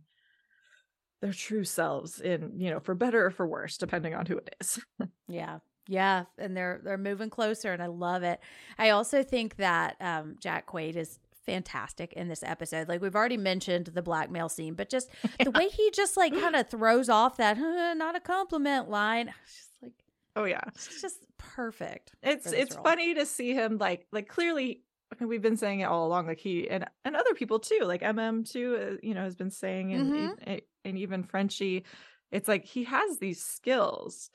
their 1.23 1.33
true 1.33 1.65
selves 1.65 2.21
in 2.21 2.61
you 2.61 2.71
know 2.71 2.81
for 2.81 2.95
better 2.95 3.25
or 3.27 3.31
for 3.31 3.47
worse 3.47 3.79
depending 3.79 4.15
on 4.15 4.27
who 4.27 4.37
it 4.39 4.55
is 4.61 4.79
Yeah. 5.29 5.59
Yeah, 5.87 6.25
and 6.39 6.57
they're 6.57 6.81
they're 6.83 6.99
moving 6.99 7.31
closer 7.31 7.73
and 7.73 7.83
I 7.83 7.87
love 7.87 8.23
it. 8.23 8.41
I 8.79 8.91
also 8.91 9.23
think 9.23 9.57
that 9.57 9.97
um 10.01 10.37
Jack 10.41 10.67
Quaid 10.67 10.97
is 10.97 11.19
fantastic 11.45 12.13
in 12.15 12.29
this 12.29 12.43
episode. 12.43 12.89
Like 12.89 13.03
we've 13.03 13.15
already 13.15 13.37
mentioned 13.37 13.87
the 13.89 14.01
blackmail 14.03 14.49
scene, 14.49 14.75
but 14.75 14.89
just 14.89 15.11
the 15.45 15.51
way 15.51 15.69
he 15.69 15.91
just 15.91 16.17
like 16.17 16.33
kind 16.33 16.57
of 16.57 16.69
throws 16.71 17.09
off 17.09 17.37
that 17.37 17.59
"Huh, 17.59 17.95
not 17.95 18.17
a 18.17 18.21
compliment 18.21 18.89
line. 18.89 19.27
Just 19.47 19.71
like 19.83 19.93
oh 20.37 20.45
yeah 20.45 20.61
it's 20.69 21.01
just 21.03 21.19
perfect. 21.39 22.13
it's 22.23 22.51
it's 22.51 22.75
role. 22.75 22.85
funny 22.85 23.15
to 23.15 23.27
see 23.27 23.53
him 23.53 23.77
like 23.79 24.07
like 24.11 24.27
clearly 24.29 24.83
we've 25.21 25.43
been 25.43 25.57
saying 25.57 25.81
it 25.81 25.85
all 25.85 26.07
along 26.09 26.27
like 26.27 26.41
he 26.41 26.69
and 26.69 26.87
and 27.05 27.15
other 27.15 27.35
people 27.35 27.59
too 27.61 27.81
like 27.83 28.01
mm 28.03 28.51
too 28.51 28.77
uh, 28.81 28.97
you 29.03 29.15
know 29.15 29.23
has 29.23 29.37
been 29.37 29.51
saying 29.51 29.93
and 29.93 30.13
Mhm. 30.13 30.35
and, 30.45 30.61
and 30.85 30.99
even 30.99 31.23
frenchie 31.23 31.85
it's 32.33 32.49
like 32.49 32.65
he 32.65 32.83
has 32.85 33.19
these 33.19 33.41
skills 33.45 34.31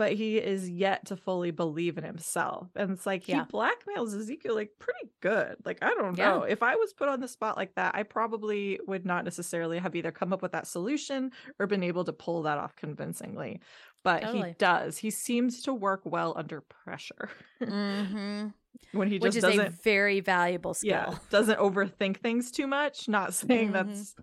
but 0.00 0.14
he 0.14 0.38
is 0.38 0.68
yet 0.70 1.04
to 1.04 1.14
fully 1.14 1.50
believe 1.50 1.98
in 1.98 2.04
himself 2.04 2.68
and 2.74 2.90
it's 2.92 3.04
like 3.04 3.28
Yeah. 3.28 3.44
he 3.44 3.52
blackmails 3.52 4.16
ezekiel 4.18 4.54
like 4.54 4.70
pretty 4.78 5.10
good 5.20 5.56
like 5.66 5.76
i 5.82 5.90
don't 5.90 6.16
Yeah. 6.16 6.30
know 6.30 6.42
if 6.44 6.62
i 6.62 6.74
was 6.74 6.94
put 6.94 7.08
on 7.10 7.20
the 7.20 7.28
spot 7.28 7.58
like 7.58 7.74
that 7.74 7.94
i 7.94 8.02
probably 8.02 8.80
would 8.86 9.04
not 9.04 9.24
necessarily 9.26 9.78
have 9.78 9.94
either 9.94 10.10
come 10.10 10.32
up 10.32 10.40
with 10.40 10.52
that 10.52 10.66
solution 10.66 11.32
or 11.58 11.66
been 11.66 11.82
able 11.82 12.04
to 12.04 12.14
pull 12.14 12.42
that 12.44 12.56
off 12.56 12.74
convincingly 12.76 13.60
but 14.02 14.22
Totally. 14.22 14.48
he 14.48 14.54
does 14.58 14.96
he 14.96 15.10
seems 15.10 15.60
to 15.64 15.74
work 15.74 16.00
well 16.06 16.32
under 16.34 16.62
pressure 16.62 17.28
hmm 17.62 18.46
when 18.92 19.08
he 19.08 19.18
Which 19.18 19.34
just 19.34 19.38
is 19.38 19.44
a 19.44 19.48
doesn't 19.58 19.82
very 19.82 20.20
valuable 20.20 20.72
skill. 20.72 20.88
yeah 20.90 21.18
doesn't 21.28 21.58
overthink 21.58 22.20
things 22.20 22.50
too 22.50 22.66
much 22.66 23.06
not 23.06 23.34
saying 23.40 23.68
Mhm. 23.68 23.72
that's 23.74 24.14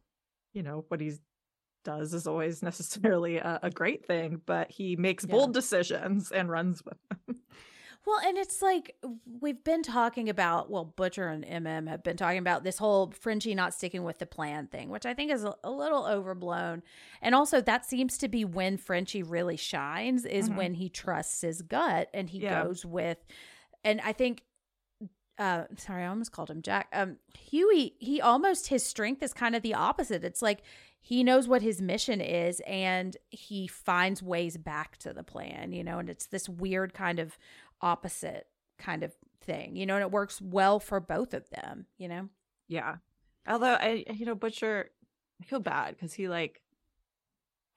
you 0.53 0.63
know 0.63 0.85
what 0.87 0.99
he 1.01 1.11
does 1.87 2.13
is 2.13 2.27
always 2.27 2.61
necessarily 2.69 3.37
a, 3.37 3.59
a 3.63 3.69
great 3.71 4.05
thing 4.05 4.41
but 4.45 4.69
he 4.69 4.95
makes 4.95 5.25
Yeah. 5.25 5.31
bold 5.35 5.53
decisions 5.53 6.31
and 6.31 6.51
runs 6.51 6.83
with 6.85 6.97
them 7.09 7.37
Well, 8.05 8.19
and 8.25 8.37
it's 8.37 8.61
like 8.61 8.95
we've 9.41 9.61
been 9.65 9.83
talking 9.83 10.29
about, 10.29 10.69
well, 10.71 10.85
Butcher 10.85 11.27
and 11.27 11.43
MM 11.43 11.89
have 11.89 12.03
been 12.03 12.15
talking 12.15 12.37
about 12.37 12.63
this 12.63 12.77
whole 12.77 13.11
Frenchie 13.11 13.53
not 13.53 13.73
sticking 13.73 14.05
with 14.05 14.17
the 14.17 14.25
plan 14.25 14.67
thing, 14.67 14.87
which 14.89 15.05
I 15.05 15.13
think 15.13 15.29
is 15.29 15.43
a, 15.43 15.53
a 15.61 15.69
little 15.69 16.05
overblown. 16.05 16.83
And 17.21 17.35
also, 17.35 17.59
that 17.59 17.85
seems 17.85 18.17
to 18.19 18.29
be 18.29 18.45
when 18.45 18.77
Frenchie 18.77 19.23
really 19.23 19.57
shines, 19.57 20.23
is 20.23 20.47
Mhm. 20.49 20.55
when 20.55 20.73
he 20.75 20.87
trusts 20.87 21.41
his 21.41 21.61
gut 21.61 22.07
and 22.13 22.29
he 22.29 22.39
Yeah. 22.39 22.63
goes 22.63 22.85
with, 22.85 23.17
and 23.83 23.99
I 23.99 24.13
think. 24.13 24.43
Uh, 25.39 25.65
sorry, 25.77 26.03
I 26.03 26.07
almost 26.07 26.31
called 26.31 26.49
him 26.49 26.61
Jack. 26.63 26.87
Um, 26.93 27.17
Hughie, 27.37 27.95
he 27.99 28.19
almost 28.21 28.69
his 28.69 28.83
strength 28.83 29.21
is 29.21 29.33
kind 29.33 29.55
of 29.55 29.61
the 29.61 29.73
opposite. 29.75 30.23
It's 30.23 30.41
like 30.41 30.63
he 30.99 31.23
knows 31.23 31.47
what 31.47 31.61
his 31.61 31.81
mission 31.81 32.19
is 32.21 32.61
and 32.67 33.15
he 33.29 33.67
finds 33.67 34.21
ways 34.21 34.57
back 34.57 34.97
to 34.97 35.13
the 35.13 35.23
plan, 35.23 35.71
you 35.71 35.83
know, 35.83 35.99
and 35.99 36.09
it's 36.09 36.27
this 36.27 36.49
weird 36.49 36.93
kind 36.93 37.19
of 37.19 37.37
opposite 37.81 38.47
kind 38.77 39.03
of 39.03 39.13
thing, 39.41 39.75
you 39.75 39.85
know, 39.85 39.95
and 39.95 40.01
it 40.03 40.11
works 40.11 40.41
well 40.41 40.79
for 40.79 40.99
both 40.99 41.33
of 41.33 41.49
them, 41.49 41.85
you 41.97 42.07
know? 42.07 42.29
yeah 42.69 42.97
although 43.47 43.75
i 43.75 44.03
you 44.11 44.25
know 44.25 44.35
butcher 44.35 44.89
i 45.41 45.45
feel 45.45 45.61
bad 45.61 45.95
because 45.95 46.11
he 46.13 46.27
like 46.27 46.61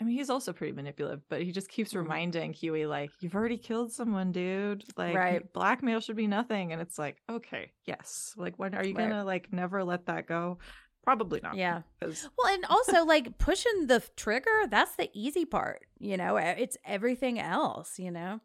I 0.01 0.05
mean, 0.05 0.17
he's 0.17 0.31
also 0.31 0.55
pretty 0.55 0.73
manipulative, 0.73 1.21
but 1.29 1.43
he 1.43 1.53
just 1.53 1.69
keeps 1.69 1.93
Mhm. 1.93 1.97
reminding 1.99 2.53
Hughie, 2.55 2.87
like, 2.87 3.11
you've 3.21 3.35
already 3.35 3.59
killed 3.59 3.93
someone, 3.93 4.33
dude. 4.33 4.83
Like, 4.97 5.15
Right. 5.15 5.53
blackmail 5.53 6.01
should 6.01 6.17
be 6.17 6.27
nothing. 6.27 6.73
And 6.73 6.81
it's 6.81 6.99
like, 6.99 7.19
okay, 7.29 7.71
yes. 7.85 8.33
Like, 8.39 8.59
when 8.59 8.75
are 8.75 8.83
you 8.83 8.95
Right. 8.95 9.11
gonna 9.11 9.25
like 9.25 9.53
never 9.53 9.85
let 9.85 10.07
that 10.07 10.27
go? 10.27 10.59
Probably 11.03 11.41
not. 11.43 11.57
Yeah. 11.57 11.83
'cause- 12.01 12.29
Well, 12.37 12.53
and 12.55 12.65
also 12.67 13.05
like 13.05 13.39
pushing 13.39 13.87
the 13.87 14.01
trigger, 14.17 14.67
that's 14.69 14.95
the 14.97 15.11
easy 15.13 15.45
part, 15.45 15.87
you 15.99 16.17
know? 16.17 16.37
It's 16.37 16.77
everything 16.85 17.39
else, 17.41 17.99
you 17.99 18.11
know? 18.11 18.41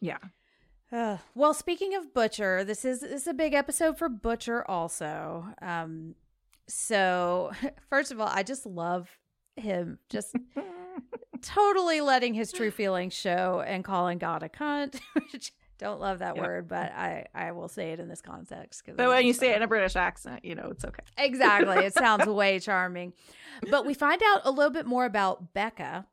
yeah. 0.00 0.18
Uh, 0.92 1.18
well, 1.36 1.54
speaking 1.54 1.94
of 1.94 2.12
Butcher, 2.12 2.64
this 2.64 2.84
is 2.84 2.98
this 3.00 3.22
is 3.22 3.26
a 3.28 3.34
big 3.34 3.54
episode 3.54 3.96
for 3.96 4.08
Butcher 4.08 4.68
also. 4.68 5.46
Um 5.62 6.16
so 6.66 7.52
first 7.90 8.10
of 8.10 8.20
all, 8.20 8.26
I 8.28 8.42
just 8.42 8.66
love 8.66 9.08
him 9.56 9.98
just 10.08 10.34
totally 11.42 12.00
letting 12.00 12.34
his 12.34 12.52
true 12.52 12.70
feelings 12.70 13.12
show 13.14 13.62
and 13.66 13.84
calling 13.84 14.18
God 14.18 14.42
a 14.42 14.48
cunt. 14.48 15.00
Which 15.32 15.52
don't 15.80 15.98
love 16.00 16.20
that 16.20 16.36
Yep. 16.36 16.44
word, 16.44 16.68
but 16.68 16.92
I 16.92 17.26
I 17.34 17.50
will 17.52 17.68
say 17.68 17.90
it 17.92 17.98
in 18.00 18.08
this 18.08 18.20
context 18.20 18.84
But 18.96 19.08
when 19.08 19.26
you 19.26 19.32
say 19.32 19.50
it 19.50 19.56
in 19.56 19.62
a 19.62 19.66
British 19.66 19.96
accent, 19.96 20.44
you 20.44 20.54
know, 20.54 20.68
it's 20.70 20.84
okay. 20.84 21.02
exactly, 21.18 21.84
it 21.86 21.94
sounds 21.94 22.26
way 22.40 22.60
charming. 22.60 23.12
But 23.68 23.84
we 23.86 23.94
find 23.94 24.22
out 24.22 24.42
a 24.44 24.50
little 24.52 24.70
bit 24.70 24.86
more 24.86 25.04
about 25.06 25.52
Becca, 25.54 26.06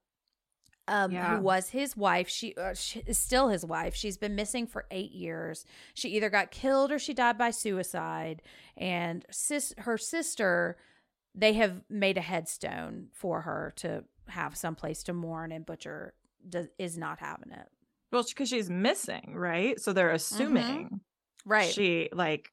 um, 0.88 1.12
Yeah. 1.12 1.36
who 1.38 1.42
was 1.44 1.70
his 1.70 1.96
wife. 1.98 2.30
She, 2.30 2.56
uh, 2.56 2.74
she 2.74 3.04
is 3.06 3.18
still 3.18 3.50
his 3.50 3.66
wife. 3.66 3.94
She's 3.94 4.18
been 4.18 4.36
missing 4.36 4.66
for 4.68 4.86
eight 4.90 5.12
years. 5.12 5.66
She 5.94 6.10
either 6.10 6.30
got 6.30 6.50
killed 6.50 6.92
or 6.92 6.98
she 7.00 7.14
died 7.14 7.38
by 7.38 7.52
suicide. 7.52 8.42
And 8.78 9.26
sis, 9.30 9.74
her 9.80 9.98
sister, 9.98 10.78
they 11.36 11.54
have 11.54 11.82
made 11.90 12.18
a 12.18 12.22
headstone 12.22 13.10
for 13.12 13.42
her 13.42 13.74
to 13.78 14.06
have 14.30 14.56
someplace 14.58 15.04
to 15.04 15.14
mourn, 15.14 15.52
and 15.52 15.66
Butcher 15.66 16.14
does, 16.48 16.68
is 16.80 16.98
not 16.98 17.20
having 17.20 17.52
it. 17.52 17.68
Well, 18.12 18.24
because 18.24 18.50
she's 18.50 18.70
missing, 18.70 19.34
right? 19.36 19.80
So 19.80 19.94
they're 19.94 20.12
assuming 20.12 21.02
Right. 21.46 21.74
she 21.74 22.10
like, 22.12 22.52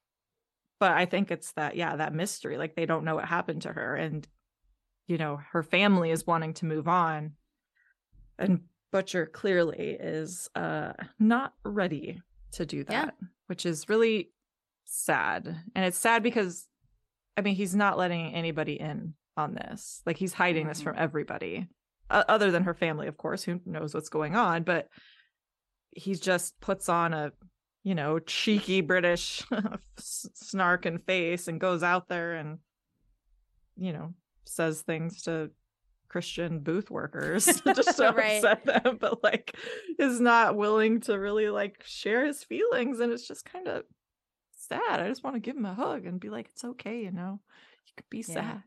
but 0.80 0.92
I 0.92 1.06
think 1.06 1.30
it's 1.30 1.52
that, 1.52 1.76
yeah, 1.76 1.96
that 1.96 2.12
mystery. 2.14 2.56
Like, 2.58 2.74
they 2.74 2.86
don't 2.86 3.04
know 3.04 3.14
what 3.14 3.24
happened 3.24 3.62
to 3.62 3.72
her. 3.72 3.94
And, 3.96 4.26
you 5.06 5.18
know, 5.18 5.40
her 5.52 5.62
family 5.62 6.10
is 6.10 6.26
wanting 6.26 6.54
to 6.54 6.66
move 6.66 6.88
on. 6.88 7.32
And 8.38 8.64
Butcher 8.90 9.26
clearly 9.26 9.96
is 9.98 10.48
uh 10.54 10.92
not 11.18 11.54
ready 11.64 12.20
to 12.52 12.66
do 12.66 12.78
Yeah. 12.78 13.06
that, 13.06 13.14
which 13.46 13.64
is 13.66 13.88
really 13.88 14.30
sad. 14.84 15.46
And 15.74 15.84
it's 15.84 15.98
sad 15.98 16.22
because, 16.22 16.68
I 17.36 17.40
mean, 17.40 17.54
he's 17.54 17.74
not 17.74 17.98
letting 17.98 18.34
anybody 18.34 18.78
in 18.80 19.14
on 19.36 19.54
this. 19.54 20.02
Like, 20.06 20.16
he's 20.16 20.32
hiding 20.32 20.66
this 20.68 20.80
Mhm. 20.80 20.84
from 20.84 20.96
everybody, 20.98 21.68
uh, 22.10 22.22
other 22.28 22.50
than 22.50 22.64
her 22.64 22.74
family, 22.74 23.08
of 23.08 23.16
course, 23.16 23.42
who 23.42 23.60
knows 23.66 23.94
what's 23.94 24.08
going 24.08 24.36
on. 24.36 24.62
But 24.62 24.88
he 25.96 26.14
just 26.14 26.58
puts 26.60 26.88
on 26.88 27.12
a 27.14 27.32
you 27.82 27.94
know 27.94 28.18
cheeky 28.18 28.80
british 28.80 29.42
snark 29.98 30.86
and 30.86 31.02
face 31.04 31.48
and 31.48 31.60
goes 31.60 31.82
out 31.82 32.08
there 32.08 32.34
and 32.34 32.58
you 33.76 33.92
know 33.92 34.14
says 34.44 34.82
things 34.82 35.22
to 35.22 35.50
Christian 36.08 36.60
booth 36.60 36.90
workers 36.90 37.46
just 37.74 37.96
to 37.96 38.12
Right. 38.14 38.36
upset 38.44 38.64
them, 38.64 38.98
but 39.00 39.24
like 39.24 39.56
is 39.98 40.20
not 40.20 40.54
willing 40.54 41.00
to 41.00 41.18
really 41.18 41.48
like 41.48 41.82
share 41.84 42.24
his 42.24 42.44
feelings. 42.44 43.00
And 43.00 43.12
it's 43.12 43.26
just 43.26 43.44
kind 43.44 43.66
of 43.66 43.82
sad. 44.52 45.00
I 45.00 45.08
just 45.08 45.24
want 45.24 45.34
to 45.34 45.40
give 45.40 45.56
him 45.56 45.64
a 45.66 45.74
hug 45.74 46.06
and 46.06 46.20
be 46.20 46.30
like, 46.30 46.50
it's 46.50 46.62
okay, 46.64 47.02
you 47.02 47.10
know, 47.10 47.40
you 47.86 47.92
could 47.96 48.08
be 48.10 48.18
Yeah. 48.28 48.34
sad. 48.34 48.62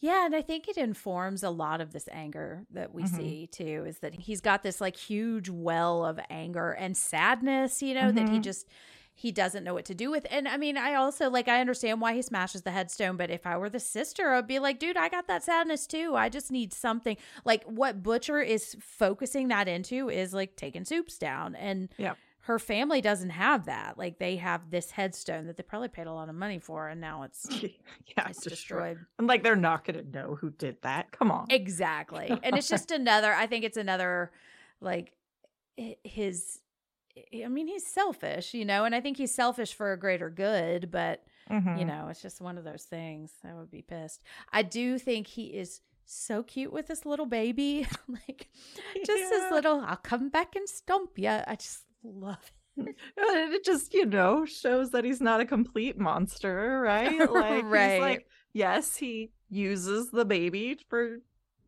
Yeah, 0.00 0.26
and 0.26 0.34
I 0.36 0.42
think 0.42 0.68
it 0.68 0.76
informs 0.76 1.42
a 1.42 1.50
lot 1.50 1.80
of 1.80 1.92
this 1.92 2.08
anger 2.12 2.64
that 2.70 2.94
we 2.94 3.02
Mhm. 3.02 3.06
see 3.06 3.48
too 3.48 3.84
is 3.86 3.98
that 3.98 4.14
he's 4.14 4.40
got 4.40 4.62
this 4.62 4.80
like 4.80 4.96
huge 4.96 5.48
well 5.48 6.04
of 6.04 6.20
anger 6.30 6.70
and 6.70 6.96
sadness, 6.96 7.82
you 7.82 7.94
know, 7.94 8.12
that 8.12 8.28
he 8.28 8.38
Mhm. 8.38 8.42
just 8.42 8.68
he 9.12 9.32
doesn't 9.32 9.64
know 9.64 9.74
what 9.74 9.84
to 9.86 9.96
do 9.96 10.12
with. 10.12 10.24
And 10.30 10.46
I 10.46 10.56
mean, 10.56 10.76
I 10.76 10.94
also 10.94 11.28
like 11.28 11.48
I 11.48 11.60
understand 11.60 12.00
why 12.00 12.14
he 12.14 12.22
smashes 12.22 12.62
the 12.62 12.70
headstone, 12.70 13.16
but 13.16 13.30
if 13.30 13.44
I 13.44 13.56
were 13.56 13.68
the 13.68 13.80
sister, 13.80 14.32
I'd 14.32 14.46
be 14.46 14.60
like, 14.60 14.78
dude, 14.78 14.96
I 14.96 15.08
got 15.08 15.26
that 15.26 15.42
sadness 15.42 15.88
too. 15.88 16.14
I 16.14 16.28
just 16.28 16.52
need 16.52 16.72
something. 16.72 17.16
Like 17.44 17.64
what 17.64 18.00
Butcher 18.04 18.40
is 18.40 18.76
focusing 18.78 19.48
that 19.48 19.66
into 19.66 20.08
is 20.08 20.32
like 20.32 20.54
taking 20.54 20.84
soups 20.84 21.18
down 21.18 21.56
and 21.56 21.88
Yeah. 21.98 22.14
Her 22.48 22.58
family 22.58 23.02
doesn't 23.02 23.28
have 23.28 23.66
that. 23.66 23.98
Like 23.98 24.18
they 24.18 24.36
have 24.36 24.70
this 24.70 24.90
headstone 24.90 25.46
that 25.48 25.58
they 25.58 25.62
probably 25.62 25.88
paid 25.88 26.06
a 26.06 26.12
lot 26.14 26.30
of 26.30 26.34
money 26.34 26.58
for 26.58 26.88
and 26.88 26.98
now 26.98 27.22
it's 27.24 27.46
yeah, 27.62 28.28
it's 28.30 28.42
destroyed. 28.42 28.98
And 29.18 29.28
like 29.28 29.42
they're 29.42 29.54
not 29.54 29.84
gonna 29.84 30.02
know 30.02 30.34
who 30.40 30.48
did 30.48 30.80
that. 30.80 31.12
Come 31.12 31.30
on. 31.30 31.46
Exactly. 31.50 32.32
And 32.42 32.56
it's 32.56 32.68
just 32.68 32.90
another, 32.90 33.34
I 33.34 33.46
think 33.46 33.64
it's 33.66 33.76
another, 33.76 34.32
like, 34.80 35.12
his, 36.04 36.60
I 37.44 37.48
mean, 37.48 37.66
he's 37.68 37.86
selfish, 37.86 38.54
you 38.54 38.64
know, 38.64 38.84
and 38.84 38.94
I 38.94 39.00
think 39.02 39.18
he's 39.18 39.34
selfish 39.34 39.74
for 39.74 39.92
a 39.92 39.98
greater 39.98 40.30
good, 40.30 40.90
but, 40.90 41.24
you 41.50 41.56
Mhm. 41.60 41.86
know, 41.86 42.08
it's 42.08 42.22
just 42.22 42.40
one 42.40 42.56
of 42.56 42.64
those 42.64 42.84
things. 42.84 43.32
I 43.44 43.52
would 43.54 43.70
be 43.70 43.82
pissed. 43.82 44.22
I 44.52 44.62
do 44.62 44.98
think 44.98 45.26
he 45.26 45.44
is 45.48 45.82
so 46.06 46.42
cute 46.42 46.72
with 46.72 46.86
this 46.86 47.04
little 47.04 47.26
baby. 47.26 47.86
like, 48.08 48.48
just 49.04 49.30
this 49.30 49.50
little, 49.52 49.80
I'll 49.86 49.96
come 49.96 50.30
back 50.30 50.56
and 50.56 50.66
stomp 50.66 51.18
you. 51.18 51.28
I 51.28 51.56
just 51.58 51.82
love 52.04 52.38
it. 52.76 52.94
It 53.16 53.64
just, 53.64 53.92
you 53.92 54.06
know, 54.06 54.44
shows 54.46 54.90
that 54.92 55.04
he's 55.04 55.20
not 55.20 55.40
a 55.40 55.44
complete 55.44 55.98
monster, 55.98 56.80
right? 56.80 57.18
Like, 57.30 57.64
Right. 57.64 57.92
he's 57.92 58.00
like, 58.00 58.26
yes, 58.52 58.96
he 58.96 59.30
uses 59.50 60.10
the 60.10 60.24
baby 60.24 60.78
for, 60.88 61.18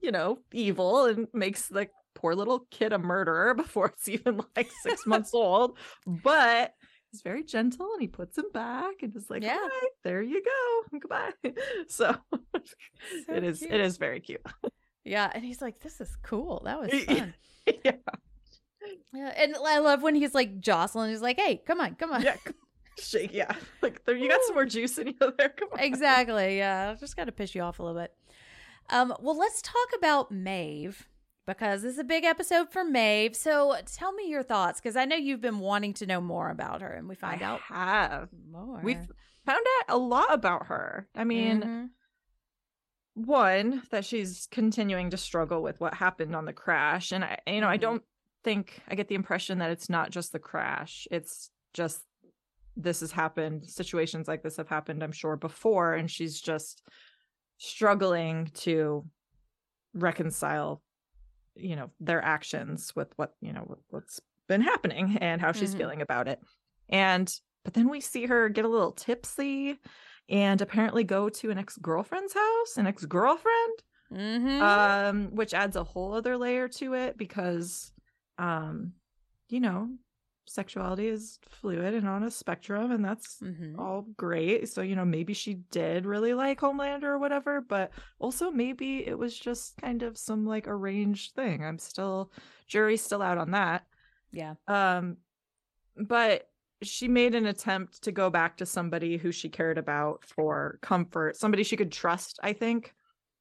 you 0.01 0.13
know, 0.13 0.39
evil 0.53 1.07
and 1.07 1.27
makes 1.33 1.67
the 1.69 1.89
poor 2.15 2.35
little 2.37 2.61
kid 2.71 2.93
a 2.93 2.99
murderer 2.99 3.55
before 3.65 3.87
it's 3.87 4.09
even 4.09 4.41
like 4.57 4.71
six 4.85 5.05
months 5.07 5.35
old. 5.35 5.79
But 6.07 6.75
he's 7.11 7.23
very 7.23 7.43
gentle 7.43 7.89
and 7.95 8.01
he 8.03 8.07
puts 8.09 8.39
him 8.39 8.45
back 8.55 9.03
and 9.03 9.15
is 9.17 9.29
like, 9.31 9.43
Yeah. 9.43 9.55
"All 9.61 9.69
right, 9.69 9.89
there 10.05 10.23
you 10.23 10.41
go. 10.45 10.99
Goodbye. 11.01 11.33
So, 11.89 12.15
So 13.27 13.35
it 13.35 13.43
is, 13.43 13.59
cute. 13.59 13.73
it 13.73 13.81
is 13.81 13.97
very 13.97 14.21
cute. 14.21 14.47
Yeah. 15.05 15.29
And 15.35 15.45
he's 15.45 15.61
like, 15.61 15.81
this 15.81 16.01
is 16.01 16.15
cool. 16.23 16.63
That 16.67 16.79
was 16.81 16.93
fun. 17.05 17.35
yeah. 17.85 17.93
Yeah. 19.13 19.33
And 19.37 19.55
I 19.57 19.79
love 19.79 20.03
when 20.03 20.15
he's 20.15 20.35
like 20.35 20.61
jostling. 20.61 21.11
He's 21.11 21.23
like, 21.23 21.39
hey, 21.39 21.63
come 21.67 21.81
on, 21.81 21.95
come 21.97 22.13
on. 22.13 22.23
Yeah. 22.23 22.37
Shake. 22.99 23.33
Yeah. 23.33 23.53
Like, 23.83 24.05
there, 24.05 24.17
you 24.17 24.29
got 24.29 24.41
some 24.45 24.55
more 24.55 24.67
juice 24.67 24.99
in 24.99 25.09
you 25.09 25.15
there. 25.39 25.49
Come 25.51 25.69
on. 25.73 25.81
exactly. 25.81 26.59
Yeah, 26.59 26.95
just 27.01 27.17
got 27.17 27.25
to 27.25 27.33
piss 27.33 27.55
you 27.55 27.63
off 27.63 27.79
a 27.79 27.83
little 27.83 27.99
bit. 28.01 28.13
Um, 28.91 29.15
well, 29.21 29.39
let's 29.39 29.63
talk 29.63 29.89
about 29.97 30.31
Maeve 30.31 31.07
because 31.47 31.83
this 31.83 31.95
is 31.95 31.99
a 31.99 32.05
big 32.05 32.25
episode 32.25 32.71
for 32.71 32.85
Maeve. 32.85 33.35
So 33.37 33.77
tell 33.87 34.13
me 34.13 34.29
your 34.29 34.43
thoughts 34.43 34.81
because 34.81 34.97
I 34.97 35.05
know 35.07 35.17
you've 35.17 35.41
been 35.41 35.61
wanting 35.61 35.95
to 35.95 36.07
know 36.07 36.21
more 36.21 36.51
about 36.51 36.83
her, 36.83 36.93
and 36.93 37.09
we 37.09 37.15
find 37.15 37.43
I 37.43 37.47
out 37.47 37.61
have. 37.63 38.29
more. 38.51 38.81
We've 38.83 39.07
found 39.47 39.65
out 39.79 39.85
a 39.89 39.97
lot 39.97 40.33
about 40.35 40.67
her. 40.67 41.09
I 41.15 41.25
mean, 41.25 41.63
Mhm. 41.63 41.89
one 43.15 43.83
that 43.91 44.05
she's 44.05 44.47
continuing 44.51 45.11
to 45.11 45.17
struggle 45.17 45.63
with 45.63 45.81
what 45.81 45.95
happened 45.95 46.35
on 46.37 46.45
the 46.45 46.53
crash, 46.53 47.13
and 47.13 47.25
I, 47.25 47.39
you 47.47 47.61
know, 47.61 47.69
I 47.69 47.79
Mhm. 47.79 47.81
don't 47.81 48.03
think 48.45 48.81
I 48.89 48.95
get 48.95 49.09
the 49.09 49.15
impression 49.15 49.59
that 49.59 49.71
it's 49.71 49.89
not 49.91 50.11
just 50.11 50.33
the 50.33 50.39
crash. 50.39 51.07
It's 51.11 51.51
just 51.75 52.03
this 52.77 53.01
has 53.01 53.13
happened. 53.13 53.69
Situations 53.69 54.29
like 54.29 54.43
this 54.43 54.57
have 54.57 54.69
happened, 54.69 55.03
I'm 55.03 55.13
sure, 55.13 55.37
before, 55.37 55.95
and 55.95 56.11
she's 56.11 56.41
just 56.41 56.83
struggling 57.59 58.51
to 58.55 59.05
reconcile, 59.95 60.83
you 61.55 61.77
know, 61.77 61.91
their 62.01 62.23
actions 62.25 62.95
with 62.95 63.13
what 63.17 63.35
you 63.41 63.53
know 63.53 63.63
what- 63.63 63.81
what's 63.89 64.21
been 64.47 64.61
happening 64.63 65.17
and 65.19 65.41
how 65.41 65.53
she's 65.53 65.75
Mhm. 65.75 65.79
feeling 65.79 66.03
about 66.03 66.29
it. 66.29 66.41
And 66.89 67.33
but 67.63 67.75
then 67.75 67.91
we 67.91 68.01
see 68.01 68.25
her 68.27 68.49
get 68.49 68.65
a 68.65 68.69
little 68.69 68.93
tipsy 68.93 69.79
and 70.31 70.63
apparently 70.63 71.05
go 71.05 71.29
to 71.29 71.51
an 71.51 71.59
ex-girlfriend's 71.59 72.33
house, 72.33 72.79
an 72.79 72.87
ex-girlfriend, 72.87 73.83
Mhm. 74.11 74.61
um, 74.63 75.35
which 75.35 75.53
adds 75.53 75.77
a 75.77 75.85
whole 75.85 76.15
other 76.15 76.39
layer 76.39 76.69
to 76.69 76.95
it 76.95 77.19
because, 77.19 77.93
um, 78.41 78.93
you 79.49 79.61
know, 79.61 79.89
sexuality 80.47 81.07
is 81.07 81.39
fluid 81.49 81.95
and 81.95 82.09
on 82.09 82.23
a 82.25 82.31
spectrum, 82.31 82.91
and 82.91 83.05
that's 83.05 83.39
Mhm. 83.41 83.79
all 83.79 84.03
great. 84.17 84.69
So, 84.69 84.83
you 84.83 84.97
know, 84.97 85.05
maybe 85.05 85.33
she 85.35 85.55
did 85.71 86.07
really 86.07 86.35
like 86.35 86.61
Homelander 86.61 87.05
or 87.05 87.19
whatever, 87.19 87.61
but 87.61 87.93
also 88.19 88.51
maybe 88.51 89.07
it 89.07 89.17
was 89.17 89.39
just 89.39 89.77
kind 89.77 90.03
of 90.03 90.17
some 90.19 90.47
like 90.47 90.67
arranged 90.67 91.35
thing. 91.35 91.65
I'm 91.65 91.79
still, 91.79 92.33
jury's 92.67 93.03
still 93.03 93.23
out 93.23 93.39
on 93.39 93.53
that. 93.53 93.85
yeah. 94.33 94.55
Um, 94.67 95.19
but 95.97 96.49
she 96.83 97.09
made 97.09 97.35
an 97.35 97.47
attempt 97.47 98.03
to 98.03 98.13
go 98.13 98.31
back 98.31 98.57
to 98.57 98.67
somebody 98.67 99.19
who 99.19 99.31
she 99.33 99.49
cared 99.49 99.77
about 99.79 100.25
for 100.25 100.79
comfort, 100.83 101.37
somebody 101.37 101.63
she 101.63 101.77
could 101.77 101.93
trust, 101.93 102.39
I 102.43 102.55
think. 102.55 102.95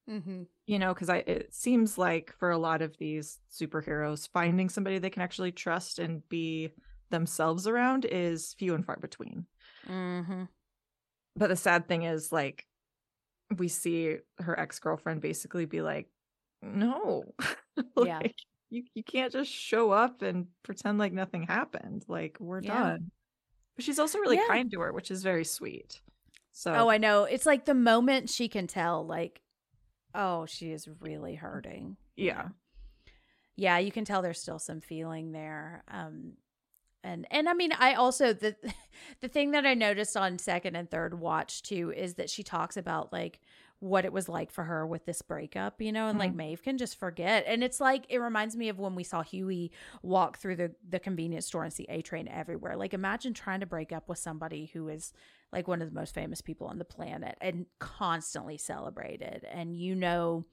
Mm-hmm. 0.09 0.43
You 0.65 0.79
know, 0.79 0.93
because 0.93 1.09
I 1.09 1.17
it 1.17 1.53
seems 1.53 1.97
like 1.97 2.33
for 2.39 2.49
a 2.51 2.57
lot 2.57 2.81
of 2.81 2.97
these 2.97 3.39
superheroes, 3.51 4.27
finding 4.31 4.69
somebody 4.69 4.97
they 4.97 5.09
can 5.09 5.21
actually 5.21 5.51
trust 5.51 5.99
and 5.99 6.27
be 6.29 6.71
themselves 7.11 7.67
around 7.67 8.05
is 8.05 8.53
few 8.57 8.73
and 8.75 8.85
far 8.85 8.97
between. 8.97 9.45
Mm-hmm. 9.87 10.43
But 11.35 11.47
the 11.47 11.55
sad 11.55 11.87
thing 11.87 12.03
is, 12.03 12.31
like, 12.31 12.65
we 13.57 13.67
see 13.67 14.17
her 14.39 14.59
ex 14.59 14.79
girlfriend 14.79 15.21
basically 15.21 15.65
be 15.65 15.81
like, 15.81 16.09
"No, 16.61 17.23
Yeah. 17.97 18.19
you 18.69 18.83
you 18.93 19.03
can't 19.03 19.31
just 19.31 19.51
show 19.51 19.91
up 19.91 20.21
and 20.21 20.47
pretend 20.63 20.97
like 20.99 21.13
nothing 21.13 21.43
happened. 21.43 22.05
Like 22.07 22.37
we're 22.39 22.61
Yeah. 22.61 22.73
done." 22.83 23.11
But 23.75 23.85
she's 23.85 23.99
also 23.99 24.19
really 24.19 24.37
Yeah. 24.37 24.47
kind 24.47 24.69
to 24.71 24.79
her, 24.81 24.91
which 24.91 25.11
is 25.11 25.23
very 25.23 25.45
sweet. 25.45 26.01
So, 26.51 26.73
Oh, 26.73 26.89
I 26.89 26.97
know. 26.97 27.23
It's 27.23 27.45
like 27.45 27.63
the 27.65 27.73
moment 27.73 28.29
she 28.29 28.49
can 28.49 28.67
tell, 28.67 29.05
like, 29.05 29.41
oh, 30.13 30.45
she 30.45 30.71
is 30.71 30.87
really 30.99 31.35
hurting. 31.35 31.97
Yeah. 32.15 32.49
Yeah, 33.55 33.77
you 33.77 33.91
can 33.91 34.05
tell 34.05 34.21
there's 34.21 34.41
still 34.41 34.59
some 34.59 34.81
feeling 34.81 35.31
there. 35.31 35.83
Um 35.89 36.33
and 37.03 37.25
and 37.31 37.47
I 37.47 37.53
mean, 37.53 37.71
I 37.71 37.93
also 37.93 38.33
the 38.33 38.55
the 39.21 39.27
thing 39.27 39.51
that 39.51 39.65
I 39.65 39.73
noticed 39.73 40.17
on 40.17 40.39
second 40.39 40.75
and 40.75 40.89
third 40.89 41.19
watch 41.19 41.63
too 41.63 41.93
is 41.95 42.15
that 42.15 42.29
she 42.29 42.43
talks 42.43 42.77
about 42.77 43.13
like 43.13 43.39
what 43.79 44.03
it 44.05 44.11
was 44.11 44.27
like 44.27 44.51
for 44.51 44.65
her 44.65 44.85
with 44.85 45.05
this 45.05 45.21
breakup, 45.21 45.81
you 45.81 45.91
know, 45.91 46.07
and 46.09 46.19
like 46.19 46.33
Mhm. 46.33 46.35
Maeve 46.35 46.61
can 46.61 46.77
just 46.77 46.99
forget. 46.99 47.45
And 47.47 47.63
it's 47.63 47.79
like 47.79 48.05
it 48.09 48.17
reminds 48.19 48.55
me 48.55 48.69
of 48.69 48.77
when 48.79 48.95
we 48.95 49.03
saw 49.03 49.21
Hughie 49.23 49.71
walk 50.03 50.37
through 50.37 50.57
the 50.57 50.75
the 50.87 50.99
convenience 50.99 51.45
store 51.45 51.63
and 51.63 51.71
see 51.73 51.85
A 51.89 52.01
Train 52.01 52.27
everywhere. 52.27 52.75
Like 52.75 52.93
imagine 52.93 53.33
trying 53.33 53.61
to 53.61 53.65
break 53.65 53.91
up 53.91 54.09
with 54.09 54.17
somebody 54.19 54.65
who 54.73 54.89
is 54.89 55.13
like 55.53 55.67
one 55.67 55.81
of 55.81 55.89
the 55.89 55.95
most 55.99 56.13
famous 56.13 56.41
people 56.41 56.67
on 56.67 56.77
the 56.77 56.85
planet 56.85 57.37
and 57.41 57.65
constantly 57.79 58.57
celebrated 58.57 59.45
and 59.51 59.75
you 59.75 59.95
know 59.95 60.45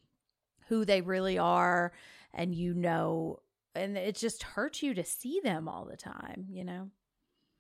who 0.69 0.85
they 0.85 1.01
really 1.01 1.39
are 1.39 1.93
and 2.35 2.55
you 2.55 2.75
know 2.75 3.41
and 3.75 3.97
it 3.99 4.17
just 4.17 4.43
hurts 4.43 4.83
you 4.83 4.95
to 4.95 5.05
see 5.05 5.41
them 5.41 5.69
all 5.69 5.85
the 5.85 5.97
time, 5.97 6.47
you 6.51 6.65
know. 6.65 6.91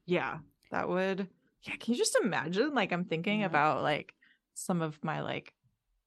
yeah, 0.07 0.39
that 0.71 0.89
would. 0.89 1.29
Yeah, 1.63 1.77
can 1.77 1.95
you 1.95 1.99
just 1.99 2.17
imagine? 2.23 2.75
Like, 2.75 2.93
I'm 2.93 3.05
thinking 3.05 3.43
Yeah. 3.43 3.47
about 3.47 3.83
like 3.83 4.15
some 4.55 4.83
of 4.83 5.03
my 5.03 5.21
like 5.21 5.53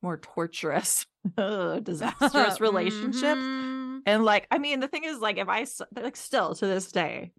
more 0.01 0.17
torturous, 0.17 1.05
disastrous 1.37 2.61
relationships. 2.61 3.41
Mhm. 3.41 4.01
And 4.05 4.25
like, 4.25 4.47
I 4.51 4.57
mean, 4.57 4.79
the 4.79 4.87
thing 4.87 5.03
is, 5.03 5.19
like, 5.19 5.37
if 5.37 5.49
I 5.49 5.65
like 5.95 6.15
still 6.15 6.55
to 6.55 6.65
this 6.65 6.91
day, 6.91 7.31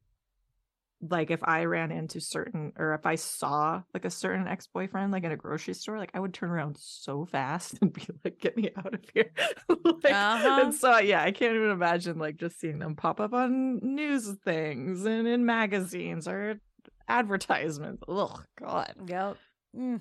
like 1.09 1.31
if 1.31 1.41
I 1.43 1.65
ran 1.65 1.91
into 1.91 2.21
certain 2.21 2.75
or 2.79 2.93
if 2.93 3.07
I 3.07 3.15
saw 3.15 3.83
like 3.95 4.05
a 4.05 4.11
certain 4.11 4.47
ex 4.47 4.67
boyfriend 4.67 5.13
like 5.13 5.25
in 5.25 5.33
a 5.33 5.37
grocery 5.37 5.73
store, 5.73 5.97
like 5.99 6.11
I 6.13 6.21
would 6.21 6.35
turn 6.35 6.51
around 6.51 6.77
so 6.79 7.25
fast 7.25 7.79
and 7.81 7.91
be 7.93 8.03
like, 8.23 8.39
"Get 8.39 8.57
me 8.57 8.71
out 8.77 8.93
of 8.93 9.01
here!" 9.15 9.33
like, 9.69 10.13
Uh-huh. 10.13 10.61
And 10.63 10.75
so, 10.75 10.99
yeah, 10.99 11.23
I 11.23 11.33
can't 11.33 11.55
even 11.57 11.71
imagine 11.71 12.19
like 12.19 12.37
just 12.37 12.61
seeing 12.61 12.79
them 12.79 12.97
pop 12.97 13.19
up 13.19 13.33
on 13.33 13.79
news 13.83 14.29
things 14.45 15.07
and 15.07 15.27
in 15.27 15.47
magazines 15.47 16.29
or 16.29 16.61
advertisements. 17.09 18.03
Oh 18.07 18.39
God. 18.59 18.95
Yep. 19.07 19.37
Mm. 19.75 20.01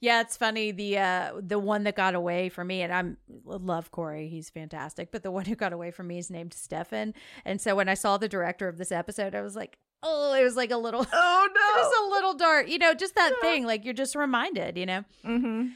Yeah, 0.00 0.20
it's 0.20 0.36
funny. 0.36 0.70
The 0.72 0.98
uh 0.98 1.32
the 1.40 1.58
one 1.58 1.84
that 1.84 1.96
got 1.96 2.14
away 2.14 2.48
from 2.48 2.66
me, 2.68 2.82
and 2.82 2.92
I'm 2.92 3.16
love 3.44 3.90
Corey, 3.90 4.28
he's 4.28 4.50
fantastic. 4.50 5.10
But 5.12 5.22
the 5.22 5.30
one 5.30 5.44
who 5.44 5.54
got 5.56 5.72
away 5.72 5.90
from 5.90 6.06
me 6.08 6.18
is 6.18 6.30
named 6.30 6.54
Stefan. 6.54 7.14
And 7.44 7.60
so 7.60 7.74
when 7.76 7.88
I 7.88 7.94
saw 7.94 8.16
the 8.18 8.28
director 8.28 8.68
of 8.68 8.78
this 8.78 8.92
episode, 8.92 9.34
I 9.34 9.42
was 9.42 9.56
like, 9.56 9.78
oh, 10.02 10.34
it 10.34 10.42
was 10.42 10.56
like 10.56 10.70
a 10.70 10.76
little 10.76 11.06
Oh 11.12 11.48
no 11.54 11.82
just 11.82 11.94
a 12.00 12.10
little 12.10 12.34
dark, 12.34 12.68
you 12.68 12.78
know, 12.78 12.94
just 12.94 13.14
that 13.14 13.32
Yeah. 13.42 13.48
thing. 13.50 13.64
Like 13.66 13.84
you're 13.84 13.94
just 13.94 14.14
reminded, 14.14 14.76
you 14.76 14.86
know. 14.86 15.04
mm-hmm. 15.24 15.68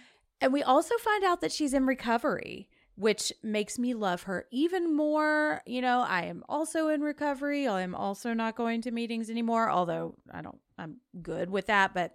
And 0.43 0.53
we 0.53 0.62
also 0.62 0.95
find 0.99 1.23
out 1.24 1.41
that 1.43 1.53
she's 1.53 1.74
in 1.74 1.85
recovery, 1.87 2.69
which 2.97 3.31
makes 3.43 3.78
me 3.78 3.93
love 3.95 4.23
her 4.23 4.47
even 4.51 4.95
more. 4.97 5.61
You 5.66 5.82
know, 5.82 6.01
I 6.01 6.24
am 6.24 6.45
also 6.49 6.89
in 6.89 7.03
recovery. 7.03 7.69
I 7.69 7.82
am 7.82 7.95
also 7.95 8.32
not 8.32 8.57
going 8.57 8.81
to 8.82 8.91
meetings 8.91 9.28
anymore, 9.28 9.70
although 9.70 10.15
I 10.32 10.41
don't, 10.43 10.59
I'm 10.78 10.97
good 11.20 11.51
with 11.51 11.66
that. 11.66 11.93
But 11.93 12.15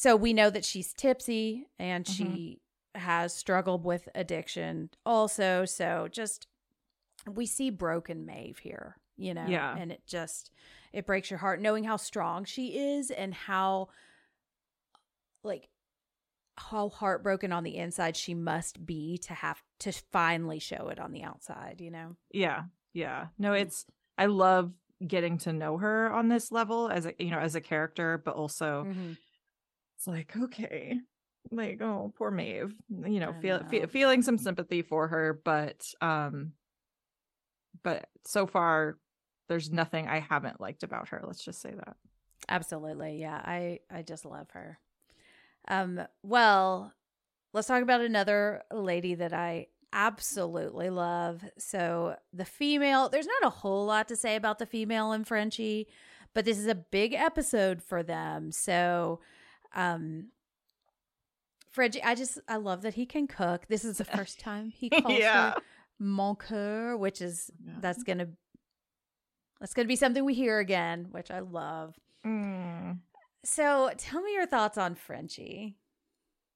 so 0.00 0.16
we 0.16 0.32
know 0.32 0.48
that 0.48 0.64
she's 0.64 0.94
tipsy 0.94 1.66
and 1.78 2.06
Mhm. 2.06 2.16
she 2.16 2.62
has 2.94 3.34
struggled 3.34 3.84
with 3.84 4.08
addiction 4.14 4.88
also. 5.04 5.66
So 5.66 6.08
just, 6.10 6.46
we 7.30 7.44
see 7.44 7.68
broken 7.68 8.24
Maeve 8.24 8.56
here, 8.60 8.96
you 9.18 9.34
know, 9.34 9.44
Yeah. 9.46 9.76
and 9.76 9.92
it 9.92 10.06
just, 10.06 10.52
it 10.94 11.04
breaks 11.04 11.30
your 11.30 11.36
heart 11.36 11.60
knowing 11.60 11.84
how 11.84 11.98
strong 11.98 12.46
she 12.46 12.78
is 12.78 13.10
and 13.10 13.34
how, 13.34 13.90
like, 15.44 15.68
how 16.56 16.88
heartbroken 16.88 17.52
on 17.52 17.62
the 17.62 17.76
inside 17.76 18.16
she 18.16 18.32
must 18.32 18.86
be 18.86 19.18
to 19.18 19.34
have 19.34 19.62
to 19.80 19.92
finally 19.92 20.60
show 20.60 20.88
it 20.88 20.98
on 20.98 21.12
the 21.12 21.24
outside, 21.24 21.82
you 21.82 21.90
know? 21.90 22.16
Yeah. 22.32 22.62
Yeah. 22.94 23.26
No, 23.38 23.52
it's 23.52 23.84
I 24.16 24.26
love 24.26 24.72
getting 25.06 25.36
to 25.38 25.52
know 25.52 25.76
her 25.76 26.10
on 26.10 26.28
this 26.28 26.50
level 26.50 26.88
as 26.88 27.04
a 27.04 27.12
you 27.18 27.30
know, 27.30 27.38
as 27.38 27.54
a 27.54 27.60
character, 27.60 28.16
but 28.24 28.34
also 28.34 28.84
Mhm. 28.84 29.16
It's 30.00 30.06
like, 30.06 30.34
okay. 30.34 30.98
Like, 31.50 31.82
oh, 31.82 32.10
poor 32.16 32.30
Maeve. 32.30 32.74
You 32.88 33.20
know, 33.20 33.34
feel, 33.42 33.62
fe- 33.64 33.84
feeling 33.84 34.22
some 34.22 34.38
sympathy 34.38 34.80
for 34.80 35.08
her, 35.08 35.38
but 35.44 35.84
um 36.00 36.52
but 37.82 38.08
so 38.26 38.46
far 38.46 38.96
there's 39.48 39.70
nothing 39.70 40.08
I 40.08 40.20
haven't 40.20 40.60
liked 40.60 40.84
about 40.84 41.08
her. 41.08 41.22
Let's 41.22 41.44
just 41.44 41.60
say 41.60 41.72
that. 41.74 41.96
Absolutely. 42.48 43.20
Yeah. 43.20 43.40
I 43.44 43.80
I 43.90 44.00
just 44.00 44.24
love 44.24 44.48
her. 44.52 44.78
Um 45.68 46.00
well, 46.22 46.94
let's 47.52 47.68
talk 47.68 47.82
about 47.82 48.00
another 48.00 48.62
lady 48.72 49.14
that 49.16 49.34
I 49.34 49.66
absolutely 49.92 50.88
love. 50.88 51.44
So, 51.58 52.16
the 52.32 52.44
female, 52.46 53.08
there's 53.10 53.26
not 53.26 53.44
a 53.44 53.50
whole 53.50 53.84
lot 53.84 54.08
to 54.08 54.16
say 54.16 54.36
about 54.36 54.58
the 54.58 54.66
female 54.66 55.12
in 55.12 55.24
Frenchie, 55.24 55.88
but 56.32 56.44
this 56.44 56.58
is 56.58 56.66
a 56.66 56.74
big 56.74 57.12
episode 57.12 57.82
for 57.82 58.02
them. 58.02 58.52
So, 58.52 59.20
um 59.74 60.28
Frenchie, 61.70 62.02
I 62.02 62.14
just 62.14 62.38
I 62.48 62.56
love 62.56 62.82
that 62.82 62.94
he 62.94 63.06
can 63.06 63.26
cook. 63.26 63.66
This 63.68 63.84
is 63.84 63.98
the 63.98 64.04
first 64.16 64.40
time 64.40 64.70
he 64.70 64.90
calls 65.02 65.18
Yeah. 65.18 65.52
her 65.52 65.62
mon 65.98 66.36
coeur, 66.36 66.96
which 66.96 67.22
is 67.22 67.50
Yeah. 67.64 67.74
that's 67.80 68.02
gonna 68.02 68.28
that's 69.60 69.74
gonna 69.74 69.88
be 69.88 69.96
something 69.96 70.24
we 70.24 70.34
hear 70.34 70.58
again, 70.58 71.08
which 71.10 71.30
I 71.30 71.40
love. 71.40 71.94
Mm. 72.26 72.98
So 73.44 73.90
tell 73.96 74.20
me 74.22 74.34
your 74.34 74.46
thoughts 74.46 74.78
on 74.78 74.94
Frenchie. 74.94 75.76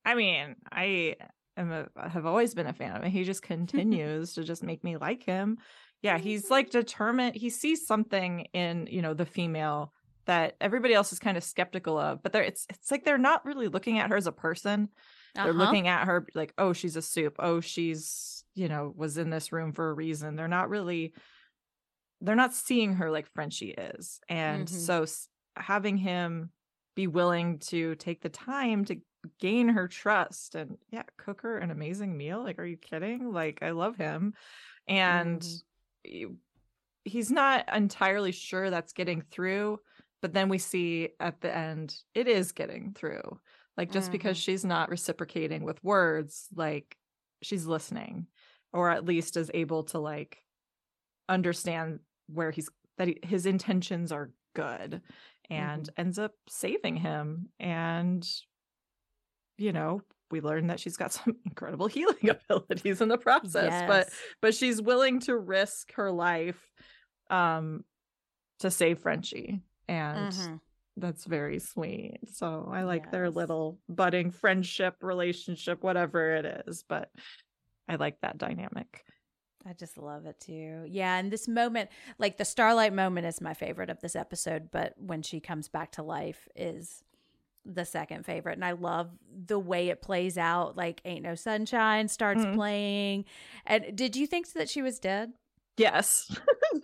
I 0.04 0.14
mean, 0.14 0.56
I 0.70 1.16
am 1.56 1.70
a 1.72 1.88
have 2.08 2.26
always 2.26 2.54
been 2.54 2.66
a 2.66 2.72
fan 2.72 2.96
of 2.96 3.02
him. 3.02 3.10
He 3.10 3.24
just 3.24 3.42
continues 3.54 4.34
to 4.34 4.44
just 4.44 4.62
make 4.62 4.82
me 4.84 4.96
like 4.96 5.22
him. 5.22 5.58
Yeah, 6.02 6.18
he's 6.18 6.50
like 6.50 6.68
determined. 6.70 7.34
He 7.36 7.48
sees 7.48 7.86
something 7.86 8.40
in, 8.52 8.86
you 8.90 9.00
know, 9.00 9.14
the 9.14 9.24
female 9.24 9.93
that 10.26 10.56
everybody 10.60 10.94
else 10.94 11.12
is 11.12 11.18
kind 11.18 11.36
of 11.36 11.44
skeptical 11.44 11.98
of, 11.98 12.22
but 12.22 12.32
they're 12.32 12.42
it's 12.42 12.66
it's 12.70 12.90
like 12.90 13.04
they're 13.04 13.18
not 13.18 13.44
really 13.44 13.68
looking 13.68 13.98
at 13.98 14.10
her 14.10 14.16
as 14.16 14.26
a 14.26 14.32
person. 14.32 14.88
They're 15.34 15.50
Uh-huh. 15.50 15.58
looking 15.58 15.88
at 15.88 16.06
her 16.06 16.26
like, 16.34 16.54
oh, 16.58 16.72
she's 16.72 16.96
a 16.96 17.02
soup. 17.02 17.36
Oh, 17.38 17.60
she's, 17.60 18.44
you 18.54 18.68
know, 18.68 18.92
was 18.96 19.18
in 19.18 19.30
this 19.30 19.52
room 19.52 19.72
for 19.72 19.90
a 19.90 19.94
reason. 19.94 20.36
They're 20.36 20.48
not 20.48 20.68
really 20.70 21.14
they're 22.20 22.34
not 22.36 22.54
seeing 22.54 22.94
her 22.94 23.10
like 23.10 23.26
Frenchie 23.34 23.72
is. 23.72 24.20
And 24.28 24.66
Mhm. 24.68 24.70
so 24.70 25.02
s- 25.02 25.28
having 25.56 25.96
him 25.98 26.50
be 26.94 27.06
willing 27.06 27.58
to 27.58 27.94
take 27.96 28.22
the 28.22 28.28
time 28.30 28.84
to 28.86 29.00
gain 29.40 29.68
her 29.68 29.88
trust 29.88 30.54
and 30.54 30.78
yeah, 30.90 31.02
cook 31.18 31.42
her 31.42 31.58
an 31.58 31.70
amazing 31.70 32.16
meal. 32.16 32.42
Like, 32.42 32.58
are 32.58 32.64
you 32.64 32.76
kidding? 32.76 33.32
Like, 33.32 33.62
I 33.62 33.70
love 33.72 33.96
him. 33.96 34.34
And 34.86 35.40
Mhm. 35.42 35.62
you- 36.04 36.38
he's 37.04 37.30
not 37.30 37.68
entirely 37.74 38.32
sure 38.32 38.70
that's 38.70 38.92
getting 38.94 39.20
through, 39.22 39.80
but 40.24 40.32
then 40.32 40.48
we 40.48 40.56
see 40.56 41.10
at 41.20 41.42
the 41.42 41.54
end 41.54 41.94
it 42.14 42.26
is 42.26 42.52
getting 42.52 42.94
through. 42.94 43.20
Like, 43.76 43.92
just 43.92 44.10
because 44.10 44.38
she's 44.38 44.64
not 44.64 44.88
reciprocating 44.88 45.64
with 45.64 45.84
words, 45.84 46.48
like, 46.54 46.96
she's 47.42 47.66
listening, 47.66 48.28
or 48.72 48.88
at 48.88 49.04
least 49.04 49.36
is 49.36 49.50
able 49.52 49.82
to 49.82 49.98
like 49.98 50.38
understand 51.28 51.98
where 52.32 52.50
he's 52.50 52.70
that 52.96 53.08
he, 53.08 53.18
his 53.22 53.44
intentions 53.44 54.12
are 54.12 54.30
good 54.54 55.02
and 55.50 55.90
ends 55.98 56.18
up 56.18 56.32
saving 56.48 56.96
him 56.96 57.50
and 57.60 58.26
you 59.58 59.72
know 59.72 60.00
we 60.30 60.40
learn 60.40 60.68
that 60.68 60.80
she's 60.80 60.96
got 60.96 61.12
some 61.12 61.36
incredible 61.44 61.86
healing 61.86 62.30
abilities 62.50 63.02
in 63.02 63.08
the 63.08 63.18
process 63.18 63.84
but 63.86 64.08
but 64.40 64.54
she's 64.54 64.80
willing 64.80 65.20
to 65.20 65.36
risk 65.36 65.92
her 65.92 66.10
life 66.10 66.72
um 67.28 67.84
to 68.60 68.70
save 68.70 69.00
Frenchie 69.00 69.60
and 69.88 70.32
Mhm. 70.32 70.60
that's 70.96 71.24
very 71.24 71.58
sweet 71.58 72.18
so 72.32 72.68
i 72.72 72.82
like 72.82 73.10
their 73.10 73.30
little 73.30 73.78
budding 73.88 74.30
friendship 74.30 74.96
relationship 75.02 75.82
whatever 75.82 76.34
it 76.36 76.64
is 76.66 76.84
but 76.88 77.10
i 77.88 77.96
like 77.96 78.20
that 78.20 78.38
dynamic 78.38 79.04
I 79.66 79.72
just 79.72 79.96
love 79.96 80.26
it 80.26 80.38
too. 80.40 80.84
Yeah, 80.86 81.16
and 81.16 81.32
this 81.32 81.48
moment, 81.48 81.88
like 82.18 82.36
the 82.36 82.44
Starlight 82.44 82.92
moment 82.92 83.26
is 83.26 83.40
my 83.40 83.54
favorite 83.54 83.88
of 83.88 83.98
this 84.02 84.14
episode, 84.14 84.70
but 84.70 84.92
when 84.98 85.22
she 85.22 85.40
comes 85.40 85.70
back 85.70 85.92
to 85.92 86.02
life 86.02 86.46
is 86.54 87.02
the 87.64 87.86
second 87.86 88.26
favorite. 88.26 88.56
And 88.58 88.64
I 88.66 88.72
love 88.72 89.12
the 89.34 89.58
way 89.58 89.88
it 89.88 90.02
plays 90.02 90.36
out. 90.36 90.76
Like 90.76 91.00
Ain't 91.06 91.22
No 91.22 91.34
Sunshine 91.34 92.08
starts 92.08 92.44
Mhm. 92.44 92.54
playing. 92.56 93.24
And 93.64 93.96
did 93.96 94.16
you 94.16 94.26
think 94.26 94.52
that 94.52 94.68
she 94.68 94.82
was 94.82 94.98
dead? 94.98 95.32
Yes 95.76 96.34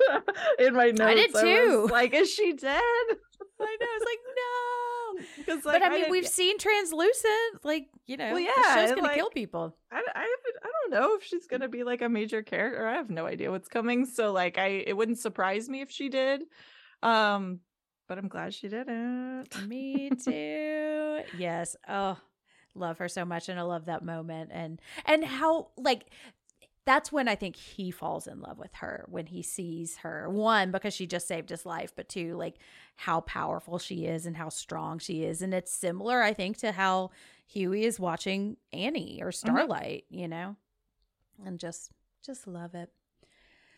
in 0.58 0.74
my 0.74 0.86
notes 0.90 1.00
I 1.02 1.14
did 1.14 1.34
too. 1.34 1.88
like 1.90 2.14
is 2.14 2.30
she 2.32 2.52
dead 2.52 2.80
I 3.62 3.76
know. 3.78 3.86
It's 3.96 4.04
like, 4.06 4.18
no. 4.36 5.26
because 5.36 5.64
but 5.64 5.82
I 5.82 5.90
mean, 5.90 6.10
we've 6.10 6.26
seen 6.26 6.58
translucent. 6.58 7.62
Like, 7.62 7.88
you 8.06 8.16
know, 8.16 8.28
Well, 8.32 8.36
the 8.36 8.42
yeah, 8.44 8.74
show's 8.86 8.94
going 8.96 9.06
to 9.06 9.14
kill 9.14 9.28
people. 9.28 9.76
I, 9.92 10.02
I 10.14 10.22
I 10.22 10.68
don't 10.82 10.90
know 10.90 11.14
if 11.16 11.24
she's 11.24 11.46
gonna 11.46 11.68
be 11.68 11.84
like 11.84 12.00
a 12.00 12.08
major 12.08 12.42
character. 12.42 12.86
I 12.86 12.94
have 12.94 13.10
no 13.10 13.26
idea 13.26 13.50
what's 13.50 13.68
coming. 13.68 14.06
So 14.06 14.32
like 14.32 14.56
I 14.56 14.68
it 14.86 14.96
wouldn't 14.96 15.18
surprise 15.18 15.68
me 15.68 15.82
if 15.82 15.90
she 15.90 16.08
did. 16.08 16.44
Um 17.02 17.60
but 18.08 18.16
I'm 18.18 18.28
glad 18.28 18.54
she 18.54 18.68
didn't. 18.68 19.48
Me 19.68 20.10
too. 20.10 21.20
yes. 21.38 21.76
Oh, 21.86 22.16
love 22.74 22.98
her 22.98 23.08
so 23.08 23.24
much, 23.24 23.48
and 23.48 23.58
I 23.58 23.62
love 23.62 23.86
that 23.86 24.04
moment, 24.04 24.50
and 24.52 24.80
and 25.04 25.24
how 25.24 25.68
like 25.76 26.06
that's 26.86 27.12
when 27.12 27.28
I 27.28 27.34
think 27.34 27.56
he 27.56 27.90
falls 27.90 28.26
in 28.26 28.40
love 28.40 28.58
with 28.58 28.74
her 28.76 29.04
when 29.08 29.26
he 29.26 29.42
sees 29.42 29.98
her. 29.98 30.28
One 30.28 30.70
because 30.70 30.94
she 30.94 31.06
just 31.06 31.28
saved 31.28 31.50
his 31.50 31.66
life, 31.66 31.92
but 31.94 32.08
two 32.08 32.36
like 32.36 32.56
how 32.96 33.20
powerful 33.20 33.78
she 33.78 34.06
is 34.06 34.26
and 34.26 34.36
how 34.36 34.48
strong 34.48 34.98
she 34.98 35.24
is, 35.24 35.42
and 35.42 35.52
it's 35.52 35.72
similar 35.72 36.22
I 36.22 36.32
think 36.32 36.56
to 36.58 36.72
how 36.72 37.10
Hughie 37.46 37.84
is 37.84 38.00
watching 38.00 38.56
Annie 38.72 39.20
or 39.20 39.28
mm-hmm. 39.28 39.48
Starlight, 39.48 40.04
you 40.10 40.28
know, 40.28 40.56
and 41.44 41.58
just 41.58 41.90
just 42.24 42.46
love 42.46 42.74
it. 42.74 42.90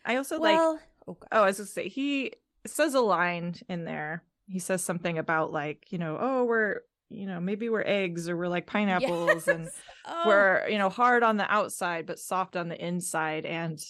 I 0.05 0.17
also 0.17 0.39
like 0.39 0.57
oh, 0.59 0.79
God. 1.07 1.15
oh, 1.31 1.41
I 1.43 1.45
was 1.45 1.57
gonna 1.57 1.67
say 1.67 1.89
he 1.89 2.33
says 2.65 2.93
a 2.93 3.01
line 3.01 3.55
in 3.67 3.85
there. 3.85 4.23
He 4.47 4.59
says 4.59 4.83
something 4.83 5.17
about 5.17 5.51
like, 5.51 5.91
you 5.91 5.97
know, 5.97 6.17
oh, 6.19 6.43
we're 6.45 6.81
you 7.09 7.25
know, 7.27 7.39
maybe 7.39 7.69
we're 7.69 7.83
eggs 7.85 8.27
or 8.29 8.35
we're 8.37 8.47
like 8.47 8.65
pineapples 8.73 9.47
and 9.47 9.69
Oh. 10.05 10.23
we're 10.25 10.67
you 10.67 10.77
know 10.77 10.89
hard 10.89 11.23
on 11.23 11.37
the 11.37 11.49
outside 11.49 12.05
but 12.05 12.19
soft 12.19 12.57
on 12.57 12.67
the 12.67 12.85
inside 12.85 13.45
and 13.45 13.81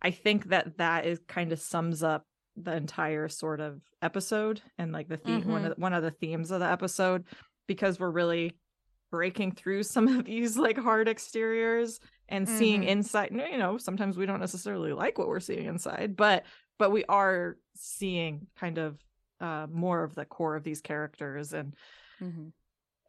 i 0.00 0.12
think 0.12 0.44
that 0.50 0.78
that 0.78 1.06
is 1.06 1.18
kind 1.26 1.50
of 1.50 1.58
sums 1.58 2.04
up 2.04 2.24
the 2.56 2.72
entire 2.76 3.28
sort 3.28 3.58
of 3.60 3.80
episode 4.00 4.60
and 4.78 4.92
like 4.92 5.08
the 5.08 5.16
theme 5.16 5.48
one 5.48 5.64
of 5.64 5.76
one 5.76 5.92
of 5.92 6.04
the 6.04 6.12
themes 6.12 6.52
of 6.52 6.60
the 6.60 6.70
episode 6.70 7.24
because 7.66 7.98
we're 7.98 8.10
really 8.12 8.52
breaking 9.10 9.50
through 9.50 9.82
some 9.94 10.06
of 10.06 10.24
these 10.24 10.56
like 10.56 10.78
hard 10.78 11.08
exteriors 11.08 11.98
and 12.28 12.48
seeing 12.48 12.82
Mhm. 12.82 12.86
inside 12.88 13.30
you 13.32 13.58
know 13.58 13.76
sometimes 13.76 14.16
we 14.16 14.26
don't 14.26 14.38
necessarily 14.38 14.92
like 14.92 15.18
what 15.18 15.26
we're 15.26 15.40
seeing 15.40 15.66
inside 15.66 16.14
but 16.16 16.44
but 16.78 16.92
we 16.92 17.04
are 17.08 17.56
seeing 17.74 18.46
kind 18.56 18.78
of 18.78 18.98
uh 19.40 19.66
more 19.68 20.04
of 20.04 20.14
the 20.14 20.24
core 20.24 20.54
of 20.54 20.62
these 20.62 20.80
characters 20.80 21.52
and 21.54 21.74
Mhm. 22.20 22.52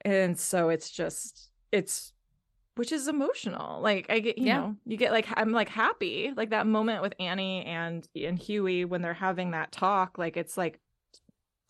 and 0.04 0.40
so 0.40 0.70
it's 0.70 0.90
just 0.90 1.50
it's 1.72 2.14
which 2.76 2.92
is 2.92 3.08
emotional 3.08 3.82
like 3.82 4.06
i 4.10 4.20
get 4.20 4.38
you 4.38 4.48
Yeah. 4.48 4.58
know 4.58 4.76
you 4.86 4.98
get 4.98 5.12
like 5.12 5.28
i'm 5.36 5.52
like 5.52 5.70
happy 5.70 6.32
like 6.36 6.50
that 6.52 6.66
moment 6.66 7.02
with 7.02 7.14
annie 7.20 7.64
and 7.66 8.08
and 8.16 8.40
hughie 8.40 8.86
when 8.86 9.02
they're 9.02 9.14
having 9.14 9.52
that 9.52 9.72
talk 9.72 10.18
like 10.18 10.38
it's 10.38 10.58
like 10.58 10.80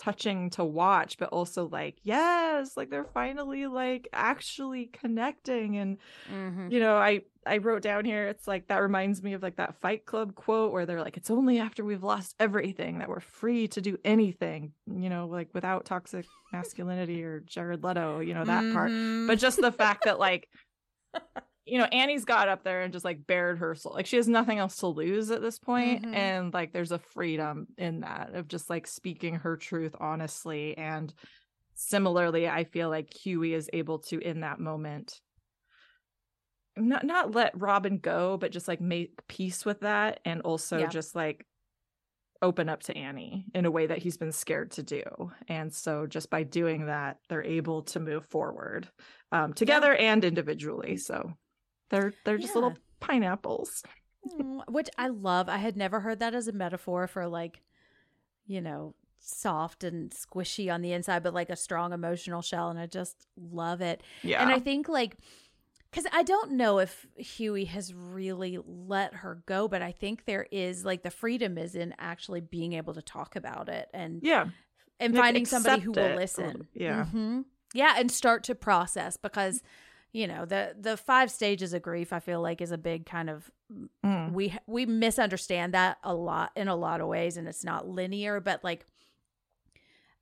touching 0.01 0.49
to 0.49 0.65
watch 0.65 1.19
but 1.19 1.29
also 1.29 1.67
like 1.69 1.97
yes 2.01 2.75
like 2.75 2.89
they're 2.89 3.05
finally 3.13 3.67
like 3.67 4.07
actually 4.13 4.87
connecting 4.87 5.77
and 5.77 5.97
Mhm. 6.31 6.71
you 6.71 6.79
know 6.79 6.95
i 6.97 7.21
i 7.45 7.57
wrote 7.59 7.83
down 7.83 8.03
here 8.03 8.25
it's 8.25 8.47
like 8.47 8.67
that 8.69 8.79
reminds 8.79 9.21
me 9.21 9.33
of 9.33 9.43
like 9.43 9.57
that 9.57 9.75
fight 9.75 10.07
club 10.07 10.33
quote 10.33 10.71
where 10.73 10.87
they're 10.87 11.01
like 11.01 11.17
it's 11.17 11.29
only 11.29 11.59
after 11.59 11.85
we've 11.85 12.03
lost 12.03 12.33
everything 12.39 12.97
that 12.97 13.09
we're 13.09 13.19
free 13.19 13.67
to 13.67 13.79
do 13.79 13.95
anything 14.03 14.73
you 14.91 15.09
know 15.09 15.27
like 15.27 15.49
without 15.53 15.85
toxic 15.85 16.25
masculinity 16.51 17.23
or 17.23 17.41
jared 17.41 17.83
leto 17.83 18.21
you 18.21 18.33
know 18.33 18.43
that 18.43 18.73
part 18.73 18.89
Mhm. 18.89 19.27
but 19.27 19.37
just 19.37 19.61
the 19.61 19.71
fact 19.71 20.05
that 20.05 20.17
like 20.17 20.49
you 21.71 21.77
know, 21.77 21.85
Annie's 21.85 22.25
got 22.25 22.49
up 22.49 22.63
there 22.63 22.81
and 22.81 22.91
just 22.91 23.05
like 23.05 23.25
bared 23.25 23.59
her 23.59 23.75
soul. 23.75 23.93
Like 23.93 24.05
she 24.05 24.17
has 24.17 24.27
nothing 24.27 24.59
else 24.59 24.75
to 24.77 24.87
lose 24.87 25.31
at 25.31 25.41
this 25.41 25.57
point. 25.57 26.03
Mhm. 26.03 26.13
And 26.15 26.53
like 26.53 26.73
there's 26.73 26.91
a 26.91 26.99
freedom 26.99 27.67
in 27.77 28.01
that 28.01 28.35
of 28.35 28.49
just 28.49 28.69
like 28.69 28.85
speaking 28.87 29.35
her 29.35 29.55
truth 29.55 29.95
honestly. 29.97 30.77
And 30.77 31.13
similarly, 31.73 32.49
I 32.49 32.65
feel 32.65 32.89
like 32.89 33.13
Hughie 33.13 33.53
is 33.53 33.69
able 33.71 33.99
to 33.99 34.19
in 34.19 34.41
that 34.41 34.59
moment 34.59 35.21
not 36.75 37.05
not 37.05 37.33
let 37.35 37.59
Robin 37.59 37.97
go, 37.99 38.37
but 38.37 38.51
just 38.51 38.67
like 38.67 38.81
make 38.81 39.25
peace 39.27 39.65
with 39.65 39.79
that 39.81 40.19
and 40.25 40.41
also 40.41 40.77
Yeah. 40.79 40.87
just 40.87 41.15
like 41.15 41.45
open 42.41 42.67
up 42.69 42.81
to 42.83 42.97
Annie 42.97 43.45
in 43.53 43.65
a 43.65 43.71
way 43.71 43.85
that 43.87 43.99
he's 43.99 44.17
been 44.17 44.31
scared 44.31 44.71
to 44.71 44.83
do. 44.83 45.03
And 45.47 45.71
so 45.73 46.07
just 46.07 46.29
by 46.29 46.43
doing 46.43 46.87
that, 46.87 47.17
they're 47.29 47.43
able 47.43 47.83
to 47.83 47.99
move 48.01 48.25
forward 48.25 48.89
um 49.31 49.53
together 49.53 49.95
and 49.95 50.25
individually. 50.25 50.97
So 50.97 51.37
they're 51.91 52.13
they're 52.25 52.37
just 52.39 52.55
little 52.55 52.73
pineapples. 52.99 53.83
Mm, 54.27 54.61
Which 54.69 54.89
I 54.97 55.07
love. 55.07 55.49
I 55.49 55.57
had 55.57 55.77
never 55.77 55.99
heard 55.99 56.19
that 56.19 56.33
as 56.33 56.47
a 56.47 56.51
metaphor 56.51 57.07
for 57.07 57.27
like, 57.27 57.61
you 58.47 58.61
know, 58.61 58.95
soft 59.19 59.83
and 59.83 60.11
squishy 60.11 60.73
on 60.73 60.81
the 60.81 60.93
inside, 60.93 61.23
but 61.23 61.33
like 61.33 61.49
a 61.49 61.55
strong 61.55 61.93
emotional 61.93 62.41
shell. 62.41 62.69
And 62.69 62.79
I 62.79 62.85
just 62.87 63.27
love 63.35 63.81
it. 63.81 64.01
Yeah. 64.23 64.41
And 64.41 64.51
I 64.51 64.59
think 64.59 64.87
like, 64.89 65.17
because 65.89 66.05
I 66.13 66.23
don't 66.23 66.53
know 66.53 66.79
if 66.79 67.05
Hughie 67.17 67.65
has 67.65 67.93
really 67.93 68.57
let 68.65 69.13
her 69.15 69.41
go, 69.45 69.67
but 69.67 69.81
I 69.81 69.91
think 69.91 70.25
there 70.25 70.47
is 70.51 70.85
like 70.85 71.03
the 71.03 71.11
freedom 71.11 71.57
is 71.57 71.75
in 71.75 71.93
actually 71.99 72.41
being 72.41 72.73
able 72.73 72.93
to 72.93 73.01
talk 73.01 73.35
about 73.35 73.69
it 73.69 73.89
and 73.93 74.21
yeah. 74.23 74.47
and 74.99 75.13
Like, 75.13 75.21
finding 75.23 75.45
somebody 75.45 75.81
who 75.81 75.91
will 75.91 76.15
listen. 76.15 76.67
Yeah. 76.73 77.05
Mhm. 77.13 77.45
yeah, 77.73 77.95
and 77.97 78.09
start 78.11 78.43
to 78.45 78.55
process 78.55 79.17
because 79.17 79.61
you 80.13 80.27
know 80.27 80.45
the 80.45 80.75
the 80.79 80.97
five 80.97 81.31
stages 81.31 81.73
of 81.73 81.81
grief. 81.81 82.11
I 82.13 82.19
feel 82.19 82.41
like 82.41 82.61
is 82.61 82.71
a 82.71 82.77
big 82.77 83.05
kind 83.05 83.29
of 83.29 83.49
Mm. 84.03 84.33
we 84.33 84.53
we 84.67 84.85
misunderstand 84.85 85.73
that 85.73 85.97
a 86.03 86.13
lot 86.13 86.51
in 86.57 86.67
a 86.67 86.75
lot 86.75 86.99
of 86.99 87.07
ways, 87.07 87.37
and 87.37 87.47
it's 87.47 87.63
not 87.63 87.87
linear. 87.87 88.41
But 88.41 88.61
like, 88.65 88.85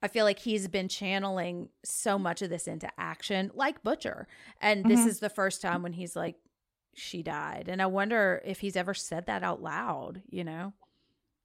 I 0.04 0.08
feel 0.08 0.24
like 0.24 0.38
he's 0.40 0.68
been 0.68 0.88
channeling 0.88 1.70
so 1.84 2.20
much 2.20 2.42
of 2.44 2.50
this 2.52 2.68
into 2.68 2.88
action, 3.00 3.50
like 3.56 3.82
Butcher, 3.84 4.28
and 4.62 4.86
this 4.86 5.00
Mhm. 5.02 5.08
is 5.08 5.20
the 5.20 5.30
first 5.32 5.62
time 5.64 5.82
when 5.82 5.94
he's 5.94 6.16
like, 6.16 6.36
"She 6.94 7.24
died," 7.24 7.68
and 7.68 7.82
I 7.82 7.88
wonder 7.88 8.42
if 8.46 8.60
he's 8.60 8.76
ever 8.76 8.94
said 8.94 9.26
that 9.26 9.42
out 9.44 9.62
loud. 9.64 10.22
You 10.30 10.44
know, 10.44 10.74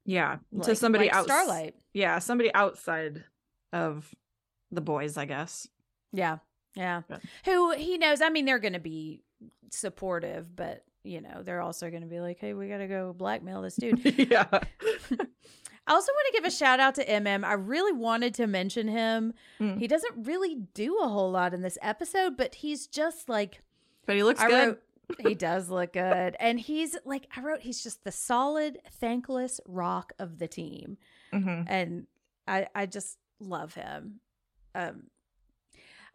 Yeah. 0.04 0.38
to 0.62 0.76
somebody 0.76 1.06
like 1.06 1.14
out 1.14 1.24
Starlight. 1.24 1.74
Yeah, 1.94 2.18
somebody 2.18 2.52
outside 2.54 3.24
of 3.72 4.14
the 4.70 4.82
boys, 4.82 5.16
I 5.16 5.24
guess. 5.24 5.66
Yeah. 6.12 6.38
Yeah. 6.74 7.02
Yeah. 7.08 7.18
Who 7.44 7.72
he 7.72 7.98
knows, 7.98 8.20
I 8.20 8.28
mean, 8.30 8.44
they're 8.44 8.58
going 8.58 8.72
to 8.74 8.80
be 8.80 9.22
supportive, 9.70 10.54
but, 10.54 10.84
you 11.02 11.20
know, 11.20 11.42
they're 11.42 11.60
also 11.60 11.90
going 11.90 12.02
to 12.02 12.08
be 12.08 12.20
like, 12.20 12.38
hey, 12.38 12.54
we 12.54 12.68
got 12.68 12.78
to 12.78 12.86
go 12.88 13.12
blackmail 13.12 13.62
this 13.62 13.76
dude. 13.76 14.00
yeah. 14.30 14.46
I 15.86 15.92
also 15.92 16.12
want 16.12 16.26
to 16.26 16.32
give 16.32 16.44
a 16.44 16.50
shout 16.50 16.80
out 16.80 16.94
to 16.94 17.04
MM. 17.06 17.44
I 17.44 17.52
really 17.54 17.92
wanted 17.92 18.32
to 18.34 18.46
mention 18.46 18.88
him. 18.88 19.34
Mm. 19.60 19.78
He 19.78 19.86
doesn't 19.86 20.26
really 20.26 20.54
do 20.72 20.98
a 21.02 21.08
whole 21.08 21.30
lot 21.30 21.52
in 21.52 21.60
this 21.60 21.76
episode, 21.82 22.36
but 22.38 22.54
he's 22.56 22.86
just 22.86 23.28
like, 23.28 23.60
But 24.06 24.16
he 24.16 24.22
looks 24.22 24.40
I 24.40 24.48
good. 24.48 24.66
wrote, 24.68 24.82
he 25.20 25.34
does 25.34 25.68
look 25.68 25.92
good. 25.92 26.36
And 26.40 26.58
he's 26.58 26.96
like, 27.04 27.28
I 27.36 27.40
wrote, 27.42 27.60
he's 27.60 27.82
just 27.82 28.02
the 28.04 28.12
solid, 28.12 28.78
thankless 28.92 29.60
rock 29.66 30.12
of 30.18 30.38
the 30.38 30.48
team. 30.48 30.96
Mhm. 31.34 31.66
and 31.68 32.06
I 32.46 32.68
I 32.74 32.86
just 32.86 33.18
love 33.40 33.74
him. 33.74 34.20
Um 34.74 35.08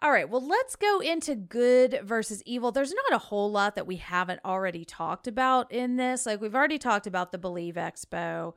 all 0.01 0.11
right, 0.11 0.29
well 0.29 0.45
let's 0.45 0.75
go 0.75 0.99
into 0.99 1.35
good 1.35 2.01
versus 2.03 2.41
evil. 2.45 2.71
There's 2.71 2.93
not 2.93 3.13
a 3.13 3.17
whole 3.17 3.51
lot 3.51 3.75
that 3.75 3.87
we 3.87 3.97
haven't 3.97 4.39
already 4.45 4.85
talked 4.85 5.27
about 5.27 5.71
in 5.71 5.97
this. 5.97 6.25
Like 6.25 6.41
we've 6.41 6.55
already 6.55 6.77
talked 6.77 7.07
about 7.07 7.31
the 7.31 7.37
Believe 7.37 7.75
Expo. 7.75 8.53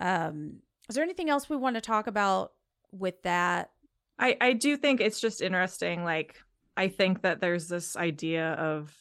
Um 0.00 0.56
is 0.88 0.94
there 0.94 1.04
anything 1.04 1.30
else 1.30 1.48
we 1.48 1.56
want 1.56 1.76
to 1.76 1.80
talk 1.80 2.06
about 2.06 2.52
with 2.92 3.22
that? 3.22 3.70
I 4.18 4.36
I 4.40 4.52
do 4.52 4.76
think 4.76 5.00
it's 5.00 5.20
just 5.20 5.40
interesting 5.40 6.04
like 6.04 6.36
I 6.76 6.88
think 6.88 7.22
that 7.22 7.40
there's 7.40 7.68
this 7.68 7.96
idea 7.96 8.52
of 8.52 8.94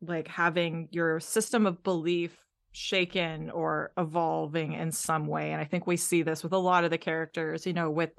like 0.00 0.26
having 0.26 0.88
your 0.90 1.20
system 1.20 1.66
of 1.66 1.84
belief 1.84 2.36
shaken 2.72 3.50
or 3.50 3.92
evolving 3.98 4.72
in 4.72 4.90
some 4.90 5.26
way 5.26 5.52
and 5.52 5.60
I 5.60 5.64
think 5.64 5.86
we 5.86 5.96
see 5.96 6.22
this 6.22 6.42
with 6.42 6.52
a 6.52 6.58
lot 6.58 6.84
of 6.84 6.90
the 6.90 6.98
characters, 6.98 7.66
you 7.66 7.74
know, 7.74 7.90
with 7.90 8.10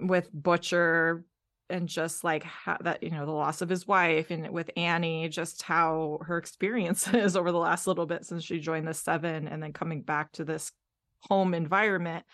with 0.00 0.28
Butcher 0.32 1.24
and 1.70 1.88
just 1.88 2.24
like 2.24 2.42
how 2.44 2.76
that 2.82 3.02
you 3.02 3.10
know 3.10 3.24
the 3.24 3.32
loss 3.32 3.62
of 3.62 3.68
his 3.68 3.86
wife 3.86 4.30
and 4.30 4.50
with 4.50 4.70
Annie 4.76 5.28
just 5.28 5.62
how 5.62 6.18
her 6.26 6.36
experiences 6.36 7.36
over 7.36 7.52
the 7.52 7.58
last 7.58 7.86
little 7.86 8.06
bit 8.06 8.24
since 8.24 8.44
she 8.44 8.58
joined 8.60 8.86
the 8.86 8.94
7 8.94 9.48
and 9.48 9.62
then 9.62 9.72
coming 9.72 10.02
back 10.02 10.32
to 10.32 10.44
this 10.44 10.72
home 11.20 11.54
environment 11.54 12.24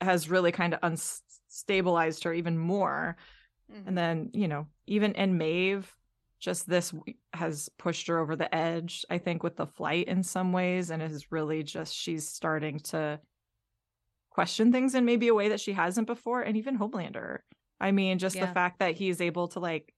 has 0.00 0.28
really 0.28 0.52
kind 0.52 0.74
of 0.74 0.80
unstabilized 0.80 2.24
her 2.24 2.34
even 2.34 2.58
more. 2.58 3.16
And 3.68 3.86
mm-hmm. 3.86 3.94
then 3.94 4.30
you 4.32 4.48
know 4.48 4.66
even 4.86 5.12
in 5.12 5.38
Maeve 5.38 5.92
just 6.38 6.68
this 6.68 6.92
has 7.32 7.68
pushed 7.78 8.06
her 8.08 8.18
over 8.18 8.36
the 8.36 8.54
edge 8.54 9.04
i 9.10 9.18
think 9.18 9.42
with 9.42 9.56
the 9.56 9.66
flight 9.66 10.06
in 10.06 10.22
some 10.22 10.52
ways 10.52 10.90
and 10.90 11.02
is 11.02 11.32
really 11.32 11.62
just 11.62 11.94
she's 11.94 12.28
starting 12.28 12.78
to 12.78 13.18
question 14.30 14.70
things 14.70 14.94
in 14.94 15.04
maybe 15.04 15.28
a 15.28 15.34
way 15.34 15.48
that 15.48 15.60
she 15.60 15.72
hasn't 15.72 16.06
before 16.06 16.42
and 16.42 16.56
even 16.56 16.78
homelander 16.78 17.38
i 17.80 17.90
mean 17.90 18.18
just 18.18 18.38
the 18.38 18.46
fact 18.46 18.78
that 18.78 18.94
he's 18.94 19.20
able 19.20 19.48
to 19.48 19.60
like 19.60 19.92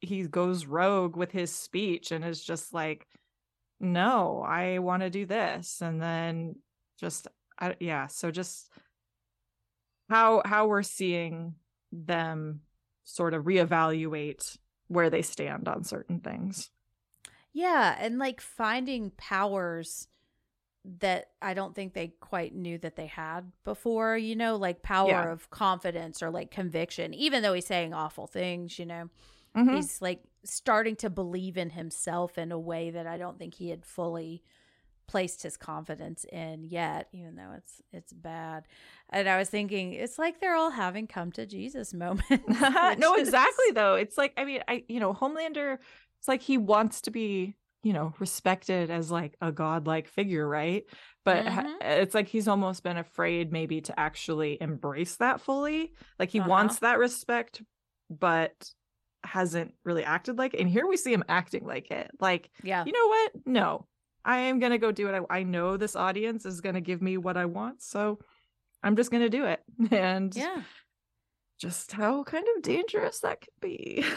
he 0.00 0.26
goes 0.26 0.66
rogue 0.66 1.16
with 1.16 1.32
his 1.32 1.50
speech 1.52 2.12
and 2.12 2.24
is 2.24 2.42
just 2.42 2.72
like 2.74 3.06
no 3.80 4.44
i 4.46 4.78
want 4.78 5.02
to 5.02 5.10
do 5.10 5.26
this 5.26 5.80
and 5.80 6.00
then 6.00 6.54
just 6.98 7.28
I, 7.58 7.74
yeah 7.80 8.06
so 8.06 8.30
just 8.30 8.70
how 10.08 10.42
how 10.44 10.66
we're 10.66 10.82
seeing 10.82 11.54
them 11.92 12.60
sort 13.04 13.34
of 13.34 13.44
reevaluate 13.44 14.58
where 14.88 15.10
they 15.10 15.22
stand 15.22 15.68
on 15.68 15.84
certain 15.84 16.20
things. 16.20 16.70
Yeah, 17.52 17.96
and 17.98 18.18
like 18.18 18.40
finding 18.40 19.12
powers 19.16 20.08
that 21.00 21.30
I 21.42 21.54
don't 21.54 21.74
think 21.74 21.94
they 21.94 22.08
quite 22.20 22.54
knew 22.54 22.78
that 22.78 22.94
they 22.96 23.06
had 23.06 23.50
before, 23.64 24.16
you 24.16 24.36
know, 24.36 24.56
like 24.56 24.82
power 24.82 25.08
Yeah. 25.08 25.32
of 25.32 25.50
confidence 25.50 26.22
or 26.22 26.30
like 26.30 26.50
conviction, 26.50 27.12
even 27.12 27.42
though 27.42 27.54
he's 27.54 27.66
saying 27.66 27.92
awful 27.92 28.26
things, 28.26 28.78
you 28.78 28.86
know. 28.86 29.10
Mhm. 29.56 29.74
He's 29.76 30.00
like 30.00 30.22
starting 30.44 30.94
to 30.96 31.10
believe 31.10 31.56
in 31.56 31.70
himself 31.70 32.38
in 32.38 32.52
a 32.52 32.58
way 32.58 32.90
that 32.90 33.06
I 33.06 33.16
don't 33.18 33.38
think 33.38 33.54
he 33.54 33.70
had 33.70 33.84
fully 33.84 34.42
placed 35.08 35.42
his 35.42 35.56
confidence 35.56 36.24
in 36.24 36.64
yet, 36.64 37.08
even 37.12 37.36
though 37.36 37.52
it's 37.56 37.80
it's 37.92 38.12
bad. 38.12 38.66
And 39.10 39.28
I 39.28 39.38
was 39.38 39.48
thinking 39.48 39.92
it's 39.92 40.18
like 40.18 40.40
they're 40.40 40.54
all 40.56 40.70
having 40.70 41.06
come 41.06 41.32
to 41.32 41.46
Jesus 41.46 41.92
moments. 42.04 42.28
no, 42.30 43.12
which 43.12 43.22
is- 43.22 43.28
exactly 43.28 43.70
though. 43.72 43.94
It's 43.94 44.18
like 44.18 44.34
I 44.36 44.44
mean, 44.44 44.62
I 44.68 44.84
you 44.88 45.00
know, 45.00 45.14
Homelander 45.14 45.78
it's 46.18 46.28
like 46.28 46.42
he 46.42 46.58
wants 46.58 47.00
to 47.02 47.10
be, 47.10 47.56
you 47.82 47.92
know, 47.92 48.12
respected 48.18 48.90
as 48.90 49.10
like 49.10 49.36
a 49.40 49.52
godlike 49.52 50.08
figure, 50.08 50.48
right? 50.48 50.84
But 51.24 51.44
Mhm. 51.46 51.76
it's 51.80 52.14
like 52.14 52.28
he's 52.28 52.48
almost 52.48 52.82
been 52.82 52.96
afraid 52.96 53.52
maybe 53.52 53.80
to 53.82 53.98
actually 53.98 54.58
embrace 54.60 55.16
that 55.16 55.40
fully. 55.40 55.92
Like 56.18 56.30
he 56.30 56.40
Uh-huh. 56.40 56.48
wants 56.48 56.78
that 56.80 56.98
respect 56.98 57.62
but 58.08 58.70
hasn't 59.24 59.74
really 59.84 60.04
acted 60.04 60.38
like 60.38 60.54
it. 60.54 60.60
And 60.60 60.68
here 60.68 60.86
we 60.86 60.96
see 60.96 61.12
him 61.12 61.24
acting 61.28 61.66
like 61.66 61.90
it. 61.90 62.10
Like 62.20 62.50
Yeah. 62.62 62.84
you 62.84 62.92
know 62.92 63.06
what? 63.08 63.32
No, 63.46 63.86
I 64.24 64.38
am 64.38 64.58
gonna 64.60 64.78
go 64.78 64.92
do 64.92 65.08
it. 65.08 65.24
I, 65.30 65.38
I 65.38 65.42
know 65.42 65.76
this 65.76 65.96
audience 65.96 66.46
is 66.46 66.60
gonna 66.60 66.80
give 66.80 67.02
me 67.02 67.16
what 67.18 67.36
I 67.36 67.44
want, 67.46 67.82
so 67.82 68.18
I'm 68.82 68.94
just 68.96 69.10
gonna 69.10 69.28
do 69.30 69.44
it. 69.44 69.62
And 69.90 70.34
Yeah. 70.36 70.62
Just 71.58 71.92
how 71.92 72.22
kind 72.24 72.44
of 72.56 72.62
dangerous 72.62 73.20
that 73.20 73.40
could 73.40 73.60
be. 73.60 74.04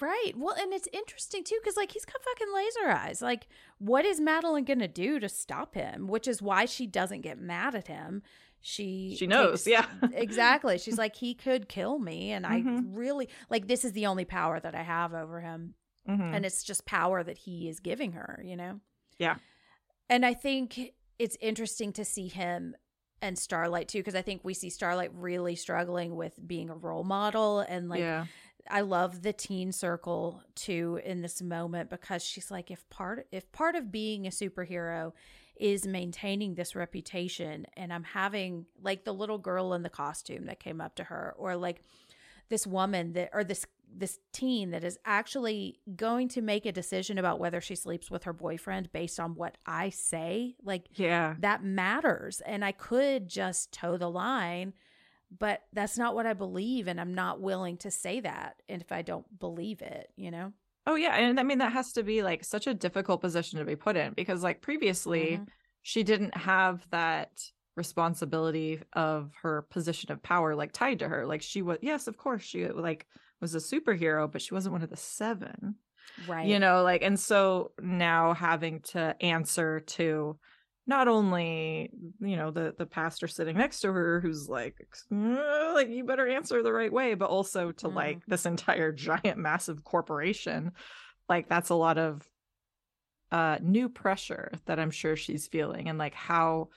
Right. 0.00 0.32
Well, 0.36 0.54
and 0.58 0.72
it's 0.72 0.88
interesting 0.92 1.44
too 1.44 1.58
because 1.62 1.76
like 1.76 1.92
he's 1.92 2.04
got 2.06 2.22
fucking 2.22 2.52
laser 2.54 2.88
eyes. 2.90 3.20
Like, 3.20 3.46
what 3.78 4.04
is 4.06 4.20
Madelyn 4.20 4.64
gonna 4.66 4.88
do 4.88 5.18
to 5.20 5.28
stop 5.28 5.74
him? 5.74 6.06
Which 6.06 6.26
is 6.26 6.40
why 6.40 6.64
she 6.64 6.86
doesn't 6.86 7.20
get 7.22 7.38
mad 7.38 7.74
at 7.74 7.88
him. 7.88 8.22
She 8.60 9.14
She 9.18 9.26
knows, 9.26 9.64
takes- 9.64 9.72
yeah. 10.02 10.08
exactly. 10.14 10.78
She's 10.84 10.96
like, 10.98 11.16
he 11.16 11.34
could 11.34 11.68
kill 11.68 11.98
me, 11.98 12.30
and 12.32 12.46
I 12.46 12.62
Mhm. 12.62 12.86
really 12.92 13.28
like 13.50 13.66
this 13.68 13.84
is 13.84 13.92
the 13.92 14.06
only 14.06 14.24
power 14.24 14.58
that 14.60 14.74
I 14.74 14.82
have 14.82 15.12
over 15.12 15.40
him, 15.40 15.74
Mhm. 16.08 16.34
and 16.34 16.46
it's 16.46 16.62
just 16.62 16.86
power 16.86 17.22
that 17.22 17.38
he 17.38 17.68
is 17.68 17.80
giving 17.80 18.12
her. 18.12 18.40
You 18.44 18.56
know. 18.56 18.80
Yeah. 19.18 19.36
And 20.08 20.24
I 20.24 20.32
think 20.34 20.94
it's 21.18 21.36
interesting 21.40 21.92
to 21.94 22.04
see 22.04 22.28
him 22.28 22.74
and 23.22 23.38
Starlight 23.38 23.88
too, 23.88 23.98
because 23.98 24.14
I 24.14 24.22
think 24.22 24.42
we 24.44 24.54
see 24.54 24.70
Starlight 24.70 25.10
really 25.14 25.56
struggling 25.56 26.16
with 26.16 26.38
being 26.46 26.70
a 26.70 26.74
role 26.74 27.04
model 27.04 27.60
and 27.60 27.88
like 27.88 28.00
yeah, 28.00 28.26
I 28.70 28.80
love 28.82 29.22
the 29.22 29.32
teen 29.32 29.72
circle 29.72 30.42
too 30.54 31.00
in 31.04 31.22
this 31.22 31.40
moment 31.40 31.90
because 31.90 32.22
she's 32.22 32.50
like 32.50 32.70
if 32.70 32.88
part 32.90 33.26
if 33.32 33.50
part 33.52 33.74
of 33.74 33.92
being 33.92 34.26
a 34.26 34.30
superhero 34.30 35.12
is 35.56 35.86
maintaining 35.86 36.54
this 36.54 36.76
reputation 36.76 37.66
and 37.76 37.92
I'm 37.92 38.04
having 38.04 38.66
like 38.82 39.04
the 39.04 39.14
little 39.14 39.38
girl 39.38 39.72
in 39.72 39.82
the 39.82 39.88
costume 39.88 40.46
that 40.46 40.60
came 40.60 40.80
up 40.80 40.96
to 40.96 41.04
her 41.04 41.34
or 41.38 41.56
like 41.56 41.80
this 42.48 42.66
woman 42.66 43.12
that 43.14 43.30
or 43.32 43.44
this 43.44 43.66
this 43.98 44.18
teen 44.32 44.70
that 44.72 44.84
is 44.84 44.98
actually 45.06 45.78
going 45.94 46.28
to 46.28 46.42
make 46.42 46.66
a 46.66 46.72
decision 46.72 47.16
about 47.16 47.38
whether 47.40 47.60
she 47.62 47.74
sleeps 47.74 48.10
with 48.10 48.24
her 48.24 48.32
boyfriend 48.32 48.92
based 48.92 49.18
on 49.18 49.34
what 49.36 49.56
I 49.64 49.88
say. 49.90 50.54
Like 50.62 50.86
Yeah. 50.94 51.36
that 51.38 51.64
matters. 51.64 52.42
And 52.44 52.62
I 52.64 52.72
could 52.72 53.26
just 53.28 53.72
toe 53.72 53.96
the 53.96 54.10
line, 54.10 54.74
but 55.38 55.62
that's 55.72 55.96
not 55.96 56.14
what 56.14 56.26
I 56.26 56.34
believe. 56.34 56.88
And 56.88 57.00
I'm 57.00 57.14
not 57.14 57.40
willing 57.40 57.78
to 57.78 57.90
say 57.90 58.20
that. 58.20 58.60
And 58.68 58.82
if 58.82 58.92
I 58.92 59.00
don't 59.00 59.38
believe 59.38 59.80
it, 59.80 60.10
you 60.16 60.30
know? 60.30 60.52
Oh 60.86 60.96
yeah, 60.96 61.14
and 61.16 61.40
I 61.40 61.42
mean 61.42 61.58
that 61.58 61.72
has 61.72 61.92
to 61.94 62.02
be 62.02 62.22
like 62.22 62.44
such 62.44 62.66
a 62.66 62.74
difficult 62.74 63.22
position 63.22 63.58
to 63.60 63.64
be 63.64 63.76
put 63.76 63.96
in 63.96 64.12
because 64.12 64.42
like 64.42 64.60
previously 64.60 65.38
Mhm. 65.38 65.48
she 65.82 66.02
didn't 66.02 66.36
have 66.36 66.86
that 66.90 67.50
responsibility 67.76 68.80
of 68.94 69.32
her 69.42 69.62
position 69.70 70.10
of 70.10 70.22
power 70.22 70.54
like 70.54 70.72
tied 70.72 70.98
to 71.00 71.08
her. 71.08 71.26
Like 71.26 71.42
she 71.42 71.62
was 71.62 71.78
yes, 71.82 72.06
of 72.06 72.16
course 72.16 72.42
she 72.42 72.66
like 72.68 73.06
was 73.40 73.54
a 73.54 73.58
superhero, 73.58 74.30
but 74.30 74.42
she 74.42 74.54
wasn't 74.54 74.72
one 74.72 74.82
of 74.82 74.90
the 74.90 74.96
seven. 74.96 75.76
Right. 76.26 76.46
You 76.46 76.58
know, 76.58 76.82
like 76.82 77.02
and 77.02 77.18
so 77.20 77.72
now 77.80 78.32
having 78.34 78.80
to 78.92 79.14
answer 79.20 79.80
to 79.80 80.38
not 80.88 81.08
only 81.08 81.90
you 82.20 82.36
know 82.36 82.52
the 82.52 82.72
the 82.78 82.86
pastor 82.86 83.26
sitting 83.26 83.56
next 83.56 83.80
to 83.80 83.92
her 83.92 84.20
who's 84.20 84.48
like 84.48 84.76
"Uh, 85.12 85.72
like 85.74 85.88
you 85.88 86.04
better 86.04 86.28
answer 86.28 86.62
the 86.62 86.72
right 86.72 86.92
way 86.92 87.14
but 87.14 87.28
also 87.28 87.72
to 87.72 87.88
Mhm. 87.88 87.94
like 87.94 88.18
this 88.28 88.46
entire 88.46 88.92
giant 89.08 89.36
massive 89.36 89.82
corporation 89.82 90.70
like 91.28 91.48
that's 91.48 91.70
a 91.70 91.74
lot 91.74 91.98
of 91.98 92.22
uh 93.32 93.58
new 93.60 93.88
pressure 93.88 94.52
that 94.66 94.78
i'm 94.78 94.92
sure 94.92 95.16
she's 95.16 95.48
feeling 95.48 95.88
and 95.88 95.98
like 95.98 96.14
how 96.14 96.68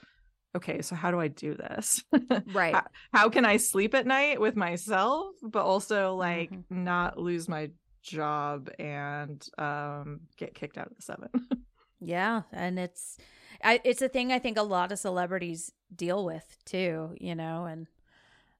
okay 0.56 0.82
so 0.82 0.94
how 0.94 1.10
do 1.10 1.20
i 1.20 1.28
do 1.28 1.54
this 1.54 2.02
Right. 2.46 2.74
how, 2.74 2.82
how 3.12 3.28
can 3.28 3.44
i 3.44 3.56
sleep 3.56 3.94
at 3.94 4.06
night 4.06 4.40
with 4.40 4.56
myself 4.56 5.34
but 5.42 5.64
also 5.64 6.14
like 6.16 6.50
Mhm. 6.50 6.64
not 6.70 7.18
lose 7.18 7.48
my 7.48 7.70
job 8.02 8.70
and 8.78 9.46
um 9.58 10.20
get 10.36 10.54
kicked 10.54 10.78
out 10.78 10.86
of 10.88 10.96
the 10.96 11.02
seven 11.02 11.28
Yeah, 12.02 12.44
and 12.50 12.78
it's 12.78 13.18
I, 13.62 13.78
it's 13.84 14.00
a 14.00 14.08
thing 14.08 14.32
I 14.32 14.38
think 14.38 14.56
a 14.56 14.62
lot 14.62 14.90
of 14.90 14.98
celebrities 14.98 15.70
deal 15.94 16.24
with 16.24 16.56
too, 16.64 17.14
you 17.20 17.34
know, 17.34 17.66
and 17.66 17.88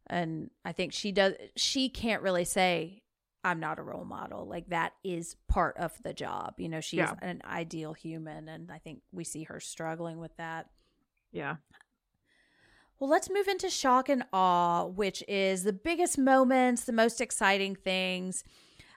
and 0.08 0.50
I 0.62 0.72
think 0.72 0.92
she 0.92 1.10
does 1.10 1.32
she 1.56 1.88
can't 1.88 2.22
really 2.22 2.44
say 2.44 3.00
I'm 3.42 3.58
not 3.58 3.78
a 3.78 3.82
role 3.82 4.04
model. 4.04 4.46
Like 4.46 4.68
that 4.68 4.92
is 5.02 5.36
part 5.48 5.78
of 5.78 5.92
the 6.02 6.12
job. 6.12 6.56
You 6.58 6.68
know, 6.68 6.82
she's 6.82 6.98
Yeah. 6.98 7.14
an 7.22 7.40
ideal 7.46 7.94
human 7.94 8.46
and 8.46 8.70
I 8.70 8.76
think 8.76 9.00
we 9.10 9.24
see 9.24 9.44
her 9.44 9.58
struggling 9.58 10.18
with 10.18 10.36
that. 10.36 10.66
Yeah 11.32 11.56
Well, 12.98 13.08
let's 13.10 13.30
move 13.30 13.48
into 13.48 13.70
shock 13.70 14.08
and 14.08 14.24
awe, 14.32 14.84
which 14.84 15.22
is 15.26 15.62
the 15.64 15.72
biggest 15.72 16.18
moments, 16.18 16.84
the 16.84 16.92
most 16.92 17.20
exciting 17.20 17.74
things. 17.74 18.44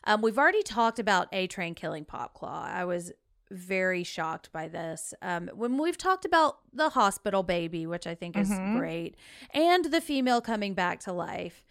Um, 0.06 0.22
we've 0.22 0.38
already 0.38 0.64
talked 0.64 1.00
about 1.00 1.30
A 1.32 1.48
Train 1.48 1.74
killing 1.76 2.04
Popclaw. 2.04 2.66
I 2.66 2.84
was 2.84 3.14
very 3.50 4.04
shocked 4.04 4.52
by 4.52 4.68
this. 4.68 5.14
Um, 5.22 5.50
when 5.54 5.78
we've 5.78 5.98
talked 5.98 6.26
about 6.26 6.58
the 6.74 6.90
hospital 6.90 7.44
baby, 7.44 7.86
which 7.86 8.06
I 8.06 8.14
think 8.16 8.36
is 8.36 8.50
Mhm. 8.50 8.78
great, 8.78 9.16
and 9.54 9.86
the 9.86 10.02
female 10.02 10.42
coming 10.42 10.74
back 10.74 11.00
to 11.02 11.14
life, 11.14 11.64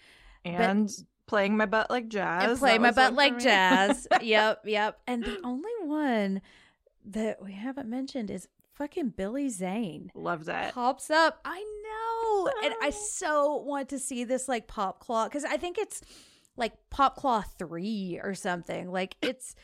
and 0.45 0.91
playing 1.27 1.57
my 1.57 1.67
butt 1.67 1.91
like 1.91 2.09
jazz 2.09 2.51
and 2.51 2.59
play 2.59 2.79
my 2.79 2.91
butt 2.91 3.15
like 3.15 3.39
jazz. 3.39 4.07
yep, 4.23 4.61
yep. 4.65 5.01
And 5.07 5.25
the 5.25 5.39
only 5.45 5.71
one 5.83 6.41
that 7.05 7.43
we 7.43 7.53
haven't 7.53 7.89
mentioned 7.89 8.31
is 8.31 8.49
fucking 8.75 9.11
Billy 9.11 9.49
Zane. 9.49 10.11
love 10.15 10.47
that 10.47 10.75
pops 10.75 11.11
up. 11.11 11.41
I 11.45 11.59
know. 11.59 12.51
And 12.65 12.75
I 12.83 12.89
Oh. 12.89 12.91
so 12.91 13.57
want 13.57 13.89
to 13.91 13.99
see 13.99 14.25
this 14.25 14.49
like 14.49 14.67
Popclaw 14.67 15.25
because 15.27 15.45
I 15.45 15.57
think 15.57 15.79
it's 15.79 16.01
like 16.57 16.73
Popclaw 16.91 17.45
three 17.59 18.21
or 18.23 18.35
something. 18.35 18.91
Like 18.91 19.17
it's 19.23 19.55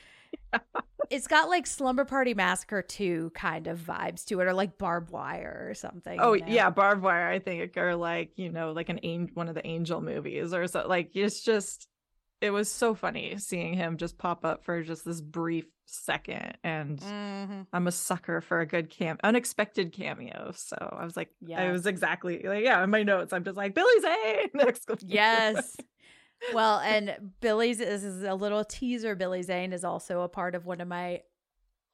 it's 1.11 1.27
got 1.27 1.49
like 1.49 1.67
Slumber 1.67 2.05
Party 2.05 2.35
Massacre 2.35 2.83
2 2.83 3.31
kind 3.35 3.67
of 3.67 3.79
vibes 3.79 4.25
to 4.27 4.41
it, 4.41 4.45
or 4.45 4.53
like 4.53 4.77
barbed 4.79 5.11
wire 5.11 5.67
or 5.71 5.75
something. 5.75 6.19
Oh 6.21 6.35
you 6.35 6.41
know? 6.45 6.53
yeah, 6.53 6.71
barbed 6.71 7.03
wire. 7.03 7.29
I 7.29 7.39
think, 7.39 7.77
or 7.77 7.97
like 7.97 8.33
you 8.37 8.51
know, 8.51 8.73
like 8.73 8.89
an 8.91 9.01
angel, 9.03 9.35
one 9.35 9.49
of 9.49 9.55
the 9.55 9.67
angel 9.67 10.01
movies, 10.03 10.53
or 10.53 10.67
so. 10.67 10.87
Like 10.87 11.11
it's 11.15 11.41
just, 11.43 11.89
it 12.43 12.51
was 12.51 12.71
so 12.71 12.95
funny 12.95 13.37
seeing 13.39 13.73
him 13.75 13.97
just 13.97 14.19
pop 14.19 14.45
up 14.45 14.65
for 14.65 14.83
just 14.83 15.05
this 15.05 15.21
brief 15.23 15.65
second, 15.91 16.57
and 16.63 17.01
Mhm. 17.01 17.67
I'm 17.73 17.87
a 17.87 17.93
sucker 17.93 18.41
for 18.41 18.61
a 18.61 18.67
good 18.67 18.91
cam, 18.91 19.19
unexpected 19.25 19.93
cameo. 19.93 20.53
So 20.55 20.77
I 20.99 21.05
was 21.05 21.17
like, 21.17 21.31
Yeah. 21.41 21.63
it 21.63 21.73
was 21.73 21.87
exactly 21.87 22.43
like, 22.43 22.63
yeah, 22.65 22.83
in 22.85 22.91
my 22.91 23.03
notes, 23.03 23.33
I'm 23.33 23.43
just 23.45 23.57
like 23.57 23.75
Billy 23.75 24.01
Zane. 24.01 24.51
Yes. 25.07 25.77
well, 26.53 26.79
and 26.81 27.33
Billy's 27.41 27.79
this 27.79 28.05
is 28.05 28.23
a 28.23 28.35
little 28.35 28.65
teaser. 28.65 29.15
Billy 29.15 29.43
Zane 29.43 29.73
is 29.73 29.83
also 29.85 30.21
a 30.21 30.29
part 30.29 30.55
of 30.55 30.67
one 30.67 30.81
of 30.81 30.89
my 30.89 31.23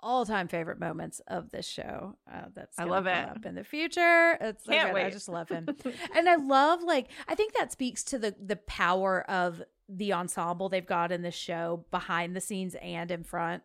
all-time 0.01 0.49
favorite 0.49 0.79
moments 0.79 1.21
of 1.29 1.51
this 1.51 1.67
show. 1.67 2.17
Uh, 2.31 2.43
that's 2.55 2.79
I 2.79 2.85
love 2.85 3.07
it. 3.07 3.17
up 3.17 3.47
in 3.47 3.55
the 3.55 3.65
future. 3.65 4.37
It's 4.41 4.65
Can't 4.67 4.93
good. 4.93 5.03
I 5.03 5.09
just 5.11 5.29
love 5.31 5.49
him, 5.49 5.67
and 6.17 6.29
I 6.29 6.35
love 6.35 6.83
like 6.83 7.09
I 7.29 7.35
think 7.35 7.55
that 7.55 7.73
speaks 7.73 8.03
to 8.05 8.19
the 8.19 8.35
the 8.45 8.57
power 8.57 9.23
of 9.31 9.63
the 9.89 10.13
ensemble 10.13 10.69
they've 10.69 10.85
got 10.85 11.13
in 11.13 11.23
this 11.23 11.35
show 11.35 11.85
behind 11.91 12.35
the 12.37 12.41
scenes 12.41 12.75
and 12.83 13.11
in 13.11 13.23
front. 13.23 13.63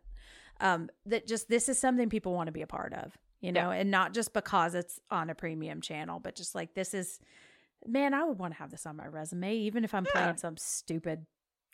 Um, 0.62 0.90
that 1.06 1.26
just 1.28 1.48
this 1.50 1.70
is 1.70 1.80
something 1.80 2.10
people 2.10 2.34
want 2.34 2.48
to 2.48 2.52
be 2.52 2.62
a 2.62 2.68
part 2.68 2.94
of, 2.94 3.18
you 3.40 3.52
know, 3.52 3.72
and 3.72 3.90
not 3.90 4.14
just 4.14 4.34
because 4.34 4.76
it's 4.76 5.00
on 5.10 5.30
a 5.30 5.36
premium 5.36 5.80
channel, 5.82 6.20
but 6.20 6.36
just 6.36 6.54
like 6.56 6.74
this 6.74 6.94
is, 6.94 7.20
man, 7.88 8.14
I 8.14 8.24
would 8.26 8.38
want 8.40 8.54
to 8.54 8.60
have 8.60 8.70
this 8.72 8.86
on 8.86 8.98
my 8.98 9.08
resume, 9.08 9.56
even 9.56 9.84
if 9.86 9.94
I'm 9.94 10.06
Yeah. 10.06 10.12
playing 10.12 10.38
some 10.38 10.58
stupid 10.58 11.26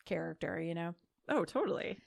character, 0.06 0.60
you 0.62 0.76
know. 0.76 0.94
oh, 1.30 1.46
totally. 1.46 1.98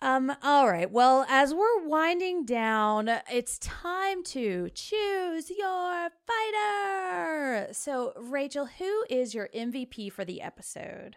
Um, 0.00 0.30
all 0.42 0.68
right. 0.70 0.88
Well, 0.90 1.24
as 1.28 1.52
we're 1.54 1.84
winding 1.86 2.44
down, 2.44 3.08
it's 3.32 3.58
time 3.58 4.22
to 4.24 4.68
choose 4.74 5.50
your 5.50 6.10
fighter. 6.26 7.68
So, 7.72 8.12
Rachel, 8.16 8.66
who 8.66 9.04
is 9.10 9.34
your 9.34 9.48
MVP 9.54 10.12
for 10.12 10.24
the 10.24 10.40
episode? 10.42 11.16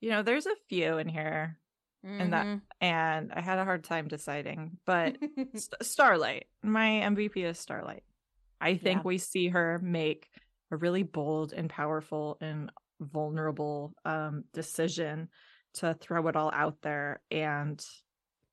You 0.00 0.10
know, 0.10 0.22
there's 0.22 0.46
a 0.46 0.54
few 0.68 0.98
in 0.98 1.08
here, 1.08 1.58
And 2.02 2.32
that- 2.32 2.46
Mhm. 2.46 2.62
and 2.80 3.32
I 3.32 3.40
had 3.40 3.58
a 3.58 3.64
hard 3.64 3.84
time 3.84 4.08
deciding, 4.08 4.78
but 4.86 5.16
St- 5.54 5.82
Starlight. 5.82 6.46
My 6.62 6.88
MVP 6.88 7.44
is 7.44 7.58
Starlight. 7.58 8.04
I 8.60 8.76
think 8.76 8.98
Yeah. 9.00 9.04
we 9.04 9.18
see 9.18 9.48
her 9.48 9.78
make 9.82 10.30
a 10.70 10.76
really 10.76 11.02
bold 11.02 11.52
and 11.52 11.68
powerful 11.68 12.38
and 12.40 12.70
vulnerable 13.00 13.94
um 14.04 14.44
decision 14.52 15.28
to 15.74 15.94
throw 15.94 16.26
it 16.28 16.36
all 16.36 16.50
out 16.52 16.82
there 16.82 17.22
and 17.30 17.82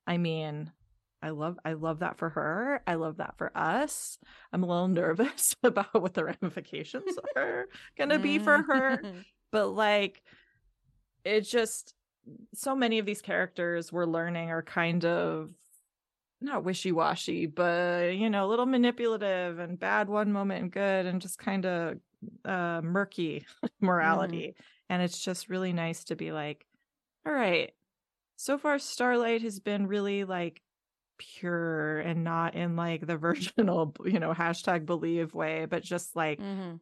I 0.06 0.18
mean 0.18 0.72
I 1.22 1.30
love 1.32 1.60
I 1.66 1.74
love 1.74 2.00
that 2.00 2.18
for 2.18 2.30
her. 2.30 2.82
I 2.88 2.96
love 2.96 3.18
that 3.18 3.38
for 3.38 3.52
us. 3.58 4.18
I'm 4.54 4.64
a 4.64 4.68
little 4.68 4.88
nervous 4.88 5.54
about 5.64 5.94
what 6.02 6.14
the 6.14 6.24
ramifications 6.26 7.18
are 7.36 7.68
going 7.98 8.12
to 8.12 8.20
be 8.20 8.40
for 8.40 8.62
her 8.62 9.02
but 9.52 9.68
like 9.70 10.22
it 11.26 11.42
just 11.42 11.94
so 12.54 12.76
many 12.76 13.00
of 13.00 13.06
these 13.06 13.22
characters 13.22 13.92
we're 13.92 14.06
learning 14.06 14.50
are 14.50 14.64
kind 14.64 15.06
of 15.06 15.52
not 16.42 16.64
wishy-washy 16.64 17.48
but 17.48 18.16
you 18.16 18.30
know 18.30 18.46
a 18.46 18.50
little 18.50 18.66
manipulative 18.68 19.60
and 19.60 19.80
bad 19.80 20.08
one 20.10 20.32
moment 20.32 20.62
and 20.64 20.72
good 20.72 21.06
and 21.06 21.22
just 21.22 21.40
kind 21.40 21.66
of 21.66 22.00
uh 22.46 22.82
murky 22.84 23.46
morality 23.82 24.56
and 24.90 25.02
it's 25.02 25.24
just 25.24 25.50
really 25.50 25.74
nice 25.74 26.04
to 26.06 26.16
be 26.16 26.32
like 26.32 26.66
all 27.26 27.34
right 27.34 27.74
so 28.38 28.58
far 28.58 28.80
starlight 28.80 29.42
has 29.42 29.60
been 29.60 29.88
really 29.88 30.24
like 30.26 30.62
pure 31.18 32.00
and 32.00 32.24
not 32.24 32.56
in 32.56 32.76
like 32.76 33.08
the 33.08 33.18
virginal 33.20 33.96
you 34.06 34.20
know 34.20 34.34
hashtag 34.34 34.86
believe 34.86 35.34
way 35.36 35.66
but 35.66 35.84
just 35.84 36.16
like 36.16 36.40
Mhm. 36.40 36.80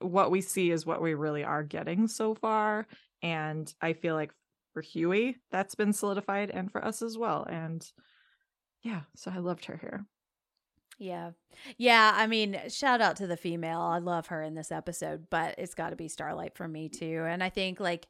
what 0.00 0.30
we 0.30 0.40
see 0.40 0.70
is 0.70 0.84
what 0.86 1.00
we 1.02 1.14
really 1.14 1.44
are 1.44 1.62
getting 1.62 2.06
so 2.08 2.34
far. 2.34 2.86
And 3.22 3.72
I 3.80 3.94
feel 3.94 4.14
like 4.14 4.32
for 4.76 4.82
Hughie, 4.82 5.38
that's 5.50 5.74
been 5.74 5.94
solidified 5.94 6.50
and 6.50 6.70
for 6.70 6.84
us 6.84 7.00
as 7.00 7.16
well. 7.16 7.44
And 7.48 7.90
yeah, 8.82 9.00
so 9.14 9.30
I 9.34 9.38
loved 9.38 9.64
her 9.64 9.78
here. 9.78 10.04
Yeah. 10.98 11.30
Yeah. 11.78 12.12
I 12.14 12.26
mean, 12.26 12.60
shout 12.68 13.00
out 13.00 13.16
to 13.16 13.26
the 13.26 13.38
female. 13.38 13.80
I 13.80 14.00
love 14.00 14.26
her 14.26 14.42
in 14.42 14.54
this 14.54 14.70
episode, 14.70 15.28
but 15.30 15.54
it's 15.56 15.72
got 15.72 15.90
to 15.90 15.96
be 15.96 16.08
Starlight 16.08 16.54
for 16.54 16.68
me 16.68 16.90
too. 16.90 17.24
And 17.26 17.42
I 17.42 17.48
think 17.48 17.80
like 17.80 18.06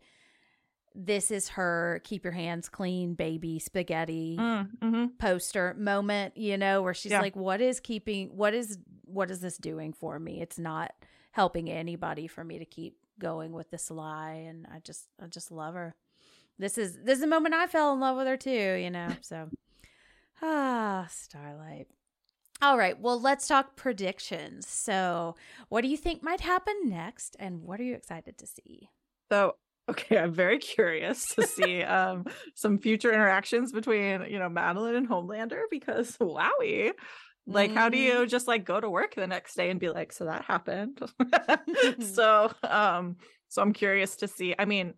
this 0.92 1.30
is 1.30 1.50
her 1.50 2.00
keep 2.02 2.24
your 2.24 2.32
hands 2.32 2.68
clean, 2.68 3.14
baby 3.14 3.60
spaghetti 3.60 4.36
Mm-hmm. 4.36 5.04
poster 5.20 5.72
moment, 5.78 6.36
you 6.36 6.56
know, 6.58 6.82
where 6.82 6.94
she's 6.94 7.12
Yeah. 7.12 7.20
like, 7.20 7.36
what 7.36 7.60
is 7.60 7.78
keeping, 7.78 8.36
what 8.36 8.54
is, 8.54 8.76
what 9.04 9.30
is 9.30 9.38
this 9.38 9.56
doing 9.56 9.92
for 9.92 10.18
me? 10.18 10.40
It's 10.42 10.58
not 10.58 10.90
helping 11.30 11.70
anybody 11.70 12.26
for 12.26 12.42
me 12.42 12.58
to 12.58 12.64
keep 12.64 12.96
going 13.20 13.52
with 13.52 13.70
this 13.70 13.88
lie. 13.88 14.46
And 14.48 14.66
I 14.66 14.80
just, 14.80 15.06
I 15.22 15.26
just 15.28 15.52
love 15.52 15.74
her. 15.74 15.94
This 16.58 16.78
is, 16.78 16.98
this 17.04 17.16
is 17.16 17.20
the 17.20 17.26
moment 17.26 17.54
I 17.54 17.66
fell 17.66 17.92
in 17.92 18.00
love 18.00 18.16
with 18.16 18.26
her 18.26 18.36
too, 18.36 18.50
you 18.74 18.90
know, 18.90 19.16
so. 19.20 19.50
Ah, 20.42 21.08
Starlight. 21.10 21.88
All 22.62 22.78
right. 22.78 22.98
Well, 22.98 23.20
let's 23.20 23.46
talk 23.48 23.76
predictions. 23.76 24.66
So, 24.68 25.36
what 25.68 25.82
do 25.82 25.88
you 25.88 25.96
think 25.96 26.22
might 26.22 26.40
happen 26.40 26.74
next? 26.84 27.36
And 27.38 27.62
what 27.62 27.80
are 27.80 27.84
you 27.84 27.94
excited 27.94 28.38
to 28.38 28.46
see? 28.46 28.90
So 29.30 29.56
okay, 29.88 30.18
I'm 30.18 30.32
very 30.32 30.58
curious 30.58 31.24
to 31.34 31.42
see 31.42 31.82
um 31.82 32.26
some 32.54 32.78
future 32.78 33.12
interactions 33.12 33.72
between, 33.72 34.26
you 34.28 34.38
know, 34.38 34.48
Madelyn 34.48 34.96
and 34.96 35.08
Homelander 35.08 35.62
because 35.70 36.16
wowie. 36.18 36.92
Like, 37.48 37.70
how 37.72 37.88
do 37.90 37.96
Mm-hmm. 37.96 37.96
you 37.96 38.26
just 38.26 38.48
like 38.48 38.64
go 38.64 38.80
to 38.80 38.90
work 38.90 39.14
the 39.14 39.26
next 39.26 39.54
day 39.54 39.70
and 39.70 39.78
be 39.78 39.88
like, 39.88 40.12
so 40.12 40.24
that 40.24 40.44
happened? 40.44 41.00
so 42.00 42.52
um, 42.64 43.16
so 43.48 43.62
I'm 43.62 43.72
curious 43.72 44.16
to 44.16 44.28
see. 44.28 44.54
I 44.58 44.64
mean, 44.64 44.94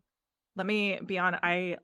let 0.59 0.67
me 0.67 0.99
be 1.05 1.19
on. 1.19 1.37
I 1.43 1.77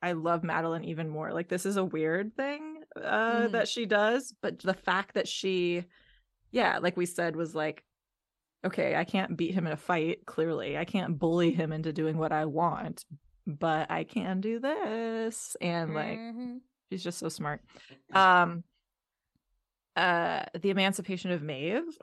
I 0.00 0.12
love 0.12 0.42
Madelyn 0.42 0.84
even 0.84 1.08
more. 1.08 1.32
Like, 1.32 1.48
this 1.48 1.64
is 1.66 1.76
a 1.76 1.84
weird 1.84 2.36
thing 2.36 2.82
uh 2.96 3.00
Mhm. 3.48 3.52
that 3.52 3.68
she 3.68 3.86
does, 3.86 4.34
but 4.42 4.60
the 4.60 4.74
fact 4.74 5.14
that 5.14 5.26
she, 5.26 5.84
yeah, 6.50 6.78
like 6.78 6.96
we 6.96 7.06
said, 7.06 7.34
was 7.36 7.54
like, 7.54 7.82
okay, 8.64 8.94
I 8.94 9.04
can't 9.04 9.36
beat 9.36 9.54
him 9.54 9.66
in 9.66 9.72
a 9.72 9.76
fight, 9.76 10.24
clearly. 10.26 10.76
I 10.78 10.84
can't 10.84 11.18
bully 11.18 11.52
him 11.52 11.72
into 11.72 11.92
doing 11.92 12.16
what 12.18 12.32
I 12.32 12.44
want, 12.44 13.04
but 13.46 13.90
I 13.90 14.04
can 14.04 14.40
do 14.40 14.60
this. 14.60 15.56
And 15.60 15.94
like 15.94 16.18
Mhm. 16.18 16.60
she's 16.90 17.02
just 17.02 17.18
so 17.18 17.28
smart. 17.28 17.62
Um 18.12 18.62
uh 19.96 20.44
the 20.60 20.70
emancipation 20.70 21.30
of 21.32 21.42
Maeve. 21.42 21.96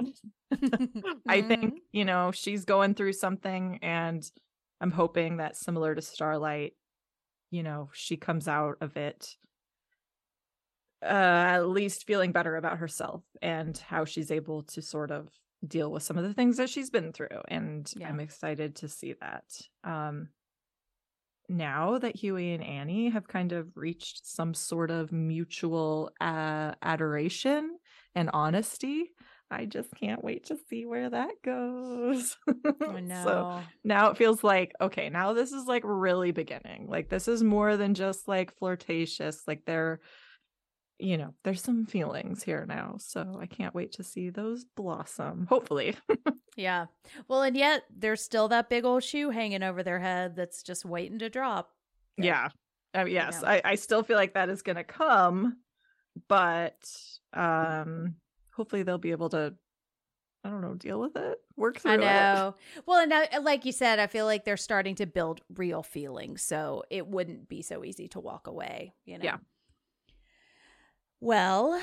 I 1.27 1.41
think, 1.41 1.81
you 1.91 2.06
know, 2.06 2.31
she's 2.31 2.65
going 2.65 2.94
through 2.95 3.14
something 3.14 3.80
and 3.81 4.23
I'm 4.81 4.91
hoping 4.91 5.38
that 5.38 5.57
similar 5.57 5.93
to 5.95 6.01
Starlight, 6.01 6.73
you 7.51 7.64
know, 7.64 7.89
she 7.93 8.18
comes 8.18 8.47
out 8.47 8.77
of 8.81 8.97
it 8.97 9.35
uh 11.01 11.06
at 11.06 11.69
least 11.69 12.06
feeling 12.06 12.34
better 12.34 12.57
about 12.57 12.80
herself 12.80 13.23
and 13.41 13.77
how 13.77 14.03
she's 14.03 14.31
able 14.31 14.64
to 14.64 14.81
sort 14.81 15.11
of 15.11 15.30
deal 15.65 15.89
with 15.91 16.03
some 16.03 16.18
of 16.18 16.26
the 16.26 16.34
things 16.34 16.57
that 16.57 16.69
she's 16.69 16.89
been 16.89 17.14
through 17.14 17.41
and 17.47 17.93
Yeah. 17.95 18.10
I'm 18.10 18.19
excited 18.19 18.76
to 18.77 18.89
see 18.89 19.14
that. 19.22 19.45
Um 19.85 20.30
now 21.47 21.97
that 21.97 22.15
Hughie 22.15 22.53
and 22.53 22.64
Annie 22.64 23.10
have 23.10 23.27
kind 23.27 23.51
of 23.53 23.76
reached 23.76 24.26
some 24.26 24.53
sort 24.53 24.91
of 24.91 25.11
mutual 25.11 26.11
uh, 26.22 26.73
adoration 26.81 27.77
and 28.14 28.30
honesty, 28.34 29.11
I 29.52 29.66
just 29.66 29.90
can't 29.96 30.24
wait 30.24 30.46
to 30.46 30.58
see 30.70 30.86
where 30.86 31.10
that 31.10 31.42
goes. 31.44 32.38
I 32.48 33.00
know. 33.00 33.16
So 33.24 33.62
now 33.84 34.12
it 34.12 34.18
feels 34.18 34.44
like, 34.44 34.74
okay, 34.80 35.10
now 35.10 35.34
this 35.34 35.52
is 35.52 35.66
like 35.66 35.82
really 35.86 36.32
beginning. 36.32 36.88
Like 36.88 37.10
this 37.10 37.28
is 37.28 37.44
more 37.44 37.76
than 37.78 37.94
just 37.96 38.28
like 38.28 38.56
flirtatious. 38.58 39.44
Like 39.48 39.66
there, 39.66 40.02
you 41.00 41.18
know, 41.18 41.34
there's 41.44 41.64
some 41.64 41.86
feelings 41.86 42.44
here 42.44 42.66
now. 42.68 42.98
So 43.00 43.40
I 43.42 43.48
can't 43.48 43.74
wait 43.74 43.94
to 43.94 44.04
see 44.04 44.30
those 44.30 44.66
blossom. 44.76 45.48
Hopefully. 45.50 45.96
yeah. 46.56 46.86
Well, 47.28 47.42
and 47.42 47.58
yet 47.58 47.84
there's 47.96 48.22
still 48.22 48.50
that 48.50 48.70
big 48.70 48.86
old 48.86 49.04
shoe 49.04 49.30
hanging 49.32 49.64
over 49.64 49.82
their 49.82 50.00
head 50.00 50.36
that's 50.36 50.62
just 50.62 50.86
waiting 50.86 51.20
to 51.20 51.30
drop. 51.30 51.70
So, 52.20 52.26
Yeah. 52.26 52.50
Uh, 52.96 53.06
yes. 53.06 53.44
I, 53.44 53.62
I 53.66 53.76
still 53.76 54.04
feel 54.04 54.18
like 54.18 54.34
that 54.34 54.50
is 54.50 54.62
going 54.62 54.76
to 54.76 54.84
come, 54.84 55.58
but 56.28 56.76
um 57.34 58.16
hopefully 58.60 58.84
they'll 58.84 58.98
be 58.98 59.11
able 59.11 59.30
to 59.30 59.53
I 60.44 60.49
don't 60.49 60.61
know, 60.61 60.73
deal 60.73 60.99
with 60.99 61.15
it, 61.15 61.38
work 61.56 61.80
through 61.80 61.91
I 61.91 61.95
it. 61.95 61.99
know. 61.99 62.56
Well, 62.86 62.99
and 63.02 63.14
I, 63.14 63.38
like 63.40 63.64
you 63.65 63.72
said, 63.72 63.99
I 63.99 64.07
feel 64.07 64.26
like 64.26 64.44
they're 64.44 64.57
starting 64.57 64.95
to 64.95 65.06
build 65.06 65.41
real 65.56 65.81
feelings, 65.81 66.41
so 66.41 66.84
it 66.90 67.07
wouldn't 67.07 67.48
be 67.49 67.61
so 67.61 67.84
easy 67.86 68.10
to 68.10 68.19
walk 68.19 68.48
away. 68.48 68.94
You 69.06 69.18
know. 69.18 69.23
Yeah. 69.23 69.38
Well, 71.22 71.81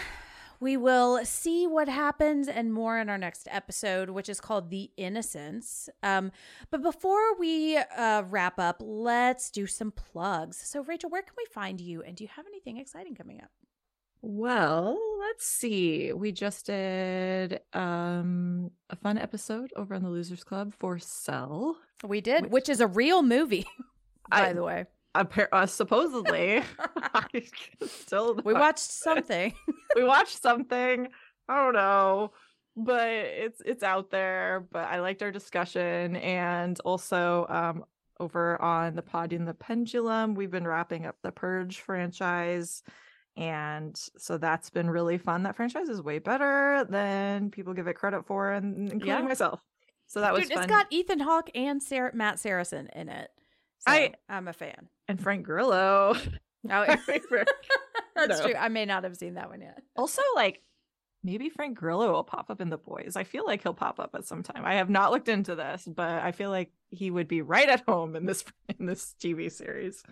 we 0.60 0.76
will 0.76 1.24
see 1.24 1.66
what 1.66 1.88
happens 1.88 2.48
and 2.48 2.72
more 2.72 2.98
in 2.98 3.10
our 3.10 3.18
next 3.18 3.48
episode, 3.50 4.10
which 4.10 4.28
is 4.28 4.40
called 4.40 4.70
The 4.70 4.90
Innocents. 4.96 5.88
Um, 6.02 6.32
but 6.70 6.82
before 6.82 7.38
we 7.38 7.76
uh, 7.76 8.22
wrap 8.26 8.58
up, 8.58 8.82
let's 8.84 9.50
do 9.50 9.66
some 9.66 9.90
plugs. 9.92 10.56
So, 10.56 10.82
Rachel, 10.82 11.10
where 11.10 11.22
can 11.22 11.34
we 11.36 11.44
find 11.50 11.80
you? 11.80 12.02
And 12.02 12.16
do 12.16 12.24
you 12.24 12.30
have 12.36 12.46
anything 12.46 12.78
exciting 12.78 13.14
coming 13.14 13.40
up? 13.42 13.50
Well, 14.28 14.98
let's 15.20 15.46
see. 15.46 16.12
We 16.12 16.32
just 16.32 16.66
did 16.66 17.60
um 17.72 18.72
a 18.90 18.96
fun 18.96 19.18
episode 19.18 19.72
over 19.76 19.94
on 19.94 20.02
the 20.02 20.08
Losers 20.10 20.42
Club 20.42 20.74
for 20.76 20.98
Cell. 20.98 21.76
We 22.02 22.20
did, 22.20 22.42
Which- 22.42 22.50
which 22.52 22.68
is 22.68 22.80
a 22.80 22.88
real 22.88 23.22
movie, 23.22 23.66
by 24.28 24.48
I- 24.48 24.52
the 24.52 24.64
way. 24.64 24.86
Appar- 25.14 25.46
uh, 25.52 25.64
supposedly, 25.66 26.60
still 27.86 28.34
We 28.44 28.52
watched 28.52 28.90
something. 28.90 29.54
we 29.94 30.02
watched 30.02 30.42
something. 30.42 31.06
I 31.48 31.64
don't 31.64 31.74
know, 31.74 32.32
but 32.76 33.08
it's 33.08 33.62
it's 33.64 33.84
out 33.84 34.10
there. 34.10 34.66
But 34.72 34.88
I 34.88 34.98
liked 34.98 35.22
our 35.22 35.30
discussion, 35.30 36.16
and 36.16 36.78
also 36.80 37.46
um 37.48 37.84
over 38.18 38.60
on 38.60 38.96
the 38.96 39.02
Pod 39.02 39.32
and 39.32 39.46
the 39.46 39.54
Pendulum, 39.54 40.34
we've 40.34 40.50
been 40.50 40.66
wrapping 40.66 41.06
up 41.06 41.14
the 41.22 41.30
Purge 41.30 41.78
franchise. 41.78 42.82
And 43.36 43.94
so 44.16 44.38
that's 44.38 44.70
been 44.70 44.88
really 44.88 45.18
fun. 45.18 45.42
That 45.42 45.56
franchise 45.56 45.88
is 45.88 46.00
way 46.00 46.18
better 46.18 46.86
than 46.88 47.50
people 47.50 47.74
give 47.74 47.86
it 47.86 47.94
credit 47.94 48.26
for, 48.26 48.50
and 48.52 48.76
including 48.92 49.06
Yeah. 49.08 49.20
myself. 49.22 49.60
So 50.06 50.20
that 50.20 50.32
was 50.32 50.48
fun. 50.48 50.58
it's 50.62 50.66
got 50.66 50.86
Ethan 50.90 51.20
Hawke 51.20 51.50
and 51.54 51.82
Sarah, 51.82 52.14
Matt 52.14 52.38
Saracen 52.38 52.88
in 52.94 53.08
it. 53.08 53.28
So 53.80 53.90
I- 53.92 54.14
I'm 54.28 54.48
a 54.48 54.52
fan. 54.52 54.88
and 55.08 55.20
Frank 55.20 55.44
Grillo. 55.44 56.14
Oh, 56.70 56.96
that's 58.14 58.40
No. 58.40 58.46
true. 58.46 58.54
I 58.54 58.68
may 58.68 58.84
not 58.86 59.04
have 59.04 59.16
seen 59.16 59.34
that 59.34 59.48
one 59.50 59.60
yet. 59.60 59.82
Also, 59.96 60.22
like 60.34 60.62
maybe 61.26 61.48
Frank 61.50 61.76
Grillo 61.76 62.12
will 62.12 62.24
pop 62.24 62.48
up 62.50 62.60
in 62.60 62.70
the 62.70 62.78
boys. 62.78 63.14
I 63.16 63.24
feel 63.24 63.44
like 63.44 63.62
he'll 63.62 63.74
pop 63.74 63.98
up 64.00 64.14
at 64.14 64.24
some 64.24 64.42
time. 64.42 64.64
I 64.64 64.74
have 64.76 64.88
not 64.88 65.10
looked 65.10 65.28
into 65.28 65.54
this, 65.54 65.84
but 65.86 66.08
I 66.22 66.32
feel 66.32 66.50
like 66.50 66.70
he 66.90 67.10
would 67.10 67.28
be 67.28 67.42
right 67.42 67.68
at 67.68 67.82
home 67.86 68.16
in 68.16 68.24
this 68.24 68.44
in 68.78 68.86
this 68.86 69.14
TV 69.20 69.50
series. 69.52 70.02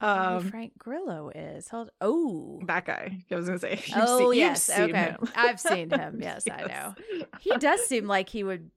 Um, 0.00 0.50
Frank 0.50 0.72
Grillo 0.78 1.30
is. 1.34 1.66
Hold. 1.68 1.90
Oh. 2.00 2.60
that 2.66 2.84
guy. 2.84 3.24
I 3.30 3.34
was 3.34 3.46
gonna 3.46 3.58
say. 3.58 3.82
Oh 3.96 4.30
seen- 4.30 4.38
yes. 4.38 4.70
Okay. 4.70 5.16
I've 5.34 5.58
seen 5.58 5.90
him. 5.98 6.20
Yes, 6.22 6.44
I 6.48 6.66
know. 6.66 6.94
He 7.40 7.56
does 7.56 7.80
seem 7.86 8.06
like 8.06 8.28
he 8.28 8.44
would 8.44 8.70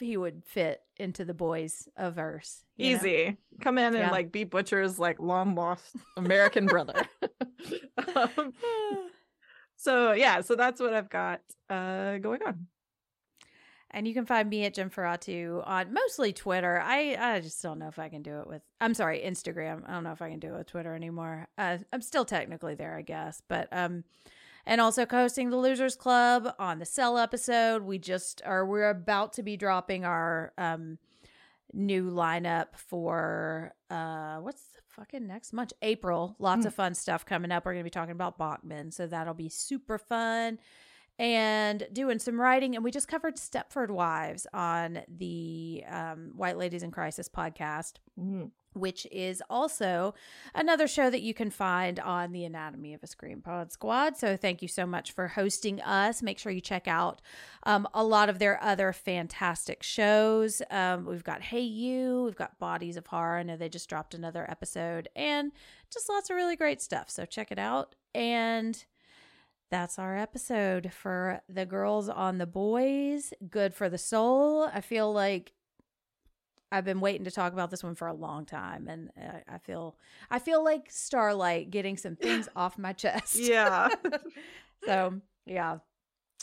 he 0.00 0.16
would 0.16 0.42
fit 0.46 0.80
into 0.98 1.24
the 1.24 1.34
boys 1.34 1.86
averse. 1.96 2.64
you 2.76 2.90
know? 2.90 2.96
Easy. 2.96 3.36
Come 3.60 3.78
in 3.78 3.84
and 3.84 3.96
Yeah. 3.96 4.10
like 4.10 4.32
be 4.32 4.44
Butcher's 4.44 4.98
like 4.98 5.20
long 5.20 5.54
lost 5.54 5.94
American 6.16 6.66
brother. 6.66 7.02
um, 8.16 8.52
so 9.82 10.12
yeah, 10.12 10.40
so 10.40 10.54
that's 10.54 10.80
what 10.80 10.94
I've 10.94 11.10
got 11.10 11.40
uh 11.68 12.18
going 12.18 12.42
on. 12.46 12.66
And 13.94 14.08
you 14.08 14.14
can 14.14 14.24
find 14.24 14.48
me 14.48 14.64
at 14.64 14.74
Jennferatu 14.74 15.62
on 15.68 15.92
mostly 15.92 16.32
Twitter. 16.32 16.80
I, 16.82 17.14
I 17.20 17.40
just 17.40 17.62
don't 17.62 17.78
know 17.78 17.88
if 17.88 17.98
I 17.98 18.08
can 18.08 18.22
do 18.22 18.40
it 18.40 18.46
with, 18.46 18.62
I'm 18.80 18.94
sorry, 18.94 19.20
Instagram. 19.20 19.82
I 19.86 19.92
don't 19.92 20.04
know 20.04 20.12
if 20.12 20.22
I 20.22 20.30
can 20.30 20.38
do 20.38 20.54
it 20.54 20.56
with 20.56 20.66
Twitter 20.68 20.94
anymore. 20.94 21.46
Uh, 21.58 21.76
I'm 21.92 22.00
still 22.00 22.24
technically 22.24 22.74
there, 22.74 22.96
I 22.96 23.02
guess. 23.02 23.42
But, 23.48 23.68
um, 23.70 24.04
and 24.64 24.80
also 24.80 25.04
co-hosting 25.04 25.50
the 25.50 25.58
Losers 25.58 25.94
Club 25.94 26.54
on 26.58 26.78
the 26.78 26.86
Cell 26.86 27.18
episode. 27.18 27.82
We 27.82 27.98
just 27.98 28.40
are, 28.46 28.64
we're 28.64 28.88
about 28.88 29.34
to 29.34 29.42
be 29.42 29.58
dropping 29.58 30.06
our, 30.06 30.54
um, 30.56 30.96
new 31.74 32.10
lineup 32.10 32.68
for, 32.76 33.74
uh, 33.90 34.38
what's 34.38 34.71
fucking 34.92 35.26
next 35.26 35.52
month? 35.52 35.72
April. 35.82 36.36
Lots 36.38 36.62
Hmm. 36.62 36.66
of 36.68 36.74
fun 36.74 36.94
stuff 36.94 37.24
coming 37.26 37.50
up. 37.50 37.64
We're 37.64 37.72
going 37.72 37.82
to 37.82 37.84
be 37.84 37.90
talking 37.90 38.12
about 38.12 38.38
Bachman. 38.38 38.90
So 38.92 39.06
that'll 39.06 39.34
be 39.34 39.48
super 39.48 39.98
fun 39.98 40.58
and 41.18 41.86
doing 41.92 42.18
some 42.18 42.40
writing. 42.40 42.74
And 42.74 42.84
we 42.84 42.90
just 42.90 43.08
covered 43.08 43.36
Stepford 43.36 43.90
Wives 43.90 44.46
on 44.52 45.00
the 45.08 45.84
um, 45.88 46.32
White 46.36 46.56
Ladies 46.58 46.82
in 46.82 46.90
Crisis 46.90 47.28
podcast, 47.28 47.94
Mm. 48.18 48.50
Which 48.74 49.06
is 49.10 49.42
also 49.50 50.14
another 50.54 50.86
show 50.86 51.10
that 51.10 51.22
you 51.22 51.34
can 51.34 51.50
find 51.50 52.00
on 52.00 52.32
the 52.32 52.44
Anatomy 52.44 52.94
of 52.94 53.02
a 53.02 53.06
Scream 53.06 53.40
Pod 53.40 53.72
Squad. 53.72 54.16
So 54.16 54.36
thank 54.36 54.62
you 54.62 54.68
so 54.68 54.86
much 54.86 55.12
for 55.12 55.28
hosting 55.28 55.80
us. 55.80 56.22
Make 56.22 56.38
sure 56.38 56.52
you 56.52 56.60
check 56.60 56.88
out 56.88 57.20
um, 57.64 57.86
a 57.94 58.04
lot 58.04 58.28
of 58.28 58.38
their 58.38 58.62
other 58.62 58.92
fantastic 58.92 59.82
shows. 59.82 60.62
Um, 60.70 61.04
we've 61.04 61.24
got 61.24 61.42
Hey 61.42 61.62
You, 61.62 62.24
we've 62.24 62.36
got 62.36 62.58
Bodies 62.58 62.96
of 62.96 63.06
Horror. 63.06 63.38
I 63.38 63.42
know 63.42 63.56
they 63.56 63.68
just 63.68 63.88
dropped 63.88 64.14
another 64.14 64.50
episode, 64.50 65.08
and 65.14 65.52
just 65.92 66.08
lots 66.08 66.30
of 66.30 66.36
really 66.36 66.56
great 66.56 66.80
stuff. 66.80 67.10
So 67.10 67.24
check 67.24 67.52
it 67.52 67.58
out. 67.58 67.94
And 68.14 68.84
that's 69.70 69.98
our 69.98 70.18
episode 70.18 70.92
for 70.92 71.40
the 71.48 71.64
girls 71.64 72.08
on 72.08 72.38
the 72.38 72.46
boys. 72.46 73.32
Good 73.48 73.74
for 73.74 73.88
the 73.88 73.98
soul. 73.98 74.68
I 74.72 74.82
feel 74.82 75.10
like 75.12 75.52
I've 76.72 76.84
been 76.84 77.00
waiting 77.00 77.24
to 77.24 77.30
talk 77.30 77.52
about 77.52 77.70
this 77.70 77.84
one 77.84 77.94
for 77.94 78.08
a 78.08 78.14
long 78.14 78.46
time, 78.46 78.88
and 78.88 79.10
I, 79.16 79.54
I 79.54 79.58
feel 79.58 79.96
I 80.30 80.38
feel 80.38 80.64
like 80.64 80.90
Starlight 80.90 81.70
getting 81.70 81.96
some 81.96 82.16
things 82.16 82.48
off 82.56 82.78
my 82.78 82.92
chest. 82.92 83.36
Yeah. 83.36 83.90
so 84.84 85.20
yeah. 85.46 85.78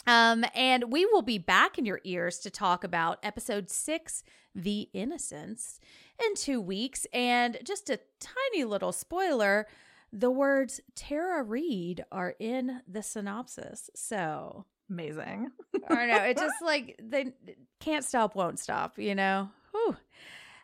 Um, 0.08 0.46
and 0.56 0.92
we 0.92 1.06
will 1.06 1.22
be 1.22 1.38
back 1.38 1.78
in 1.78 1.86
your 1.86 2.00
ears 2.06 2.40
to 2.40 2.50
talk 2.50 2.84
about 2.86 3.20
episode 3.22 3.70
six, 3.70 4.24
The 4.56 4.90
Innocents, 4.94 5.80
in 6.26 6.36
two 6.36 6.62
weeks. 6.62 7.06
And 7.12 7.58
just 7.66 7.90
a 7.90 8.00
tiny 8.20 8.64
little 8.64 8.94
spoiler 8.94 9.68
the 10.12 10.32
words 10.32 10.82
Tara 10.96 11.44
Reid 11.44 12.04
are 12.12 12.36
in 12.40 12.82
the 12.88 13.04
synopsis. 13.04 13.90
So 13.96 14.66
Amazing. 14.90 15.52
I 15.88 15.96
don't 15.96 16.08
know. 16.08 16.24
It 16.24 16.38
just 16.40 16.56
like 16.64 17.00
they 17.02 17.34
can't 17.80 18.04
stop, 18.04 18.36
won't 18.36 18.60
stop, 18.60 18.98
you 18.98 19.16
know? 19.16 19.50
Whew. 19.72 19.98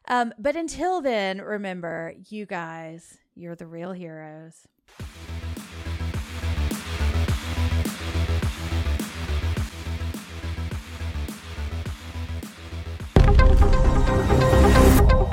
Um, 0.08 0.34
but 0.38 0.56
until 0.56 1.02
then, 1.02 1.42
remember, 1.42 2.14
you 2.30 2.46
guys, 2.46 3.18
you're 3.36 3.56
the 3.56 3.66
real 3.68 3.92
heroes. 3.92 4.68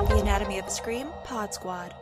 The 0.09 0.19
Anatomy 0.21 0.59
of 0.59 0.67
a 0.67 0.71
Scream 0.71 1.09
Pod 1.25 1.53
Squad. 1.53 1.95